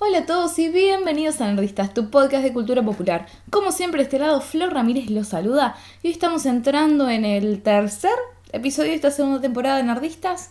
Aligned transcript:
Hola 0.00 0.18
a 0.18 0.26
todos 0.26 0.56
y 0.60 0.68
bienvenidos 0.68 1.40
a 1.40 1.50
Nerdistas, 1.50 1.92
tu 1.92 2.08
podcast 2.08 2.44
de 2.44 2.52
cultura 2.52 2.84
popular. 2.84 3.26
Como 3.50 3.72
siempre, 3.72 4.00
este 4.00 4.20
lado 4.20 4.40
Flor 4.40 4.72
Ramírez 4.72 5.10
los 5.10 5.26
saluda 5.26 5.74
y 6.04 6.06
hoy 6.06 6.12
estamos 6.12 6.46
entrando 6.46 7.10
en 7.10 7.24
el 7.24 7.60
tercer 7.62 8.12
episodio 8.52 8.90
de 8.90 8.94
esta 8.94 9.10
segunda 9.10 9.40
temporada 9.40 9.78
de 9.78 9.82
Nerdistas. 9.82 10.50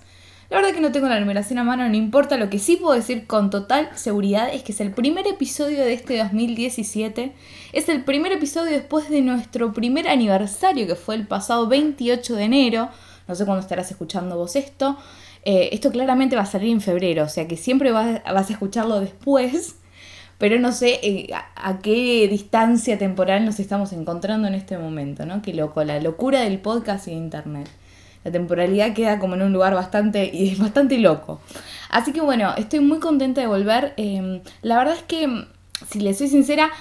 La 0.50 0.58
verdad 0.58 0.74
que 0.74 0.82
no 0.82 0.92
tengo 0.92 1.08
la 1.08 1.22
numeración 1.22 1.60
a 1.60 1.64
mano, 1.64 1.88
no 1.88 1.96
importa, 1.96 2.36
lo 2.36 2.50
que 2.50 2.60
sí 2.60 2.76
puedo 2.76 2.94
decir 2.94 3.26
con 3.26 3.50
total 3.50 3.90
seguridad 3.96 4.54
es 4.54 4.64
que 4.64 4.74
es 4.74 4.82
el 4.82 4.92
primer 4.92 5.26
episodio 5.28 5.80
de 5.80 5.94
este 5.94 6.18
2017. 6.18 7.32
Es 7.72 7.88
el 7.88 8.04
primer 8.04 8.34
episodio 8.34 8.74
después 8.74 9.10
de 9.10 9.22
nuestro 9.22 9.72
primer 9.72 10.10
aniversario 10.10 10.88
que 10.88 10.96
fue 10.96 11.16
el 11.16 11.26
pasado 11.26 11.68
28 11.68 12.36
de 12.36 12.44
enero. 12.44 12.90
No 13.30 13.36
sé 13.36 13.46
cuándo 13.46 13.62
estarás 13.62 13.92
escuchando 13.92 14.36
vos 14.36 14.58
esto. 14.58 14.98
Eh, 15.50 15.70
esto 15.72 15.92
claramente 15.92 16.36
va 16.36 16.42
a 16.42 16.46
salir 16.46 16.74
en 16.74 16.82
febrero, 16.82 17.24
o 17.24 17.30
sea 17.30 17.48
que 17.48 17.56
siempre 17.56 17.94
vas, 17.94 18.20
a 18.26 18.40
escucharlo 18.42 19.00
después, 19.00 19.78
pero 20.38 20.60
no 20.60 20.74
sé 20.74 21.00
eh, 21.02 21.30
a, 21.56 21.80
qué 21.80 22.28
distancia 22.30 22.98
temporal 22.98 23.46
nos 23.46 23.62
estamos 23.62 23.94
encontrando 23.94 24.50
en 24.50 24.56
este 24.56 24.78
momento, 24.78 25.26
¿no? 25.26 25.42
Qué 25.42 25.54
loco, 25.54 25.86
la 25.86 26.02
locura 26.02 26.42
del 26.42 26.60
podcast 26.60 27.08
y 27.08 27.12
de 27.12 27.18
internet. 27.18 27.70
La 28.26 28.32
temporalidad 28.34 28.94
queda 28.94 29.20
como 29.20 29.36
en 29.36 29.44
un 29.44 29.54
lugar 29.54 29.74
bastante, 29.74 30.30
y 30.34 30.54
bastante 30.56 30.98
loco. 30.98 31.40
Así 31.90 32.12
que 32.12 32.20
bueno, 32.20 32.54
estoy 32.58 32.82
muy 32.82 33.00
contenta 33.00 33.40
de 33.40 33.48
volver. 33.48 33.94
Em, 33.96 34.42
la 34.64 34.78
verdad 34.78 34.96
es 34.96 35.04
que, 35.04 35.46
si 35.90 36.02
le 36.02 36.14
soy 36.14 36.28
sincera, 36.28 36.72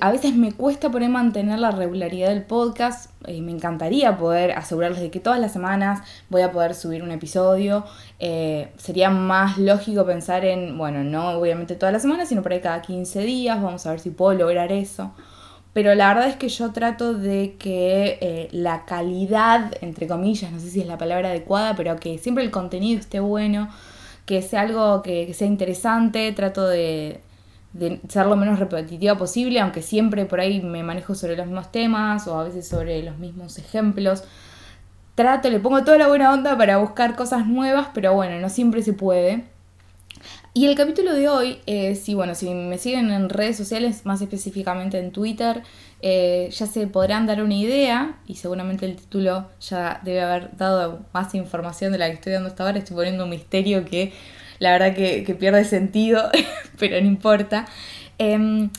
a 0.00 0.10
veces 0.10 0.34
me 0.34 0.52
cuesta 0.52 0.90
poder 0.90 1.10
mantener 1.10 1.58
la 1.58 1.70
regularidad 1.70 2.30
del 2.30 2.44
podcast. 2.44 3.10
Eh, 3.26 3.42
me 3.42 3.52
encantaría 3.52 4.16
poder 4.16 4.52
asegurarles 4.52 5.00
de 5.00 5.10
que 5.10 5.20
todas 5.20 5.38
las 5.38 5.52
semanas 5.52 6.00
voy 6.30 6.40
a 6.40 6.50
poder 6.50 6.74
subir 6.74 7.02
un 7.02 7.10
episodio. 7.10 7.84
Eh, 8.20 8.72
sería 8.78 9.10
más 9.10 9.58
lógico 9.58 10.06
pensar 10.06 10.46
en, 10.46 10.78
bueno, 10.78 11.04
no 11.04 11.30
obviamente 11.32 11.74
todas 11.74 11.92
las 11.92 12.02
semanas, 12.02 12.30
sino 12.30 12.42
por 12.42 12.52
ahí 12.52 12.60
cada 12.60 12.80
15 12.80 13.20
días. 13.20 13.62
Vamos 13.62 13.86
a 13.86 13.90
ver 13.90 14.00
si 14.00 14.08
puedo 14.10 14.32
lograr 14.32 14.72
eso. 14.72 15.12
Pero 15.74 15.94
la 15.94 16.08
verdad 16.08 16.30
es 16.30 16.36
que 16.36 16.48
yo 16.48 16.72
trato 16.72 17.12
de 17.12 17.56
que 17.58 18.18
eh, 18.22 18.48
la 18.52 18.86
calidad, 18.86 19.74
entre 19.82 20.08
comillas, 20.08 20.50
no 20.52 20.58
sé 20.58 20.70
si 20.70 20.80
es 20.80 20.86
la 20.86 20.96
palabra 20.96 21.28
adecuada, 21.28 21.76
pero 21.76 21.96
que 21.96 22.16
siempre 22.18 22.44
el 22.44 22.50
contenido 22.50 22.98
esté 22.98 23.20
bueno, 23.20 23.68
que 24.24 24.40
sea 24.40 24.62
algo 24.62 25.02
que 25.02 25.32
sea 25.34 25.46
interesante. 25.46 26.32
Trato 26.32 26.66
de 26.66 27.20
de 27.72 28.00
ser 28.08 28.26
lo 28.26 28.36
menos 28.36 28.58
repetitiva 28.58 29.16
posible, 29.16 29.60
aunque 29.60 29.82
siempre 29.82 30.26
por 30.26 30.40
ahí 30.40 30.60
me 30.60 30.82
manejo 30.82 31.14
sobre 31.14 31.36
los 31.36 31.46
mismos 31.46 31.70
temas 31.70 32.26
o 32.26 32.38
a 32.38 32.44
veces 32.44 32.66
sobre 32.66 33.02
los 33.02 33.18
mismos 33.18 33.58
ejemplos. 33.58 34.24
Trato, 35.14 35.50
le 35.50 35.60
pongo 35.60 35.84
toda 35.84 35.98
la 35.98 36.08
buena 36.08 36.32
onda 36.32 36.56
para 36.56 36.78
buscar 36.78 37.14
cosas 37.14 37.46
nuevas, 37.46 37.88
pero 37.94 38.14
bueno, 38.14 38.40
no 38.40 38.48
siempre 38.48 38.82
se 38.82 38.92
puede. 38.92 39.44
Y 40.52 40.66
el 40.66 40.74
capítulo 40.74 41.14
de 41.14 41.28
hoy, 41.28 41.58
eh, 41.66 41.94
si 41.94 42.14
bueno, 42.14 42.34
si 42.34 42.52
me 42.52 42.76
siguen 42.76 43.10
en 43.12 43.28
redes 43.28 43.56
sociales, 43.56 44.04
más 44.04 44.20
específicamente 44.20 44.98
en 44.98 45.12
Twitter, 45.12 45.62
eh, 46.02 46.48
ya 46.50 46.66
se 46.66 46.88
podrán 46.88 47.26
dar 47.26 47.42
una 47.42 47.54
idea, 47.54 48.16
y 48.26 48.34
seguramente 48.34 48.84
el 48.84 48.96
título 48.96 49.46
ya 49.60 50.00
debe 50.02 50.22
haber 50.22 50.56
dado 50.56 51.00
más 51.12 51.34
información 51.36 51.92
de 51.92 51.98
la 51.98 52.08
que 52.08 52.14
estoy 52.14 52.32
dando 52.32 52.48
hasta 52.48 52.64
ahora. 52.64 52.78
Estoy 52.78 52.96
poniendo 52.96 53.24
un 53.24 53.30
misterio 53.30 53.84
que 53.84 54.12
la 54.60 54.72
verdad 54.72 54.94
que, 54.94 55.36
pierde 55.38 55.64
sentido, 55.64 56.30
pero 56.78 57.00
no 57.00 57.06
importa. 57.06 57.66
Em, 58.18 58.70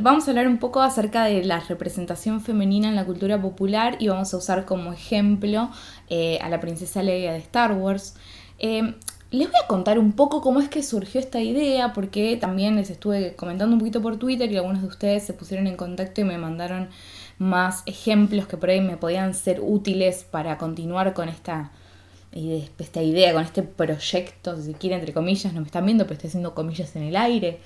vamos 0.00 0.26
a 0.26 0.30
hablar 0.30 0.48
un 0.48 0.58
poco 0.58 0.80
acerca 0.80 1.24
de 1.24 1.44
la 1.44 1.60
representación 1.60 2.40
femenina 2.40 2.88
en 2.88 2.96
la 2.96 3.04
cultura 3.04 3.40
popular 3.40 3.96
y 4.00 4.08
vamos 4.08 4.32
a 4.34 4.38
usar 4.38 4.64
como 4.64 4.92
ejemplo 4.92 5.70
eh, 6.08 6.38
a 6.40 6.48
la 6.48 6.58
princesa 6.58 7.02
Leia 7.02 7.32
de 7.32 7.38
Star 7.38 7.72
Wars. 7.72 8.16
Em, 8.58 8.94
les 9.30 9.50
voy 9.50 9.60
a 9.62 9.66
contar 9.66 9.98
un 9.98 10.12
poco 10.12 10.40
cómo 10.40 10.60
es 10.60 10.68
que 10.68 10.82
surgió 10.82 11.20
esta 11.20 11.40
idea, 11.40 11.92
porque 11.92 12.36
también 12.36 12.76
les 12.76 12.88
estuve 12.88 13.34
comentando 13.34 13.74
un 13.74 13.80
poquito 13.80 14.00
por 14.00 14.16
Twitter 14.16 14.50
y 14.50 14.56
algunos 14.56 14.80
de 14.80 14.88
ustedes 14.88 15.24
se 15.24 15.34
pusieron 15.34 15.66
en 15.66 15.76
contacto 15.76 16.22
y 16.22 16.24
me 16.24 16.38
mandaron 16.38 16.88
más 17.36 17.82
ejemplos 17.84 18.46
que 18.46 18.56
por 18.56 18.70
ahí 18.70 18.80
me 18.80 18.96
podían 18.96 19.34
ser 19.34 19.60
útiles 19.60 20.24
para 20.24 20.56
continuar 20.56 21.12
con 21.12 21.28
esta 21.28 21.72
esta 22.34 23.02
idea, 23.02 23.32
con 23.32 23.44
este 23.44 23.62
proyecto, 23.62 24.60
si 24.60 24.74
quiere, 24.74 24.96
entre 24.96 25.12
comillas, 25.12 25.52
no 25.52 25.60
me 25.60 25.66
están 25.66 25.86
viendo, 25.86 26.04
pero 26.04 26.14
estoy 26.14 26.28
haciendo 26.28 26.54
comillas 26.54 26.94
en 26.96 27.04
el 27.04 27.16
aire. 27.16 27.60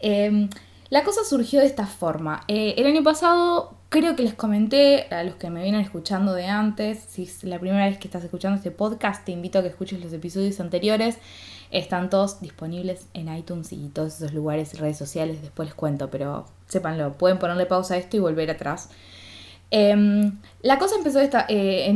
Em, 0.00 0.50
la 0.90 1.04
cosa 1.04 1.24
surgió 1.24 1.60
de 1.60 1.66
esta 1.66 1.86
forma. 1.86 2.44
Eh, 2.48 2.74
el 2.76 2.86
año 2.86 3.02
pasado 3.02 3.78
creo 3.88 4.14
que 4.14 4.22
les 4.22 4.34
comenté 4.34 5.06
a 5.10 5.24
los 5.24 5.36
que 5.36 5.48
me 5.48 5.62
vienen 5.62 5.80
escuchando 5.80 6.34
de 6.34 6.46
antes, 6.46 6.98
si 7.08 7.22
es 7.22 7.42
la 7.44 7.58
primera 7.58 7.86
vez 7.86 7.98
que 7.98 8.08
estás 8.08 8.22
escuchando 8.22 8.56
este 8.56 8.70
podcast, 8.70 9.24
te 9.24 9.32
invito 9.32 9.58
a 9.58 9.62
que 9.62 9.68
escuches 9.68 10.02
los 10.02 10.12
episodios 10.12 10.60
anteriores. 10.60 11.16
Están 11.70 12.10
todos 12.10 12.42
disponibles 12.42 13.06
en 13.14 13.34
iTunes 13.34 13.72
y 13.72 13.88
todos 13.88 14.16
esos 14.16 14.34
lugares 14.34 14.74
y 14.74 14.76
redes 14.76 14.98
sociales, 14.98 15.40
después 15.40 15.68
les 15.68 15.74
cuento, 15.74 16.10
pero 16.10 16.44
sépanlo, 16.68 17.14
pueden 17.14 17.38
ponerle 17.38 17.64
pausa 17.64 17.94
a 17.94 17.96
esto 17.96 18.18
y 18.18 18.20
volver 18.20 18.50
atrás. 18.50 18.90
Em, 19.74 20.38
la 20.60 20.78
cosa 20.78 20.96
empezó 20.96 21.18
esta, 21.18 21.46
eh, 21.48 21.90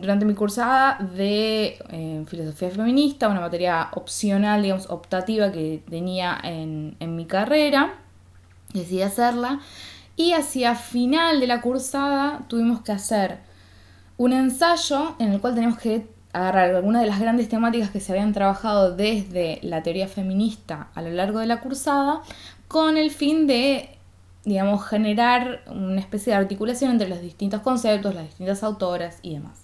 durante 0.00 0.24
mi 0.24 0.34
cursada 0.34 0.98
de 1.14 1.78
eh, 1.90 2.24
filosofía 2.26 2.70
feminista, 2.70 3.28
una 3.28 3.40
materia 3.40 3.88
opcional, 3.92 4.62
digamos, 4.62 4.90
optativa 4.90 5.52
que 5.52 5.80
tenía 5.88 6.36
en, 6.42 6.96
mi 7.14 7.26
carrera. 7.26 7.94
Decidí 8.74 9.02
hacerla. 9.02 9.60
Y 10.16 10.32
hacia 10.32 10.74
final 10.74 11.38
de 11.38 11.46
la 11.46 11.60
cursada 11.60 12.40
tuvimos 12.48 12.82
que 12.82 12.90
hacer 12.90 13.38
un 14.16 14.32
ensayo 14.32 15.14
en 15.20 15.32
el 15.32 15.40
cual 15.40 15.54
teníamos 15.54 15.78
que 15.78 16.08
agarrar 16.32 16.74
algunas 16.74 17.02
de 17.02 17.06
las 17.06 17.20
grandes 17.20 17.48
temáticas 17.48 17.90
que 17.90 18.00
se 18.00 18.10
habían 18.10 18.32
trabajado 18.32 18.96
desde 18.96 19.60
la 19.62 19.84
teoría 19.84 20.08
feminista 20.08 20.88
a 20.96 21.02
lo 21.02 21.10
largo 21.10 21.38
de 21.38 21.46
la 21.46 21.60
cursada 21.60 22.22
con 22.66 22.96
el 22.96 23.12
fin 23.12 23.46
de 23.46 23.99
digamos, 24.44 24.86
generar 24.86 25.62
una 25.66 26.00
especie 26.00 26.32
de 26.32 26.38
articulación 26.38 26.92
entre 26.92 27.08
los 27.08 27.20
distintos 27.20 27.60
conceptos, 27.60 28.14
las 28.14 28.24
distintas 28.24 28.62
autoras 28.62 29.18
y 29.22 29.34
demás. 29.34 29.58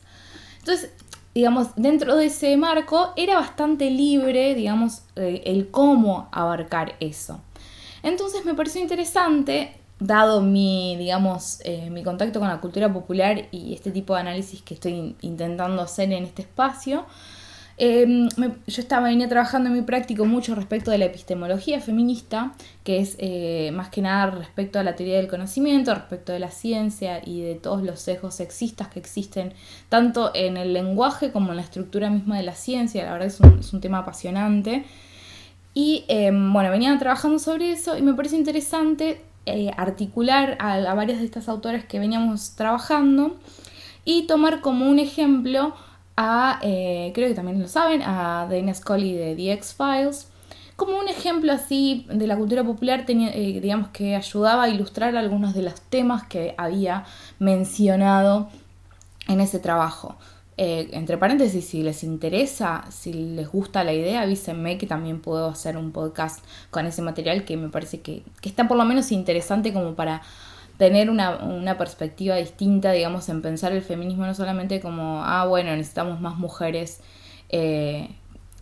Entonces, 0.59 0.91
digamos, 1.35 1.69
dentro 1.77 2.17
de 2.17 2.27
ese 2.27 2.57
marco 2.57 3.13
era 3.17 3.37
bastante 3.37 3.91
libre, 3.91 4.55
digamos, 4.55 5.03
eh, 5.17 5.43
el 5.47 5.71
cómo 5.71 6.29
abarcar 6.33 6.97
eso. 7.01 7.41
Entonces 8.03 8.45
me 8.45 8.55
pareció 8.55 8.81
interesante, 8.81 9.77
dado 9.99 10.43
mi, 10.43 10.97
digamos, 10.97 11.61
eh, 11.65 11.91
mi 11.91 12.03
contacto 12.03 12.39
con 12.39 12.49
la 12.49 12.61
cultura 12.61 12.93
popular 12.93 13.49
y 13.51 13.75
este 13.75 13.91
tipo 13.91 14.15
de 14.15 14.21
análisis 14.21 14.63
que 14.63 14.75
estoy 14.75 15.17
intentando 15.21 15.83
hacer 15.83 16.13
en 16.13 16.25
este 16.25 16.43
espacio, 16.43 17.07
Em, 17.79 18.31
yo 18.67 18.81
estaba 18.81 19.09
venía 19.09 19.29
trabajando 19.29 19.69
en 19.69 19.75
mi 19.75 19.83
práctico 19.83 20.25
mucho 20.25 20.55
respecto 20.55 20.91
de 20.91 20.97
la 20.97 21.05
epistemología 21.05 21.79
feminista, 21.79 22.55
que 22.85 23.01
es 23.01 23.17
eh, 23.19 23.71
más 23.75 23.91
que 23.91 24.01
nada 24.01 24.31
respecto 24.31 24.79
a 24.79 24.83
la 24.83 24.97
teoría 24.97 25.19
del 25.19 25.29
conocimiento, 25.29 25.95
respecto 25.95 26.33
de 26.33 26.39
la 26.39 26.51
ciencia 26.51 27.21
y 27.25 27.43
de 27.43 27.55
todos 27.55 27.83
los 27.83 28.01
sesgos 28.01 28.37
sexistas 28.37 28.89
que 28.89 28.99
existen, 28.99 29.53
tanto 29.91 30.31
en 30.35 30.57
el 30.57 30.73
lenguaje 30.73 31.33
como 31.33 31.51
en 31.51 31.57
la 31.57 31.63
estructura 31.63 32.09
misma 32.09 32.39
de 32.39 32.45
la 32.45 32.55
ciencia. 32.55 33.05
La 33.05 33.13
verdad 33.13 33.29
es 33.29 33.41
un, 33.73 33.81
tema 33.81 33.99
apasionante. 33.99 34.85
Y 35.75 36.07
em, 36.09 36.55
bueno, 36.55 36.71
venía 36.71 36.99
trabajando 36.99 37.39
sobre 37.39 37.73
eso 37.73 37.99
y 37.99 38.03
me 38.03 38.15
parece 38.15 38.37
interesante 38.37 39.21
eh, 39.45 39.71
articular 39.77 40.57
a, 40.61 40.77
a 40.77 40.95
varias 40.95 41.19
de 41.19 41.27
estas 41.27 41.51
autoras 41.51 41.85
que 41.85 41.99
veníamos 41.99 42.53
trabajando 42.57 43.37
y 44.07 44.23
tomar 44.27 44.63
como 44.63 44.89
un 44.89 44.99
ejemplo 44.99 45.75
a, 46.17 46.59
eh, 46.63 47.13
creo 47.15 47.29
que 47.29 47.35
también 47.35 47.61
lo 47.61 47.69
saben, 47.69 48.03
a 48.03 48.47
Dana 48.51 48.75
Scully 48.75 49.15
de 49.15 49.37
The 49.37 49.53
X-Files. 49.53 50.29
Como 50.77 50.99
un 50.99 51.09
ejemplo 51.09 51.53
así 51.53 52.07
de 52.11 52.27
la 52.27 52.37
cultura 52.37 52.63
popular, 52.65 53.07
tenía, 53.07 53.31
eh, 53.35 53.61
digamos 53.61 53.89
que 53.89 54.15
ayudaba 54.15 54.65
a 54.65 54.69
ilustrar 54.69 55.17
algunos 55.17 55.55
de 55.55 55.63
los 55.63 55.81
temas 55.81 56.27
que 56.27 56.55
había 56.59 57.05
mencionado 57.39 58.49
en 59.29 59.41
ese 59.41 59.59
trabajo. 59.59 60.17
Eh, 60.59 60.89
entre 60.93 61.19
paréntesis, 61.19 61.67
si 61.67 61.83
les 61.83 62.03
interesa, 62.03 62.85
si 62.91 63.13
les 63.13 63.49
gusta 63.51 63.85
la 63.85 63.93
idea, 63.93 64.23
avísenme 64.23 64.79
que 64.79 64.87
también 64.87 65.21
puedo 65.21 65.49
hacer 65.49 65.77
un 65.77 65.93
podcast 65.93 66.43
con 66.71 66.87
ese 66.87 67.03
material 67.03 67.45
que 67.45 67.59
me 67.59 67.69
parece 67.69 68.01
que, 68.01 68.23
que 68.41 68.49
está 68.49 68.67
por 68.67 68.79
lo 68.79 68.85
menos 68.87 69.13
interesante 69.13 69.75
como 69.75 69.95
para 69.95 70.23
tener 70.79 71.11
una, 71.11 71.37
una, 71.37 71.79
perspectiva 71.79 72.37
distinta, 72.37 72.93
digamos, 72.93 73.29
en 73.29 73.43
pensar 73.43 73.73
el 73.73 73.83
feminismo 73.83 74.27
no 74.27 74.35
solamente 74.35 74.81
como, 74.81 75.23
ah, 75.25 75.47
bueno, 75.47 75.75
necesitamos 75.75 76.21
más 76.21 76.37
mujeres, 76.37 77.01
eh, 77.49 78.09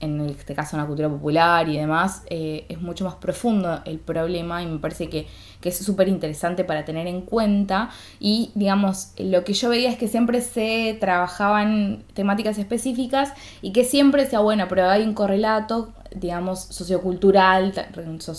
en 0.01 0.21
este 0.29 0.55
caso 0.55 0.77
en 0.77 0.83
la 0.83 0.87
cultura 0.87 1.09
popular 1.09 1.69
y 1.69 1.79
demás, 1.79 2.23
eh, 2.29 2.67
es 2.69 2.81
mucho 2.81 3.05
más 3.05 3.15
profundo 3.15 3.81
el 3.85 3.99
problema 3.99 4.63
y 4.63 4.67
me 4.67 4.79
parece 4.79 5.09
que, 5.09 5.27
que 5.61 5.71
es 5.71 5.79
súper 5.79 6.09
interesante 6.09 6.65
para 6.65 6.85
tener 6.85 7.07
en 7.07 7.23
cuenta. 7.23 7.91
Y, 8.21 8.51
digamos, 8.55 9.13
lo 9.19 9.45
que 9.45 9.55
yo 9.55 9.71
veía 9.71 9.91
es 9.91 9.97
que 9.97 10.09
siempre 10.09 10.41
se 10.41 10.97
trabajaban 11.01 12.05
temáticas 12.13 12.59
específicas 12.59 13.33
y 13.63 13.73
que 13.73 13.85
siempre 13.85 14.27
sea 14.27 14.41
bueno, 14.41 14.67
pero 14.69 14.89
hay 14.89 15.03
un 15.05 15.15
correlato 15.15 15.93
digamos, 16.15 16.61
sociocultural, 16.61 17.73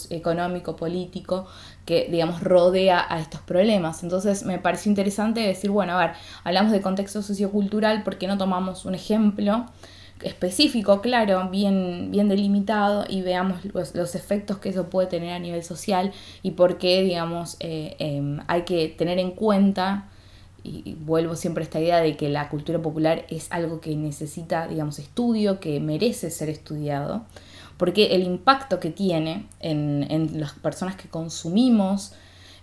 económico, 0.09 0.75
político, 0.75 1.45
que, 1.85 2.07
digamos, 2.09 2.41
rodea 2.41 3.05
a 3.07 3.19
estos 3.19 3.41
problemas. 3.41 4.03
Entonces 4.03 4.43
me 4.43 4.59
pareció 4.59 4.89
interesante 4.89 5.41
decir, 5.41 5.69
bueno, 5.69 5.93
a 5.93 6.07
ver, 6.07 6.15
hablamos 6.43 6.71
de 6.71 6.81
contexto 6.81 7.21
sociocultural, 7.21 8.03
¿por 8.03 8.17
qué 8.17 8.27
no 8.27 8.37
tomamos 8.37 8.85
un 8.85 8.95
ejemplo 8.95 9.65
específico, 10.21 11.01
claro, 11.01 11.49
bien, 11.49 12.09
bien 12.09 12.29
delimitado 12.29 13.05
y 13.07 13.21
veamos 13.21 13.59
los, 13.93 14.15
efectos 14.15 14.57
que 14.57 14.69
eso 14.69 14.89
puede 14.89 15.07
tener 15.07 15.33
a 15.33 15.39
nivel 15.39 15.63
social 15.63 16.13
y 16.41 16.51
por 16.51 16.77
qué, 16.77 17.03
digamos, 17.03 17.57
eh, 17.59 17.95
em, 17.99 18.39
hay 18.47 18.63
que 18.63 18.87
tener 18.87 19.19
en 19.19 19.31
cuenta, 19.31 20.09
y 20.63 20.95
vuelvo 20.95 21.35
siempre 21.35 21.61
a 21.63 21.65
esta 21.65 21.79
idea 21.79 22.01
de 22.01 22.17
que 22.17 22.27
la 22.29 22.49
cultura 22.49 22.81
popular 22.81 23.25
es 23.29 23.51
algo 23.51 23.81
que 23.81 23.95
necesita, 23.95 24.67
digamos, 24.67 24.97
estudio, 24.97 25.59
que 25.59 25.79
merece 25.79 26.31
ser 26.31 26.49
estudiado, 26.49 27.25
porque 27.77 28.15
el 28.15 28.23
impacto 28.23 28.79
que 28.79 28.89
tiene 28.89 29.47
en, 29.59 30.05
en 30.09 30.39
las 30.39 30.53
personas 30.53 30.95
que 30.95 31.09
consumimos 31.09 32.13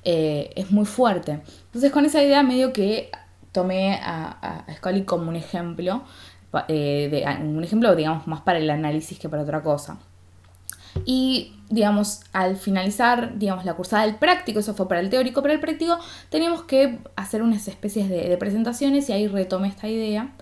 eh, 0.05 0.51
es 0.57 0.71
muy 0.71 0.87
fuerte. 0.87 1.41
Entonces 1.67 1.93
con 1.93 2.05
esa 2.05 2.23
idea 2.23 2.43
medio 2.43 2.73
que 2.73 3.11
tomé 3.53 3.95
a, 4.03 4.65
a 4.67 4.75
Scully 4.75 5.05
como 5.05 5.29
un 5.29 5.37
ejemplo 5.37 6.03
eh, 6.69 7.25
un 7.41 7.65
ejemplo, 7.65 7.95
digamos, 7.97 8.27
más 8.27 8.43
para 8.43 8.59
el 8.59 8.69
análisis 8.71 9.19
que 9.19 9.29
para 9.29 9.43
otra 9.43 9.63
cosa. 9.63 9.99
Y, 11.07 11.55
digamos, 11.71 12.21
al 12.33 12.57
finalizar, 12.57 13.39
digamos, 13.39 13.65
la 13.65 13.75
cursada 13.75 14.05
del 14.05 14.17
práctico, 14.17 14.61
eso 14.61 14.75
fue 14.75 14.87
para 14.89 15.01
el 15.01 15.09
teórico, 15.09 15.41
para 15.41 15.55
el 15.55 15.61
práctico, 15.61 15.99
teníamos 16.29 16.65
que 16.65 16.99
hacer 17.17 17.43
unas 17.43 17.67
especies 17.69 18.11
de, 18.11 18.37
presentaciones 18.37 19.09
y 19.09 19.13
ahí 19.13 19.27
retomé 19.27 19.69
esta 19.69 19.89
idea. 19.89 20.33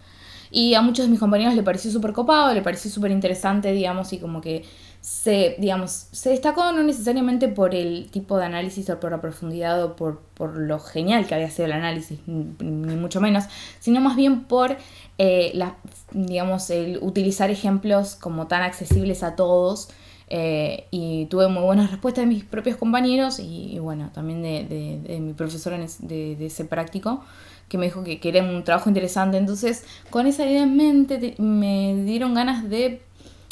Y 0.51 0.75
a 0.75 0.83
muchos 0.83 1.07
de 1.07 1.11
mis 1.11 1.21
compañeros 1.21 1.55
le 1.55 1.63
pareció 1.63 1.91
súper 1.91 2.13
copado, 2.13 2.53
le 2.53 2.63
pareció 2.63 2.91
súper 2.91 3.11
interesante, 3.11 3.73
digamos, 3.73 4.13
y 4.13 4.19
como 4.19 4.41
que 4.41 4.65
se, 5.01 5.57
digamos, 5.59 6.09
se 6.13 6.31
destacó 6.31 6.73
no 6.73 6.83
necesariamente 6.83 7.49
por 7.49 7.75
el 7.75 8.11
tipo 8.11 8.37
de 8.37 8.45
análisis 8.45 8.91
o 8.91 9.01
por 9.01 9.13
la 9.13 9.21
profundidad 9.21 9.83
o 9.83 9.97
por, 9.97 10.21
por 10.35 10.57
lo 10.57 10.79
genial 10.79 11.27
que 11.27 11.35
había 11.35 11.51
sido 11.51 11.67
el 11.67 11.73
análisis, 11.73 12.19
ni 12.27 12.97
mucho 12.97 13.21
menos, 13.21 13.45
sino 13.79 14.01
más 14.01 14.17
bien 14.17 14.45
por 14.45 14.77
eh, 15.19 15.53
la, 15.55 15.77
digamos, 16.13 16.71
el 16.71 16.99
utilizar 17.01 17.51
ejemplos 17.51 18.17
como 18.17 18.47
tan 18.47 18.63
accesibles 18.63 19.23
a 19.23 19.37
todos. 19.37 19.91
Eh, 20.33 20.87
y 20.93 21.27
tuve 21.27 21.49
muy 21.49 21.63
buenas 21.65 21.91
respuestas 21.91 22.23
de 22.23 22.29
mis 22.29 22.45
propios 22.45 22.77
compañeros 22.77 23.41
y, 23.41 23.79
bueno, 23.81 24.11
también 24.15 24.43
de, 24.43 25.19
mi 25.21 25.33
profesora 25.33 25.77
de, 25.99 26.47
ese 26.47 26.65
práctico, 26.65 27.25
que 27.71 27.79
me 27.79 27.87
dijo 27.87 28.05
que, 28.05 28.21
que, 28.21 28.29
era 28.29 28.43
un 28.43 28.65
trabajo 28.65 28.91
interesante. 28.91 29.39
Entonces, 29.39 29.85
con 30.11 30.27
esa 30.27 30.45
idea 30.45 30.65
en 30.65 30.77
mente, 30.77 31.37
me 31.39 31.95
dieron 32.05 32.35
ganas 32.35 32.69
de 32.69 33.01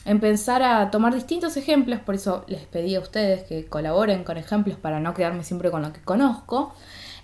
empezar 0.04 0.62
a 0.62 0.90
tomar 0.90 1.14
distintos 1.14 1.56
ejemplos, 1.56 2.00
por 2.00 2.14
eso 2.14 2.44
les 2.48 2.62
pedí 2.62 2.94
a 2.96 3.00
ustedes 3.00 3.44
que 3.44 3.66
colaboren 3.66 4.24
con 4.24 4.36
ejemplos 4.36 4.76
para 4.76 5.00
no 5.00 5.14
quedarme 5.14 5.44
siempre 5.44 5.70
con 5.70 5.82
lo 5.82 5.92
que 5.92 6.00
conozco. 6.00 6.74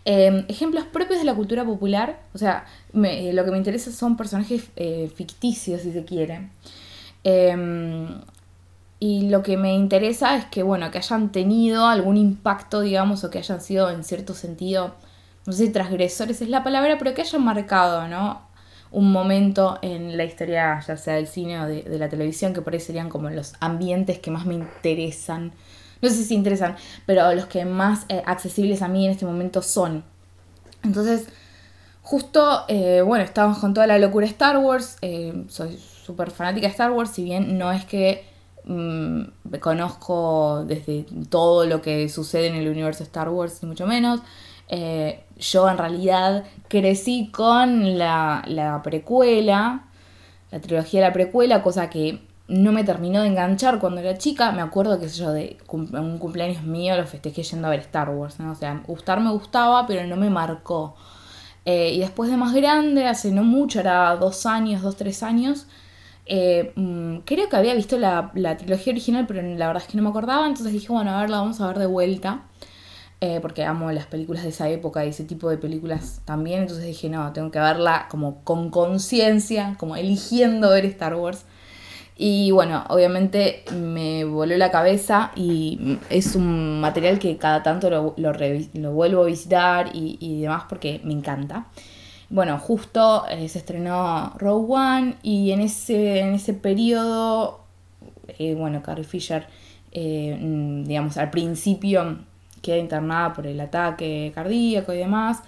Em, 0.04 0.44
ejemplos 0.48 0.84
propios 0.84 1.18
de 1.18 1.24
la 1.24 1.34
cultura 1.34 1.64
popular, 1.64 2.20
o 2.34 2.38
sea, 2.38 2.66
eh, 2.94 3.32
lo 3.32 3.44
que 3.44 3.50
me 3.50 3.58
interesa 3.58 3.90
son 3.90 4.16
personajes 4.16 4.68
eh, 4.76 5.10
ficticios, 5.14 5.80
si 5.82 5.92
se 5.92 6.04
quiere. 6.04 6.50
Em, 7.24 8.06
y 9.00 9.28
lo 9.30 9.42
que 9.42 9.56
me 9.56 9.74
interesa 9.74 10.36
es 10.36 10.44
que, 10.46 10.62
bueno, 10.62 10.90
que 10.90 10.98
hayan 10.98 11.32
tenido 11.32 11.86
algún 11.86 12.16
impacto, 12.16 12.80
digamos, 12.82 13.24
o 13.24 13.30
que 13.30 13.38
hayan 13.38 13.60
sido 13.60 13.90
en 13.90 14.04
cierto 14.04 14.34
sentido, 14.34 14.94
no 15.46 15.52
sé 15.52 15.66
si 15.66 15.72
transgresores 15.72 16.40
es 16.40 16.48
la 16.48 16.64
palabra, 16.64 16.96
pero 16.98 17.14
que 17.14 17.22
hayan 17.22 17.44
marcado, 17.44 18.08
¿no? 18.08 18.42
Un 18.90 19.10
momento 19.12 19.78
en 19.82 20.16
la 20.16 20.24
historia, 20.24 20.80
ya 20.86 20.96
sea 20.96 21.14
del 21.14 21.26
cine 21.26 21.60
o 21.60 21.66
de, 21.66 21.98
la 21.98 22.08
televisión, 22.08 22.54
que 22.54 22.62
por 22.62 22.72
ahí 22.72 22.80
serían 22.80 23.08
como 23.08 23.28
los 23.30 23.54
ambientes 23.60 24.18
que 24.20 24.30
más 24.30 24.46
me 24.46 24.54
interesan 24.54 25.52
no 26.04 26.10
sé 26.10 26.22
si 26.22 26.34
interesan, 26.34 26.76
pero 27.06 27.34
los 27.34 27.46
que 27.46 27.64
más 27.64 28.04
eh, 28.10 28.22
accesibles 28.26 28.82
a 28.82 28.88
mí 28.88 29.06
en 29.06 29.12
este 29.12 29.24
momento 29.24 29.62
son. 29.62 30.04
Entonces, 30.82 31.26
justo, 32.02 32.64
eh, 32.68 33.00
bueno, 33.00 33.24
estamos 33.24 33.58
con 33.58 33.72
toda 33.72 33.86
la 33.86 33.98
locura 33.98 34.26
Star 34.26 34.58
Wars, 34.58 34.98
eh, 35.00 35.44
soy 35.48 35.78
súper 35.78 36.30
fanática 36.30 36.66
de 36.66 36.72
Star 36.72 36.90
Wars, 36.90 37.10
si 37.10 37.24
bien 37.24 37.56
no 37.56 37.72
es 37.72 37.86
que 37.86 38.26
mm, 38.64 39.22
me 39.44 39.60
conozco 39.60 40.64
desde 40.66 41.06
todo 41.30 41.64
lo 41.64 41.80
que 41.80 42.08
sucede 42.10 42.48
en 42.48 42.56
el 42.56 42.68
universo 42.68 43.02
Star 43.02 43.30
Wars, 43.30 43.62
ni 43.62 43.68
mucho 43.68 43.86
menos. 43.86 44.20
Yo 45.38 45.68
en 45.68 45.78
realidad 45.78 46.44
crecí 46.68 47.30
con 47.30 47.98
la, 47.98 48.42
la 48.46 48.82
precuela, 48.82 49.84
la 50.50 50.60
trilogía 50.60 51.00
de 51.00 51.06
la 51.08 51.12
precuela, 51.12 51.62
cosa 51.62 51.90
que 51.90 52.20
no 52.46 52.72
me 52.72 52.84
terminó 52.84 53.22
de 53.22 53.28
enganchar 53.28 53.78
cuando 53.78 54.00
era 54.00 54.18
chica. 54.18 54.52
Me 54.52 54.62
acuerdo 54.62 55.00
que 55.00 55.08
yo 55.08 55.32
de 55.32 55.58
un 55.68 56.18
cumpleaños 56.18 56.62
mío 56.62 56.96
lo 56.96 57.06
festejé 57.06 57.42
yendo 57.42 57.68
a 57.68 57.70
ver 57.70 57.80
Star 57.80 58.10
Wars. 58.10 58.38
¿no? 58.38 58.52
O 58.52 58.54
sea, 58.54 58.82
gustar 58.86 59.20
me 59.20 59.30
gustaba, 59.30 59.86
pero 59.86 60.06
no 60.06 60.16
me 60.16 60.30
marcó. 60.30 60.94
Eh, 61.64 61.92
y 61.94 62.00
después 62.00 62.30
de 62.30 62.36
más 62.36 62.52
grande, 62.52 63.06
hace 63.06 63.30
no 63.30 63.42
mucho, 63.42 63.80
era 63.80 64.14
dos 64.16 64.44
años, 64.46 64.82
dos, 64.82 64.96
tres 64.96 65.22
años, 65.22 65.66
eh, 66.26 66.72
mm, 66.76 67.18
creo 67.24 67.48
que 67.48 67.56
había 67.56 67.74
visto 67.74 67.98
la, 67.98 68.30
trilogía 68.58 68.92
original, 68.92 69.26
pero 69.26 69.42
la 69.42 69.66
verdad 69.66 69.82
es 69.82 69.88
que 69.90 69.96
no 69.96 70.02
me 70.02 70.10
acordaba. 70.10 70.46
Entonces 70.46 70.72
dije, 70.72 70.88
bueno, 70.88 71.10
a 71.12 71.20
ver, 71.20 71.30
la 71.30 71.38
vamos 71.38 71.60
a 71.60 71.66
ver 71.68 71.78
de 71.78 71.86
vuelta. 71.86 72.42
Eh, 73.20 73.38
porque 73.40 73.64
amo 73.64 73.90
las 73.90 74.06
películas 74.06 74.42
de 74.42 74.50
esa 74.50 74.68
época 74.68 75.04
y 75.04 75.08
ese 75.08 75.24
tipo 75.24 75.48
de 75.48 75.56
películas 75.56 76.20
también. 76.24 76.62
Entonces 76.62 76.84
dije, 76.84 77.08
no, 77.08 77.32
tengo 77.32 77.50
que 77.50 77.58
verla 77.58 78.06
como 78.10 78.44
con 78.44 78.70
conciencia, 78.70 79.76
como 79.78 79.96
eligiendo 79.96 80.70
ver 80.70 80.84
Star 80.86 81.14
Wars. 81.14 81.44
Y 82.16 82.50
bueno, 82.52 82.84
obviamente 82.90 83.64
me 83.72 84.24
voló 84.24 84.56
la 84.56 84.70
cabeza 84.70 85.32
y 85.34 85.98
es 86.10 86.36
un 86.36 86.80
material 86.80 87.18
que 87.18 87.36
cada 87.38 87.62
tanto 87.62 87.90
lo, 87.90 88.14
vuelvo 88.92 89.22
a 89.22 89.26
visitar 89.26 89.90
y, 89.94 90.42
demás 90.42 90.64
porque 90.68 91.00
me 91.02 91.12
encanta. 91.12 91.66
Bueno, 92.30 92.58
justo 92.58 93.24
eh, 93.30 93.48
se 93.48 93.58
estrenó 93.58 94.34
Rogue 94.38 94.74
One 94.74 95.16
y 95.22 95.50
en 95.52 95.60
ese, 95.60 96.20
en 96.20 96.34
ese 96.34 96.54
periodo, 96.54 97.60
eh, 98.38 98.54
bueno, 98.54 98.82
Carrie 98.82 99.04
Fisher, 99.04 99.46
mm, 99.92 100.84
digamos, 100.84 101.16
al 101.16 101.30
principio 101.30 102.18
queda 102.64 102.78
internada 102.78 103.32
por 103.32 103.46
el 103.46 103.60
ataque 103.60 104.32
cardíaco 104.34 104.92
y 104.92 104.98
demás. 104.98 105.42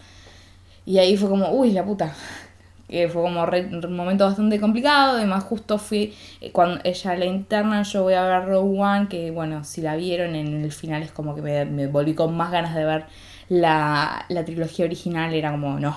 Y 0.84 0.98
ahí 0.98 1.16
fue 1.16 1.28
como, 1.28 1.50
uy, 1.50 1.72
la 1.72 1.84
puta, 1.84 2.14
que 2.88 3.08
fue 3.08 3.22
como 3.22 3.42
un 3.42 3.96
momento 3.96 4.24
bastante 4.24 4.60
complicado, 4.60 5.16
además 5.16 5.44
justo 5.44 5.78
fui, 5.78 6.14
eh, 6.40 6.52
cuando 6.52 6.80
ella 6.84 7.16
la 7.16 7.24
interna, 7.24 7.82
yo 7.82 8.04
voy 8.04 8.14
a 8.14 8.22
ver 8.24 8.46
Rogue 8.46 8.80
One, 8.80 9.08
que 9.08 9.30
bueno, 9.32 9.64
si 9.64 9.80
la 9.80 9.96
vieron 9.96 10.36
en 10.36 10.62
el 10.62 10.72
final 10.72 11.02
es 11.02 11.10
como 11.10 11.34
que 11.34 11.42
me, 11.42 11.86
volví 11.88 12.14
con 12.14 12.36
más 12.36 12.52
ganas 12.52 12.74
de 12.74 12.84
ver 12.84 13.06
la, 13.48 14.26
la, 14.28 14.44
trilogía 14.44 14.84
original, 14.84 15.34
era 15.34 15.50
como, 15.50 15.80
no, 15.80 15.96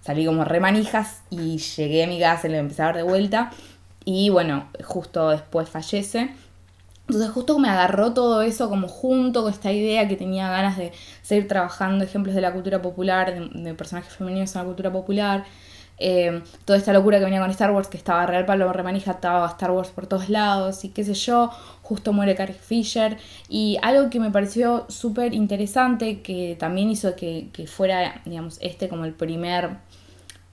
salí 0.00 0.24
como 0.24 0.44
remanijas 0.44 1.22
y 1.30 1.58
llegué 1.58 2.04
a 2.04 2.06
mi 2.06 2.18
casa 2.18 2.48
y 2.48 2.52
le 2.52 2.58
empecé 2.58 2.82
a 2.82 2.86
ver 2.86 2.96
de 2.96 3.02
vuelta, 3.02 3.50
y 4.04 4.30
bueno, 4.30 4.68
justo 4.84 5.30
después 5.30 5.68
fallece. 5.68 6.30
Entonces 7.10 7.32
justo 7.32 7.58
me 7.58 7.68
agarró 7.68 8.14
todo 8.14 8.40
eso 8.42 8.68
como 8.68 8.86
junto 8.86 9.42
con 9.42 9.52
esta 9.52 9.72
idea 9.72 10.06
que 10.06 10.14
tenía 10.14 10.48
ganas 10.48 10.76
de 10.76 10.92
seguir 11.22 11.48
trabajando 11.48 12.04
ejemplos 12.04 12.36
de 12.36 12.40
la 12.40 12.52
cultura 12.52 12.80
popular, 12.80 13.50
de, 13.52 13.74
personajes 13.74 14.14
femeninos 14.14 14.54
en 14.54 14.60
la 14.60 14.64
cultura 14.64 14.92
popular, 14.92 15.42
eh, 15.98 16.40
toda 16.64 16.78
esta 16.78 16.92
locura 16.92 17.18
que 17.18 17.24
venía 17.24 17.40
con 17.40 17.50
Star 17.50 17.72
Wars, 17.72 17.88
que 17.88 17.96
estaba 17.96 18.26
Real 18.26 18.46
Pablo 18.46 18.72
Remanija, 18.72 19.10
estaba 19.10 19.44
Star 19.48 19.72
Wars 19.72 19.88
por 19.88 20.06
todos 20.06 20.28
lados 20.28 20.84
y 20.84 20.90
qué 20.90 21.02
sé 21.02 21.14
yo, 21.14 21.50
justo 21.82 22.12
muere 22.12 22.36
Carrie 22.36 22.54
Fisher. 22.54 23.18
Y 23.48 23.76
algo 23.82 24.08
que 24.08 24.20
me 24.20 24.30
pareció 24.30 24.86
súper 24.88 25.34
interesante, 25.34 26.20
que 26.22 26.56
también 26.60 26.90
hizo 26.90 27.16
que, 27.16 27.50
fuera, 27.66 28.22
digamos, 28.24 28.58
este 28.60 28.88
como 28.88 29.04
el 29.04 29.14
primer 29.14 29.78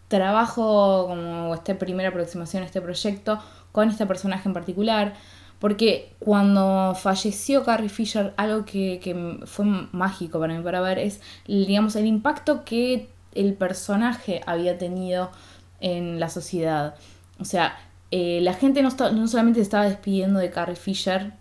trabajo, 0.07 1.05
como 1.07 1.53
esta 1.53 1.77
primera 1.77 2.09
aproximación 2.09 2.63
a 2.63 2.65
este 2.65 2.81
proyecto 2.81 3.39
con 3.71 3.89
este 3.91 4.07
personaje 4.07 4.49
en 4.49 4.53
particular, 4.53 5.13
porque 5.59 6.13
cuando 6.19 6.95
falleció 6.95 7.63
Carrie 7.63 7.89
Fisher, 7.89 8.33
algo 8.37 8.65
que, 8.65 8.99
que 9.01 9.39
fue 9.45 9.65
mágico 9.91 10.39
para 10.39 10.53
mí 10.53 10.63
para 10.63 10.81
ver 10.81 10.99
es, 10.99 11.21
digamos, 11.47 11.95
el 11.95 12.05
impacto 12.05 12.63
que 12.63 13.09
el 13.33 13.53
personaje 13.53 14.41
había 14.45 14.77
tenido 14.77 15.31
en 15.79 16.19
la 16.19 16.29
sociedad. 16.29 16.95
O 17.39 17.45
sea, 17.45 17.77
eh, 18.11 18.39
la 18.41 18.53
gente 18.53 18.81
no, 18.81 18.89
no, 18.89 19.27
solamente 19.27 19.59
se 19.59 19.63
estaba 19.63 19.85
despidiendo 19.85 20.39
de 20.39 20.49
Carrie 20.49 20.75
Fisher, 20.75 21.33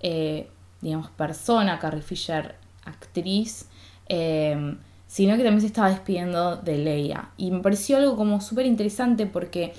eh, 0.00 0.48
digamos, 0.80 1.10
persona, 1.10 1.78
Carrie 1.78 2.02
Fisher, 2.02 2.56
actriz, 2.84 3.68
eh, 4.08 4.76
sino 5.06 5.36
que 5.36 5.42
también 5.42 5.60
se 5.60 5.68
estaba 5.68 5.90
despidiendo 5.90 6.56
de 6.56 6.78
Leia. 6.78 7.30
Y 7.36 7.50
me 7.50 7.60
pareció 7.60 7.96
algo 7.96 8.16
como 8.16 8.40
súper 8.40 8.66
interesante 8.66 9.26
porque 9.26 9.72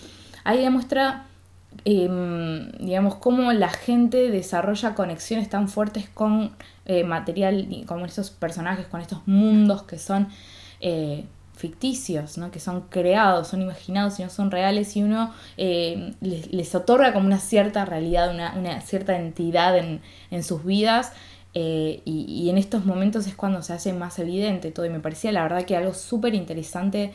ahí 0.44 0.62
demuestra, 0.62 1.28
em, 1.86 2.72
digamos, 2.80 3.16
cómo 3.16 3.52
la 3.54 3.70
gente 3.70 4.30
desarrolla 4.32 4.96
conexiones 4.96 5.50
tan 5.50 5.68
fuertes 5.70 6.10
con 6.10 6.52
material, 7.06 7.84
con 7.86 8.04
estos 8.04 8.32
personajes, 8.32 8.88
con 8.88 9.00
estos 9.00 9.22
mundos 9.28 9.84
que 9.84 10.00
son 10.00 10.30
ficticios, 11.60 12.38
¿no? 12.38 12.52
que 12.52 12.62
son 12.62 12.82
creados, 12.90 13.50
son 13.50 13.62
imaginados 13.62 14.18
y 14.20 14.24
no 14.24 14.30
son 14.30 14.50
reales, 14.50 14.96
y 14.96 15.04
uno 15.04 15.34
eh, 15.58 16.14
les, 16.22 16.74
otorga 16.74 17.12
como 17.12 17.28
una 17.28 17.40
cierta 17.40 17.84
realidad, 17.84 18.34
una, 18.34 18.80
cierta 18.80 19.18
entidad 19.18 19.78
en, 19.78 20.44
sus 20.44 20.64
vidas. 20.64 21.12
Eh, 21.54 22.02
y, 22.06 22.50
en 22.50 22.58
estos 22.58 22.86
momentos 22.86 23.28
es 23.28 23.36
cuando 23.36 23.62
se 23.62 23.74
hace 23.74 23.92
más 23.92 24.20
evidente 24.20 24.72
todo. 24.72 24.86
Y 24.86 24.90
me 24.90 25.02
parecía 25.02 25.34
la 25.34 25.44
verdad 25.44 25.66
que 25.66 25.76
algo 25.76 25.94
súper 25.94 26.34
interesante 26.34 27.12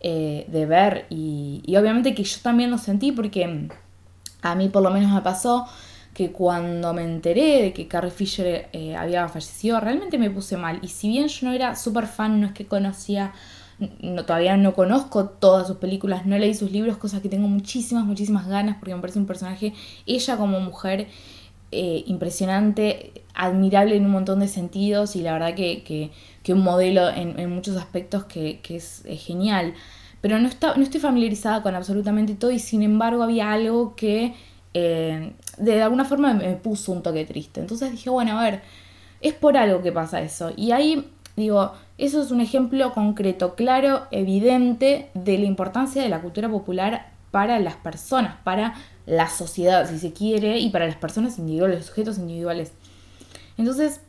eh, 0.00 0.46
de 0.48 0.66
ver. 0.66 1.04
Y, 1.10 1.62
obviamente 1.76 2.14
que 2.14 2.24
yo 2.24 2.38
también 2.42 2.70
lo 2.70 2.78
sentí 2.78 3.12
porque 3.12 3.68
A 4.42 4.54
mí 4.54 4.68
por 4.68 4.82
lo 4.82 4.90
menos 4.90 5.12
me 5.12 5.22
pasó 5.22 5.66
que 6.14 6.30
cuando 6.30 6.92
me 6.92 7.04
enteré 7.04 7.62
de 7.62 7.72
que 7.72 7.88
Carrie 7.88 8.10
Fisher 8.10 8.68
eh, 8.72 8.96
había 8.96 9.28
fallecido, 9.28 9.80
realmente 9.80 10.18
me 10.18 10.30
puse 10.30 10.56
mal. 10.56 10.78
Y 10.82 10.88
si 10.88 11.08
bien 11.08 11.28
yo 11.28 11.48
no 11.48 11.54
era 11.54 11.74
súper 11.74 12.06
fan, 12.06 12.40
no 12.40 12.46
es 12.48 12.52
que 12.52 12.66
conocía, 12.66 13.32
no, 14.00 14.24
todavía 14.26 14.56
no 14.56 14.74
conozco 14.74 15.26
todas 15.26 15.66
sus 15.66 15.78
películas, 15.78 16.26
no 16.26 16.36
leí 16.36 16.54
sus 16.54 16.70
libros, 16.70 16.98
cosas 16.98 17.22
que 17.22 17.28
tengo 17.30 17.48
muchísimas, 17.48 18.04
muchísimas 18.04 18.46
ganas, 18.46 18.76
porque 18.76 18.94
me 18.94 19.00
parece 19.00 19.18
un 19.18 19.26
personaje, 19.26 19.72
ella 20.04 20.36
como 20.36 20.60
mujer, 20.60 21.08
eh, 21.74 22.04
impresionante, 22.06 23.24
admirable 23.34 23.96
en 23.96 24.04
un 24.04 24.10
montón 24.10 24.40
de 24.40 24.48
sentidos 24.48 25.16
y 25.16 25.22
la 25.22 25.32
verdad 25.32 25.54
que, 25.54 26.10
un 26.48 26.62
modelo 26.62 27.08
en, 27.08 27.48
muchos 27.48 27.78
aspectos 27.78 28.24
que, 28.24 28.60
es, 28.68 29.02
genial. 29.18 29.72
Pero 30.22 30.38
no, 30.38 30.48
está, 30.48 30.74
no 30.76 30.82
estoy 30.82 31.00
familiarizada 31.00 31.62
con 31.62 31.74
absolutamente 31.74 32.34
todo 32.34 32.50
y 32.50 32.58
sin 32.58 32.82
embargo 32.82 33.22
había 33.22 33.52
algo 33.52 33.94
que 33.94 34.34
eh, 34.72 35.32
de 35.58 35.82
alguna 35.82 36.06
forma 36.06 36.32
me 36.32 36.54
puso 36.54 36.92
un 36.92 37.02
toque 37.02 37.26
triste. 37.26 37.60
Entonces 37.60 37.90
dije, 37.90 38.08
bueno, 38.08 38.38
a 38.38 38.42
ver, 38.42 38.62
es 39.20 39.34
por 39.34 39.58
algo 39.58 39.82
que 39.82 39.92
pasa 39.92 40.22
eso. 40.22 40.52
Y 40.56 40.70
ahí 40.70 41.12
digo, 41.36 41.72
eso 41.98 42.22
es 42.22 42.30
un 42.30 42.40
ejemplo 42.40 42.92
concreto, 42.92 43.54
claro, 43.54 44.06
evidente 44.10 45.10
de 45.14 45.38
la 45.38 45.44
importancia 45.44 46.02
de 46.02 46.08
la 46.08 46.20
cultura 46.20 46.48
popular 46.48 47.10
para 47.30 47.58
las 47.58 47.76
personas, 47.76 48.36
para 48.44 48.74
la 49.06 49.28
sociedad, 49.28 49.88
si 49.88 49.98
se 49.98 50.12
quiere, 50.12 50.58
y 50.58 50.70
para 50.70 50.86
las 50.86 50.96
personas 50.96 51.38
individuales, 51.38 51.78
los 51.78 51.86
sujetos 51.86 52.18
individuales. 52.18 52.72
Entonces, 53.56 54.00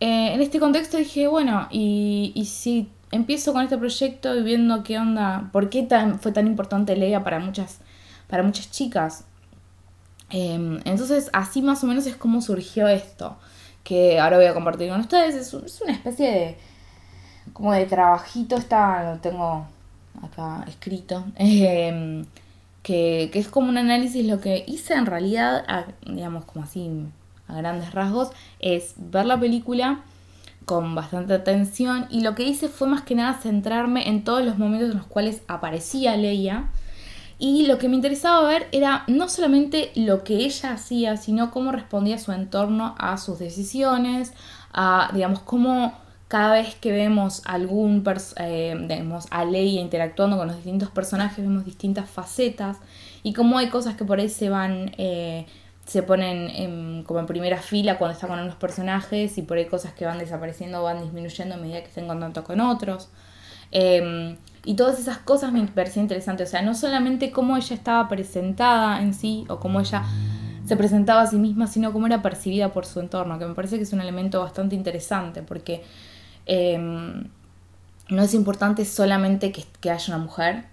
eh, 0.00 0.34
en 0.34 0.42
este 0.42 0.58
contexto 0.58 0.96
dije, 0.96 1.26
bueno, 1.28 1.68
y, 1.70 2.32
y, 2.34 2.44
si 2.46 2.88
empiezo 3.10 3.52
con 3.52 3.62
este 3.62 3.78
proyecto 3.78 4.34
y 4.34 4.42
viendo 4.42 4.82
qué 4.82 4.98
onda, 4.98 5.50
por 5.52 5.70
qué 5.70 5.82
tan, 5.82 6.18
fue 6.20 6.32
tan 6.32 6.46
importante 6.46 6.96
Leia 6.96 7.22
para 7.24 7.38
muchas, 7.38 7.78
para 8.28 8.42
muchas 8.42 8.70
chicas, 8.70 9.24
Em, 10.30 10.80
entonces, 10.84 11.30
así 11.32 11.62
más 11.62 11.84
o 11.84 11.86
menos 11.86 12.06
es 12.06 12.16
como 12.16 12.40
surgió 12.40 12.88
esto, 12.88 13.36
que 13.84 14.18
ahora 14.18 14.36
voy 14.38 14.46
a 14.46 14.54
compartir 14.54 14.90
con 14.90 15.00
ustedes. 15.00 15.34
Es, 15.34 15.54
una 15.54 15.92
especie 15.92 16.30
de, 16.30 16.58
como 17.52 17.72
de 17.72 17.86
trabajito, 17.86 18.56
está, 18.56 19.12
lo 19.14 19.20
tengo 19.20 19.66
acá 20.22 20.64
escrito, 20.68 21.24
em, 21.36 22.26
que, 22.82 23.30
es 23.32 23.48
como 23.48 23.68
un 23.68 23.78
análisis. 23.78 24.26
Lo 24.26 24.40
que 24.40 24.64
hice 24.66 24.94
en 24.94 25.06
realidad, 25.06 25.64
digamos 26.04 26.44
como 26.44 26.64
así, 26.64 26.90
a 27.48 27.54
grandes 27.56 27.92
rasgos, 27.94 28.30
es 28.58 28.94
ver 28.96 29.26
la 29.26 29.38
película 29.38 30.00
con 30.66 30.94
bastante 30.94 31.32
atención 31.32 32.06
y 32.10 32.20
lo 32.20 32.34
que 32.34 32.42
hice 32.42 32.68
fue 32.68 32.88
más 32.88 33.02
que 33.02 33.14
nada 33.14 33.40
centrarme 33.40 34.08
en 34.08 34.24
todos 34.24 34.44
los 34.44 34.58
momentos 34.58 34.90
en 34.90 34.98
los 34.98 35.06
cuales 35.06 35.40
aparecía 35.48 36.16
Leia. 36.16 36.66
Y 37.38 37.66
lo 37.66 37.78
que 37.78 37.88
me 37.88 37.96
interesaba 37.96 38.48
ver 38.48 38.66
era 38.72 39.04
no 39.08 39.28
solamente 39.28 39.92
lo 39.94 40.24
que 40.24 40.36
ella 40.38 40.72
hacía, 40.72 41.16
sino 41.16 41.50
cómo 41.50 41.70
respondía 41.70 42.18
su 42.18 42.32
entorno 42.32 42.94
a 42.98 43.18
sus 43.18 43.38
decisiones, 43.38 44.32
a, 44.72 45.10
digamos, 45.12 45.40
cómo 45.40 45.92
cada 46.28 46.54
vez 46.54 46.74
que 46.74 46.92
vemos 46.92 47.42
algún, 47.44 48.02
eh, 48.38 49.04
a 49.30 49.44
Leia 49.44 49.80
interactuando 49.80 50.36
con 50.36 50.48
los 50.48 50.56
distintos 50.56 50.90
personajes, 50.90 51.44
vemos 51.44 51.64
distintas 51.64 52.10
facetas 52.10 52.78
y 53.22 53.32
cómo 53.32 53.58
hay 53.58 53.68
cosas 53.68 53.96
que 53.96 54.04
por 54.04 54.18
ahí 54.18 54.28
se 54.28 54.48
van, 54.48 54.92
eh, 54.98 55.46
se 55.86 56.02
ponen 56.02 57.04
como 57.04 57.20
en 57.20 57.26
primera 57.26 57.58
fila 57.58 57.96
cuando 57.96 58.14
está 58.14 58.26
con 58.26 58.40
unos 58.40 58.56
personajes 58.56 59.38
y 59.38 59.42
por 59.42 59.56
ahí 59.56 59.66
cosas 59.66 59.92
que 59.92 60.04
van 60.04 60.18
desapareciendo 60.18 60.80
o 60.80 60.84
van 60.84 61.00
disminuyendo 61.00 61.54
a 61.54 61.58
medida 61.58 61.80
que 61.80 61.86
estén 61.86 62.04
en 62.04 62.08
contacto 62.08 62.44
con 62.44 62.60
otros. 62.60 63.08
Em, 63.70 64.36
y 64.64 64.74
todas 64.74 64.98
esas 64.98 65.18
cosas 65.18 65.52
me 65.52 65.64
parecían 65.66 66.04
interesantes. 66.04 66.48
O 66.48 66.50
sea, 66.50 66.62
no 66.62 66.74
solamente 66.74 67.30
cómo 67.30 67.56
ella 67.56 67.74
estaba 67.74 68.08
presentada 68.08 69.00
en 69.00 69.14
sí 69.14 69.44
o 69.48 69.60
cómo 69.60 69.80
ella 69.80 70.02
se 70.66 70.76
presentaba 70.76 71.22
a 71.22 71.26
sí 71.28 71.36
misma, 71.36 71.68
sino 71.68 71.92
cómo 71.92 72.06
era 72.06 72.22
percibida 72.22 72.72
por 72.72 72.84
su 72.84 72.98
entorno, 72.98 73.38
que 73.38 73.46
me 73.46 73.54
parece 73.54 73.76
que 73.76 73.84
es 73.84 73.92
un 73.92 74.00
elemento 74.00 74.40
bastante 74.40 74.74
interesante 74.74 75.42
porque 75.42 75.84
em, 76.46 77.28
no 78.08 78.22
es 78.22 78.34
importante 78.34 78.84
solamente 78.84 79.52
que, 79.52 79.90
haya 79.90 80.14
una 80.14 80.24
mujer, 80.24 80.64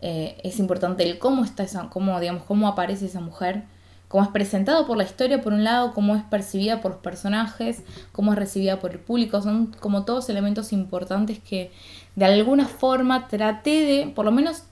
eh, 0.00 0.38
es 0.44 0.58
importante 0.58 1.02
el 1.02 1.18
cómo 1.18 1.44
está 1.44 1.62
esa, 1.62 1.90
cómo, 1.90 2.18
digamos, 2.20 2.44
cómo 2.44 2.68
aparece 2.68 3.06
esa 3.06 3.20
mujer, 3.20 3.64
cómo 4.08 4.24
es 4.24 4.30
presentado 4.30 4.86
por 4.86 4.96
la 4.96 5.04
historia 5.04 5.40
por 5.40 5.52
un 5.52 5.64
lado, 5.64 5.92
cómo 5.92 6.16
es 6.16 6.22
percibida 6.24 6.80
por 6.80 6.92
los 6.92 7.00
personajes, 7.00 7.82
cómo 8.12 8.32
es 8.32 8.38
recibida 8.38 8.80
por 8.80 8.92
el 8.92 8.98
público, 8.98 9.40
son 9.42 9.74
como 9.80 10.04
todos 10.04 10.28
elementos 10.30 10.72
importantes 10.72 11.38
que 11.38 11.70
de 12.16 12.24
alguna 12.24 12.66
forma 12.66 13.28
traté 13.28 13.82
de, 13.82 14.12
por 14.12 14.24
lo 14.24 14.32
menos, 14.32 14.64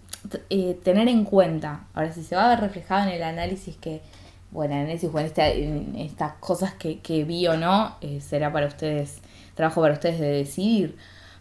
eh, 0.50 0.78
tener 0.82 1.06
en 1.08 1.24
cuenta. 1.24 1.84
Ahora, 1.94 2.12
si 2.12 2.24
se 2.24 2.34
va 2.34 2.46
a 2.46 2.48
ver 2.48 2.60
reflejado 2.60 3.08
en 3.08 3.14
el 3.14 3.22
análisis 3.22 3.76
que, 3.76 4.02
bueno, 4.50 4.74
análisis, 4.74 5.12
bueno, 5.12 5.30
en 5.36 5.94
estas 5.96 6.32
cosas 6.40 6.74
que, 6.74 7.24
vi 7.24 7.46
o 7.46 7.56
no, 7.56 7.96
eh, 8.00 8.20
será 8.20 8.52
para 8.52 8.66
ustedes, 8.66 9.20
trabajo 9.54 9.82
para 9.82 9.94
ustedes 9.94 10.18
de 10.18 10.28
decidir. 10.28 10.96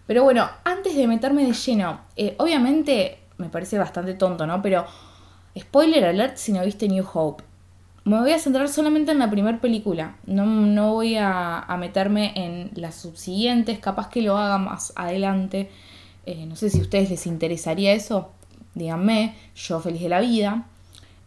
Pero 0.06 0.24
bueno, 0.24 0.48
antes 0.66 0.96
de 0.96 1.08
meterme 1.08 1.46
de 1.46 1.54
lleno, 1.54 2.02
eh, 2.16 2.36
obviamente 2.38 3.20
me 3.38 3.50
parece 3.50 3.80
bastante 3.80 4.14
tonto, 4.14 4.46
¿no? 4.46 4.62
Pero, 4.62 4.86
spoiler 5.58 6.06
alert 6.06 6.38
si 6.38 6.52
no 6.52 6.64
viste 6.64 6.88
New 6.88 7.06
Hope. 7.12 7.44
Me 8.06 8.20
voy 8.20 8.32
a 8.32 8.40
centrar 8.40 8.70
solamente 8.70 9.12
en 9.12 9.20
la 9.20 9.30
primera 9.30 9.60
película. 9.60 10.16
No, 10.26 10.46
no 10.46 10.94
voy 10.94 11.16
a, 11.16 11.60
a, 11.60 11.78
meterme 11.78 12.34
en 12.36 12.72
las 12.76 12.96
subsiguientes. 12.96 13.80
Capaz 13.80 14.10
que 14.10 14.22
lo 14.22 14.38
haga 14.38 14.58
más 14.58 14.94
adelante. 14.96 15.70
Eh, 16.26 16.46
no 16.48 16.56
sé 16.56 16.70
si 16.70 16.80
a 16.80 16.82
ustedes 16.82 17.10
les 17.10 17.28
interesaría 17.28 17.94
eso, 17.94 18.32
díganme, 18.74 19.36
yo 19.56 19.80
feliz 19.80 20.02
de 20.02 20.10
la 20.10 20.20
vida. 20.22 20.66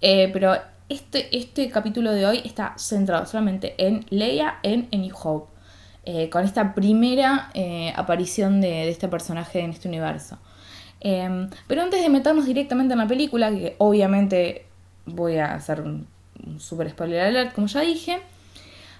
Eh, 0.00 0.28
pero 0.32 0.56
este, 0.88 1.36
este 1.36 1.70
capítulo 1.70 2.12
de 2.12 2.26
hoy 2.26 2.42
está 2.44 2.74
centrado 2.78 3.26
solamente 3.26 3.74
en 3.78 4.06
Leia 4.10 4.58
en 4.62 4.88
A 4.92 4.96
New 4.96 5.14
Hope, 5.22 5.52
eh, 6.04 6.28
con 6.30 6.44
esta 6.44 6.74
primera 6.74 7.50
aparición 7.94 8.60
de, 8.60 8.88
este 8.88 9.08
personaje 9.08 9.60
en 9.60 9.70
este 9.70 9.88
universo. 9.88 10.38
Pero 11.00 11.82
antes 11.82 12.02
de 12.02 12.08
meternos 12.08 12.46
directamente 12.46 12.94
en 12.94 12.98
la 12.98 13.06
película, 13.06 13.50
que 13.50 13.76
obviamente 13.78 14.66
voy 15.06 15.36
a 15.36 15.54
hacer 15.54 15.80
un 15.80 16.08
super 16.58 16.88
spoiler 16.90 17.20
alert, 17.20 17.54
como 17.54 17.66
ya 17.66 17.80
dije, 17.80 18.20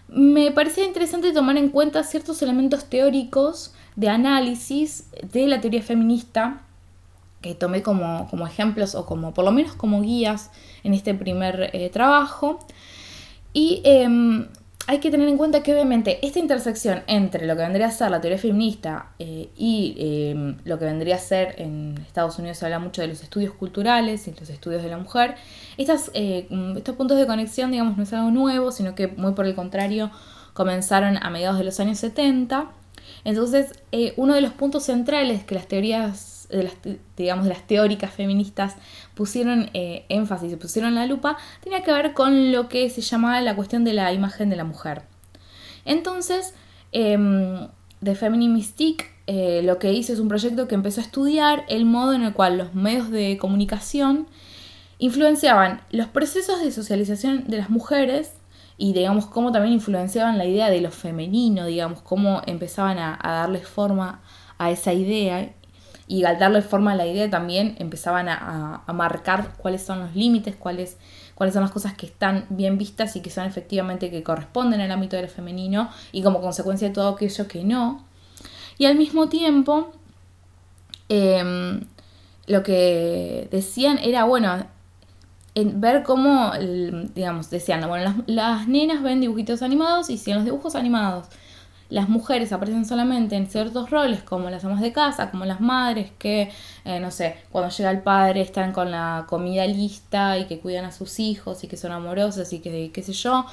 me 0.08 0.50
parecía 0.52 0.84
interesante 0.84 1.32
tomar 1.32 1.56
en 1.56 1.68
cuenta 1.68 2.02
ciertos 2.02 2.40
elementos 2.42 2.84
teóricos 2.86 3.74
de 3.96 4.08
análisis 4.08 5.06
de 5.32 5.46
la 5.46 5.60
teoría 5.60 5.82
feminista 5.82 6.62
que 7.40 7.54
tomé 7.54 7.82
como, 7.82 8.28
ejemplos 8.46 8.94
o 8.94 9.06
como 9.06 9.32
por 9.32 9.44
lo 9.44 9.52
menos 9.52 9.74
como 9.74 10.02
guías 10.02 10.50
en 10.82 10.94
este 10.94 11.14
primer 11.14 11.70
eh, 11.72 11.90
trabajo. 11.90 12.58
Y 13.52 13.80
em, 13.84 14.48
hay 14.88 15.00
que 15.00 15.10
tener 15.10 15.28
en 15.28 15.36
cuenta 15.36 15.62
que 15.62 15.74
obviamente 15.74 16.18
esta 16.26 16.38
intersección 16.38 17.02
entre 17.06 17.46
lo 17.46 17.54
que 17.54 17.62
vendría 17.62 17.88
a 17.88 17.90
ser 17.90 18.10
la 18.10 18.22
teoría 18.22 18.38
feminista 18.38 19.10
eh, 19.18 19.50
y 19.54 19.94
em, 19.98 20.56
lo 20.64 20.78
que 20.78 20.86
vendría 20.86 21.16
a 21.16 21.18
ser 21.18 21.54
en 21.58 21.94
Estados 22.06 22.38
Unidos 22.38 22.56
se 22.56 22.64
habla 22.64 22.78
mucho 22.78 23.02
de 23.02 23.08
los 23.08 23.22
estudios 23.22 23.52
culturales 23.52 24.26
y 24.26 24.32
los 24.32 24.48
estudios 24.48 24.82
de 24.82 24.88
la 24.88 24.96
mujer, 24.96 25.34
eh, 25.76 26.48
estos 26.76 26.96
puntos 26.96 27.18
de 27.18 27.26
conexión 27.26 27.70
digamos 27.70 27.98
no 27.98 28.02
es 28.02 28.12
algo 28.14 28.30
nuevo, 28.30 28.72
sino 28.72 28.94
que 28.94 29.08
muy 29.08 29.32
por 29.32 29.44
el 29.44 29.54
contrario 29.54 30.10
comenzaron 30.54 31.18
a 31.18 31.28
mediados 31.28 31.58
de 31.58 31.64
los 31.64 31.78
años 31.80 31.98
70 31.98 32.72
entonces, 33.24 33.72
eh, 33.92 34.14
uno 34.16 34.34
de 34.34 34.40
los 34.40 34.52
puntos 34.52 34.84
centrales 34.84 35.44
que 35.44 35.54
las 35.54 35.66
teorías, 35.66 36.37
de 36.48 36.62
las, 36.64 36.74
digamos, 37.16 37.46
las 37.46 37.66
teóricas 37.66 38.10
feministas 38.10 38.76
pusieron 39.14 39.70
eh, 39.74 40.04
énfasis 40.08 40.56
pusieron 40.56 40.94
la 40.94 41.06
lupa, 41.06 41.36
tenía 41.62 41.82
que 41.82 41.92
ver 41.92 42.14
con 42.14 42.52
lo 42.52 42.68
que 42.68 42.88
se 42.90 43.00
llamaba 43.00 43.40
la 43.40 43.54
cuestión 43.54 43.84
de 43.84 43.92
la 43.92 44.12
imagen 44.12 44.50
de 44.50 44.56
la 44.56 44.64
mujer. 44.64 45.02
Entonces, 45.84 46.54
eh, 46.92 47.18
The 48.02 48.14
Feminine 48.14 48.54
Mystique 48.54 49.18
eh, 49.30 49.60
lo 49.62 49.78
que 49.78 49.92
hizo 49.92 50.14
es 50.14 50.20
un 50.20 50.28
proyecto 50.28 50.68
que 50.68 50.74
empezó 50.74 51.02
a 51.02 51.04
estudiar 51.04 51.66
el 51.68 51.84
modo 51.84 52.14
en 52.14 52.22
el 52.22 52.32
cual 52.32 52.56
los 52.56 52.74
medios 52.74 53.10
de 53.10 53.36
comunicación 53.36 54.26
influenciaban 54.96 55.82
los 55.90 56.06
procesos 56.06 56.62
de 56.62 56.72
socialización 56.72 57.44
de 57.46 57.58
las 57.58 57.68
mujeres 57.68 58.32
y 58.78 58.94
digamos 58.94 59.26
cómo 59.26 59.52
también 59.52 59.74
influenciaban 59.74 60.38
la 60.38 60.46
idea 60.46 60.70
de 60.70 60.80
lo 60.80 60.90
femenino, 60.90 61.66
digamos, 61.66 62.00
cómo 62.00 62.40
empezaban 62.46 62.98
a, 62.98 63.18
darle 63.22 63.60
forma 63.60 64.22
a 64.56 64.70
esa 64.70 64.94
idea 64.94 65.52
y 66.08 66.24
al 66.24 66.38
darle 66.38 66.62
forma 66.62 66.92
a 66.92 66.94
la 66.96 67.06
idea 67.06 67.28
también 67.28 67.76
empezaban 67.78 68.28
a, 68.30 68.82
marcar 68.94 69.52
cuáles 69.58 69.82
son 69.82 70.00
los 70.00 70.16
límites, 70.16 70.56
cuáles, 70.56 70.96
cuáles 71.34 71.52
son 71.52 71.62
las 71.62 71.70
cosas 71.70 71.94
que 71.94 72.06
están 72.06 72.46
bien 72.48 72.78
vistas 72.78 73.14
y 73.14 73.20
que 73.20 73.30
son 73.30 73.44
efectivamente 73.44 74.10
que 74.10 74.22
corresponden 74.22 74.80
al 74.80 74.90
ámbito 74.90 75.16
de 75.16 75.22
lo 75.22 75.28
femenino 75.28 75.90
y 76.10 76.22
como 76.22 76.40
consecuencia 76.40 76.88
de 76.88 76.94
todo 76.94 77.10
aquello 77.10 77.46
que 77.46 77.62
no. 77.62 78.06
Y 78.78 78.86
al 78.86 78.96
mismo 78.96 79.28
tiempo, 79.28 79.92
em, 81.10 81.80
lo 82.46 82.62
que 82.62 83.48
decían 83.50 83.98
era, 83.98 84.24
bueno, 84.24 84.64
ver 85.54 86.02
cómo, 86.04 86.52
digamos, 87.14 87.50
decían, 87.50 87.86
bueno, 87.86 88.24
las, 88.26 88.68
nenas 88.68 89.02
ven 89.02 89.20
dibujitos 89.20 89.62
animados 89.62 90.08
y 90.08 90.16
siguen 90.16 90.36
los 90.36 90.44
dibujos 90.44 90.74
animados. 90.74 91.26
Las 91.90 92.08
mujeres 92.08 92.52
aparecen 92.52 92.84
solamente 92.84 93.36
en 93.36 93.46
ciertos 93.48 93.90
roles, 93.90 94.22
como 94.22 94.50
las 94.50 94.64
amas 94.64 94.80
de 94.80 94.92
casa, 94.92 95.30
como 95.30 95.44
las 95.44 95.60
madres, 95.60 96.10
que, 96.18 96.52
eh, 96.84 97.00
no 97.00 97.10
sé, 97.10 97.36
cuando 97.50 97.74
llega 97.74 97.90
el 97.90 98.02
padre 98.02 98.42
están 98.42 98.72
con 98.72 98.90
la 98.90 99.24
comida 99.28 99.66
lista 99.66 100.38
y 100.38 100.46
que 100.46 100.60
cuidan 100.60 100.84
a 100.84 100.92
sus 100.92 101.18
hijos 101.18 101.64
y 101.64 101.68
que 101.68 101.76
son 101.76 101.92
amorosas 101.92 102.52
y 102.52 102.60
que, 102.60 102.90
qué 102.92 103.02
sé 103.02 103.12
yo. 103.12 103.46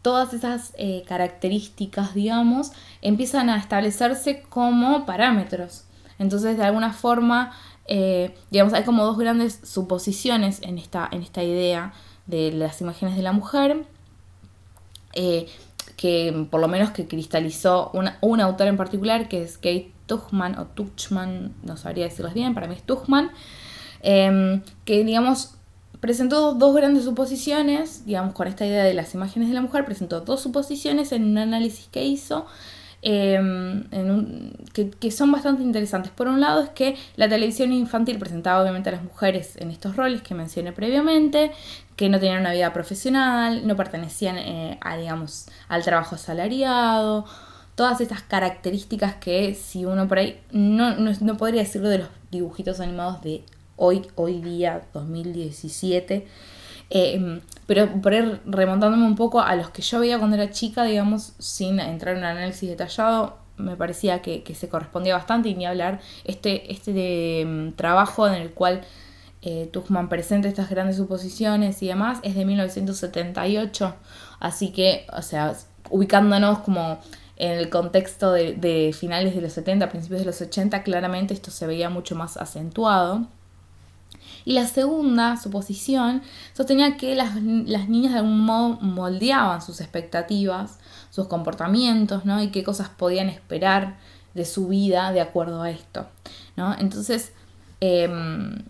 Todas 0.00 0.32
esas 0.32 0.72
eh, 0.78 1.04
características, 1.06 2.14
digamos, 2.14 2.72
empiezan 3.02 3.50
a 3.50 3.58
establecerse 3.58 4.42
como 4.48 5.04
parámetros. 5.04 5.84
Entonces, 6.18 6.56
de 6.56 6.64
alguna 6.64 6.92
forma, 6.92 7.52
eh, 7.88 8.34
digamos, 8.50 8.72
hay 8.72 8.84
como 8.84 9.04
dos 9.04 9.18
grandes 9.18 9.60
suposiciones 9.64 10.62
en 10.62 10.78
esta, 10.78 11.08
en 11.10 11.22
esta 11.22 11.42
idea 11.42 11.92
de 12.26 12.52
las 12.52 12.80
imágenes 12.80 13.16
de 13.16 13.22
la 13.22 13.32
mujer 13.32 13.84
que 15.96 16.46
por 16.50 16.60
lo 16.60 16.68
menos 16.68 16.90
que 16.90 17.06
cristalizó 17.06 17.90
una, 17.94 18.18
un 18.20 18.40
autor 18.40 18.66
en 18.66 18.76
particular, 18.76 19.28
que 19.28 19.42
es 19.42 19.56
Kate 19.56 19.92
Tuchman, 20.06 20.58
o 20.58 20.66
Tuchman, 20.66 21.54
no 21.62 21.76
sabría 21.76 22.04
decirles 22.04 22.34
bien, 22.34 22.54
para 22.54 22.68
mí 22.68 22.74
es 22.74 22.82
Tuchman, 22.82 23.30
em, 24.02 24.62
que 24.84 25.04
digamos 25.04 25.54
presentó 26.00 26.52
dos 26.54 26.76
grandes 26.76 27.04
suposiciones, 27.04 28.04
digamos 28.04 28.34
con 28.34 28.46
esta 28.46 28.66
idea 28.66 28.84
de 28.84 28.94
las 28.94 29.14
imágenes 29.14 29.48
de 29.48 29.54
la 29.54 29.62
mujer, 29.62 29.84
presentó 29.84 30.20
dos 30.20 30.40
suposiciones 30.42 31.10
en 31.12 31.24
un 31.24 31.38
análisis 31.38 31.88
que 31.90 32.04
hizo 32.04 32.46
Em, 33.08 33.84
que, 34.72 35.10
son 35.12 35.30
bastante 35.30 35.62
interesantes. 35.62 36.10
Por 36.10 36.26
un 36.26 36.40
lado 36.40 36.62
es 36.62 36.70
que 36.70 36.96
la 37.14 37.28
televisión 37.28 37.72
infantil 37.72 38.18
presentaba 38.18 38.60
obviamente 38.60 38.88
a 38.88 38.92
las 38.92 39.04
mujeres 39.04 39.56
en 39.58 39.70
estos 39.70 39.94
roles 39.94 40.22
que 40.22 40.34
mencioné 40.34 40.72
previamente, 40.72 41.52
que 41.96 42.08
no 42.08 42.20
tenían 42.20 42.40
una 42.40 42.52
vida 42.52 42.72
profesional, 42.72 43.66
no 43.66 43.74
pertenecían 43.74 44.36
eh, 44.38 44.78
a, 44.80 44.96
digamos, 44.96 45.46
al 45.68 45.82
trabajo 45.82 46.14
asalariado, 46.14 47.24
todas 47.74 48.00
estas 48.00 48.22
características 48.22 49.16
que 49.16 49.54
si 49.54 49.84
uno 49.84 50.06
por 50.06 50.18
ahí 50.18 50.40
no, 50.52 50.94
no 50.96 51.36
podría 51.36 51.62
decirlo 51.62 51.88
de 51.88 51.98
los 51.98 52.08
dibujitos 52.30 52.80
animados 52.80 53.22
de 53.22 53.44
hoy, 53.76 54.06
hoy 54.14 54.40
día, 54.40 54.82
2017, 54.92 56.26
eh, 56.90 57.40
pero 57.66 57.88
por 58.00 58.12
ir 58.12 58.40
remontándome 58.46 59.04
un 59.04 59.16
poco 59.16 59.40
a 59.40 59.54
los 59.56 59.70
que 59.70 59.82
yo 59.82 60.00
veía 60.00 60.18
cuando 60.18 60.36
era 60.36 60.50
chica, 60.50 60.84
digamos, 60.84 61.32
sin 61.38 61.80
entrar 61.80 62.14
en 62.14 62.20
un 62.20 62.26
análisis 62.26 62.68
detallado, 62.68 63.38
me 63.56 63.76
parecía 63.76 64.20
que, 64.22 64.42
se 64.54 64.68
correspondía 64.68 65.14
bastante 65.14 65.48
y 65.48 65.54
ni 65.54 65.66
hablar 65.66 66.00
este, 66.24 66.70
este 66.72 66.92
de, 66.92 67.40
em, 67.40 67.72
trabajo 67.72 68.26
en 68.26 68.34
el 68.34 68.52
cual 68.52 68.82
eh, 69.48 69.70
Tuchman 69.72 70.08
presenta 70.08 70.48
estas 70.48 70.68
grandes 70.68 70.96
suposiciones 70.96 71.80
y 71.80 71.86
demás 71.86 72.18
es 72.24 72.34
de 72.34 72.44
1978, 72.44 73.94
así 74.40 74.72
que, 74.72 75.06
o 75.12 75.22
sea, 75.22 75.54
ubicándonos 75.88 76.58
como 76.58 76.98
en 77.36 77.52
el 77.52 77.70
contexto 77.70 78.32
de, 78.32 78.92
finales 78.98 79.36
de 79.36 79.42
los 79.42 79.52
70, 79.52 79.88
principios 79.88 80.22
de 80.22 80.26
los 80.26 80.40
80, 80.40 80.82
claramente 80.82 81.32
esto 81.32 81.52
se 81.52 81.64
veía 81.64 81.88
mucho 81.90 82.16
más 82.16 82.36
acentuado. 82.36 83.28
Y 84.44 84.54
la 84.54 84.66
segunda 84.66 85.36
suposición 85.36 86.22
sostenía 86.52 86.96
que 86.96 87.14
las, 87.14 87.36
niñas 87.40 88.14
de 88.14 88.18
algún 88.18 88.40
modo 88.40 88.80
moldeaban 88.80 89.62
sus 89.62 89.80
expectativas, 89.80 90.80
sus 91.10 91.28
comportamientos, 91.28 92.24
¿no? 92.24 92.42
Y 92.42 92.48
qué 92.48 92.64
cosas 92.64 92.88
podían 92.88 93.28
esperar 93.28 93.96
de 94.34 94.44
su 94.44 94.66
vida 94.66 95.12
de 95.12 95.20
acuerdo 95.20 95.62
a 95.62 95.70
esto, 95.70 96.08
¿no? 96.56 96.74
Entonces, 96.76 97.32
em, 97.78 98.64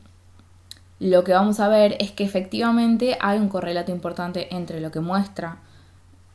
lo 0.98 1.24
que 1.24 1.32
vamos 1.32 1.60
a 1.60 1.68
ver 1.68 1.96
es 2.00 2.12
que 2.12 2.24
efectivamente 2.24 3.18
hay 3.20 3.38
un 3.38 3.48
correlato 3.48 3.92
importante 3.92 4.54
entre 4.54 4.80
lo 4.80 4.90
que 4.90 5.00
muestra 5.00 5.58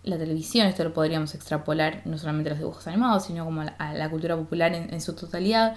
la 0.03 0.17
televisión, 0.17 0.67
esto 0.67 0.83
lo 0.83 0.93
podríamos 0.93 1.35
extrapolar 1.35 2.01
no 2.05 2.17
solamente 2.17 2.49
a 2.49 2.53
los 2.53 2.59
dibujos 2.59 2.87
animados, 2.87 3.25
sino 3.25 3.45
como 3.45 3.61
a 3.61 3.93
la, 3.93 4.09
cultura 4.09 4.35
popular 4.35 4.73
en, 4.73 5.01
su 5.01 5.13
totalidad, 5.13 5.75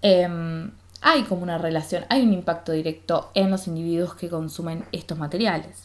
em, 0.00 0.70
hay 1.00 1.22
como 1.24 1.42
una 1.42 1.58
relación, 1.58 2.04
hay 2.08 2.22
un 2.22 2.32
impacto 2.32 2.72
directo 2.72 3.30
en 3.34 3.50
los 3.50 3.66
individuos 3.66 4.14
que 4.14 4.28
consumen 4.28 4.84
estos 4.92 5.18
materiales. 5.18 5.84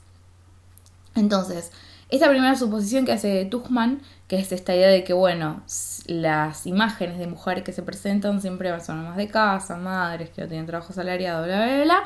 Entonces, 1.15 1.71
esta 2.09 2.29
primera 2.29 2.55
suposición 2.55 3.05
que 3.05 3.11
hace 3.11 3.45
Tuchman, 3.45 4.01
que 4.27 4.39
es 4.39 4.51
esta 4.51 4.75
idea 4.75 4.87
de 4.87 5.03
que, 5.03 5.13
bueno, 5.13 5.61
las 6.05 6.65
imágenes 6.65 7.19
de 7.19 7.27
mujeres 7.27 7.63
que 7.63 7.73
se 7.73 7.83
presentan 7.83 8.41
siempre 8.41 8.77
son 8.79 9.03
más 9.03 9.17
de 9.17 9.27
casa, 9.27 9.75
madres 9.75 10.29
que 10.29 10.41
no 10.41 10.47
tienen 10.47 10.67
trabajo 10.67 10.93
salariado, 10.93 11.45
bla, 11.45 11.65
bla, 11.65 11.83
bla, 11.83 12.03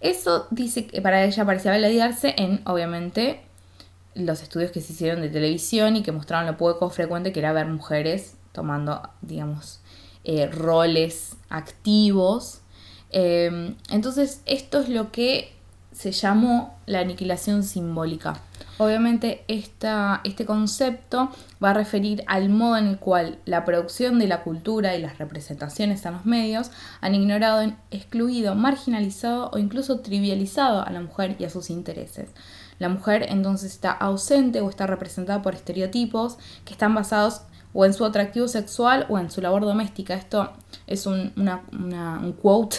eso 0.00 0.46
dice 0.50 0.86
que 0.86 1.00
para 1.00 1.24
ella 1.24 1.44
parecía 1.44 1.72
validarse 1.72 2.34
en, 2.36 2.60
obviamente, 2.66 3.40
los 4.14 4.42
estudios 4.42 4.70
que 4.70 4.80
se 4.80 4.92
hicieron 4.92 5.20
de 5.20 5.28
televisión 5.28 5.96
y 5.96 6.02
que 6.02 6.12
mostraron 6.12 6.46
lo 6.46 6.56
poco 6.56 6.90
frecuente 6.90 7.32
que 7.32 7.40
era 7.40 7.52
ver 7.52 7.66
mujeres 7.66 8.36
tomando, 8.52 9.02
digamos, 9.22 9.80
eh, 10.24 10.46
roles 10.46 11.36
activos. 11.48 12.60
Eh, 13.10 13.74
entonces 13.90 14.42
esto 14.46 14.80
es 14.80 14.88
lo 14.88 15.12
que 15.12 15.52
se 15.92 16.12
llamó 16.12 16.78
la 16.86 17.00
aniquilación 17.00 17.62
simbólica. 17.62 18.40
Obviamente 18.78 19.44
esta, 19.48 20.20
este 20.24 20.44
concepto 20.44 21.30
va 21.62 21.70
a 21.70 21.74
referir 21.74 22.22
al 22.26 22.50
modo 22.50 22.76
en 22.76 22.86
el 22.86 22.98
cual 22.98 23.38
la 23.46 23.64
producción 23.64 24.18
de 24.18 24.26
la 24.26 24.42
cultura 24.42 24.94
y 24.94 25.00
las 25.00 25.18
representaciones 25.18 26.04
en 26.04 26.12
los 26.12 26.26
medios 26.26 26.70
han 27.00 27.14
ignorado, 27.14 27.72
excluido, 27.90 28.54
marginalizado 28.54 29.50
o 29.52 29.58
incluso 29.58 30.00
trivializado 30.00 30.86
a 30.86 30.90
la 30.90 31.00
mujer 31.00 31.36
y 31.38 31.44
a 31.44 31.50
sus 31.50 31.70
intereses. 31.70 32.30
La 32.78 32.90
mujer 32.90 33.26
entonces 33.30 33.72
está 33.72 33.92
ausente 33.92 34.60
o 34.60 34.68
está 34.68 34.86
representada 34.86 35.40
por 35.40 35.54
estereotipos 35.54 36.36
que 36.64 36.72
están 36.72 36.94
basados 36.94 37.42
o 37.72 37.84
en 37.84 37.94
su 37.94 38.04
atractivo 38.04 38.48
sexual 38.48 39.06
o 39.08 39.18
en 39.18 39.30
su 39.30 39.40
labor 39.40 39.62
doméstica. 39.62 40.14
Esto 40.14 40.52
es 40.86 41.06
un, 41.06 41.32
quote 42.42 42.78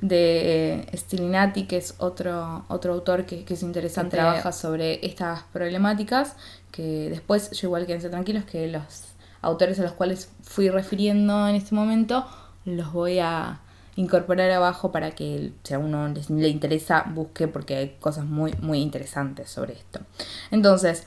de 0.00 0.80
eh, 0.80 0.96
Stilinati, 0.96 1.66
que 1.66 1.76
es 1.76 1.94
otro, 1.98 2.64
otro 2.68 2.92
autor 2.92 3.26
que, 3.26 3.44
es 3.48 3.62
interesante, 3.62 4.16
trabaja 4.16 4.52
sobre 4.52 5.04
estas 5.06 5.42
problemáticas, 5.52 6.36
que 6.70 7.08
después, 7.10 7.50
yo 7.52 7.68
igual 7.68 7.86
quédense 7.86 8.10
tranquilos, 8.10 8.44
que 8.44 8.68
los 8.68 9.04
autores 9.42 9.78
a 9.80 9.82
los 9.82 9.92
cuales 9.92 10.30
fui 10.42 10.68
refiriendo 10.68 11.48
en 11.48 11.54
este 11.54 11.74
momento, 11.74 12.26
los 12.64 12.92
voy 12.92 13.18
a 13.18 13.60
incorporar 13.96 14.50
abajo 14.52 14.92
para 14.92 15.10
que 15.10 15.52
si 15.64 15.74
a 15.74 15.78
uno 15.78 16.08
le 16.08 16.48
interesa 16.48 17.04
busque 17.08 17.48
porque 17.48 17.74
hay 17.74 17.96
cosas 17.98 18.24
muy 18.26 18.54
muy 18.60 18.78
interesantes 18.78 19.50
sobre 19.50 19.72
esto. 19.72 20.00
Entonces, 20.52 21.04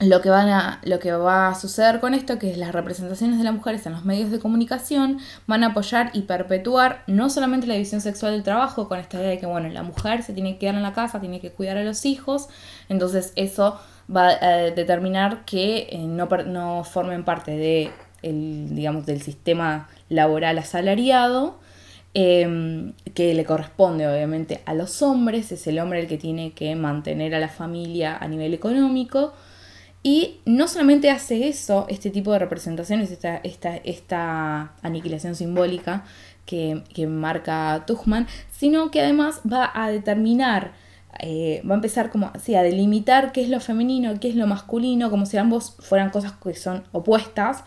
lo 0.00 0.22
que, 0.22 0.30
van 0.30 0.48
a, 0.48 0.80
lo 0.84 0.98
que 0.98 1.12
va 1.12 1.48
a 1.48 1.54
suceder 1.54 2.00
con 2.00 2.14
esto, 2.14 2.38
que 2.38 2.50
es 2.50 2.56
las 2.56 2.72
representaciones 2.72 3.38
de 3.38 3.44
las 3.44 3.54
mujeres 3.54 3.84
en 3.86 3.92
los 3.92 4.04
medios 4.04 4.30
de 4.30 4.38
comunicación, 4.38 5.18
van 5.46 5.62
a 5.62 5.68
apoyar 5.68 6.10
y 6.14 6.22
perpetuar 6.22 7.04
no 7.06 7.28
solamente 7.28 7.66
la 7.66 7.74
división 7.74 8.00
sexual 8.00 8.32
del 8.32 8.42
trabajo, 8.42 8.88
con 8.88 8.98
esta 8.98 9.18
idea 9.18 9.30
de 9.30 9.38
que, 9.38 9.46
bueno, 9.46 9.68
la 9.68 9.82
mujer 9.82 10.22
se 10.22 10.32
tiene 10.32 10.54
que 10.54 10.60
quedar 10.60 10.74
en 10.74 10.82
la 10.82 10.94
casa, 10.94 11.20
tiene 11.20 11.40
que 11.40 11.50
cuidar 11.50 11.76
a 11.76 11.84
los 11.84 12.06
hijos, 12.06 12.48
entonces 12.88 13.32
eso 13.36 13.78
va 14.14 14.28
a 14.28 14.56
determinar 14.74 15.44
que 15.44 15.88
eh, 15.90 15.98
no, 15.98 16.26
no, 16.46 16.82
formen 16.84 17.24
parte 17.24 17.52
de 17.52 17.92
digamos, 18.22 19.06
del 19.06 19.22
sistema 19.22 19.88
laboral 20.08 20.58
asalariado, 20.58 21.58
em, 22.12 22.92
que 23.14 23.34
le 23.34 23.44
corresponde 23.44 24.06
obviamente 24.08 24.60
a 24.66 24.74
los 24.74 25.00
hombres, 25.02 25.52
es 25.52 25.66
el 25.66 25.78
hombre 25.78 26.00
el 26.00 26.06
que 26.06 26.18
tiene 26.18 26.52
que 26.52 26.74
mantener 26.74 27.34
a 27.34 27.38
la 27.38 27.48
familia 27.48 28.16
a 28.16 28.28
nivel 28.28 28.52
económico, 28.52 29.32
y 30.02 30.40
no 30.46 30.66
solamente 30.66 31.10
hace 31.10 31.48
eso, 31.48 31.86
este 31.88 32.10
tipo 32.10 32.32
de 32.32 32.38
representaciones, 32.38 33.10
esta, 33.10 33.36
esta, 33.38 33.76
esta 33.76 34.72
aniquilación 34.82 35.34
simbólica 35.34 36.04
que, 36.46 37.06
marca 37.06 37.84
Tuchman, 37.86 38.26
sino 38.50 38.90
que 38.90 39.00
además 39.02 39.40
va 39.50 39.70
a 39.72 39.90
determinar, 39.90 40.72
eh, 41.20 41.62
va 41.68 41.74
a 41.74 41.76
empezar 41.76 42.10
como 42.10 42.30
así, 42.34 42.54
a 42.54 42.62
delimitar 42.62 43.32
qué 43.32 43.42
es 43.42 43.48
lo 43.48 43.60
femenino, 43.60 44.18
qué 44.20 44.30
es 44.30 44.36
lo 44.36 44.46
masculino, 44.46 45.10
como 45.10 45.26
si 45.26 45.36
ambos 45.36 45.76
fueran 45.78 46.10
cosas 46.10 46.32
que 46.32 46.54
son 46.54 46.82
opuestas 46.92 47.62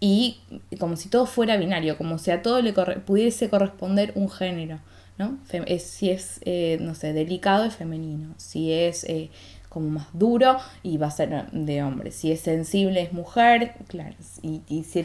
y 0.00 0.40
como 0.78 0.96
si 0.96 1.08
todo 1.08 1.26
fuera 1.26 1.56
binario, 1.56 1.98
como 1.98 2.18
si 2.18 2.30
a 2.30 2.42
todo 2.42 2.62
le 2.62 2.72
pudiese 2.72 3.50
corresponder 3.50 4.12
un 4.14 4.30
género. 4.30 4.80
¿no? 5.18 5.38
si 5.78 6.10
es, 6.10 6.40
eh, 6.44 6.78
no 6.80 6.94
sé, 6.94 7.12
delicado 7.12 7.64
es 7.64 7.76
femenino, 7.76 8.34
si 8.38 8.72
es 8.72 9.04
eh, 9.04 9.30
como 9.72 9.88
más 9.88 10.08
duro 10.12 10.58
y 10.82 10.98
va 10.98 11.06
a 11.06 11.10
ser 11.10 11.46
de 11.50 11.82
hombre. 11.82 12.10
Si 12.10 12.30
es 12.30 12.40
sensible 12.40 13.00
es 13.00 13.14
mujer, 13.14 13.72
claro, 13.88 14.14
y, 14.42 14.60
ese, 14.68 15.02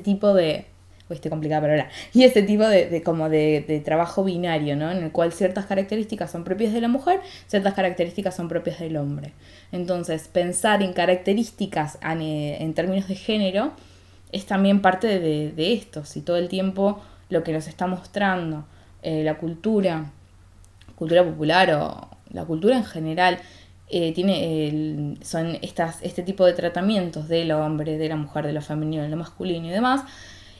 tipo 0.00 0.32
de... 0.32 0.64
Este 1.10 1.28
complicado, 1.28 1.60
pero 1.62 1.74
ahora. 1.74 1.90
Y 2.14 2.24
ese 2.24 2.42
tipo 2.42 2.64
de, 2.66 3.02
como 3.02 3.28
de, 3.28 3.82
trabajo 3.84 4.24
binario, 4.24 4.74
¿no? 4.74 4.90
En 4.90 5.04
el 5.04 5.12
cual 5.12 5.32
ciertas 5.32 5.66
características 5.66 6.30
son 6.30 6.44
propias 6.44 6.72
de 6.72 6.80
la 6.80 6.88
mujer, 6.88 7.20
ciertas 7.46 7.74
características 7.74 8.34
son 8.34 8.48
propias 8.48 8.80
del 8.80 8.96
hombre. 8.96 9.32
Entonces, 9.70 10.28
pensar 10.28 10.82
en 10.82 10.94
características 10.94 11.98
en, 12.02 12.72
términos 12.72 13.08
de 13.08 13.16
género 13.16 13.72
es 14.32 14.46
también 14.46 14.80
parte 14.80 15.20
de, 15.20 15.72
esto. 15.74 16.06
Si 16.06 16.22
todo 16.22 16.38
el 16.38 16.48
tiempo 16.48 17.02
lo 17.28 17.44
que 17.44 17.52
nos 17.52 17.68
está 17.68 17.86
mostrando 17.86 18.64
eh, 19.02 19.22
la 19.22 19.34
cultura, 19.34 20.10
cultura 20.96 21.22
popular 21.22 21.70
o 21.74 22.08
la 22.30 22.44
cultura 22.46 22.76
en 22.76 22.84
general, 22.84 23.38
eh, 23.88 24.12
tiene 24.12 25.16
son 25.22 25.58
estas, 25.62 26.02
este 26.02 26.22
tipo 26.22 26.44
de 26.44 26.54
tratamientos 26.54 27.28
del 27.28 27.52
hombre, 27.52 27.98
de 27.98 28.08
la 28.08 28.16
mujer, 28.16 28.46
de 28.46 28.52
lo 28.52 28.60
femenino, 28.60 29.02
de 29.02 29.08
lo 29.08 29.16
masculino 29.16 29.66
y 29.66 29.70
demás, 29.70 30.02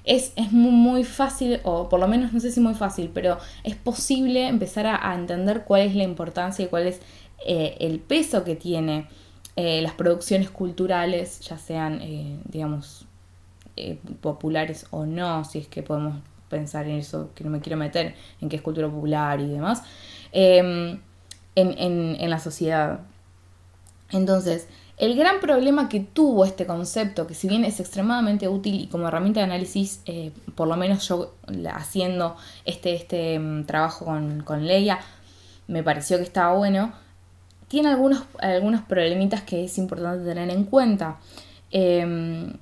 es, 0.05 0.33
es 0.37 0.53
muy, 0.53 1.03
fácil, 1.03 1.61
o 1.65 1.89
por 1.89 1.99
lo 1.99 2.07
menos 2.07 2.33
no 2.33 2.39
sé 2.39 2.53
si 2.53 2.61
muy 2.61 2.75
fácil, 2.75 3.11
pero 3.13 3.39
es 3.65 3.75
posible 3.75 4.47
empezar 4.47 4.87
a, 4.87 5.13
entender 5.15 5.65
cuál 5.65 5.83
es 5.83 5.97
la 5.97 6.05
importancia 6.05 6.65
y 6.65 6.69
cuál 6.69 6.87
es 6.87 7.01
eh, 7.45 7.77
el 7.81 7.99
peso 7.99 8.45
que 8.45 8.55
tiene 8.55 9.09
eh, 9.57 9.83
las 9.83 9.95
producciones 9.95 10.51
culturales, 10.51 11.41
ya 11.41 11.59
sean, 11.59 12.01
digamos, 12.45 13.07
populares 14.21 14.87
o 14.91 15.05
no, 15.05 15.45
si 15.45 15.59
es 15.59 15.67
que 15.67 15.83
podemos 15.83 16.17
pensar 16.49 16.87
en 16.87 16.99
eso, 16.99 17.31
que 17.35 17.43
no 17.43 17.51
me 17.51 17.61
quiero 17.61 17.77
meter 17.77 18.15
en 18.41 18.49
qué 18.49 18.57
es 18.57 18.63
cultura 18.63 18.89
popular 18.89 19.41
y 19.41 19.49
demás, 19.49 19.83
em, 20.31 21.01
en, 21.57 22.17
en 22.21 22.31
la 22.31 22.39
sociedad. 22.39 23.01
Entonces, 24.13 24.69
el 24.99 25.15
gran 25.17 25.41
problema 25.41 25.89
que 25.89 26.01
tuvo 26.01 26.45
este 26.45 26.67
concepto, 26.67 27.27
que 27.27 27.35
si 27.35 27.49
bien 27.49 27.65
es 27.65 27.81
extremadamente 27.81 28.49
útil 28.49 28.81
y 28.81 28.87
como 28.87 29.09
herramienta 29.09 29.41
de 29.41 29.45
análisis, 29.45 30.01
eh, 30.07 30.33
por 30.55 30.69
lo 30.69 30.77
menos 30.77 31.07
yo 31.07 31.35
haciendo 31.73 32.37
este, 32.65 32.95
este 32.95 33.39
mm, 33.39 33.65
trabajo 33.65 34.07
con, 34.07 34.43
con, 34.43 34.67
Leia, 34.67 34.99
me 35.69 35.83
pareció 35.83 36.17
que 36.17 36.23
estaba 36.23 36.57
bueno, 36.57 36.93
tiene 37.69 37.91
algunos, 37.91 38.23
algunos 38.39 38.83
problemitas 38.83 39.43
que 39.43 39.65
es 39.65 39.77
importante 39.77 40.25
tener 40.25 40.49
en 40.51 40.65
cuenta. 40.65 41.19
Em, 41.71 42.55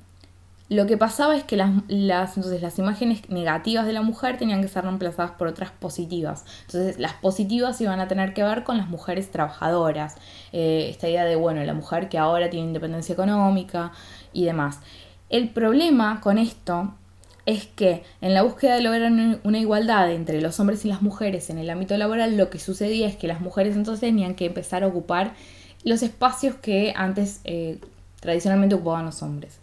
lo 0.70 0.86
que 0.86 0.96
pasaba 0.96 1.36
es 1.36 1.44
que 1.44 1.56
las, 1.56 2.36
entonces, 2.36 2.62
las 2.62 2.78
imágenes 2.78 3.28
negativas 3.28 3.84
de 3.84 3.92
la 3.92 4.00
mujer 4.00 4.38
tenían 4.38 4.62
que 4.62 4.68
ser 4.68 4.84
reemplazadas 4.84 5.32
por 5.32 5.46
otras 5.46 5.70
positivas. 5.72 6.44
Entonces 6.62 6.98
las 6.98 7.12
positivas 7.14 7.80
iban 7.82 8.00
a 8.00 8.08
tener 8.08 8.32
que 8.32 8.42
ver 8.42 8.64
con 8.64 8.78
las 8.78 8.88
mujeres 8.88 9.30
trabajadoras. 9.30 10.16
Eh, 10.52 10.88
esta 10.88 11.08
idea 11.08 11.24
de, 11.26 11.36
bueno, 11.36 11.62
la 11.64 11.74
mujer 11.74 12.08
que 12.08 12.16
ahora 12.16 12.48
tiene 12.48 12.68
independencia 12.68 13.12
económica 13.12 13.92
y 14.32 14.44
demás. 14.44 14.80
El 15.28 15.50
problema 15.50 16.20
con 16.22 16.38
esto 16.38 16.94
es 17.44 17.66
que 17.66 18.02
en 18.22 18.32
la 18.32 18.42
búsqueda 18.42 18.76
de 18.76 18.80
lograr 18.80 19.12
una 19.42 19.58
igualdad 19.58 20.10
entre 20.12 20.40
los 20.40 20.58
hombres 20.60 20.84
y 20.86 20.88
las 20.88 21.02
mujeres 21.02 21.50
en 21.50 21.58
el 21.58 21.68
ámbito 21.68 21.94
laboral, 21.98 22.38
lo 22.38 22.48
que 22.48 22.58
sucedía 22.58 23.06
es 23.06 23.16
que 23.16 23.26
las 23.26 23.42
mujeres 23.42 23.76
entonces 23.76 24.00
tenían 24.00 24.34
que 24.34 24.46
empezar 24.46 24.82
a 24.82 24.86
ocupar 24.86 25.34
los 25.82 26.02
espacios 26.02 26.54
que 26.54 26.94
antes 26.96 27.40
eh, 27.44 27.78
tradicionalmente 28.20 28.76
ocupaban 28.76 29.04
los 29.04 29.22
hombres. 29.22 29.58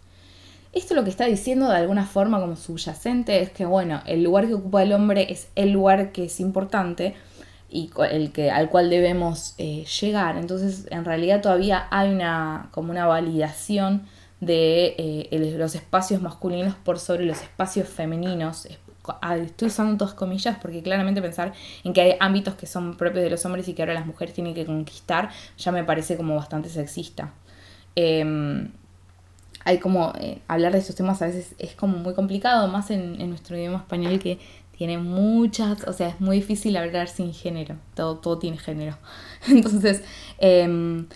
Esto 0.72 0.94
lo 0.94 1.04
que 1.04 1.10
está 1.10 1.26
diciendo 1.26 1.68
de 1.68 1.76
alguna 1.76 2.06
forma 2.06 2.40
como 2.40 2.56
subyacente 2.56 3.42
es 3.42 3.50
que, 3.50 3.66
bueno, 3.66 4.00
el 4.06 4.22
lugar 4.22 4.46
que 4.46 4.54
ocupa 4.54 4.82
el 4.82 4.92
hombre 4.92 5.30
es 5.30 5.48
el 5.54 5.70
lugar 5.70 6.12
que 6.12 6.24
es 6.24 6.40
importante 6.40 7.14
y 7.68 7.90
el 8.10 8.32
que, 8.32 8.50
al 8.50 8.70
cual 8.70 8.88
debemos 8.88 9.54
eh, 9.58 9.84
llegar. 10.00 10.36
Entonces, 10.36 10.86
en 10.90 11.04
realidad 11.04 11.42
todavía 11.42 11.88
hay 11.90 12.10
una, 12.10 12.68
como 12.70 12.90
una 12.90 13.06
validación 13.06 14.06
de 14.40 14.94
eh, 14.98 15.54
los 15.56 15.74
espacios 15.74 16.20
masculinos 16.20 16.74
por 16.74 16.98
sobre 16.98 17.26
los 17.26 17.40
espacios 17.42 17.88
femeninos. 17.88 18.66
Estoy 18.66 19.68
usando 19.68 19.96
todas 19.98 20.14
comillas 20.14 20.58
porque 20.60 20.82
claramente 20.82 21.20
pensar 21.20 21.52
en 21.84 21.92
que 21.92 22.00
hay 22.00 22.14
ámbitos 22.18 22.54
que 22.54 22.66
son 22.66 22.96
propios 22.96 23.24
de 23.24 23.30
los 23.30 23.44
hombres 23.44 23.68
y 23.68 23.74
que 23.74 23.82
ahora 23.82 23.94
las 23.94 24.06
mujeres 24.06 24.34
tienen 24.34 24.54
que 24.54 24.64
conquistar 24.64 25.30
ya 25.58 25.70
me 25.70 25.84
parece 25.84 26.16
como 26.16 26.34
bastante 26.34 26.68
sexista. 26.68 27.32
Em, 27.94 28.72
hay 29.64 29.78
como 29.78 30.12
eh, 30.20 30.40
hablar 30.48 30.72
de 30.72 30.78
estos 30.78 30.96
temas 30.96 31.22
a 31.22 31.26
veces 31.26 31.54
es 31.58 31.74
como 31.74 31.98
muy 31.98 32.14
complicado, 32.14 32.68
más 32.68 32.90
en, 32.90 33.18
nuestro 33.28 33.56
idioma 33.56 33.78
español 33.78 34.18
que 34.18 34.38
tiene 34.76 34.98
muchas, 34.98 35.86
o 35.86 35.92
sea, 35.92 36.08
es 36.08 36.20
muy 36.20 36.36
difícil 36.36 36.76
hablar 36.76 37.08
sin 37.08 37.32
género, 37.32 37.76
todo, 37.94 38.16
todo 38.16 38.38
tiene 38.38 38.58
género. 38.58 38.96
Entonces, 39.48 40.02
em, 40.38 41.06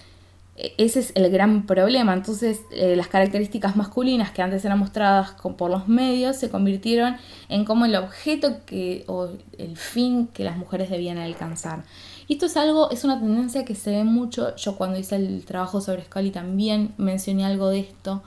e, 0.56 0.74
ese 0.78 1.00
es 1.00 1.12
el 1.14 1.30
gran 1.30 1.66
problema. 1.66 2.14
Entonces, 2.14 2.61
eh, 2.70 2.96
las 2.96 3.09
características 3.09 3.76
masculinas 3.76 4.30
que 4.30 4.42
antes 4.42 4.64
eran 4.64 4.78
mostradas 4.78 5.32
por 5.32 5.70
los 5.70 5.88
medios 5.88 6.37
se 6.37 6.50
convirtieron 6.50 7.16
en 7.48 7.64
como 7.64 7.87
el 7.87 7.96
objeto 7.96 8.64
que, 8.66 9.04
o 9.09 9.30
el 9.59 9.76
fin 9.76 10.28
que 10.28 10.44
las 10.44 10.56
mujeres 10.56 10.90
debían 10.90 11.18
alcanzar. 11.18 11.85
Y 12.28 12.34
esto 12.34 12.46
es 12.46 12.56
algo, 12.56 12.90
es 12.90 13.04
una 13.04 13.18
tendencia 13.18 13.64
que 13.64 13.74
se 13.74 13.90
ve 13.90 14.04
mucho. 14.04 14.54
Yo 14.56 14.76
cuando 14.76 14.98
hice 14.98 15.16
el 15.16 15.44
trabajo 15.44 15.80
sobre 15.80 16.04
Scully 16.04 16.30
también 16.30 16.94
mencioné 16.96 17.44
algo 17.44 17.68
de 17.68 17.80
esto. 17.80 18.22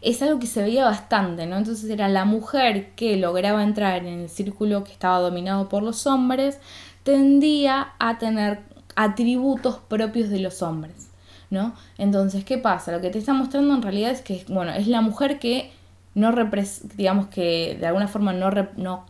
Es 0.00 0.22
algo 0.22 0.38
que 0.38 0.46
se 0.46 0.62
veía 0.62 0.84
bastante, 0.84 1.46
¿no? 1.46 1.56
Entonces 1.56 1.88
era 1.90 2.08
la 2.08 2.24
mujer 2.24 2.94
que 2.94 3.16
lograba 3.16 3.62
entrar 3.62 4.04
en 4.04 4.20
el 4.20 4.28
círculo 4.28 4.84
que 4.84 4.92
estaba 4.92 5.18
dominado 5.18 5.68
por 5.68 5.82
los 5.82 6.06
hombres, 6.06 6.58
tendía 7.04 7.92
a 7.98 8.18
tener 8.18 8.60
atributos 8.96 9.78
propios 9.88 10.28
de 10.28 10.40
los 10.40 10.62
hombres, 10.62 11.08
¿no? 11.50 11.74
Entonces, 11.98 12.44
¿qué 12.44 12.58
pasa? 12.58 12.92
Lo 12.92 13.00
que 13.00 13.10
te 13.10 13.18
está 13.18 13.32
mostrando 13.32 13.74
en 13.74 13.82
realidad 13.82 14.10
es 14.10 14.20
que, 14.20 14.44
bueno, 14.48 14.72
es 14.72 14.88
la 14.88 15.00
mujer 15.00 15.38
que 15.38 15.72
no 16.14 16.32
digamos 16.96 17.26
que 17.26 17.76
de 17.78 17.86
alguna 17.86 18.08
forma 18.08 18.32
no, 18.32 18.50
no 18.76 19.04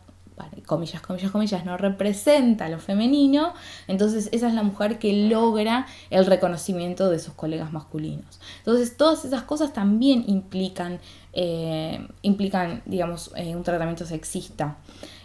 comillas, 0.67 1.01
comillas, 1.01 1.31
comillas, 1.31 1.65
no 1.65 1.77
representa 1.77 2.69
lo 2.69 2.79
femenino, 2.79 3.55
entonces 3.87 4.29
esa 4.33 4.49
es 4.49 4.55
la 4.55 4.63
mujer 4.63 4.99
que 4.99 5.29
logra 5.29 5.87
el 6.11 6.27
reconocimiento 6.27 7.09
de 7.11 7.19
sus 7.19 7.35
colegas 7.35 7.73
masculinos. 7.73 8.41
Entonces 8.59 8.97
todas 8.97 9.25
esas 9.25 9.43
cosas 9.43 9.73
también 9.73 10.25
implican, 10.27 11.01
eh, 11.33 12.07
implican 12.23 12.83
digamos, 12.87 13.33
eh, 13.37 13.55
un 13.55 13.63
tratamiento 13.63 14.07
sexista. 14.07 14.77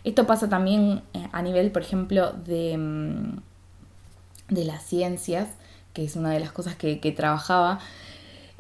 Esto 0.04 0.28
pasa 0.28 0.48
también 0.48 1.02
eh, 1.14 1.28
a 1.32 1.42
nivel, 1.42 1.72
por 1.72 1.82
ejemplo, 1.82 2.32
de, 2.32 2.78
mm, 2.78 3.42
de 4.50 4.66
las 4.66 4.84
ciencias, 4.84 5.48
que 5.94 6.04
es 6.04 6.16
una 6.16 6.32
de 6.32 6.40
las 6.40 6.52
cosas 6.52 6.76
que, 6.76 6.98
trabajaba 7.16 7.80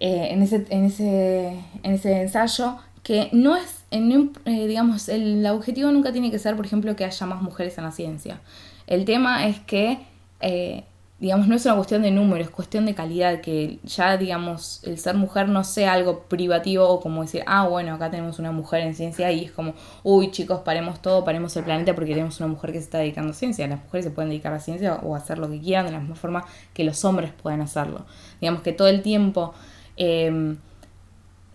en, 0.02 0.42
ese, 0.42 0.66
en, 0.70 0.86
ese, 0.86 1.50
en 1.84 1.94
ese 1.94 2.22
ensayo, 2.22 2.78
que 3.04 3.30
no 3.34 3.56
es, 3.56 3.79
eh, 3.92 4.68
digamos, 4.68 5.10
el 5.10 5.46
objetivo 5.48 5.92
nunca 5.92 6.12
tiene 6.12 6.32
que 6.32 6.40
ser, 6.40 6.56
por 6.56 6.66
ejemplo, 6.66 6.96
que 6.96 7.06
haya 7.06 7.26
más 7.26 7.42
mujeres 7.42 7.78
en 7.78 7.84
la 7.86 7.92
ciencia. 7.92 8.40
El 8.88 9.06
tema 9.06 9.48
es 9.48 9.60
que, 9.60 10.00
eh, 10.42 10.84
digamos, 11.20 11.48
no 11.48 11.56
es 11.56 11.66
una 11.66 11.76
cuestión 11.76 12.02
de 12.04 12.12
número, 12.12 12.44
es 12.44 12.50
cuestión 12.50 12.86
de 12.86 12.96
calidad, 12.96 13.42
que 13.42 13.80
ya, 13.84 14.18
digamos, 14.18 14.82
el 14.84 14.98
ser 14.98 15.16
mujer 15.16 15.50
no 15.50 15.64
sea 15.64 15.94
algo 15.94 16.22
privativo 16.24 16.88
o 16.88 17.02
como 17.02 17.22
decir, 17.22 17.44
ah, 17.48 17.68
bueno, 17.68 17.94
acá 17.96 18.10
tenemos 18.12 18.40
una 18.40 18.52
mujer 18.52 18.82
en 18.82 18.96
ciencia 18.96 19.32
y 19.32 19.46
es 19.46 19.52
como, 19.52 19.74
uy, 20.04 20.32
chicos, 20.32 20.62
paremos 20.62 21.02
todo, 21.02 21.26
paremos 21.26 21.56
el 21.58 21.64
planeta 21.64 21.94
porque 21.96 22.12
tenemos 22.12 22.40
una 22.40 22.48
mujer 22.48 22.72
que 22.72 22.80
se 22.80 22.86
está 22.86 23.00
dedicando 23.00 23.32
a 23.32 23.34
ciencia. 23.34 23.68
Las 23.68 23.84
mujeres 23.84 24.06
se 24.06 24.12
pueden 24.12 24.30
dedicar 24.30 24.54
a 24.54 24.60
ciencia 24.60 24.96
o 25.04 25.16
hacer 25.16 25.40
lo 25.40 25.50
que 25.50 25.60
quieran 25.60 25.86
de 25.86 25.92
la 25.92 26.00
misma 26.00 26.16
forma 26.16 26.46
que 26.74 26.84
los 26.84 27.04
hombres 27.06 27.32
pueden 27.32 27.62
hacerlo. 27.62 28.06
Digamos 28.40 28.62
que 28.62 28.72
todo 28.72 28.88
el 28.88 29.02
tiempo... 29.02 29.54
Eh, 29.98 30.56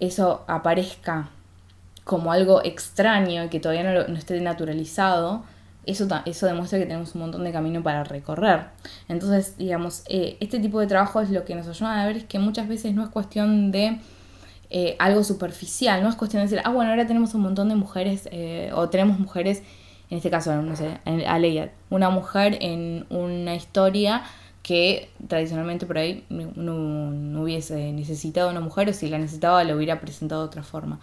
eso 0.00 0.44
aparezca 0.46 1.30
como 2.04 2.32
algo 2.32 2.62
extraño 2.64 3.44
y 3.44 3.48
que 3.48 3.60
todavía 3.60 3.82
no, 3.82 4.06
no 4.06 4.18
esté 4.18 4.40
naturalizado, 4.40 5.44
eso, 5.86 6.08
eso 6.24 6.46
demuestra 6.46 6.78
que 6.78 6.86
tenemos 6.86 7.14
un 7.14 7.22
montón 7.22 7.44
de 7.44 7.52
camino 7.52 7.82
para 7.82 8.04
recorrer. 8.04 8.66
Entonces, 9.08 9.56
digamos, 9.58 10.02
eh, 10.06 10.36
este 10.40 10.58
tipo 10.60 10.80
de 10.80 10.86
trabajo 10.86 11.20
es 11.20 11.30
lo 11.30 11.44
que 11.44 11.54
nos 11.54 11.68
ayuda 11.68 12.02
a 12.02 12.06
ver 12.06 12.16
es 12.18 12.24
que 12.24 12.38
muchas 12.38 12.68
veces 12.68 12.94
no 12.94 13.02
es 13.02 13.10
cuestión 13.10 13.70
de 13.70 13.98
eh, 14.70 14.96
algo 14.98 15.24
superficial, 15.24 16.02
no 16.02 16.08
es 16.08 16.16
cuestión 16.16 16.40
de 16.40 16.48
decir, 16.48 16.62
ah, 16.64 16.70
bueno, 16.70 16.90
ahora 16.90 17.06
tenemos 17.06 17.34
un 17.34 17.42
montón 17.42 17.68
de 17.68 17.74
mujeres, 17.74 18.28
eh, 18.32 18.70
o 18.74 18.88
tenemos 18.88 19.18
mujeres, 19.18 19.62
en 20.10 20.18
este 20.18 20.30
caso, 20.30 20.54
no 20.62 20.76
sé, 20.76 20.98
a 21.26 21.38
Leia, 21.38 21.72
una 21.90 22.10
mujer 22.10 22.58
en 22.60 23.06
una 23.10 23.54
historia 23.54 24.22
que 24.62 25.10
tradicionalmente 25.28 25.84
por 25.84 25.98
ahí 25.98 26.24
no, 26.30 27.42
hubiese 27.42 27.92
necesitado 27.92 28.50
una 28.50 28.60
mujer 28.60 28.88
o 28.88 28.92
si 28.94 29.08
la 29.10 29.18
necesitaba 29.18 29.62
lo 29.62 29.76
hubiera 29.76 30.00
presentado 30.00 30.40
de 30.42 30.46
otra 30.46 30.62
forma. 30.62 31.00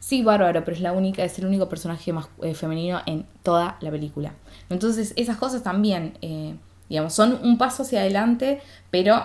Sí, 0.00 0.22
bárbaro, 0.22 0.64
pero 0.64 0.76
es 0.76 0.82
la 0.82 0.92
única, 0.92 1.24
es 1.24 1.38
el 1.38 1.46
único 1.46 1.68
personaje 1.68 2.12
más 2.12 2.28
eh, 2.42 2.54
femenino 2.54 3.00
en 3.06 3.26
toda 3.42 3.76
la 3.80 3.90
película. 3.90 4.32
Entonces 4.70 5.12
esas 5.16 5.36
cosas 5.36 5.62
también, 5.62 6.16
eh, 6.22 6.54
digamos, 6.88 7.14
son 7.14 7.38
un 7.42 7.58
paso 7.58 7.82
hacia 7.82 8.00
adelante, 8.00 8.60
pero 8.90 9.22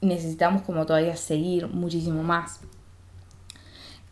necesitamos 0.00 0.62
como 0.62 0.86
todavía 0.86 1.16
seguir 1.16 1.68
muchísimo 1.68 2.22
más. 2.22 2.60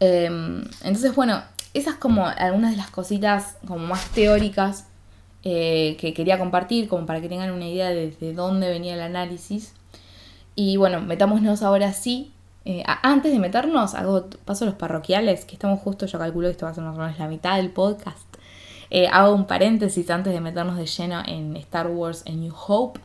Em, 0.00 0.64
entonces, 0.82 1.14
bueno, 1.14 1.42
esas 1.74 1.94
como 1.96 2.26
algunas 2.26 2.72
de 2.72 2.76
las 2.76 2.90
cositas 2.90 3.56
como 3.66 3.86
más 3.86 4.10
teóricas 4.10 4.86
eh, 5.44 5.96
que 5.98 6.12
quería 6.14 6.38
compartir, 6.38 6.88
como 6.88 7.06
para 7.06 7.20
que 7.20 7.28
tengan 7.28 7.50
una 7.50 7.66
idea 7.66 7.88
de 7.90 8.10
desde 8.10 8.34
dónde 8.34 8.68
venía 8.68 8.94
el 8.94 9.00
análisis. 9.00 9.74
Y 10.54 10.76
bueno, 10.76 11.00
metámonos 11.00 11.62
ahora 11.62 11.92
sí. 11.92 12.32
Eh, 12.64 12.82
antes 12.86 13.32
de 13.32 13.38
meternos, 13.38 13.94
hago 13.94 14.28
paso 14.44 14.64
a 14.64 14.68
los 14.68 14.76
parroquiales, 14.76 15.44
que 15.44 15.54
estamos 15.54 15.80
justo, 15.80 16.06
yo 16.06 16.18
calculo 16.18 16.48
que 16.48 16.52
esto 16.52 16.66
va 16.66 16.72
a 16.72 16.74
ser 16.74 16.84
más 16.84 16.96
o 16.96 17.00
menos 17.00 17.18
la 17.18 17.28
mitad 17.28 17.56
del 17.56 17.70
podcast. 17.70 18.26
Eh, 18.90 19.08
hago 19.10 19.34
un 19.34 19.46
paréntesis 19.46 20.10
antes 20.10 20.32
de 20.32 20.40
meternos 20.40 20.76
de 20.76 20.86
lleno 20.86 21.22
en 21.26 21.56
Star 21.56 21.86
Wars 21.86 22.22
en 22.26 22.40
New 22.40 22.54
Hope. 22.66 23.00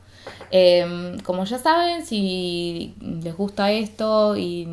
Em, 0.51 1.19
como 1.19 1.43
ya 1.45 1.57
saben, 1.57 2.05
si 2.05 2.95
les 3.01 3.35
gusta 3.35 3.71
esto 3.71 4.37
y 4.37 4.65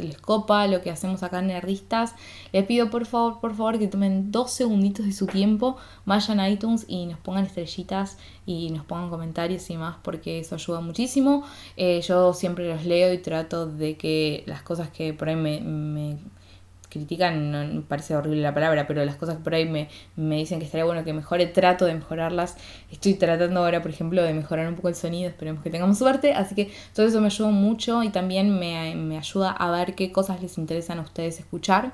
les 0.00 0.18
copa 0.18 0.66
lo 0.66 0.80
que 0.82 0.90
hacemos 0.90 1.22
acá 1.22 1.40
en 1.40 1.48
Nerdistas, 1.48 2.14
les 2.52 2.64
pido 2.64 2.90
por 2.90 3.06
favor, 3.06 3.40
por 3.40 3.54
favor 3.54 3.78
que 3.78 3.88
tomen 3.88 4.30
dos 4.30 4.50
segunditos 4.52 5.06
de 5.06 5.12
su 5.12 5.26
tiempo, 5.26 5.76
vayan 6.04 6.40
a 6.40 6.48
iTunes 6.48 6.84
y 6.88 7.06
nos 7.06 7.18
pongan 7.18 7.46
estrellitas 7.46 8.18
y 8.46 8.70
nos 8.70 8.84
pongan 8.84 9.10
comentarios 9.10 9.68
y 9.70 9.76
más 9.76 9.96
porque 10.02 10.40
eso 10.40 10.54
ayuda 10.54 10.80
muchísimo. 10.80 11.44
Eh, 11.76 12.00
yo 12.02 12.32
siempre 12.34 12.68
los 12.68 12.84
leo 12.84 13.12
y 13.12 13.18
trato 13.18 13.66
de 13.66 13.96
que 13.96 14.44
las 14.46 14.62
cosas 14.62 14.90
que 14.90 15.14
por 15.14 15.28
ahí 15.28 15.36
me 15.36 16.18
critican, 16.94 17.50
no 17.50 17.66
me 17.66 17.80
parece 17.82 18.16
horrible 18.16 18.40
la 18.40 18.54
palabra, 18.54 18.86
pero 18.86 19.04
las 19.04 19.16
cosas 19.16 19.36
por 19.36 19.54
ahí 19.54 19.68
me, 19.68 19.88
dicen 20.16 20.58
que 20.58 20.64
estaría 20.64 20.84
bueno 20.84 21.04
que 21.04 21.12
mejore, 21.12 21.46
trato 21.46 21.84
de 21.84 21.94
mejorarlas. 21.94 22.56
Estoy 22.90 23.14
tratando 23.14 23.60
ahora, 23.60 23.82
por 23.82 23.90
ejemplo, 23.90 24.22
de 24.22 24.32
mejorar 24.32 24.68
un 24.68 24.76
poco 24.76 24.88
el 24.88 24.94
sonido, 24.94 25.28
esperemos 25.28 25.62
que 25.62 25.70
tengamos 25.70 25.98
suerte. 25.98 26.32
Así 26.32 26.54
que 26.54 26.70
todo 26.94 27.06
eso 27.06 27.20
me 27.20 27.26
ayuda 27.26 27.50
mucho 27.50 28.02
y 28.02 28.08
también 28.08 28.58
me, 28.58 29.18
ayuda 29.18 29.50
a 29.50 29.70
ver 29.70 29.94
qué 29.94 30.12
cosas 30.12 30.40
les 30.40 30.56
interesan 30.56 30.98
a 30.98 31.02
ustedes 31.02 31.38
escuchar. 31.40 31.92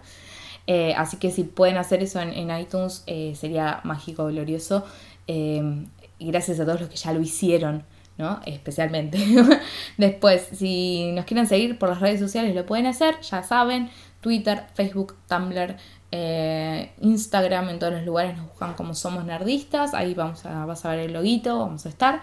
Eh, 0.66 0.94
así 0.96 1.16
que 1.16 1.30
si 1.30 1.44
pueden 1.44 1.78
hacer 1.78 2.02
eso 2.02 2.20
en, 2.20 2.50
iTunes 2.56 3.02
eh, 3.06 3.34
sería 3.34 3.80
mágico, 3.84 4.26
glorioso. 4.26 4.84
Eh, 5.26 5.84
y 6.18 6.26
gracias 6.26 6.60
a 6.60 6.64
todos 6.64 6.80
los 6.80 6.90
que 6.90 6.96
ya 6.96 7.12
lo 7.12 7.20
hicieron. 7.20 7.84
¿no? 8.20 8.40
Especialmente. 8.46 9.18
Después, 9.96 10.48
si 10.52 11.10
nos 11.12 11.24
quieren 11.24 11.46
seguir 11.46 11.78
por 11.78 11.88
las 11.88 12.00
redes 12.00 12.20
sociales, 12.20 12.54
lo 12.54 12.66
pueden 12.66 12.86
hacer, 12.86 13.20
ya 13.22 13.42
saben. 13.42 13.90
Twitter, 14.20 14.66
Facebook, 14.74 15.16
Tumblr, 15.28 15.76
eh, 16.12 16.92
Instagram, 17.00 17.70
en 17.70 17.78
todos 17.78 17.92
los 17.92 18.04
lugares 18.04 18.37
nos 18.37 18.48
buscan 18.48 18.74
como 18.74 18.94
Somos 18.94 19.24
Nerdistas, 19.24 19.94
ahí 19.94 20.14
vamos 20.14 20.44
a, 20.44 20.64
vas 20.66 20.85
a 20.85 20.90
ver 20.90 21.00
el 21.00 21.12
loguito, 21.12 21.59
vamos 21.59 21.87
a 21.87 21.88
estar. 21.88 22.22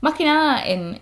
Más 0.00 0.14
que 0.14 0.24
nada 0.24 0.62
en, 0.64 0.98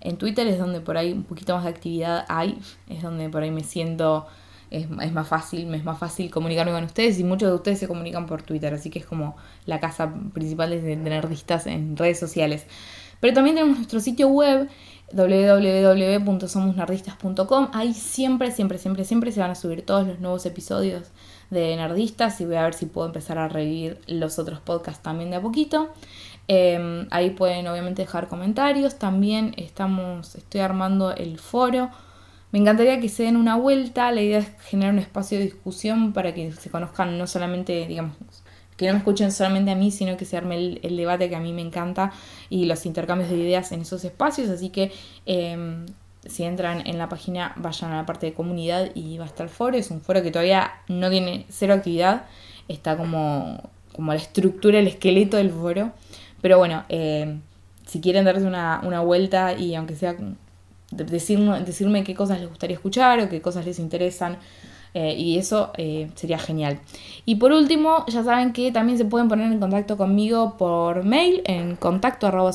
en, 0.00 0.16
Twitter 0.18 0.46
es 0.46 0.58
donde 0.58 0.80
por 0.80 0.96
ahí 0.96 1.12
un 1.12 1.22
poquito 1.24 1.54
más 1.54 1.64
de 1.64 1.70
actividad 1.70 2.24
hay, 2.28 2.58
es 2.88 3.02
donde 3.02 3.28
por 3.28 3.42
ahí 3.42 3.50
me 3.50 3.62
siento, 3.62 4.26
es, 4.70 4.88
más 4.90 5.28
fácil, 5.28 5.66
me 5.66 5.76
es 5.76 5.84
más 5.84 5.98
fácil 5.98 6.30
comunicarme 6.30 6.72
con 6.72 6.84
ustedes 6.84 7.18
y 7.18 7.24
muchos 7.24 7.48
de 7.48 7.54
ustedes 7.54 7.78
se 7.78 7.88
comunican 7.88 8.26
por 8.26 8.42
Twitter, 8.42 8.74
así 8.74 8.90
que 8.90 8.98
es 8.98 9.06
como 9.06 9.36
la 9.66 9.80
casa 9.80 10.12
principal 10.32 10.70
de 10.70 10.96
nerdistas 10.96 11.66
en 11.66 11.96
redes 11.96 12.18
sociales. 12.18 12.66
Pero 13.20 13.34
también 13.34 13.56
tenemos 13.56 13.78
nuestro 13.78 14.00
sitio 14.00 14.28
web 14.28 14.68
www.somosnerdistas.com. 15.12 17.68
Ahí 17.72 17.94
siempre, 17.94 18.50
siempre, 18.50 18.78
siempre, 18.78 19.04
siempre 19.04 19.30
se 19.32 19.40
van 19.40 19.50
a 19.50 19.54
subir 19.54 19.84
todos 19.84 20.06
los 20.06 20.20
nuevos 20.20 20.46
episodios 20.46 21.10
de 21.50 21.76
Nerdistas 21.76 22.40
y 22.40 22.46
voy 22.46 22.56
a 22.56 22.62
ver 22.62 22.72
si 22.74 22.86
puedo 22.86 23.06
empezar 23.06 23.38
a 23.38 23.48
revivir 23.48 24.00
los 24.06 24.38
otros 24.38 24.60
podcasts 24.60 25.02
también 25.02 25.30
de 25.30 25.36
a 25.36 25.42
poquito. 25.42 25.90
Em, 26.48 27.06
ahí 27.10 27.30
pueden 27.30 27.66
obviamente 27.68 28.02
dejar 28.02 28.28
comentarios. 28.28 28.98
También 28.98 29.54
estamos, 29.56 30.34
estoy 30.34 30.60
armando 30.60 31.14
el 31.14 31.38
foro. 31.38 31.90
Me 32.52 32.58
encantaría 32.58 33.00
que 33.00 33.08
se 33.08 33.24
den 33.24 33.36
una 33.36 33.56
vuelta. 33.56 34.10
La 34.12 34.22
idea 34.22 34.38
es 34.38 34.48
generar 34.62 34.92
un 34.92 35.00
espacio 35.00 35.38
de 35.38 35.44
discusión 35.44 36.12
para 36.12 36.34
que 36.34 36.52
se 36.52 36.70
conozcan 36.70 37.18
no 37.18 37.26
solamente, 37.26 37.86
digamos, 37.86 38.16
que 38.76 38.86
no 38.86 38.92
me 38.92 38.98
escuchen 38.98 39.30
solamente 39.32 39.70
a 39.70 39.74
mí, 39.74 39.90
sino 39.90 40.16
que 40.16 40.24
se 40.24 40.36
arme 40.36 40.78
el, 40.82 40.96
debate 40.96 41.28
que 41.28 41.36
a 41.36 41.40
mí 41.40 41.52
me 41.52 41.62
encanta 41.62 42.12
y 42.50 42.64
los 42.66 42.86
intercambios 42.86 43.30
de 43.30 43.36
ideas 43.36 43.72
en 43.72 43.82
esos 43.82 44.04
espacios. 44.04 44.48
Así 44.48 44.70
que 44.70 44.92
em, 45.26 45.86
si 46.26 46.44
entran 46.44 46.86
en 46.86 46.98
la 46.98 47.08
página, 47.08 47.52
vayan 47.56 47.92
a 47.92 47.96
la 47.96 48.06
parte 48.06 48.26
de 48.26 48.34
comunidad 48.34 48.90
y 48.94 49.18
va 49.18 49.24
a 49.24 49.28
estar 49.28 49.46
el 49.46 49.52
foro. 49.52 49.76
Es 49.76 49.90
un 49.90 50.00
foro 50.00 50.22
que 50.22 50.30
todavía 50.30 50.72
no 50.88 51.10
tiene 51.10 51.46
cero 51.48 51.74
actividad, 51.74 52.24
está 52.68 52.96
como, 52.96 53.70
como 53.92 54.12
la 54.12 54.18
estructura, 54.18 54.78
el 54.78 54.88
esqueleto 54.88 55.36
del 55.36 55.50
foro. 55.50 55.92
Pero 56.40 56.58
bueno, 56.58 56.84
em, 56.88 57.40
si 57.86 58.00
quieren 58.00 58.24
darse 58.24 58.46
una, 58.46 58.80
una 58.84 59.00
vuelta 59.00 59.54
y 59.54 59.74
aunque 59.74 59.94
sea 59.94 60.16
decirme, 60.90 61.60
decirme 61.60 62.04
qué 62.04 62.14
cosas 62.14 62.40
les 62.40 62.48
gustaría 62.48 62.74
escuchar 62.74 63.20
o 63.20 63.28
qué 63.28 63.40
cosas 63.40 63.64
les 63.64 63.78
interesan 63.78 64.38
eh, 64.94 65.14
y 65.14 65.38
eso 65.38 65.72
eh, 65.76 66.08
sería 66.14 66.38
genial. 66.38 66.80
Y 67.24 67.34
por 67.36 67.52
último, 67.52 68.04
ya 68.06 68.22
saben 68.22 68.52
que 68.52 68.70
también 68.70 68.96
se 68.96 69.04
pueden 69.04 69.28
poner 69.28 69.50
en 69.50 69.58
contacto 69.58 69.96
conmigo 69.96 70.56
por 70.56 71.04
mail 71.04 71.42
en 71.46 71.74
contacto 71.74 72.28
arroba. 72.28 72.52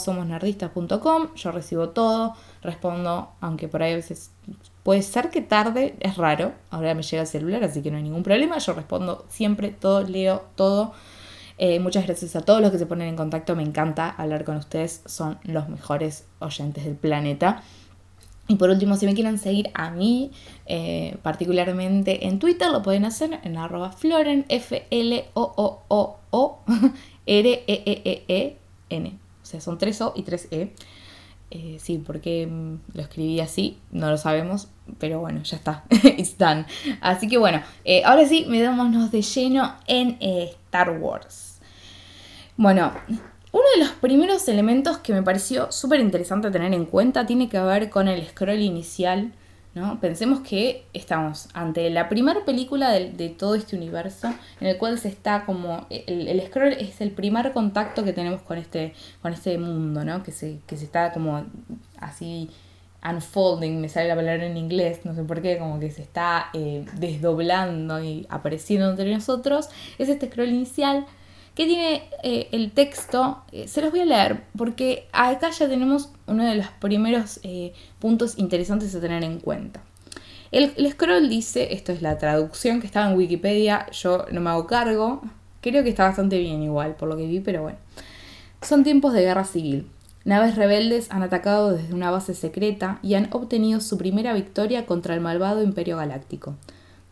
Yo 1.35 1.51
recibo 1.51 1.89
todo, 1.89 2.35
respondo, 2.61 3.29
aunque 3.41 3.67
por 3.67 3.83
ahí 3.83 3.91
a 3.91 3.97
veces 3.97 4.31
puede 4.83 5.01
ser 5.01 5.29
que 5.29 5.41
tarde, 5.41 5.95
es 5.99 6.15
raro. 6.15 6.53
Ahora 6.69 6.93
me 6.93 7.03
llega 7.03 7.23
el 7.23 7.27
celular, 7.27 7.63
así 7.63 7.81
que 7.81 7.91
no 7.91 7.97
hay 7.97 8.03
ningún 8.03 8.23
problema. 8.23 8.57
Yo 8.57 8.73
respondo 8.73 9.25
siempre, 9.29 9.69
todo, 9.69 10.01
leo 10.03 10.45
todo. 10.55 10.93
Eh, 11.57 11.81
muchas 11.81 12.05
gracias 12.05 12.37
a 12.37 12.41
todos 12.41 12.61
los 12.61 12.71
que 12.71 12.77
se 12.77 12.85
ponen 12.85 13.09
en 13.09 13.15
contacto. 13.17 13.53
Me 13.55 13.63
encanta 13.63 14.09
hablar 14.09 14.45
con 14.45 14.55
ustedes. 14.55 15.01
Son 15.05 15.37
los 15.43 15.67
mejores 15.67 16.25
oyentes 16.39 16.85
del 16.85 16.95
planeta. 16.95 17.63
Y 18.49 18.55
por 18.55 18.69
último, 18.71 18.97
si 18.97 19.05
me 19.05 19.13
quieren 19.13 19.37
seguir 19.37 19.69
a 19.75 19.91
mí, 19.91 20.31
eh, 20.65 21.17
particularmente 21.21 22.25
en 22.25 22.39
Twitter, 22.39 22.71
lo 22.71 22.81
pueden 22.81 23.05
hacer 23.05 23.39
en 23.43 23.57
arroba 23.57 23.91
floren, 23.91 24.43
F-L-O-O-O-R-E-E-E-N. 24.49 25.19
O 29.41 29.45
sea, 29.45 29.61
son 29.61 29.77
tres 29.77 30.01
O 30.01 30.13
y 30.15 30.23
tres 30.23 30.47
E. 30.49 30.73
Eh, 31.51 31.77
sí, 31.79 32.01
porque 32.03 32.47
mm, 32.47 32.79
lo 32.95 33.01
escribí 33.03 33.39
así, 33.39 33.77
no 33.91 34.09
lo 34.09 34.17
sabemos, 34.17 34.67
pero 34.97 35.19
bueno, 35.19 35.43
ya 35.43 35.57
está, 35.57 35.83
it's 36.17 36.35
done. 36.35 36.65
Así 37.01 37.27
que 37.27 37.37
bueno, 37.37 37.61
eh, 37.85 38.01
ahora 38.03 38.27
sí, 38.27 38.45
me 38.47 38.57
metámonos 38.57 39.11
de 39.11 39.21
lleno 39.21 39.75
en 39.85 40.17
Star 40.21 40.89
Wars. 40.99 41.59
Bueno, 42.57 42.91
uno 43.51 43.63
de 43.75 43.83
los 43.83 43.91
primeros 43.93 44.47
elementos 44.47 44.97
que 44.99 45.13
me 45.13 45.23
pareció 45.23 45.71
súper 45.71 45.99
interesante 45.99 46.51
tener 46.51 46.73
en 46.73 46.85
cuenta 46.85 47.25
tiene 47.25 47.49
que 47.49 47.59
ver 47.59 47.89
con 47.89 48.07
el 48.07 48.27
scroll 48.27 48.59
inicial. 48.59 49.31
¿no? 49.75 49.99
Pensemos 49.99 50.41
que 50.41 50.85
estamos 50.93 51.47
ante 51.53 51.89
la 51.89 52.09
primera 52.09 52.43
película 52.43 52.91
de, 52.91 53.29
todo 53.29 53.55
este 53.55 53.75
universo 53.75 54.33
en 54.59 54.67
el 54.67 54.77
cual 54.77 54.99
se 54.99 55.07
está 55.07 55.45
como. 55.45 55.87
El, 55.89 56.41
scroll 56.47 56.73
es 56.73 57.01
el 57.01 57.11
primer 57.11 57.51
contacto 57.53 58.03
que 58.03 58.13
tenemos 58.13 58.41
con 58.41 58.57
este, 58.57 58.93
con 59.21 59.33
este 59.33 59.57
mundo, 59.57 60.03
¿no? 60.03 60.23
Que 60.23 60.31
se, 60.31 60.59
que 60.67 60.75
se 60.75 60.85
está 60.85 61.11
como 61.11 61.45
así 61.99 62.49
unfolding, 63.07 63.79
me 63.79 63.87
sale 63.89 64.09
la 64.09 64.15
palabra 64.15 64.45
en 64.45 64.57
inglés, 64.57 65.05
no 65.05 65.15
sé 65.15 65.23
por 65.23 65.41
qué, 65.41 65.57
como 65.57 65.79
que 65.79 65.89
se 65.89 66.01
está 66.01 66.49
eh, 66.53 66.85
desdoblando 66.97 68.03
y 68.03 68.27
apareciendo 68.29 68.89
entre 68.89 69.13
nosotros. 69.13 69.69
Es 69.97 70.09
este 70.09 70.27
scroll 70.27 70.49
inicial 70.49 71.05
que 71.59 71.65
tiene 71.65 72.03
eh, 72.23 72.47
el 72.53 72.71
texto, 72.71 73.43
eh, 73.51 73.67
se 73.67 73.81
los 73.81 73.91
voy 73.91 73.99
a 73.99 74.05
leer, 74.05 74.43
porque 74.57 75.09
acá 75.11 75.49
ya 75.49 75.67
tenemos 75.67 76.09
uno 76.25 76.45
de 76.45 76.55
los 76.55 76.67
primeros 76.79 77.41
eh, 77.43 77.73
puntos 77.99 78.37
interesantes 78.37 78.95
a 78.95 79.01
tener 79.01 79.25
en 79.25 79.41
cuenta. 79.41 79.81
El, 80.53 80.89
scroll 80.89 81.27
dice, 81.27 81.73
esto 81.73 81.91
es 81.91 82.01
la 82.01 82.17
traducción 82.17 82.79
que 82.79 82.87
estaba 82.87 83.11
en 83.11 83.17
Wikipedia, 83.17 83.87
yo 83.91 84.25
no 84.31 84.39
me 84.39 84.51
hago 84.51 84.67
cargo, 84.67 85.21
creo 85.59 85.83
que 85.83 85.89
está 85.89 86.05
bastante 86.05 86.39
bien 86.39 86.63
igual 86.63 86.95
por 86.95 87.09
lo 87.09 87.17
que 87.17 87.27
vi, 87.27 87.41
pero 87.41 87.63
bueno. 87.63 87.77
Son 88.61 88.85
tiempos 88.85 89.11
de 89.11 89.23
guerra 89.23 89.43
civil. 89.43 89.85
Naves 90.23 90.55
rebeldes 90.55 91.11
han 91.11 91.23
atacado 91.23 91.73
desde 91.73 91.93
una 91.93 92.09
base 92.09 92.35
secreta 92.35 92.99
y 93.01 93.15
han 93.15 93.27
obtenido 93.33 93.81
su 93.81 93.97
primera 93.97 94.31
victoria 94.31 94.85
contra 94.85 95.13
el 95.13 95.19
malvado 95.19 95.61
Imperio 95.61 95.97
Galáctico. 95.97 96.55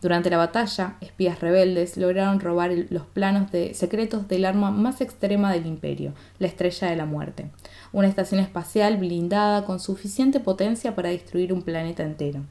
Durante 0.01 0.29
la 0.29 0.37
batalla, 0.37 0.95
espías 1.01 1.39
rebeldes 1.39 1.97
lograron 1.97 2.39
robar 2.39 2.71
los 2.89 3.03
planos 3.07 3.51
de 3.51 3.73
secretos 3.73 4.27
del 4.27 4.45
arma 4.45 4.69
más 4.69 5.01
extrema 5.01 5.51
del 5.51 5.65
imperio, 5.65 6.13
la 6.37 6.45
Estrella 6.45 6.87
de 6.89 6.95
la 6.95 7.05
Muerte, 7.05 7.49
una 7.93 8.07
estación 8.07 8.39
espacial 8.39 8.97
blindada 8.97 9.65
con 9.65 9.79
suficiente 9.79 10.39
potencia 10.39 10.93
para 10.93 11.09
destruir 11.09 11.51
un 11.51 11.63
planeta 11.63 12.03
entero. 12.03 12.41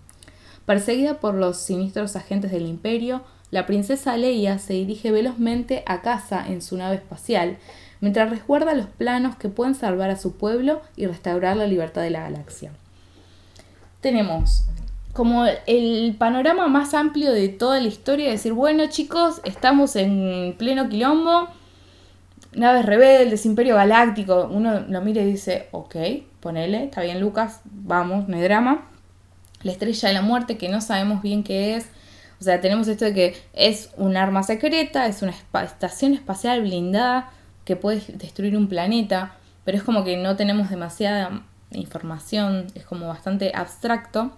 Perseguida 0.65 1.21
por 1.21 1.35
los 1.35 1.59
siniestros 1.59 2.17
agentes 2.17 2.51
del 2.51 2.67
imperio, 2.67 3.23
la 3.53 3.65
princesa 3.65 4.17
Leia 4.17 4.59
se 4.59 4.73
dirige 4.73 5.13
velozmente 5.13 5.85
a 5.87 6.03
casa 6.03 6.45
en 6.45 6.61
su 6.61 6.77
nave 6.77 6.97
espacial, 6.97 7.59
mientras 8.01 8.29
resguarda 8.29 8.75
los 8.75 8.87
planos 8.87 9.37
que 9.37 9.49
pueden 9.49 9.77
salvar 9.77 10.11
a 10.11 10.17
su 10.17 10.37
pueblo 10.37 10.83
y 10.97 11.07
restaurar 11.07 11.57
la 11.57 11.69
libertad 11.69 12.03
de 12.03 12.11
la 12.11 12.23
galaxia. 12.23 12.73
Tenemos 14.01 14.65
como 15.17 15.47
el 15.67 16.15
panorama 16.19 16.69
más 16.69 16.93
amplio 16.93 17.33
de 17.33 17.49
toda 17.49 17.81
la 17.81 17.89
historia, 17.89 18.31
decir, 18.31 18.53
bueno 18.53 18.85
chicos, 18.89 19.41
estamos 19.45 19.97
en 19.97 20.55
pleno 20.59 20.91
quilombo, 20.91 21.49
naves 22.53 22.85
rebeldes, 22.85 23.47
imperio 23.47 23.77
galáctico, 23.77 24.47
uno 24.53 24.81
lo 24.81 25.01
mira 25.01 25.23
y 25.23 25.25
dice, 25.25 25.69
ok, 25.71 25.97
ponele, 26.41 26.85
está 26.85 27.01
bien 27.01 27.19
Lucas, 27.19 27.63
vamos, 27.65 28.29
no 28.29 28.37
hay 28.37 28.43
drama. 28.43 28.91
La 29.63 29.73
estrella 29.73 30.09
de 30.09 30.15
la 30.15 30.21
muerte, 30.21 30.59
que 30.59 30.69
no 30.69 30.83
sabemos 30.83 31.23
bien 31.23 31.43
qué 31.43 31.77
es, 31.77 31.87
o 32.39 32.45
sea, 32.45 32.61
tenemos 32.61 32.87
esto 32.87 33.07
de 33.07 33.15
que 33.15 33.37
es 33.55 33.89
un 33.97 34.19
arma 34.19 34.43
secreta, 34.43 35.07
es 35.07 35.23
una 35.23 35.33
estación 35.65 36.13
espacial 36.13 36.61
blindada 36.61 37.31
que 37.65 37.75
puede 37.75 38.03
destruir 38.19 38.55
un 38.55 38.69
planeta, 38.69 39.37
pero 39.65 39.79
es 39.79 39.83
como 39.83 40.05
que 40.05 40.19
no 40.19 40.37
tenemos 40.37 40.69
demasiada 40.69 41.43
información, 41.71 42.67
es 42.75 42.85
como 42.85 43.09
bastante 43.09 43.53
abstracto. 43.55 44.33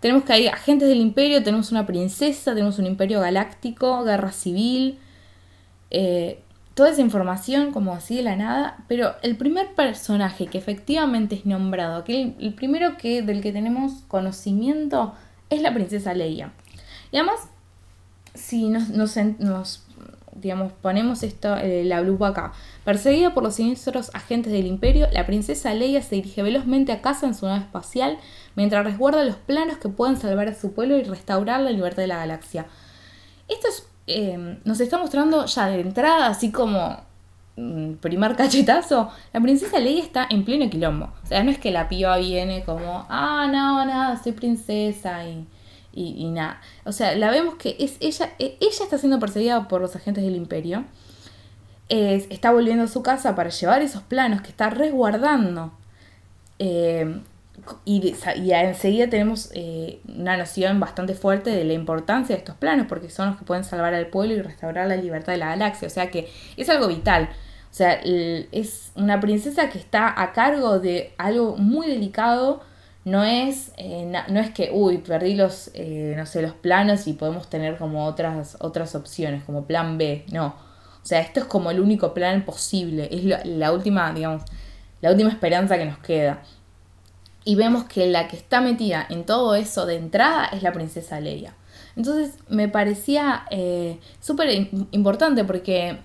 Tenemos 0.00 0.24
que 0.24 0.32
hay 0.32 0.46
agentes 0.46 0.88
del 0.88 1.00
imperio, 1.00 1.42
tenemos 1.42 1.70
una 1.72 1.86
princesa, 1.86 2.54
tenemos 2.54 2.78
un 2.78 2.86
imperio 2.86 3.20
galáctico, 3.20 4.04
guerra 4.04 4.32
civil. 4.32 4.98
Eh, 5.90 6.42
toda 6.74 6.90
esa 6.90 7.02
información 7.02 7.72
como 7.72 7.92
así 7.92 8.16
de 8.16 8.22
la 8.22 8.36
nada, 8.36 8.84
pero 8.88 9.14
el 9.22 9.36
primer 9.36 9.74
personaje 9.74 10.46
que 10.46 10.58
efectivamente 10.58 11.34
es 11.34 11.44
nombrado, 11.44 11.96
aquel, 11.96 12.36
el 12.40 12.54
primero 12.54 12.96
que, 12.96 13.22
del 13.22 13.42
que 13.42 13.52
tenemos 13.52 14.04
conocimiento, 14.08 15.14
es 15.50 15.60
la 15.62 15.74
princesa 15.74 16.14
Leia. 16.14 16.52
Y 17.12 17.16
además, 17.16 17.40
si 18.34 18.68
nos, 18.68 18.88
nos, 18.88 19.84
digamos, 20.34 20.72
ponemos 20.72 21.22
esto, 21.22 21.56
eh, 21.56 21.84
la 21.84 22.00
lupa 22.00 22.28
acá. 22.28 22.52
Perseguida 22.84 23.34
por 23.34 23.42
los 23.42 23.56
siniestros 23.56 24.10
agentes 24.14 24.52
del 24.52 24.66
imperio, 24.66 25.08
la 25.12 25.26
princesa 25.26 25.74
Leia 25.74 26.02
se 26.02 26.14
dirige 26.14 26.42
velozmente 26.42 26.92
a 26.92 27.02
casa 27.02 27.26
en 27.26 27.34
su 27.34 27.46
nave 27.46 27.60
espacial, 27.60 28.18
mientras 28.56 28.84
resguarda 28.84 29.24
los 29.24 29.36
planos 29.36 29.78
que 29.78 29.88
pueden 29.88 30.16
salvar 30.16 30.48
a 30.48 30.54
su 30.54 30.72
pueblo 30.72 30.96
y 30.96 31.04
restaurar 31.04 31.60
la 31.60 31.70
libertad 31.70 32.02
de 32.02 32.08
la 32.08 32.18
galaxia. 32.18 32.66
Esto 33.48 33.68
eh, 34.06 34.58
nos 34.64 34.80
está 34.80 34.98
mostrando 34.98 35.46
ya 35.46 35.66
de 35.68 35.80
entrada, 35.80 36.26
así 36.26 36.50
como 36.50 37.00
mm, 37.56 37.94
primer 37.94 38.36
cachetazo, 38.36 39.10
la 39.32 39.40
princesa 39.40 39.78
Leia 39.78 40.02
está 40.02 40.26
en 40.30 40.44
pleno 40.44 40.70
quilombo. 40.70 41.12
O 41.24 41.26
sea, 41.26 41.42
no 41.42 41.50
es 41.50 41.58
que 41.58 41.70
la 41.70 41.88
piba 41.88 42.16
viene 42.18 42.64
como, 42.64 43.06
ah, 43.08 43.48
no, 43.50 43.84
nada, 43.84 44.22
soy 44.22 44.32
princesa 44.32 45.24
y 45.24 45.46
y, 45.92 46.30
nada. 46.30 46.60
O 46.84 46.92
sea, 46.92 47.14
la 47.16 47.30
vemos 47.30 47.54
que 47.56 47.76
es 47.78 47.96
ella, 48.00 48.32
e, 48.38 48.56
ella 48.60 48.84
está 48.84 48.98
siendo 48.98 49.18
perseguida 49.18 49.68
por 49.68 49.80
los 49.80 49.96
agentes 49.96 50.24
del 50.24 50.36
imperio. 50.36 50.84
está 51.88 52.52
volviendo 52.52 52.84
a 52.84 52.88
su 52.88 53.02
casa 53.02 53.34
para 53.34 53.50
llevar 53.50 53.82
esos 53.82 54.02
planos 54.02 54.42
que 54.42 54.48
está 54.48 54.70
resguardando. 54.70 55.72
Eh, 56.58 57.20
y, 57.84 58.14
enseguida 58.52 59.08
tenemos 59.08 59.50
eh, 59.54 60.00
una 60.08 60.36
noción 60.36 60.80
bastante 60.80 61.14
fuerte 61.14 61.50
de 61.50 61.64
la 61.64 61.72
importancia 61.72 62.34
de 62.34 62.40
estos 62.40 62.56
planos, 62.56 62.86
porque 62.88 63.10
son 63.10 63.28
los 63.28 63.38
que 63.38 63.44
pueden 63.44 63.64
salvar 63.64 63.94
al 63.94 64.06
pueblo 64.06 64.34
y 64.34 64.42
restaurar 64.42 64.88
la 64.88 64.96
libertad 64.96 65.32
de 65.32 65.38
la 65.38 65.48
galaxia. 65.50 65.88
O 65.88 65.90
sea 65.90 66.10
que 66.10 66.30
es 66.56 66.68
algo 66.68 66.88
vital. 66.88 67.30
O 67.70 67.74
sea, 67.74 68.00
es 68.02 68.90
una 68.96 69.20
princesa 69.20 69.70
que 69.70 69.78
está 69.78 70.20
a 70.20 70.32
cargo 70.32 70.80
de 70.80 71.14
algo 71.18 71.56
muy 71.56 71.86
delicado 71.86 72.62
no 73.04 73.24
es, 73.24 73.72
eh, 73.78 74.12
no 74.28 74.40
es 74.40 74.50
que, 74.50 74.70
uy, 74.72 74.98
perdí 74.98 75.34
los, 75.34 75.70
eh, 75.74 76.14
no 76.16 76.26
sé, 76.26 76.42
los 76.42 76.52
planos 76.52 77.06
y 77.06 77.14
podemos 77.14 77.48
tener 77.48 77.78
como 77.78 78.06
otras, 78.06 78.58
otras 78.60 78.94
opciones, 78.94 79.42
como 79.44 79.64
plan 79.64 79.96
B, 79.96 80.24
no. 80.30 80.48
O 81.02 81.06
sea, 81.06 81.20
esto 81.20 81.40
es 81.40 81.46
como 81.46 81.70
el 81.70 81.80
único 81.80 82.12
plan 82.12 82.44
posible, 82.44 83.08
es 83.10 83.24
la, 83.24 83.72
última, 83.72 84.12
digamos, 84.12 84.42
la 85.00 85.10
última 85.10 85.30
esperanza 85.30 85.78
que 85.78 85.86
nos 85.86 85.98
queda. 85.98 86.42
Y 87.44 87.54
vemos 87.54 87.84
que 87.84 88.06
la 88.06 88.28
que 88.28 88.36
está 88.36 88.60
metida 88.60 89.06
en 89.08 89.24
todo 89.24 89.54
eso 89.54 89.86
de 89.86 89.96
entrada 89.96 90.46
es 90.46 90.62
la 90.62 90.72
princesa 90.72 91.20
Leia. 91.20 91.54
Entonces 91.96 92.34
me 92.48 92.68
parecía 92.68 93.44
eh, 93.50 93.98
súper 94.20 94.68
importante 94.92 95.44
porque 95.44 95.98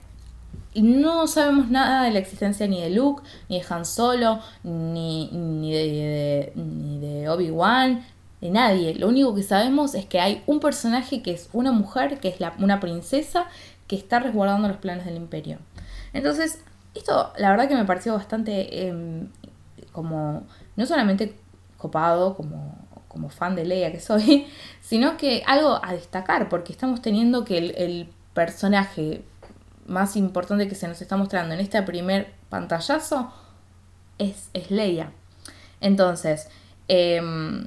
no 0.76 1.28
sabemos 1.28 1.69
nada 1.69 2.04
de 2.04 2.12
la 2.12 2.19
existencia 2.19 2.67
ni 2.67 2.82
de 2.82 2.89
Luke, 2.89 3.24
ni 3.50 3.60
de 3.60 3.65
Han 3.69 3.86
Solo, 3.86 4.39
ni, 4.63 5.30
ni 5.32 5.74
de, 5.74 6.52
ni 6.56 7.00
de 7.00 7.30
Obi-Wan, 7.30 8.06
de 8.41 8.50
nadie. 8.50 8.95
Lo 8.95 9.08
único 9.08 9.34
que 9.36 9.43
sabemos 9.43 9.95
es 9.95 10.06
que 10.06 10.19
hay 10.19 10.43
un 10.48 10.60
personaje 10.60 11.21
que 11.21 11.32
es 11.32 11.50
una 11.54 11.71
mujer, 11.71 12.19
que 12.19 12.30
es 12.30 12.36
una 12.60 12.80
princesa, 12.80 13.48
que 13.88 13.95
está 13.95 14.19
resguardando 14.19 14.67
los 14.67 14.78
planes 14.78 15.06
del 15.06 15.15
imperio. 15.15 15.60
Entonces, 16.13 16.60
esto 16.93 17.32
la 17.38 17.52
verdad 17.52 17.67
que 17.67 17.76
me 17.76 17.86
pareció 17.86 18.13
bastante 18.13 18.88
em, 18.88 19.30
como, 19.91 20.43
no 20.75 20.85
solamente 20.85 21.35
copado, 21.77 22.35
como, 22.35 22.77
como 23.07 23.29
fan 23.29 23.55
de 23.55 23.65
Leia 23.65 23.91
que 23.91 23.99
soy, 23.99 24.47
sino 24.81 25.17
que 25.17 25.43
algo 25.45 25.79
a 25.83 25.93
destacar, 25.93 26.49
porque 26.49 26.71
estamos 26.71 27.01
teniendo 27.01 27.45
que 27.45 27.57
el, 27.57 28.09
personaje 28.33 29.23
más 29.88 30.17
importante 30.17 30.67
que 30.67 30.75
se 30.75 30.89
nos 30.89 31.01
está 31.01 31.15
mostrando 31.15 31.53
en 31.53 31.61
este 31.61 31.81
primer 31.83 32.33
pantallazo 32.49 33.31
es, 34.17 34.49
es 34.53 34.71
Leia. 34.71 35.13
Entonces, 35.79 36.49
em, 36.89 37.65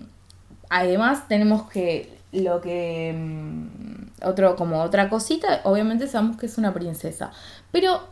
además 0.68 1.26
tenemos 1.26 1.70
que 1.70 2.18
lo 2.32 2.60
que 2.60 3.08
em, 3.08 4.10
otro 4.22 4.56
como 4.56 4.82
otra 4.82 5.08
cosita 5.08 5.62
obviamente 5.64 6.06
sabemos 6.06 6.36
que 6.36 6.46
es 6.46 6.58
una 6.58 6.74
princesa 6.74 7.32
pero 7.72 8.02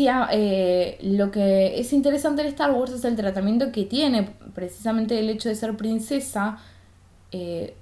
si 0.00 0.08
eh, 0.32 0.96
lo 1.02 1.30
que 1.30 1.78
es 1.78 1.92
interesante 1.92 2.40
en 2.40 2.48
Star 2.48 2.70
Wars 2.70 2.92
es 2.92 3.04
el 3.04 3.16
tratamiento 3.16 3.70
que 3.70 3.84
tiene 3.84 4.30
precisamente 4.54 5.18
el 5.18 5.28
hecho 5.28 5.50
de 5.50 5.54
ser 5.54 5.76
princesa 5.76 6.58
eh, 7.32 7.74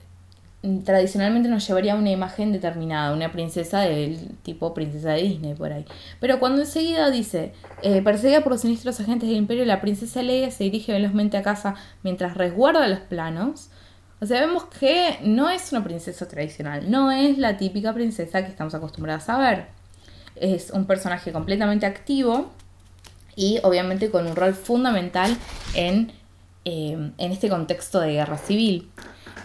tradicionalmente 0.85 1.49
nos 1.49 1.65
llevaría 1.65 1.95
una 1.95 2.11
imagen 2.11 2.51
determinada, 2.51 3.15
una 3.15 3.31
princesa 3.31 3.83
del 3.83 4.37
tipo 4.43 4.75
princesa 4.75 5.13
de 5.13 5.23
Disney 5.23 5.55
por 5.55 5.73
ahí. 5.73 5.85
Pero 6.19 6.41
cuando 6.41 6.63
enseguida 6.63 7.09
dice, 7.13 7.53
eh, 7.83 8.03
perseguida 8.03 8.41
por 8.41 8.51
los 8.53 8.63
siniestros 8.63 8.99
agentes 8.99 9.29
del 9.29 9.39
imperio, 9.39 9.65
la 9.65 9.81
princesa 9.81 10.21
Leia 10.21 10.51
se 10.51 10.65
dirige 10.65 10.93
velozmente 10.93 11.37
a 11.37 11.43
casa 11.43 11.77
mientras 12.03 12.37
resguarda 12.37 12.89
los 12.89 13.01
planos. 13.01 13.71
O 14.21 14.27
sea, 14.27 14.41
vemos 14.41 14.65
que 14.65 15.19
no 15.23 15.49
es 15.49 15.71
una 15.71 15.85
princesa 15.85 16.27
tradicional, 16.27 16.91
no 16.91 17.13
es 17.13 17.39
la 17.39 17.57
típica 17.57 17.95
princesa 17.95 18.43
que 18.45 18.51
estamos 18.51 18.75
acostumbrados 18.75 19.29
a 19.29 19.39
ver. 19.39 19.78
Es 20.41 20.71
un 20.71 20.87
personaje 20.87 21.33
completamente 21.33 21.87
activo 21.87 22.51
y 23.37 23.61
obviamente 23.63 24.11
con 24.11 24.27
un 24.27 24.35
rol 24.35 24.55
fundamental 24.55 25.37
en, 25.75 26.13
eh, 26.65 27.13
en 27.17 27.33
este 27.33 27.49
contexto 27.49 28.01
de 28.01 28.13
guerra 28.13 28.39
civil. 28.39 28.91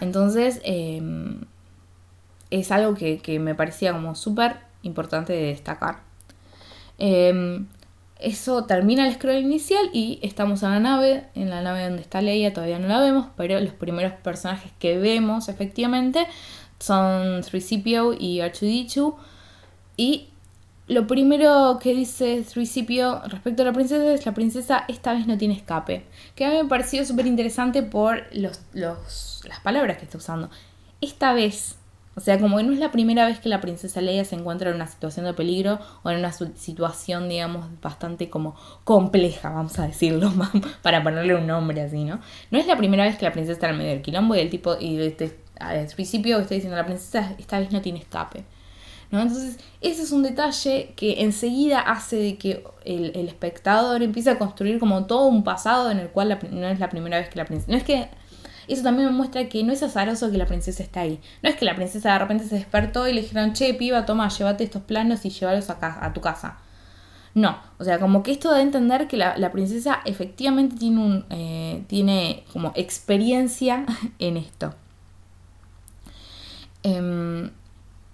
Entonces, 0.00 0.60
em, 0.64 1.42
es 2.50 2.70
algo 2.70 2.94
que, 2.94 3.38
me 3.40 3.54
parecía 3.54 3.92
como 3.92 4.14
súper 4.14 4.56
importante 4.82 5.32
de 5.32 5.46
destacar. 5.46 6.00
Em, 6.98 7.66
eso 8.18 8.64
termina 8.64 9.06
el 9.06 9.14
scroll 9.14 9.36
inicial 9.36 9.90
y 9.92 10.18
estamos 10.22 10.62
en 10.62 10.70
la 10.70 10.80
nave, 10.80 11.24
en 11.34 11.50
la 11.50 11.62
nave 11.62 11.84
donde 11.84 12.02
está 12.02 12.22
Leia, 12.22 12.52
todavía 12.52 12.78
no 12.78 12.88
la 12.88 13.00
vemos, 13.00 13.26
pero 13.36 13.60
los 13.60 13.72
primeros 13.72 14.12
personajes 14.12 14.72
que 14.78 14.98
vemos 14.98 15.48
efectivamente 15.48 16.26
son 16.78 17.42
3CPO 17.42 18.16
y 18.18 18.40
R2D2 18.40 19.14
y 19.96 20.28
lo 20.86 21.06
primero 21.06 21.78
que 21.80 21.94
dice 21.94 22.44
3CPO 22.44 23.24
respecto 23.28 23.62
a 23.62 23.64
la 23.64 23.72
princesa 23.72 24.12
es 24.12 24.26
la 24.26 24.34
princesa 24.34 24.84
esta 24.88 25.14
vez 25.14 25.26
no 25.26 25.38
tiene 25.38 25.54
escape. 25.54 26.04
Que 26.34 26.44
a 26.44 26.50
mí 26.50 26.56
me 26.56 26.68
pareció 26.68 27.04
súper 27.06 27.26
interesante 27.26 27.82
por 27.82 28.24
los, 28.32 28.60
las 28.74 29.60
palabras 29.62 29.96
que 29.96 30.04
está 30.04 30.18
usando. 30.18 30.50
Esta 31.00 31.32
vez. 31.32 31.76
O 32.16 32.20
sea, 32.20 32.38
como 32.38 32.58
que 32.58 32.62
no 32.62 32.72
es 32.72 32.78
la 32.78 32.92
primera 32.92 33.26
vez 33.26 33.40
que 33.40 33.48
la 33.48 33.60
princesa 33.60 34.00
Leia 34.00 34.24
se 34.24 34.36
encuentra 34.36 34.70
en 34.70 34.76
una 34.76 34.86
situación 34.86 35.24
de 35.24 35.34
peligro 35.34 35.80
o 36.04 36.10
en 36.10 36.18
una 36.18 36.30
situación, 36.30 37.28
digamos, 37.28 37.66
bastante 37.82 38.30
como 38.30 38.54
compleja, 38.84 39.50
vamos 39.50 39.80
a 39.80 39.88
decirlo, 39.88 40.32
para 40.82 41.02
ponerle 41.02 41.34
un 41.34 41.48
nombre 41.48 41.82
así, 41.82 42.04
¿no? 42.04 42.20
No 42.52 42.58
es 42.60 42.68
la 42.68 42.76
primera 42.76 43.02
vez 43.02 43.18
que 43.18 43.24
la 43.24 43.32
princesa 43.32 43.54
está 43.54 43.70
en 43.70 43.78
medio 43.78 43.90
del 43.90 44.02
quilombo 44.02 44.36
y 44.36 44.38
el 44.38 44.48
tipo, 44.48 44.76
y 44.78 44.96
desde 44.96 45.36
el 45.72 45.86
principio 45.88 46.38
está 46.38 46.54
diciendo 46.54 46.76
la 46.76 46.86
princesa 46.86 47.34
esta 47.36 47.58
vez 47.58 47.72
no 47.72 47.80
tiene 47.80 47.98
escape. 47.98 48.44
Entonces, 49.20 49.58
ese 49.80 50.02
es 50.02 50.12
un 50.12 50.22
detalle 50.22 50.92
que 50.96 51.22
enseguida 51.22 51.80
hace 51.80 52.16
de 52.16 52.36
que 52.36 52.64
el, 52.84 53.28
espectador 53.28 54.02
empiece 54.02 54.30
a 54.30 54.38
construir 54.38 54.78
como 54.78 55.06
todo 55.06 55.26
un 55.26 55.44
pasado 55.44 55.90
en 55.90 55.98
el 55.98 56.08
cual 56.08 56.38
no 56.50 56.66
es 56.66 56.78
la 56.78 56.88
primera 56.88 57.18
vez 57.18 57.28
que 57.28 57.38
la 57.38 57.44
princesa... 57.44 57.70
No 57.70 57.78
es 57.78 57.84
que... 57.84 58.08
Eso 58.66 58.82
también 58.82 59.08
me 59.08 59.14
muestra 59.14 59.46
que 59.50 59.62
no 59.62 59.74
es 59.74 59.82
azaroso 59.82 60.30
que 60.30 60.38
la 60.38 60.46
princesa 60.46 60.82
está 60.82 61.00
ahí. 61.00 61.20
No 61.42 61.50
es 61.50 61.56
que 61.56 61.66
la 61.66 61.76
princesa 61.76 62.14
de 62.14 62.18
repente 62.18 62.44
se 62.44 62.54
despertó 62.54 63.06
y 63.06 63.12
le 63.12 63.20
dijeron, 63.20 63.52
che, 63.52 63.74
piba, 63.74 64.06
toma, 64.06 64.28
llévate 64.28 64.64
estos 64.64 64.82
planos 64.82 65.24
y 65.26 65.30
llévalos 65.30 65.68
a, 65.68 66.12
tu 66.14 66.22
casa. 66.22 66.56
No, 67.34 67.58
o 67.78 67.84
sea, 67.84 67.98
como 67.98 68.22
que 68.22 68.32
esto 68.32 68.50
da 68.50 68.56
a 68.56 68.62
entender 68.62 69.06
que 69.06 69.18
la, 69.18 69.52
princesa 69.52 70.00
efectivamente 70.06 70.76
tiene, 70.76 70.98
un, 70.98 71.26
eh, 71.28 71.84
tiene 71.88 72.44
como 72.54 72.72
experiencia 72.74 73.84
en 74.18 74.38
esto. 74.38 74.74
Em, 76.82 77.50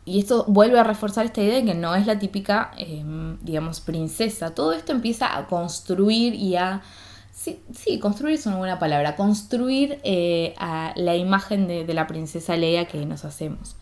y 0.04 0.18
esto 0.18 0.44
vuelve 0.48 0.78
a 0.78 0.84
reforzar 0.84 1.26
esta 1.26 1.42
idea 1.42 1.56
de 1.56 1.64
que 1.64 1.74
no 1.74 1.94
es 1.94 2.06
la 2.06 2.18
típica, 2.18 2.72
em, 2.76 3.38
digamos, 3.42 3.80
princesa. 3.80 4.54
Todo 4.54 4.72
esto 4.72 4.92
empieza 4.92 5.36
a 5.36 5.46
construir 5.46 6.34
y 6.34 6.56
a... 6.56 6.82
Sí, 7.32 7.62
sí 7.72 7.98
construir 7.98 8.34
es 8.34 8.46
una 8.46 8.56
buena 8.56 8.78
palabra. 8.78 9.16
Construir 9.16 10.00
eh, 10.02 10.54
a 10.58 10.92
la 10.96 11.16
imagen 11.16 11.68
de, 11.68 11.94
la 11.94 12.06
princesa 12.06 12.56
Leia 12.56 12.86
que 12.86 13.04
nos 13.06 13.24
hacemos, 13.24 13.76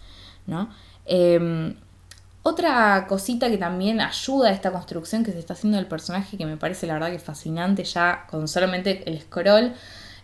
¿no? 0.47 0.71
Em, 1.07 1.75
otra 2.43 3.07
cosita 3.09 3.51
que 3.51 3.59
también 3.59 4.01
ayuda 4.01 4.49
a 4.49 4.53
esta 4.53 4.71
construcción 4.73 5.25
que 5.25 5.33
se 5.33 5.39
está 5.39 5.55
haciendo 5.55 5.77
del 5.77 5.87
personaje, 5.87 6.37
que 6.37 6.47
me 6.47 6.57
parece 6.57 6.87
la 6.87 6.95
verdad 6.95 7.11
que 7.11 7.19
fascinante 7.19 7.85
ya 7.85 8.27
con 8.31 8.49
solamente 8.49 9.09
el 9.09 9.21
scroll, 9.21 9.75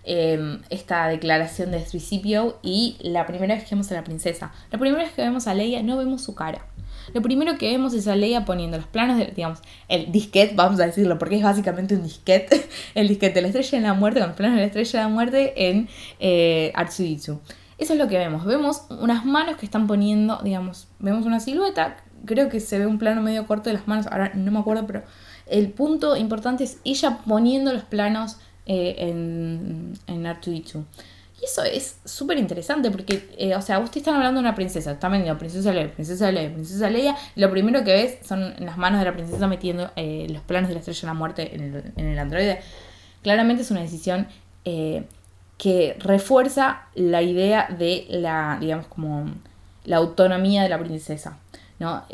Em, 0.07 0.61
esta 0.69 1.09
declaración 1.09 1.71
de 1.71 1.79
principio 1.79 2.59
y 2.63 2.99
la 3.01 3.25
primera 3.25 3.55
vez 3.55 3.65
que 3.65 3.71
vemos 3.71 3.91
a 3.91 3.95
la 3.95 4.05
princesa. 4.05 4.53
La 4.71 4.79
primera 4.79 5.03
vez 5.03 5.13
que 5.15 5.23
vemos 5.23 5.47
a 5.47 5.55
Leia 5.55 5.83
no 5.83 5.97
vemos 5.97 6.23
su 6.23 6.35
cara. 6.35 6.67
Lo 7.15 7.23
primero 7.23 7.57
que 7.57 7.71
vemos 7.71 7.95
es 7.95 8.07
a 8.07 8.15
Leia 8.15 8.45
poniendo 8.45 8.77
los 8.77 8.87
planos 8.87 9.17
de, 9.17 9.33
digamos, 9.35 9.61
el 9.89 10.13
disquete, 10.13 10.55
vamos 10.55 10.79
a 10.81 10.87
decirlo, 10.87 11.19
porque 11.19 11.37
es 11.37 11.43
básicamente 11.43 11.95
un 11.95 12.03
disquete, 12.03 12.69
el 12.95 13.09
disquete 13.09 13.37
de 13.37 13.43
la 13.43 13.49
estrella 13.49 13.79
de 13.79 13.81
la 13.81 13.95
muerte, 13.95 14.21
con 14.21 14.29
los 14.29 14.37
planos 14.37 14.57
de 14.57 14.61
la 14.61 14.67
estrella 14.67 14.99
de 14.99 15.05
la 15.05 15.09
muerte 15.09 15.69
en 15.71 15.89
eh, 16.21 16.73
Eso 16.77 17.49
es 17.79 17.99
lo 17.99 18.07
que 18.07 18.19
vemos. 18.19 18.45
Vemos 18.45 18.83
unas 18.91 19.25
manos 19.25 19.57
que 19.57 19.65
están 19.65 19.87
poniendo, 19.87 20.39
digamos, 20.43 20.89
vemos 20.99 21.25
una 21.25 21.41
silueta 21.41 21.97
creo 22.27 22.49
que 22.49 22.61
se 22.61 22.79
ve 22.79 22.87
un 22.87 22.99
plano 22.99 23.21
medio 23.21 23.47
corto 23.47 23.69
de 23.69 23.75
las 23.75 23.87
manos, 23.87 24.07
ahora 24.07 24.33
no 24.35 24.51
me 24.51 24.59
acuerdo, 24.59 24.87
pero 24.87 25.03
el 25.47 25.71
punto 25.71 26.17
importante 26.17 26.65
es 26.65 26.79
ella 26.85 27.19
poniendo 27.27 27.71
los 27.73 27.83
planos 27.83 28.39
eh, 28.67 28.95
en, 28.99 29.93
en 30.07 30.25
R2D2. 30.25 30.85
Y 31.41 31.45
eso 31.45 31.63
es 31.65 31.99
súper 32.05 32.39
interesante 32.39 32.91
porque, 32.91 33.29
eh, 33.37 33.55
o 33.55 33.61
sea, 33.61 33.79
ustedes 33.79 33.99
están 33.99 34.15
hablando 34.15 34.41
de 34.41 34.47
una 34.47 34.55
princesa, 34.55 34.93
están 34.93 35.13
vendiendo 35.13 35.39
princesa 35.39 35.73
Leia, 35.73 35.93
princesa 35.93 36.31
Leia, 36.31 36.53
princesa 36.53 36.89
Leia, 36.89 37.17
y 37.37 37.41
lo 37.41 37.51
primero 37.51 37.85
que 37.85 37.93
ves 37.93 38.19
son 38.27 38.55
las 38.59 38.79
manos 38.79 39.01
de 39.01 39.07
la 39.07 39.13
princesa 39.13 39.47
metiendo 39.47 39.91
eh, 39.97 40.27
los 40.31 40.43
planos 40.43 40.69
de 40.69 40.75
la 40.75 40.81
estrella 40.81 41.01
de 41.01 41.07
la 41.07 41.15
muerte 41.15 41.55
en 41.55 41.61
el, 41.61 41.93
en 41.97 42.07
el 42.07 42.19
androide. 42.19 42.61
Claramente 43.23 43.63
es 43.63 43.71
una 43.71 43.81
decisión 43.81 44.29
que 44.65 45.97
refuerza 45.99 46.85
la 46.95 47.21
idea 47.21 47.69
de 47.69 48.07
la, 48.09 48.57
digamos, 48.59 48.87
como 48.87 49.27
la 49.85 49.99
autonomía 49.99 50.63
de 50.63 50.71
la 50.71 50.79
princesa, 50.79 51.39
¿no? 51.79 52.05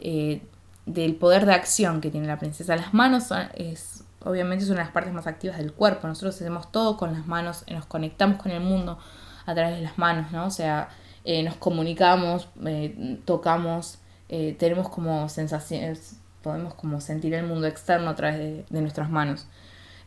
del 0.86 1.14
poder 1.14 1.46
de 1.46 1.52
acción 1.52 2.00
que 2.00 2.10
tiene 2.10 2.26
la 2.26 2.38
princesa. 2.38 2.76
Las 2.76 2.92
manos 2.92 3.28
es, 3.54 3.89
obviamente 4.24 4.64
son 4.64 4.76
las 4.76 4.90
partes 4.90 5.12
más 5.12 5.26
activas 5.26 5.58
del 5.58 5.72
cuerpo. 5.72 6.06
Nosotros 6.06 6.34
hacemos 6.34 6.70
todo 6.72 6.96
con 6.96 7.12
las 7.12 7.26
manos, 7.26 7.64
nos 7.68 7.86
conectamos 7.86 8.40
con 8.40 8.52
el 8.52 8.60
mundo 8.60 8.98
a 9.46 9.54
través 9.54 9.76
de 9.76 9.82
las 9.82 9.98
manos, 9.98 10.30
¿no? 10.32 10.46
O 10.46 10.50
sea, 10.50 10.88
eh, 11.24 11.42
nos 11.42 11.56
comunicamos, 11.56 12.48
eh, 12.64 13.18
tocamos, 13.24 13.98
eh, 14.28 14.56
tenemos 14.58 14.88
como 14.88 15.28
sensaciones, 15.28 16.18
podemos 16.42 16.74
como 16.74 17.00
sentir 17.00 17.34
el 17.34 17.46
mundo 17.46 17.66
externo 17.66 18.10
a 18.10 18.16
través 18.16 18.38
de, 18.38 18.64
de 18.68 18.80
nuestras 18.80 19.10
manos. 19.10 19.46